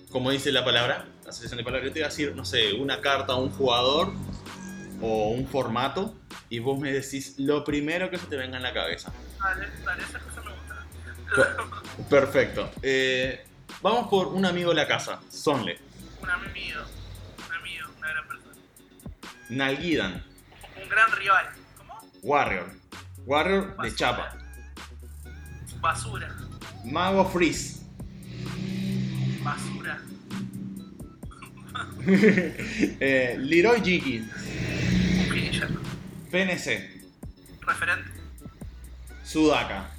como 0.10 0.32
dice 0.32 0.52
la 0.52 0.64
palabra, 0.64 1.06
asociación 1.28 1.58
de 1.58 1.64
palabras, 1.64 1.90
yo 1.90 1.94
te 1.94 2.00
voy 2.00 2.06
a 2.06 2.10
decir, 2.10 2.36
no 2.36 2.46
sé, 2.46 2.74
una 2.74 3.02
carta 3.02 3.34
a 3.34 3.36
un 3.38 3.50
jugador 3.52 4.14
o 5.02 5.30
un 5.30 5.48
formato 5.48 6.16
y 6.50 6.60
vos 6.60 6.80
me 6.80 6.92
decís 6.92 7.36
lo 7.40 7.64
primero 7.64 8.10
que 8.10 8.18
se 8.18 8.28
te 8.28 8.36
venga 8.38 8.58
en 8.58 8.64
la 8.64 8.74
cabeza. 8.74 9.12
Dale, 9.42 9.68
dale, 9.84 10.04
esa 10.04 10.20
cosa 10.20 10.42
me 10.42 10.52
gusta. 10.52 10.86
Per- 11.98 12.06
Perfecto. 12.10 12.70
Eh, 12.82 13.46
vamos 13.82 14.08
por 14.10 14.28
un 14.28 14.46
amigo 14.46 14.70
de 14.72 14.76
la 14.76 14.88
casa, 14.88 15.20
Sonle, 15.30 15.80
Un 16.22 16.30
amigo, 16.30 16.82
un 17.50 17.56
amigo, 17.56 17.88
una 17.98 18.08
gran 18.10 18.28
persona. 18.28 18.56
Nalguidan, 19.50 20.24
Un 20.82 20.90
gran 20.90 21.12
rival. 21.14 21.50
¿Cómo? 21.78 22.00
Warrior. 22.22 22.70
Warrior 23.26 23.78
de 23.82 23.96
chapa. 23.96 24.38
Basura. 25.82 26.30
Mago 26.86 27.26
Freeze. 27.26 27.82
Basura. 29.44 30.00
Eh, 33.00 33.38
Leroy 33.40 33.82
finisher. 35.30 35.70
PNC. 36.32 37.02
Referente. 37.62 38.10
Sudaka. 39.24 39.90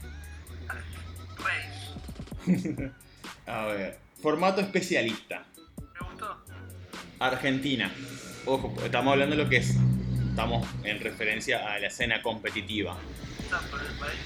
Rey. 2.47 2.91
A 3.47 3.67
ver. 3.67 3.99
Formato 4.21 4.61
especialista. 4.61 5.45
Me 5.79 6.07
gustó. 6.07 6.37
Argentina. 7.19 7.91
Ojo, 8.47 8.75
estamos 8.85 9.13
hablando 9.13 9.37
de 9.37 9.45
lo 9.45 9.49
que 9.49 9.59
es. 9.59 9.77
Estamos 10.31 10.67
en 10.85 11.01
referencia 11.01 11.73
a 11.73 11.79
la 11.79 11.87
escena 11.89 12.23
competitiva. 12.23 12.97
Está 13.41 13.61
por 13.61 13.81
el 13.81 13.93
país. 13.99 14.21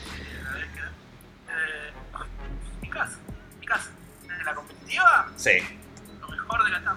Competitiva, 4.96 5.28
Sí. 5.36 5.78
lo 6.20 6.28
mejor 6.28 6.64
de 6.64 6.70
la 6.70 6.82
TAM. 6.84 6.96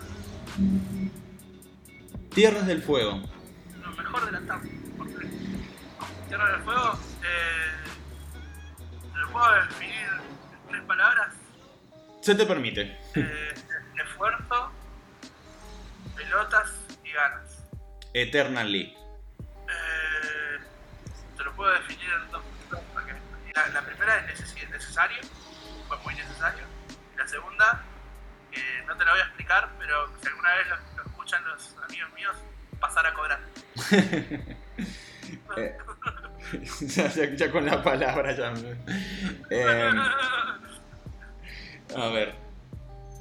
Tierras 2.33 2.67
del 2.67 2.81
Fuego. 2.81 3.21
Lo 3.81 3.91
mejor 3.91 4.25
de 4.25 4.31
la 4.31 4.41
TAM. 4.47 4.69
Porque 4.97 5.27
Tierra 6.27 6.51
del 6.51 6.61
Fuego. 6.63 6.99
Eh, 7.23 7.71
lo 9.15 9.29
puedo 9.31 9.53
definir 9.65 9.95
en 9.95 10.69
tres 10.69 10.81
palabras. 10.83 11.33
Se 12.21 12.35
te 12.35 12.45
permite. 12.45 12.97
Eh, 13.15 13.53
esfuerzo, 14.03 14.71
pelotas 16.15 16.69
y 17.03 17.11
ganas. 17.11 17.63
Eternal 18.13 18.71
League. 18.71 18.95
Eh, 19.67 20.59
te 21.37 21.43
lo 21.43 21.53
puedo 21.55 21.71
definir 21.73 22.09
en 22.09 22.31
dos 22.31 22.43
La, 23.55 23.67
la 23.69 23.81
primera 23.81 24.17
es 24.29 24.39
necesi- 24.39 24.69
necesario, 24.69 25.17
fue 25.87 25.97
muy 25.99 26.15
necesario. 26.15 26.63
Y 27.13 27.17
la 27.17 27.27
segunda, 27.27 27.83
no 28.89 28.97
te 28.97 29.05
la 29.05 29.11
voy 29.11 29.21
a 29.21 29.23
explicar, 29.23 29.69
pero 29.79 30.07
si 30.21 30.27
alguna 30.27 30.53
vez 30.55 30.67
lo, 30.67 30.75
lo 30.97 31.03
escuchan 31.09 31.43
los 31.45 31.75
amigos 31.87 32.13
míos, 32.13 32.35
pasar 32.79 33.05
a 33.07 33.13
cobrar. 33.13 33.39
Eh, 35.57 35.77
ya, 36.81 37.07
ya- 37.07 37.35
ya 37.35 37.51
con 37.51 37.63
la 37.65 37.83
palabra 37.83 38.35
ya. 38.35 38.51
Eh, 39.51 39.91
a 41.95 42.07
ver. 42.09 42.33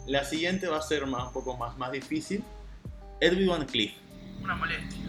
La 0.06 0.24
siguiente 0.24 0.68
va 0.68 0.78
a 0.78 0.82
ser 0.82 1.06
más, 1.06 1.24
un 1.26 1.32
poco 1.34 1.54
más, 1.58 1.76
más 1.76 1.92
difícil. 1.92 2.42
Edwin 3.20 3.48
Van 3.48 3.66
Cleef. 3.66 3.92
Una 4.42 4.54
molestia. 4.54 5.04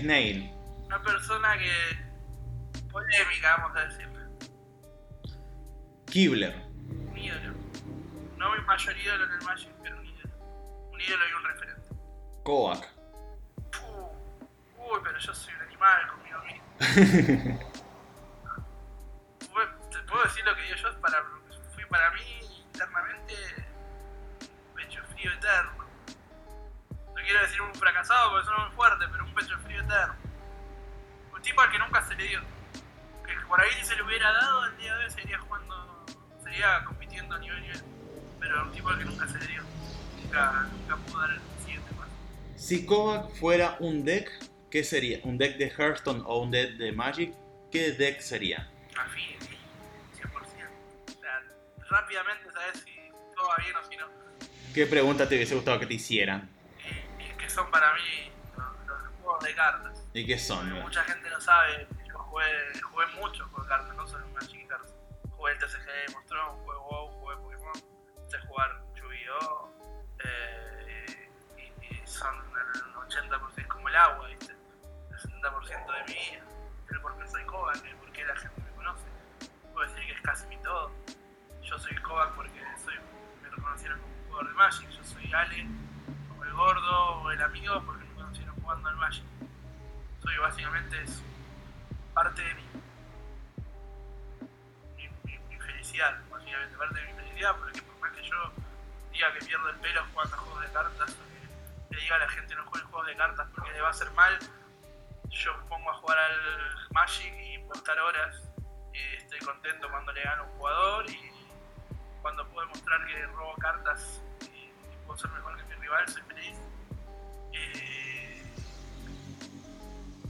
Snail. 0.00 0.52
Una 0.86 1.02
persona 1.02 1.58
que. 1.58 2.80
polémica, 2.92 3.56
vamos 3.58 3.76
a 3.76 3.84
decir. 3.86 4.08
Kibler. 6.06 6.54
No 8.44 8.52
mi 8.54 8.60
mayor 8.60 8.94
ídolo 8.98 9.24
en 9.24 9.32
el 9.32 9.42
Magic, 9.42 9.72
pero 9.82 9.96
un 9.96 10.04
ídolo. 10.04 10.34
Un 10.92 11.00
ídolo 11.00 11.24
y 11.26 11.32
un 11.32 11.44
referente. 11.44 11.88
Kovac. 12.42 12.90
Uy, 14.76 15.00
pero 15.02 15.18
yo 15.18 15.34
soy 15.34 15.54
un 15.54 15.62
animal 15.62 16.08
conmigo 16.08 16.38
mismo. 16.44 16.64
Te 19.90 19.98
puedo 20.00 20.24
decir 20.24 20.44
lo 20.44 20.54
que 20.54 20.60
digo 20.60 20.76
yo, 20.76 21.00
para, 21.00 21.24
fui 21.74 21.86
para 21.86 22.10
mí 22.10 22.20
internamente 22.66 23.34
pecho 24.74 25.02
frío 25.14 25.32
eterno. 25.32 25.86
No 27.06 27.14
quiero 27.14 27.40
decir 27.40 27.62
un 27.62 27.74
fracasado 27.74 28.32
porque 28.32 28.44
suena 28.44 28.66
muy 28.66 28.76
fuerte, 28.76 29.06
pero 29.10 29.24
un 29.24 29.32
pecho 29.32 29.58
frío 29.60 29.80
eterno. 29.80 30.16
Un 31.32 31.40
tipo 31.40 31.62
al 31.62 31.70
que 31.70 31.78
nunca 31.78 32.02
se 32.02 32.14
le 32.14 32.24
dio. 32.24 32.42
Que 33.26 33.40
por 33.46 33.58
ahí 33.58 33.72
si 33.72 33.86
se 33.86 33.96
le 33.96 34.02
hubiera 34.02 34.30
dado, 34.34 34.66
el 34.66 34.76
día 34.76 34.94
de 34.96 35.04
hoy 35.04 35.10
seguiría 35.10 35.38
jugando, 35.38 36.04
seguiría 36.42 36.84
compitiendo 36.84 37.36
a 37.36 37.38
nivel 37.38 37.62
nivel. 37.62 37.93
Pero 38.44 38.62
un 38.62 38.72
tipo 38.72 38.90
que 38.98 39.04
nunca 39.06 39.26
se 39.26 39.38
dio. 39.46 39.62
Nunca, 40.22 40.68
nunca 40.70 40.96
pudo 40.96 41.20
dar 41.20 41.30
el 41.30 41.40
siguiente 41.64 41.90
paso. 41.94 42.10
Si 42.56 42.84
Kovac 42.84 43.30
fuera 43.36 43.76
un 43.80 44.04
deck, 44.04 44.30
¿qué 44.70 44.84
sería? 44.84 45.18
¿Un 45.24 45.38
deck 45.38 45.56
de 45.56 45.70
Hearthstone 45.70 46.22
o 46.26 46.42
un 46.42 46.50
deck 46.50 46.72
de 46.76 46.92
Magic? 46.92 47.32
¿Qué 47.72 47.92
deck 47.92 48.20
sería? 48.20 48.70
Affinity, 48.98 49.56
100%. 50.18 50.28
O 50.28 51.20
sea, 51.20 51.42
rápidamente 51.88 52.52
sabes 52.52 52.84
si 52.84 52.94
todo 53.34 53.48
va 53.48 53.56
bien 53.64 53.76
o 53.76 53.88
si 53.88 53.96
no. 53.96 54.06
¿Qué 54.74 54.86
pregunta 54.86 55.26
te 55.26 55.36
hubiese 55.36 55.54
gustado 55.54 55.80
que 55.80 55.86
te 55.86 55.94
hicieran? 55.94 56.50
Y 57.18 57.36
que 57.38 57.48
son 57.48 57.70
para 57.70 57.94
mí 57.94 58.30
los, 58.58 58.86
los 58.86 59.12
juegos 59.22 59.44
de 59.44 59.54
cartas. 59.54 60.04
¿Y 60.12 60.26
qué 60.26 60.38
son? 60.38 60.70
Mucha 60.82 61.02
gente 61.04 61.30
no 61.30 61.40
sabe, 61.40 61.86
yo 62.06 62.18
jugué, 62.18 62.44
jugué 62.82 63.06
mucho 63.18 63.50
con 63.52 63.66
cartas, 63.66 63.96
no 63.96 64.06
solo 64.06 64.26
en 64.26 64.34
Magic 64.34 64.60
y 64.60 64.66
Cards. 64.66 64.92
Jugué 65.30 65.52
el 65.52 65.58
TCG 65.58 65.86
de 65.86 66.14
el 73.94 74.00
agua, 74.00 74.26
¿viste? 74.28 74.52
El 75.10 75.18
60% 75.18 75.92
de 75.92 76.04
mi 76.08 76.14
vida. 76.14 76.44
El 76.90 77.00
por 77.00 77.16
qué 77.16 77.28
soy 77.28 77.44
Kovac, 77.44 77.84
el 77.84 77.96
por 77.96 78.10
qué 78.12 78.24
la 78.24 78.36
gente 78.36 78.60
me 78.60 78.70
conoce. 78.72 79.04
Puedo 79.72 79.88
decir 79.88 80.06
que 80.06 80.12
es 80.14 80.20
casi 80.22 80.46
mi 80.48 80.56
todo. 80.58 80.90
Yo 81.62 81.78
soy 81.78 81.94
Kovac 81.96 82.32
porque 82.34 82.60
soy, 82.84 82.94
me 83.42 83.48
reconocieron 83.50 84.00
como 84.00 84.12
un 84.14 84.24
jugador 84.26 84.48
de 84.48 84.54
Magic. 84.54 84.90
Yo 84.90 85.04
soy 85.04 85.32
Ale, 85.32 85.66
o 86.38 86.44
el 86.44 86.52
gordo, 86.52 87.10
o 87.22 87.30
el 87.30 87.40
amigo 87.42 87.82
porque 87.86 88.04
me 88.04 88.14
conocieron 88.14 88.54
jugando 88.62 88.88
al 88.88 88.96
Magic. 88.96 89.24
Soy 90.22 90.36
básicamente. 90.38 91.04
Parte 92.14 92.42
de 92.42 92.54
mí. 92.54 92.62
Mi, 94.96 95.08
mi- 95.24 95.38
mi 95.48 95.56
felicidad, 95.58 96.20
básicamente. 96.30 96.76
Parte 96.76 97.00
de 97.00 97.06
mi 97.12 97.20
felicidad 97.22 97.56
porque 97.58 97.82
por 97.82 97.98
más 98.00 98.12
que 98.12 98.22
yo 98.22 98.52
diga 99.12 99.32
que 99.32 99.44
pierdo 99.44 99.68
el 99.68 99.76
pelo 99.76 100.02
jugando 100.12 100.34
a 100.34 100.38
juegos 100.38 100.62
de 100.62 100.72
cartas, 100.72 101.16
le 101.90 102.00
diga 102.00 102.16
a 102.16 102.18
la 102.18 102.28
gente 102.28 102.54
no 102.54 102.64
juegue 102.66 102.86
juegos 102.86 103.06
de 103.06 103.16
cartas 103.16 103.48
porque 103.54 103.72
le 103.72 103.80
va 103.80 103.88
a 103.88 103.90
hacer 103.90 104.10
mal, 104.12 104.38
yo 105.30 105.56
me 105.58 105.64
pongo 105.68 105.90
a 105.90 105.94
jugar 105.94 106.18
al 106.18 106.90
Magic 106.92 107.34
y 107.40 107.58
puedo 107.58 107.82
horas 108.06 108.44
estoy 109.34 109.38
contento 109.40 109.88
cuando 109.90 110.12
le 110.12 110.22
gano 110.22 110.44
un 110.44 110.50
jugador 110.58 111.10
y 111.10 111.32
cuando 112.22 112.46
puedo 112.48 112.66
demostrar 112.66 113.04
que 113.06 113.26
robo 113.26 113.54
cartas 113.56 114.22
y, 114.42 114.70
puedo 115.06 115.18
ser 115.18 115.30
mejor 115.32 115.56
que 115.56 115.64
mi 115.64 115.74
rival, 115.74 116.08
soy 116.08 116.22
feliz. 116.22 116.56
Y, 117.52 117.56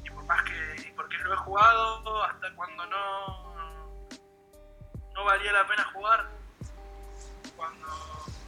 y 0.04 0.10
por 0.10 0.24
más 0.24 0.42
que, 0.42 0.88
y 0.88 0.92
porque 0.92 1.16
lo 1.18 1.34
he 1.34 1.36
jugado 1.36 2.24
hasta 2.24 2.54
cuando 2.54 2.86
no, 2.86 4.08
no 5.14 5.24
valía 5.24 5.52
la 5.52 5.66
pena 5.66 5.84
jugar, 5.92 6.28
cuando 7.56 7.86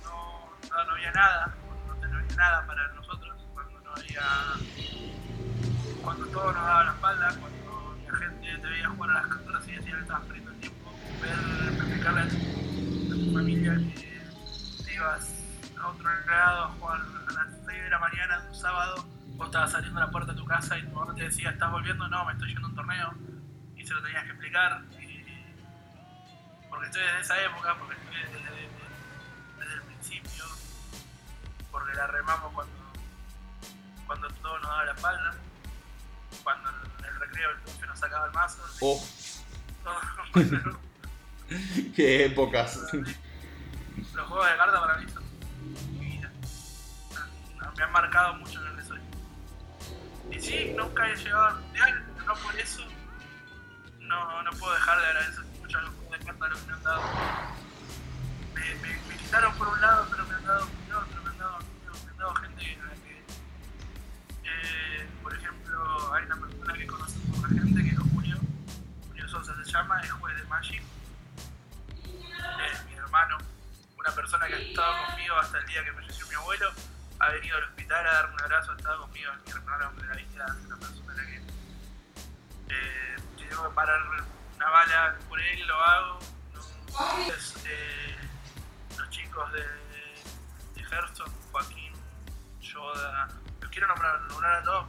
no, 0.04 0.50
no, 0.70 0.92
había 0.92 1.12
nada, 1.12 1.54
nada 2.36 2.66
para 2.66 2.86
nosotros, 2.92 3.34
cuando 3.54 3.80
no 3.80 3.90
había 3.92 4.22
cuando 6.02 6.26
todo 6.26 6.52
nos 6.52 6.62
daba 6.62 6.84
la 6.84 6.92
espalda, 6.92 7.36
cuando 7.40 7.98
la 8.06 8.18
gente 8.18 8.58
te 8.58 8.68
veía 8.68 8.88
jugar 8.88 9.10
a 9.10 9.14
las 9.14 9.26
cartas 9.26 9.68
y 9.68 9.72
decía 9.72 9.94
que 9.94 10.00
estabas 10.02 10.22
perdiendo 10.24 10.50
el 10.52 10.60
tiempo, 10.60 10.92
ver 11.20 11.72
explicarle 11.72 12.20
a 12.20 12.28
tu, 12.28 13.32
familia 13.32 13.74
que 13.74 14.84
te 14.84 14.94
ibas 14.94 15.42
a 15.80 15.88
otro 15.88 16.10
lado 16.26 16.64
a 16.64 16.68
jugar 16.68 17.00
a 17.00 17.32
las 17.32 17.46
6 17.66 17.82
de 17.82 17.90
la 17.90 17.98
mañana 17.98 18.40
de 18.40 18.48
un 18.48 18.54
sábado, 18.54 19.04
vos 19.36 19.46
estabas 19.46 19.72
saliendo 19.72 20.00
a 20.00 20.04
la 20.04 20.10
puerta 20.10 20.32
de 20.32 20.38
tu 20.38 20.44
casa 20.44 20.78
y 20.78 20.82
tu 20.82 20.90
mamá 20.90 21.14
te 21.14 21.24
decía, 21.24 21.50
¿estás 21.50 21.72
volviendo? 21.72 22.06
No, 22.08 22.24
me 22.24 22.32
estoy 22.32 22.48
yendo 22.48 22.66
a 22.66 22.70
un 22.70 22.76
torneo, 22.76 23.14
y 23.76 23.86
se 23.86 23.94
lo 23.94 24.02
tenías 24.02 24.24
que 24.24 24.30
explicar, 24.30 24.82
porque 26.68 26.86
estoy 26.86 27.02
desde 27.02 27.20
esa 27.20 27.44
época, 27.44 27.74
porque 27.78 27.94
estoy 27.94 28.40
desde 28.40 28.75
porque 31.76 31.94
la 31.94 32.06
remamos 32.06 32.54
cuando, 32.54 32.74
cuando 34.06 34.28
todo 34.30 34.58
nos 34.60 34.70
daba 34.70 34.84
la 34.86 34.92
espalda 34.92 35.34
cuando 36.42 36.70
en 36.70 37.04
el 37.04 37.20
recreo 37.20 37.50
el 37.50 37.58
profe 37.58 37.86
nos 37.86 37.98
sacaba 37.98 38.26
el 38.26 38.32
mazo. 38.32 38.62
Oh, 38.80 39.06
qué 41.94 42.24
épocas. 42.24 42.80
Los 42.94 44.26
juegos 44.26 44.50
de 44.50 44.56
cartas 44.56 44.80
para 44.80 44.96
mí 44.96 45.10
son 45.10 45.24
mi 45.98 46.06
vida. 46.12 46.30
Me 47.76 47.82
han 47.84 47.92
marcado 47.92 48.34
mucho 48.36 48.66
en 48.66 48.78
el 48.78 48.86
soy. 48.86 49.00
Y 50.30 50.40
sí, 50.40 50.74
nunca 50.78 51.10
he 51.10 51.14
llegado 51.14 51.44
al 51.44 51.60
mundial, 51.60 52.04
pero 52.14 52.26
no 52.26 52.34
por 52.40 52.58
eso 52.58 52.84
no, 54.00 54.42
no 54.44 54.50
puedo 54.52 54.72
dejar 54.72 54.98
de 54.98 55.06
agradecer 55.08 55.44
mucho 55.60 55.76
a 55.76 55.82
los 55.82 55.90
juegos 55.94 56.18
de 56.18 56.24
cartas 56.24 56.48
lo 56.48 56.56
que 56.56 56.66
me 56.68 56.72
han 56.72 56.82
dado. 56.82 57.02
Me, 58.54 58.74
me, 58.76 58.98
me 59.08 59.16
quitaron 59.18 59.54
por 59.56 59.68
un 59.68 59.78
lado, 59.78 60.06
pero 60.10 60.25
es 70.46 70.48
Magic, 70.48 70.82
es 72.72 72.84
mi 72.86 72.94
hermano, 72.94 73.38
una 73.98 74.10
persona 74.12 74.46
que 74.46 74.54
ha 74.54 74.58
estado 74.58 75.06
conmigo 75.06 75.36
hasta 75.36 75.58
el 75.58 75.66
día 75.66 75.84
que 75.84 75.92
falleció 75.92 76.26
mi 76.28 76.34
abuelo, 76.34 76.72
ha 77.18 77.28
venido 77.30 77.56
al 77.56 77.64
hospital 77.64 78.06
a 78.06 78.12
darme 78.12 78.34
un 78.34 78.42
abrazo, 78.42 78.72
ha 78.72 78.76
estado 78.76 79.00
conmigo 79.02 79.32
en 79.32 79.44
mi 79.44 79.50
hermano 79.50 79.92
de 79.92 80.06
la 80.06 80.14
vida, 80.14 80.46
es 80.46 80.66
una 80.66 80.76
persona 80.76 81.12
a 81.12 81.16
la 81.16 81.26
que 81.26 81.36
Eh, 82.68 83.16
si 83.38 83.44
tengo 83.44 83.68
que 83.68 83.74
parar 83.74 84.00
una 84.56 84.70
bala 84.70 85.16
por 85.28 85.40
él, 85.40 85.66
lo 85.66 85.80
hago. 85.80 86.18
Es, 87.28 87.54
eh, 87.66 88.16
los 88.96 89.10
chicos 89.10 89.52
de, 89.52 89.60
de 90.74 90.84
Joaquín, 91.52 91.92
Yoda, 92.60 93.28
los 93.60 93.70
quiero 93.70 93.86
nombrar, 93.88 94.20
nombrar 94.22 94.56
a 94.56 94.62
todos 94.62 94.85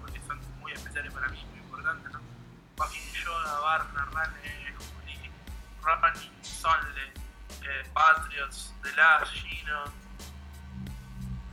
eh, 7.68 7.90
Patriots, 7.94 8.74
The 8.82 8.92
Last, 8.94 9.34
Gino, 9.34 9.84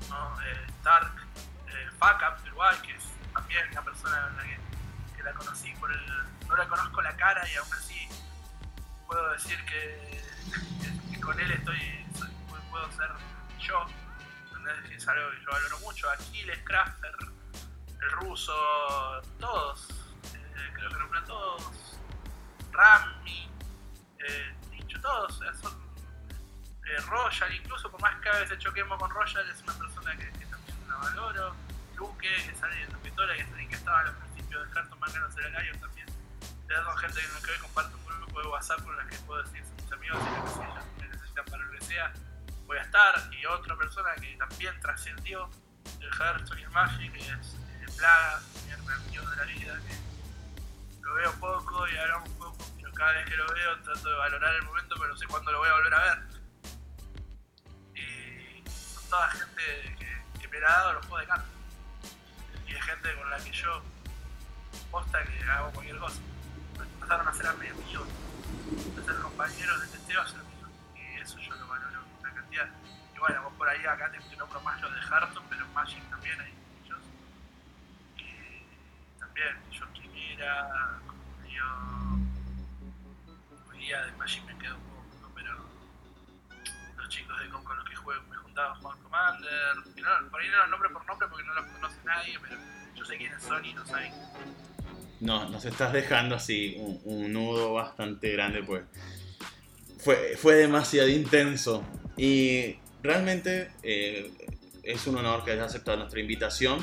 ¿no? 0.08 0.40
eh, 0.42 0.66
Stark, 0.80 1.12
eh, 1.68 1.88
Uruguay, 2.46 2.76
que 2.82 2.94
es 2.94 3.04
también 3.32 3.68
una 3.72 3.82
persona 3.82 4.30
la 4.36 4.42
que, 4.42 5.22
la 5.22 5.32
conocí 5.32 5.72
por 5.76 5.90
el. 5.90 6.06
No 6.46 6.56
la 6.56 6.68
conozco 6.68 7.00
la 7.00 7.16
cara 7.16 7.48
y 7.50 7.54
aún 7.56 7.72
así 7.72 8.08
puedo 9.06 9.32
decir 9.32 9.58
que, 9.64 10.22
con 11.20 11.38
él 11.40 11.50
estoy. 11.50 12.06
puedo 12.70 12.92
ser 12.92 13.10
yo. 13.58 13.86
¿entendés? 14.48 14.90
Es 14.92 15.08
algo 15.08 15.30
que 15.30 15.42
yo 15.42 15.50
valoro 15.50 15.78
mucho. 15.80 16.10
Aquiles, 16.10 16.58
Crafter, 16.64 17.14
el 18.02 18.10
ruso, 18.10 18.52
todos. 19.40 19.88
eh, 20.34 20.70
creo 20.74 20.90
que 20.90 20.98
nombré 20.98 21.20
todos. 21.22 21.98
Rami, 22.70 23.50
eh, 24.18 24.54
todos. 25.04 25.40
son 25.60 25.83
eh, 26.86 27.00
Royal, 27.08 27.54
incluso 27.54 27.90
por 27.90 28.00
más 28.00 28.20
que 28.20 28.28
a 28.28 28.40
veces 28.40 28.58
choquemos 28.58 28.98
con 28.98 29.10
Royal, 29.10 29.48
es 29.50 29.62
una 29.62 29.72
persona 29.74 30.16
que, 30.16 30.30
que 30.32 30.46
también 30.46 30.76
la 30.88 30.96
valoro. 30.96 31.54
Luque, 31.96 32.28
que 32.28 32.50
es 32.50 32.62
alguien 32.62 32.88
de 32.88 32.96
Pistola, 32.96 33.34
que 33.34 33.42
alguien 33.42 33.68
que 33.68 33.76
estaba 33.76 34.00
a 34.00 34.04
los 34.04 34.14
principios 34.16 34.62
del 34.62 34.70
Carton 34.72 34.98
Mangano 34.98 35.28
Gallo 35.34 35.78
también. 35.78 36.06
De 36.66 36.74
son 36.74 36.98
gente 36.98 37.22
con 37.22 37.34
la 37.34 37.40
que 37.40 37.50
hoy 37.52 37.58
comparto 37.58 37.96
un 37.96 38.04
grupo 38.04 38.40
de 38.40 38.46
WhatsApp 38.48 38.82
con 38.82 38.96
la 38.96 39.06
que 39.06 39.16
puedo 39.18 39.42
decir 39.42 39.64
son 39.64 39.76
mis 39.76 39.92
amigos 39.92 40.18
y 40.22 40.42
que 40.42 40.50
sea, 40.50 40.84
me 40.98 41.08
necesitan 41.08 41.44
para 41.44 41.64
lo 41.64 41.70
que 41.70 41.80
sea, 41.84 42.12
voy 42.66 42.78
a 42.78 42.82
estar. 42.82 43.14
Y 43.32 43.46
otra 43.46 43.76
persona 43.76 44.14
que 44.16 44.36
también 44.36 44.80
trascendió 44.80 45.48
el 46.00 46.08
Hearthstone 46.08 46.60
y 46.60 46.64
el 46.64 46.70
Magic, 46.70 47.12
que 47.12 47.20
es 47.20 47.28
eh, 47.28 47.86
Plaga, 47.96 48.40
mi 48.66 48.72
amigo 48.72 49.30
de 49.30 49.36
la 49.36 49.44
vida, 49.44 49.78
que 49.86 51.04
lo 51.04 51.14
veo 51.14 51.32
poco 51.38 51.88
y 51.88 51.96
hablamos 51.96 52.28
poco, 52.30 52.66
pero 52.76 52.92
cada 52.92 53.12
vez 53.12 53.26
que 53.26 53.36
lo 53.36 53.46
veo 53.52 53.80
trato 53.82 54.08
de 54.08 54.16
valorar 54.16 54.54
el 54.54 54.62
momento, 54.62 54.96
pero 54.98 55.08
no 55.10 55.16
sé 55.16 55.26
cuándo 55.26 55.52
lo 55.52 55.58
voy 55.58 55.68
a 55.68 55.74
volver 55.74 55.94
a 55.94 55.98
ver. 56.00 56.33
Toda 59.14 59.30
gente 59.30 59.96
que, 59.96 60.40
que 60.40 60.48
me 60.48 60.56
ha 60.56 60.60
dado 60.60 60.94
los 60.94 61.06
juegos 61.06 61.20
de 61.20 61.26
cartas. 61.28 61.48
Y 62.66 62.74
es 62.74 62.82
gente 62.82 63.14
con 63.14 63.30
la 63.30 63.38
que 63.38 63.52
yo 63.52 63.80
posta 64.90 65.22
que 65.22 65.44
hago 65.44 65.70
cualquier 65.70 65.98
cosa. 65.98 66.18
Pasaron 66.98 67.28
a 67.28 67.32
ser 67.32 67.46
amigos, 67.46 67.78
a 68.98 69.04
ser 69.04 69.14
compañeros 69.22 69.80
de 69.82 69.86
testeo, 69.86 70.20
a 70.20 70.26
ser 70.26 70.40
amigos. 70.40 70.68
Y 70.96 71.20
eso 71.20 71.38
yo 71.38 71.54
lo 71.54 71.68
valoro 71.68 72.00
una 72.18 72.34
cantidad. 72.34 72.68
Y 73.14 73.18
bueno, 73.20 73.44
vos 73.44 73.52
por 73.56 73.68
ahí 73.68 73.86
acá 73.86 74.10
te, 74.10 74.18
nombro 74.36 74.60
más 74.62 74.80
los 74.80 74.92
de 74.92 75.00
Hearthstone, 75.00 75.46
pero 75.48 75.68
Magic 75.68 76.10
también 76.10 76.40
hay 76.40 76.52
muchos. 76.80 76.98
Y 78.18 79.20
también, 79.20 79.56
yo 79.70 79.92
Quimera, 79.92 80.98
como 81.06 81.22
yo. 81.46 81.64
Día 83.78 84.06
de 84.06 84.12
Magic 84.12 84.42
me 84.44 84.58
quedo 84.58 84.74
un 84.74 84.82
poco, 84.82 85.04
¿no? 85.22 85.28
pero 85.36 85.64
los 86.96 87.03
chicos 87.14 87.38
de 87.40 87.48
con, 87.48 87.62
con 87.64 87.76
los 87.76 87.88
que 87.88 87.96
juego 87.96 88.22
me 88.30 88.36
juntaba 88.36 88.72
a 88.72 88.74
jugar 88.76 88.96
Commander. 89.02 89.76
No, 89.76 90.30
por 90.30 90.40
ahí 90.40 90.48
no 90.48 90.56
los 90.58 90.70
nombro 90.70 90.92
por 90.92 91.06
nombre 91.06 91.28
porque 91.28 91.44
no 91.44 91.54
los 91.54 91.66
conoce 91.66 91.96
nadie, 92.04 92.38
pero 92.40 92.56
yo 92.96 93.04
sé 93.04 93.16
quiénes 93.16 93.42
son 93.42 93.64
y 93.64 93.72
no 93.74 93.86
saben. 93.86 94.12
No, 95.20 95.48
nos 95.48 95.64
estás 95.64 95.92
dejando 95.92 96.34
así 96.34 96.74
un, 96.78 97.00
un 97.04 97.32
nudo 97.32 97.72
bastante 97.74 98.32
grande, 98.32 98.62
pues. 98.62 98.82
Fue, 99.98 100.36
fue 100.36 100.56
demasiado 100.56 101.08
intenso. 101.08 101.82
Y 102.16 102.76
realmente 103.02 103.70
eh, 103.82 104.30
es 104.82 105.06
un 105.06 105.16
honor 105.16 105.44
que 105.44 105.52
hayas 105.52 105.66
aceptado 105.66 105.96
nuestra 105.98 106.20
invitación 106.20 106.78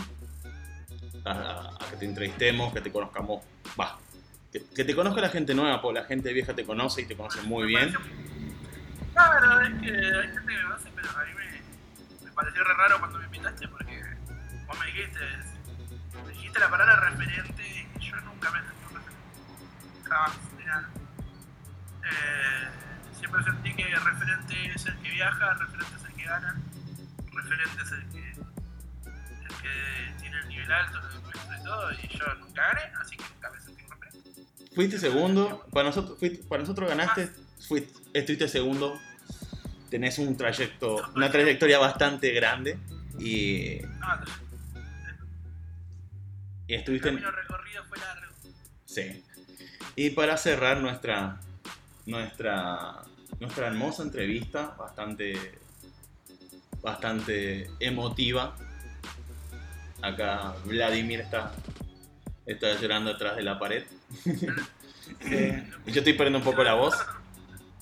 a, 1.26 1.32
a- 1.32 1.76
a 1.86 1.90
que 1.92 1.98
te 1.98 2.06
entrevistemos, 2.06 2.74
que 2.74 2.82
te 2.82 2.92
conozcamos. 2.92 3.44
Va, 3.80 4.00
que, 4.52 4.64
que 4.76 4.84
te 4.84 4.96
conozca 4.96 5.22
la 5.22 5.30
gente 5.30 5.54
nueva, 5.54 5.82
porque 5.82 6.00
la 6.00 6.06
gente 6.06 6.34
vieja 6.34 6.56
te 6.56 6.66
conoce 6.66 7.02
y 7.02 7.06
te 7.06 7.16
conoce 7.16 7.42
muy 7.42 7.68
bien. 7.68 7.94
Claro, 9.22 9.62
es 9.62 9.70
que 9.82 9.90
hay 9.92 10.28
gente 10.34 10.40
que 10.40 10.46
me 10.58 10.62
conoce, 10.64 10.90
pero 10.96 11.10
a 11.12 11.24
mí 11.26 11.32
me, 11.36 12.26
me 12.26 12.32
pareció 12.32 12.64
re 12.64 12.74
raro 12.74 13.00
cuando 13.00 13.20
me 13.20 13.26
invitaste 13.26 13.68
porque 13.68 14.04
vos 14.68 14.80
me 14.80 14.86
dijiste, 14.88 15.20
me 16.26 16.32
dijiste 16.34 16.60
la 16.60 16.70
palabra 16.70 16.96
referente 17.10 17.88
y 18.00 18.00
yo 18.00 18.16
nunca 18.22 18.50
me 18.52 18.60
sentí 18.60 18.84
un 18.90 18.96
referente. 18.96 20.10
Jamás, 20.10 20.32
nada. 20.66 20.90
Eh, 22.04 22.70
siempre 23.20 23.44
sentí 23.44 23.74
que 23.76 23.96
referente 23.96 24.66
es 24.76 24.86
el 24.88 24.98
que 24.98 25.10
viaja, 25.12 25.54
referente 25.54 25.96
es 25.98 26.04
el 26.10 26.14
que 26.16 26.24
gana, 26.24 26.56
referente 27.32 27.84
es 27.84 27.92
el 27.92 28.10
que, 28.10 28.30
el 28.32 29.56
que 29.62 30.14
tiene 30.20 30.40
el 30.40 30.48
nivel 30.50 30.72
alto, 30.72 30.98
el 30.98 31.22
puesto 31.22 31.54
y 31.60 31.64
todo, 31.64 31.92
y 31.92 32.08
yo 32.18 32.36
nunca 32.40 32.68
gané, 32.74 32.92
así 33.00 33.18
que 33.18 33.24
nunca 33.36 33.52
me 33.52 33.60
sentí 33.62 33.84
un 33.84 33.92
referente. 33.92 34.46
Fuiste 34.74 34.98
segundo, 34.98 35.64
para 35.72 35.90
nosotros, 35.90 36.18
fuiste- 36.20 36.44
para 36.50 36.62
nosotros 36.64 36.90
ganaste, 36.90 37.32
fuiste, 37.68 37.94
estuviste 38.14 38.48
segundo, 38.48 39.00
tenés 39.92 40.18
un 40.18 40.38
trayecto, 40.38 41.04
una 41.16 41.30
trayectoria 41.30 41.78
bastante 41.78 42.32
grande 42.32 42.80
y, 43.20 43.82
No, 44.00 44.08
y 46.66 46.74
el 46.74 46.80
estuviste 46.80 47.10
camino 47.10 47.30
recorrido 47.30 47.84
fue 47.84 48.00
largo. 48.00 48.34
Sí. 48.86 49.24
Y 49.98 50.12
para 50.12 50.38
cerrar 50.38 50.80
nuestra, 50.80 51.42
nuestra, 52.06 53.02
nuestra 53.42 53.68
hermosa 53.68 54.04
entrevista, 54.04 54.74
bastante, 54.80 55.60
bastante 56.82 57.70
emotiva. 57.82 58.56
Acá 60.02 60.56
Vladimir 60.64 61.20
está, 61.20 61.52
está 62.46 62.80
llorando 62.80 63.12
atrás 63.12 63.36
de 63.36 63.44
la 63.44 63.60
pared. 63.60 63.84
Eh, 65.26 65.70
yo 65.88 66.00
estoy 66.00 66.14
perdiendo 66.14 66.40
un 66.40 66.46
poco 66.46 66.64
la 66.64 66.74
voz. 66.74 66.96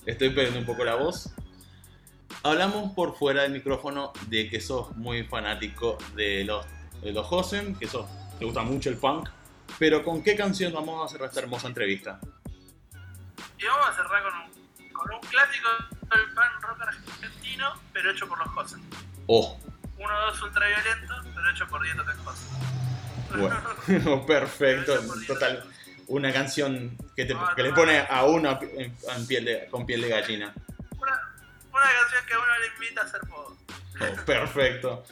Estoy 0.04 0.30
perdiendo 0.30 0.58
un 0.58 0.66
poco 0.66 0.84
la 0.84 0.96
voz. 0.96 1.32
Hablamos 2.42 2.92
por 2.94 3.16
fuera 3.16 3.42
del 3.42 3.52
micrófono 3.52 4.12
de 4.28 4.48
que 4.48 4.60
sos 4.60 4.96
muy 4.96 5.24
fanático 5.24 5.98
de 6.14 6.44
los, 6.44 6.64
de 7.02 7.12
los 7.12 7.26
Hosen, 7.30 7.74
que 7.74 7.86
sos, 7.86 8.06
te 8.38 8.44
gusta 8.46 8.62
mucho 8.62 8.88
el 8.88 8.96
punk. 8.96 9.28
Pero 9.78 10.02
¿con 10.02 10.22
qué 10.22 10.36
canción 10.36 10.72
vamos 10.72 11.04
a 11.04 11.08
cerrar 11.12 11.28
esta 11.28 11.40
hermosa 11.40 11.68
entrevista? 11.68 12.18
Y 13.58 13.64
vamos 13.66 13.88
a 13.88 13.94
cerrar 13.94 14.22
con 14.22 14.32
un, 14.34 14.92
con 14.92 15.14
un 15.14 15.20
clásico 15.20 15.68
del 16.00 16.34
pan 16.34 16.50
rock 16.62 16.80
argentino, 16.82 17.72
pero 17.92 18.10
hecho 18.10 18.26
por 18.26 18.38
los 18.38 18.48
Hosen. 18.56 18.80
Oh, 19.26 19.58
Uno 19.98 20.20
dos 20.26 20.42
ultraviolento, 20.42 21.14
pero 21.34 21.50
hecho 21.50 21.66
por 21.68 21.82
Dieto 21.82 22.02
Hosen. 22.24 23.38
bueno, 23.38 24.26
perfecto, 24.26 24.98
total. 25.26 25.64
Una 26.06 26.32
canción 26.32 26.96
que, 27.14 27.26
te- 27.26 27.36
que 27.54 27.62
le 27.62 27.72
pone 27.72 27.98
a 28.08 28.24
uno 28.24 28.58
en 28.60 29.26
piel 29.28 29.44
de- 29.44 29.68
con 29.70 29.84
piel 29.86 30.00
de 30.00 30.08
gallina. 30.08 30.54
Una, 31.80 31.90
canción 32.00 32.26
que 32.26 32.34
a 32.34 32.38
uno 32.38 32.58
le 32.58 32.66
invita 32.66 33.00
a 33.00 33.04
hacer 33.04 33.20
poco. 33.22 33.56
Oh, 34.00 34.24
perfecto. 34.26 35.04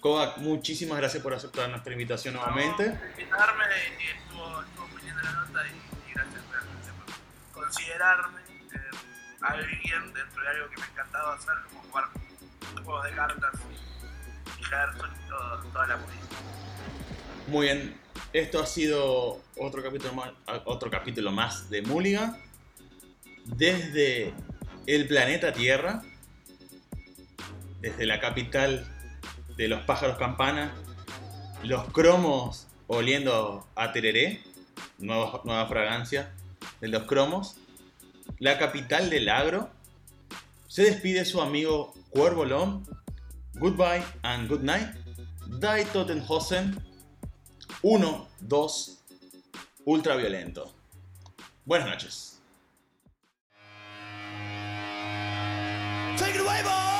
Kovac, 0.00 0.36
muchísimas 0.38 0.98
gracias 0.98 1.22
por 1.22 1.32
aceptar 1.32 1.70
nuestra 1.70 1.92
invitación 1.92 2.34
nuevamente. 2.34 2.84
invitarme 2.84 3.64
y 3.98 4.18
estuvo, 4.18 4.62
estuvo 4.62 4.88
muy 4.88 5.02
linda 5.02 5.22
la 5.22 5.32
nota 5.32 5.66
y, 5.66 6.10
y 6.10 6.14
gracias 6.14 6.42
realmente 6.50 6.90
por 7.52 7.62
considerarme 7.62 8.40
eh, 8.40 8.78
alguien 9.40 10.12
dentro 10.12 10.42
de 10.42 10.48
algo 10.48 10.68
que 10.70 10.76
me 10.76 10.82
ha 10.84 10.88
encantado 10.88 11.32
hacer, 11.32 11.54
como 11.68 11.82
jugar 11.82 12.04
juegos 12.84 13.04
de 13.04 13.12
cartas 13.12 13.52
y 14.60 14.64
Hearthstone 14.64 15.12
y 15.24 15.28
todo, 15.28 15.62
toda 15.72 15.86
la 15.86 15.96
movida. 15.96 16.20
Muy 17.48 17.66
bien, 17.66 18.00
esto 18.32 18.60
ha 18.60 18.66
sido 18.66 19.40
otro 19.56 19.82
capítulo 19.82 20.12
más, 20.12 20.30
otro 20.66 20.90
capítulo 20.90 21.32
más 21.32 21.70
de 21.70 21.82
Mulligan. 21.82 22.36
Desde 23.44 24.34
el 24.86 25.08
planeta 25.08 25.52
Tierra, 25.52 26.02
desde 27.80 28.06
la 28.06 28.20
capital 28.20 28.86
de 29.56 29.68
los 29.68 29.82
pájaros 29.82 30.16
campana, 30.16 30.74
los 31.62 31.90
cromos 31.92 32.68
oliendo 32.86 33.66
a 33.74 33.92
tereré, 33.92 34.42
nueva, 34.98 35.66
fragancia 35.66 36.32
de 36.80 36.88
los 36.88 37.04
cromos, 37.04 37.56
la 38.38 38.58
capital 38.58 39.10
del 39.10 39.28
agro, 39.28 39.70
se 40.68 40.82
despide 40.82 41.24
su 41.24 41.40
amigo 41.40 41.94
Cuervo 42.10 42.44
Lom. 42.44 42.84
Goodbye 43.54 44.04
and 44.22 44.48
good 44.48 44.60
night. 44.60 44.88
Die 45.46 45.84
Tottenhausen 45.92 46.78
1, 47.82 48.28
2, 48.40 49.04
ultraviolento. 49.84 50.74
Buenas 51.64 51.88
noches. 51.88 52.35
Take 56.16 56.34
it 56.34 56.40
away, 56.40 56.62
Bob! 56.64 56.95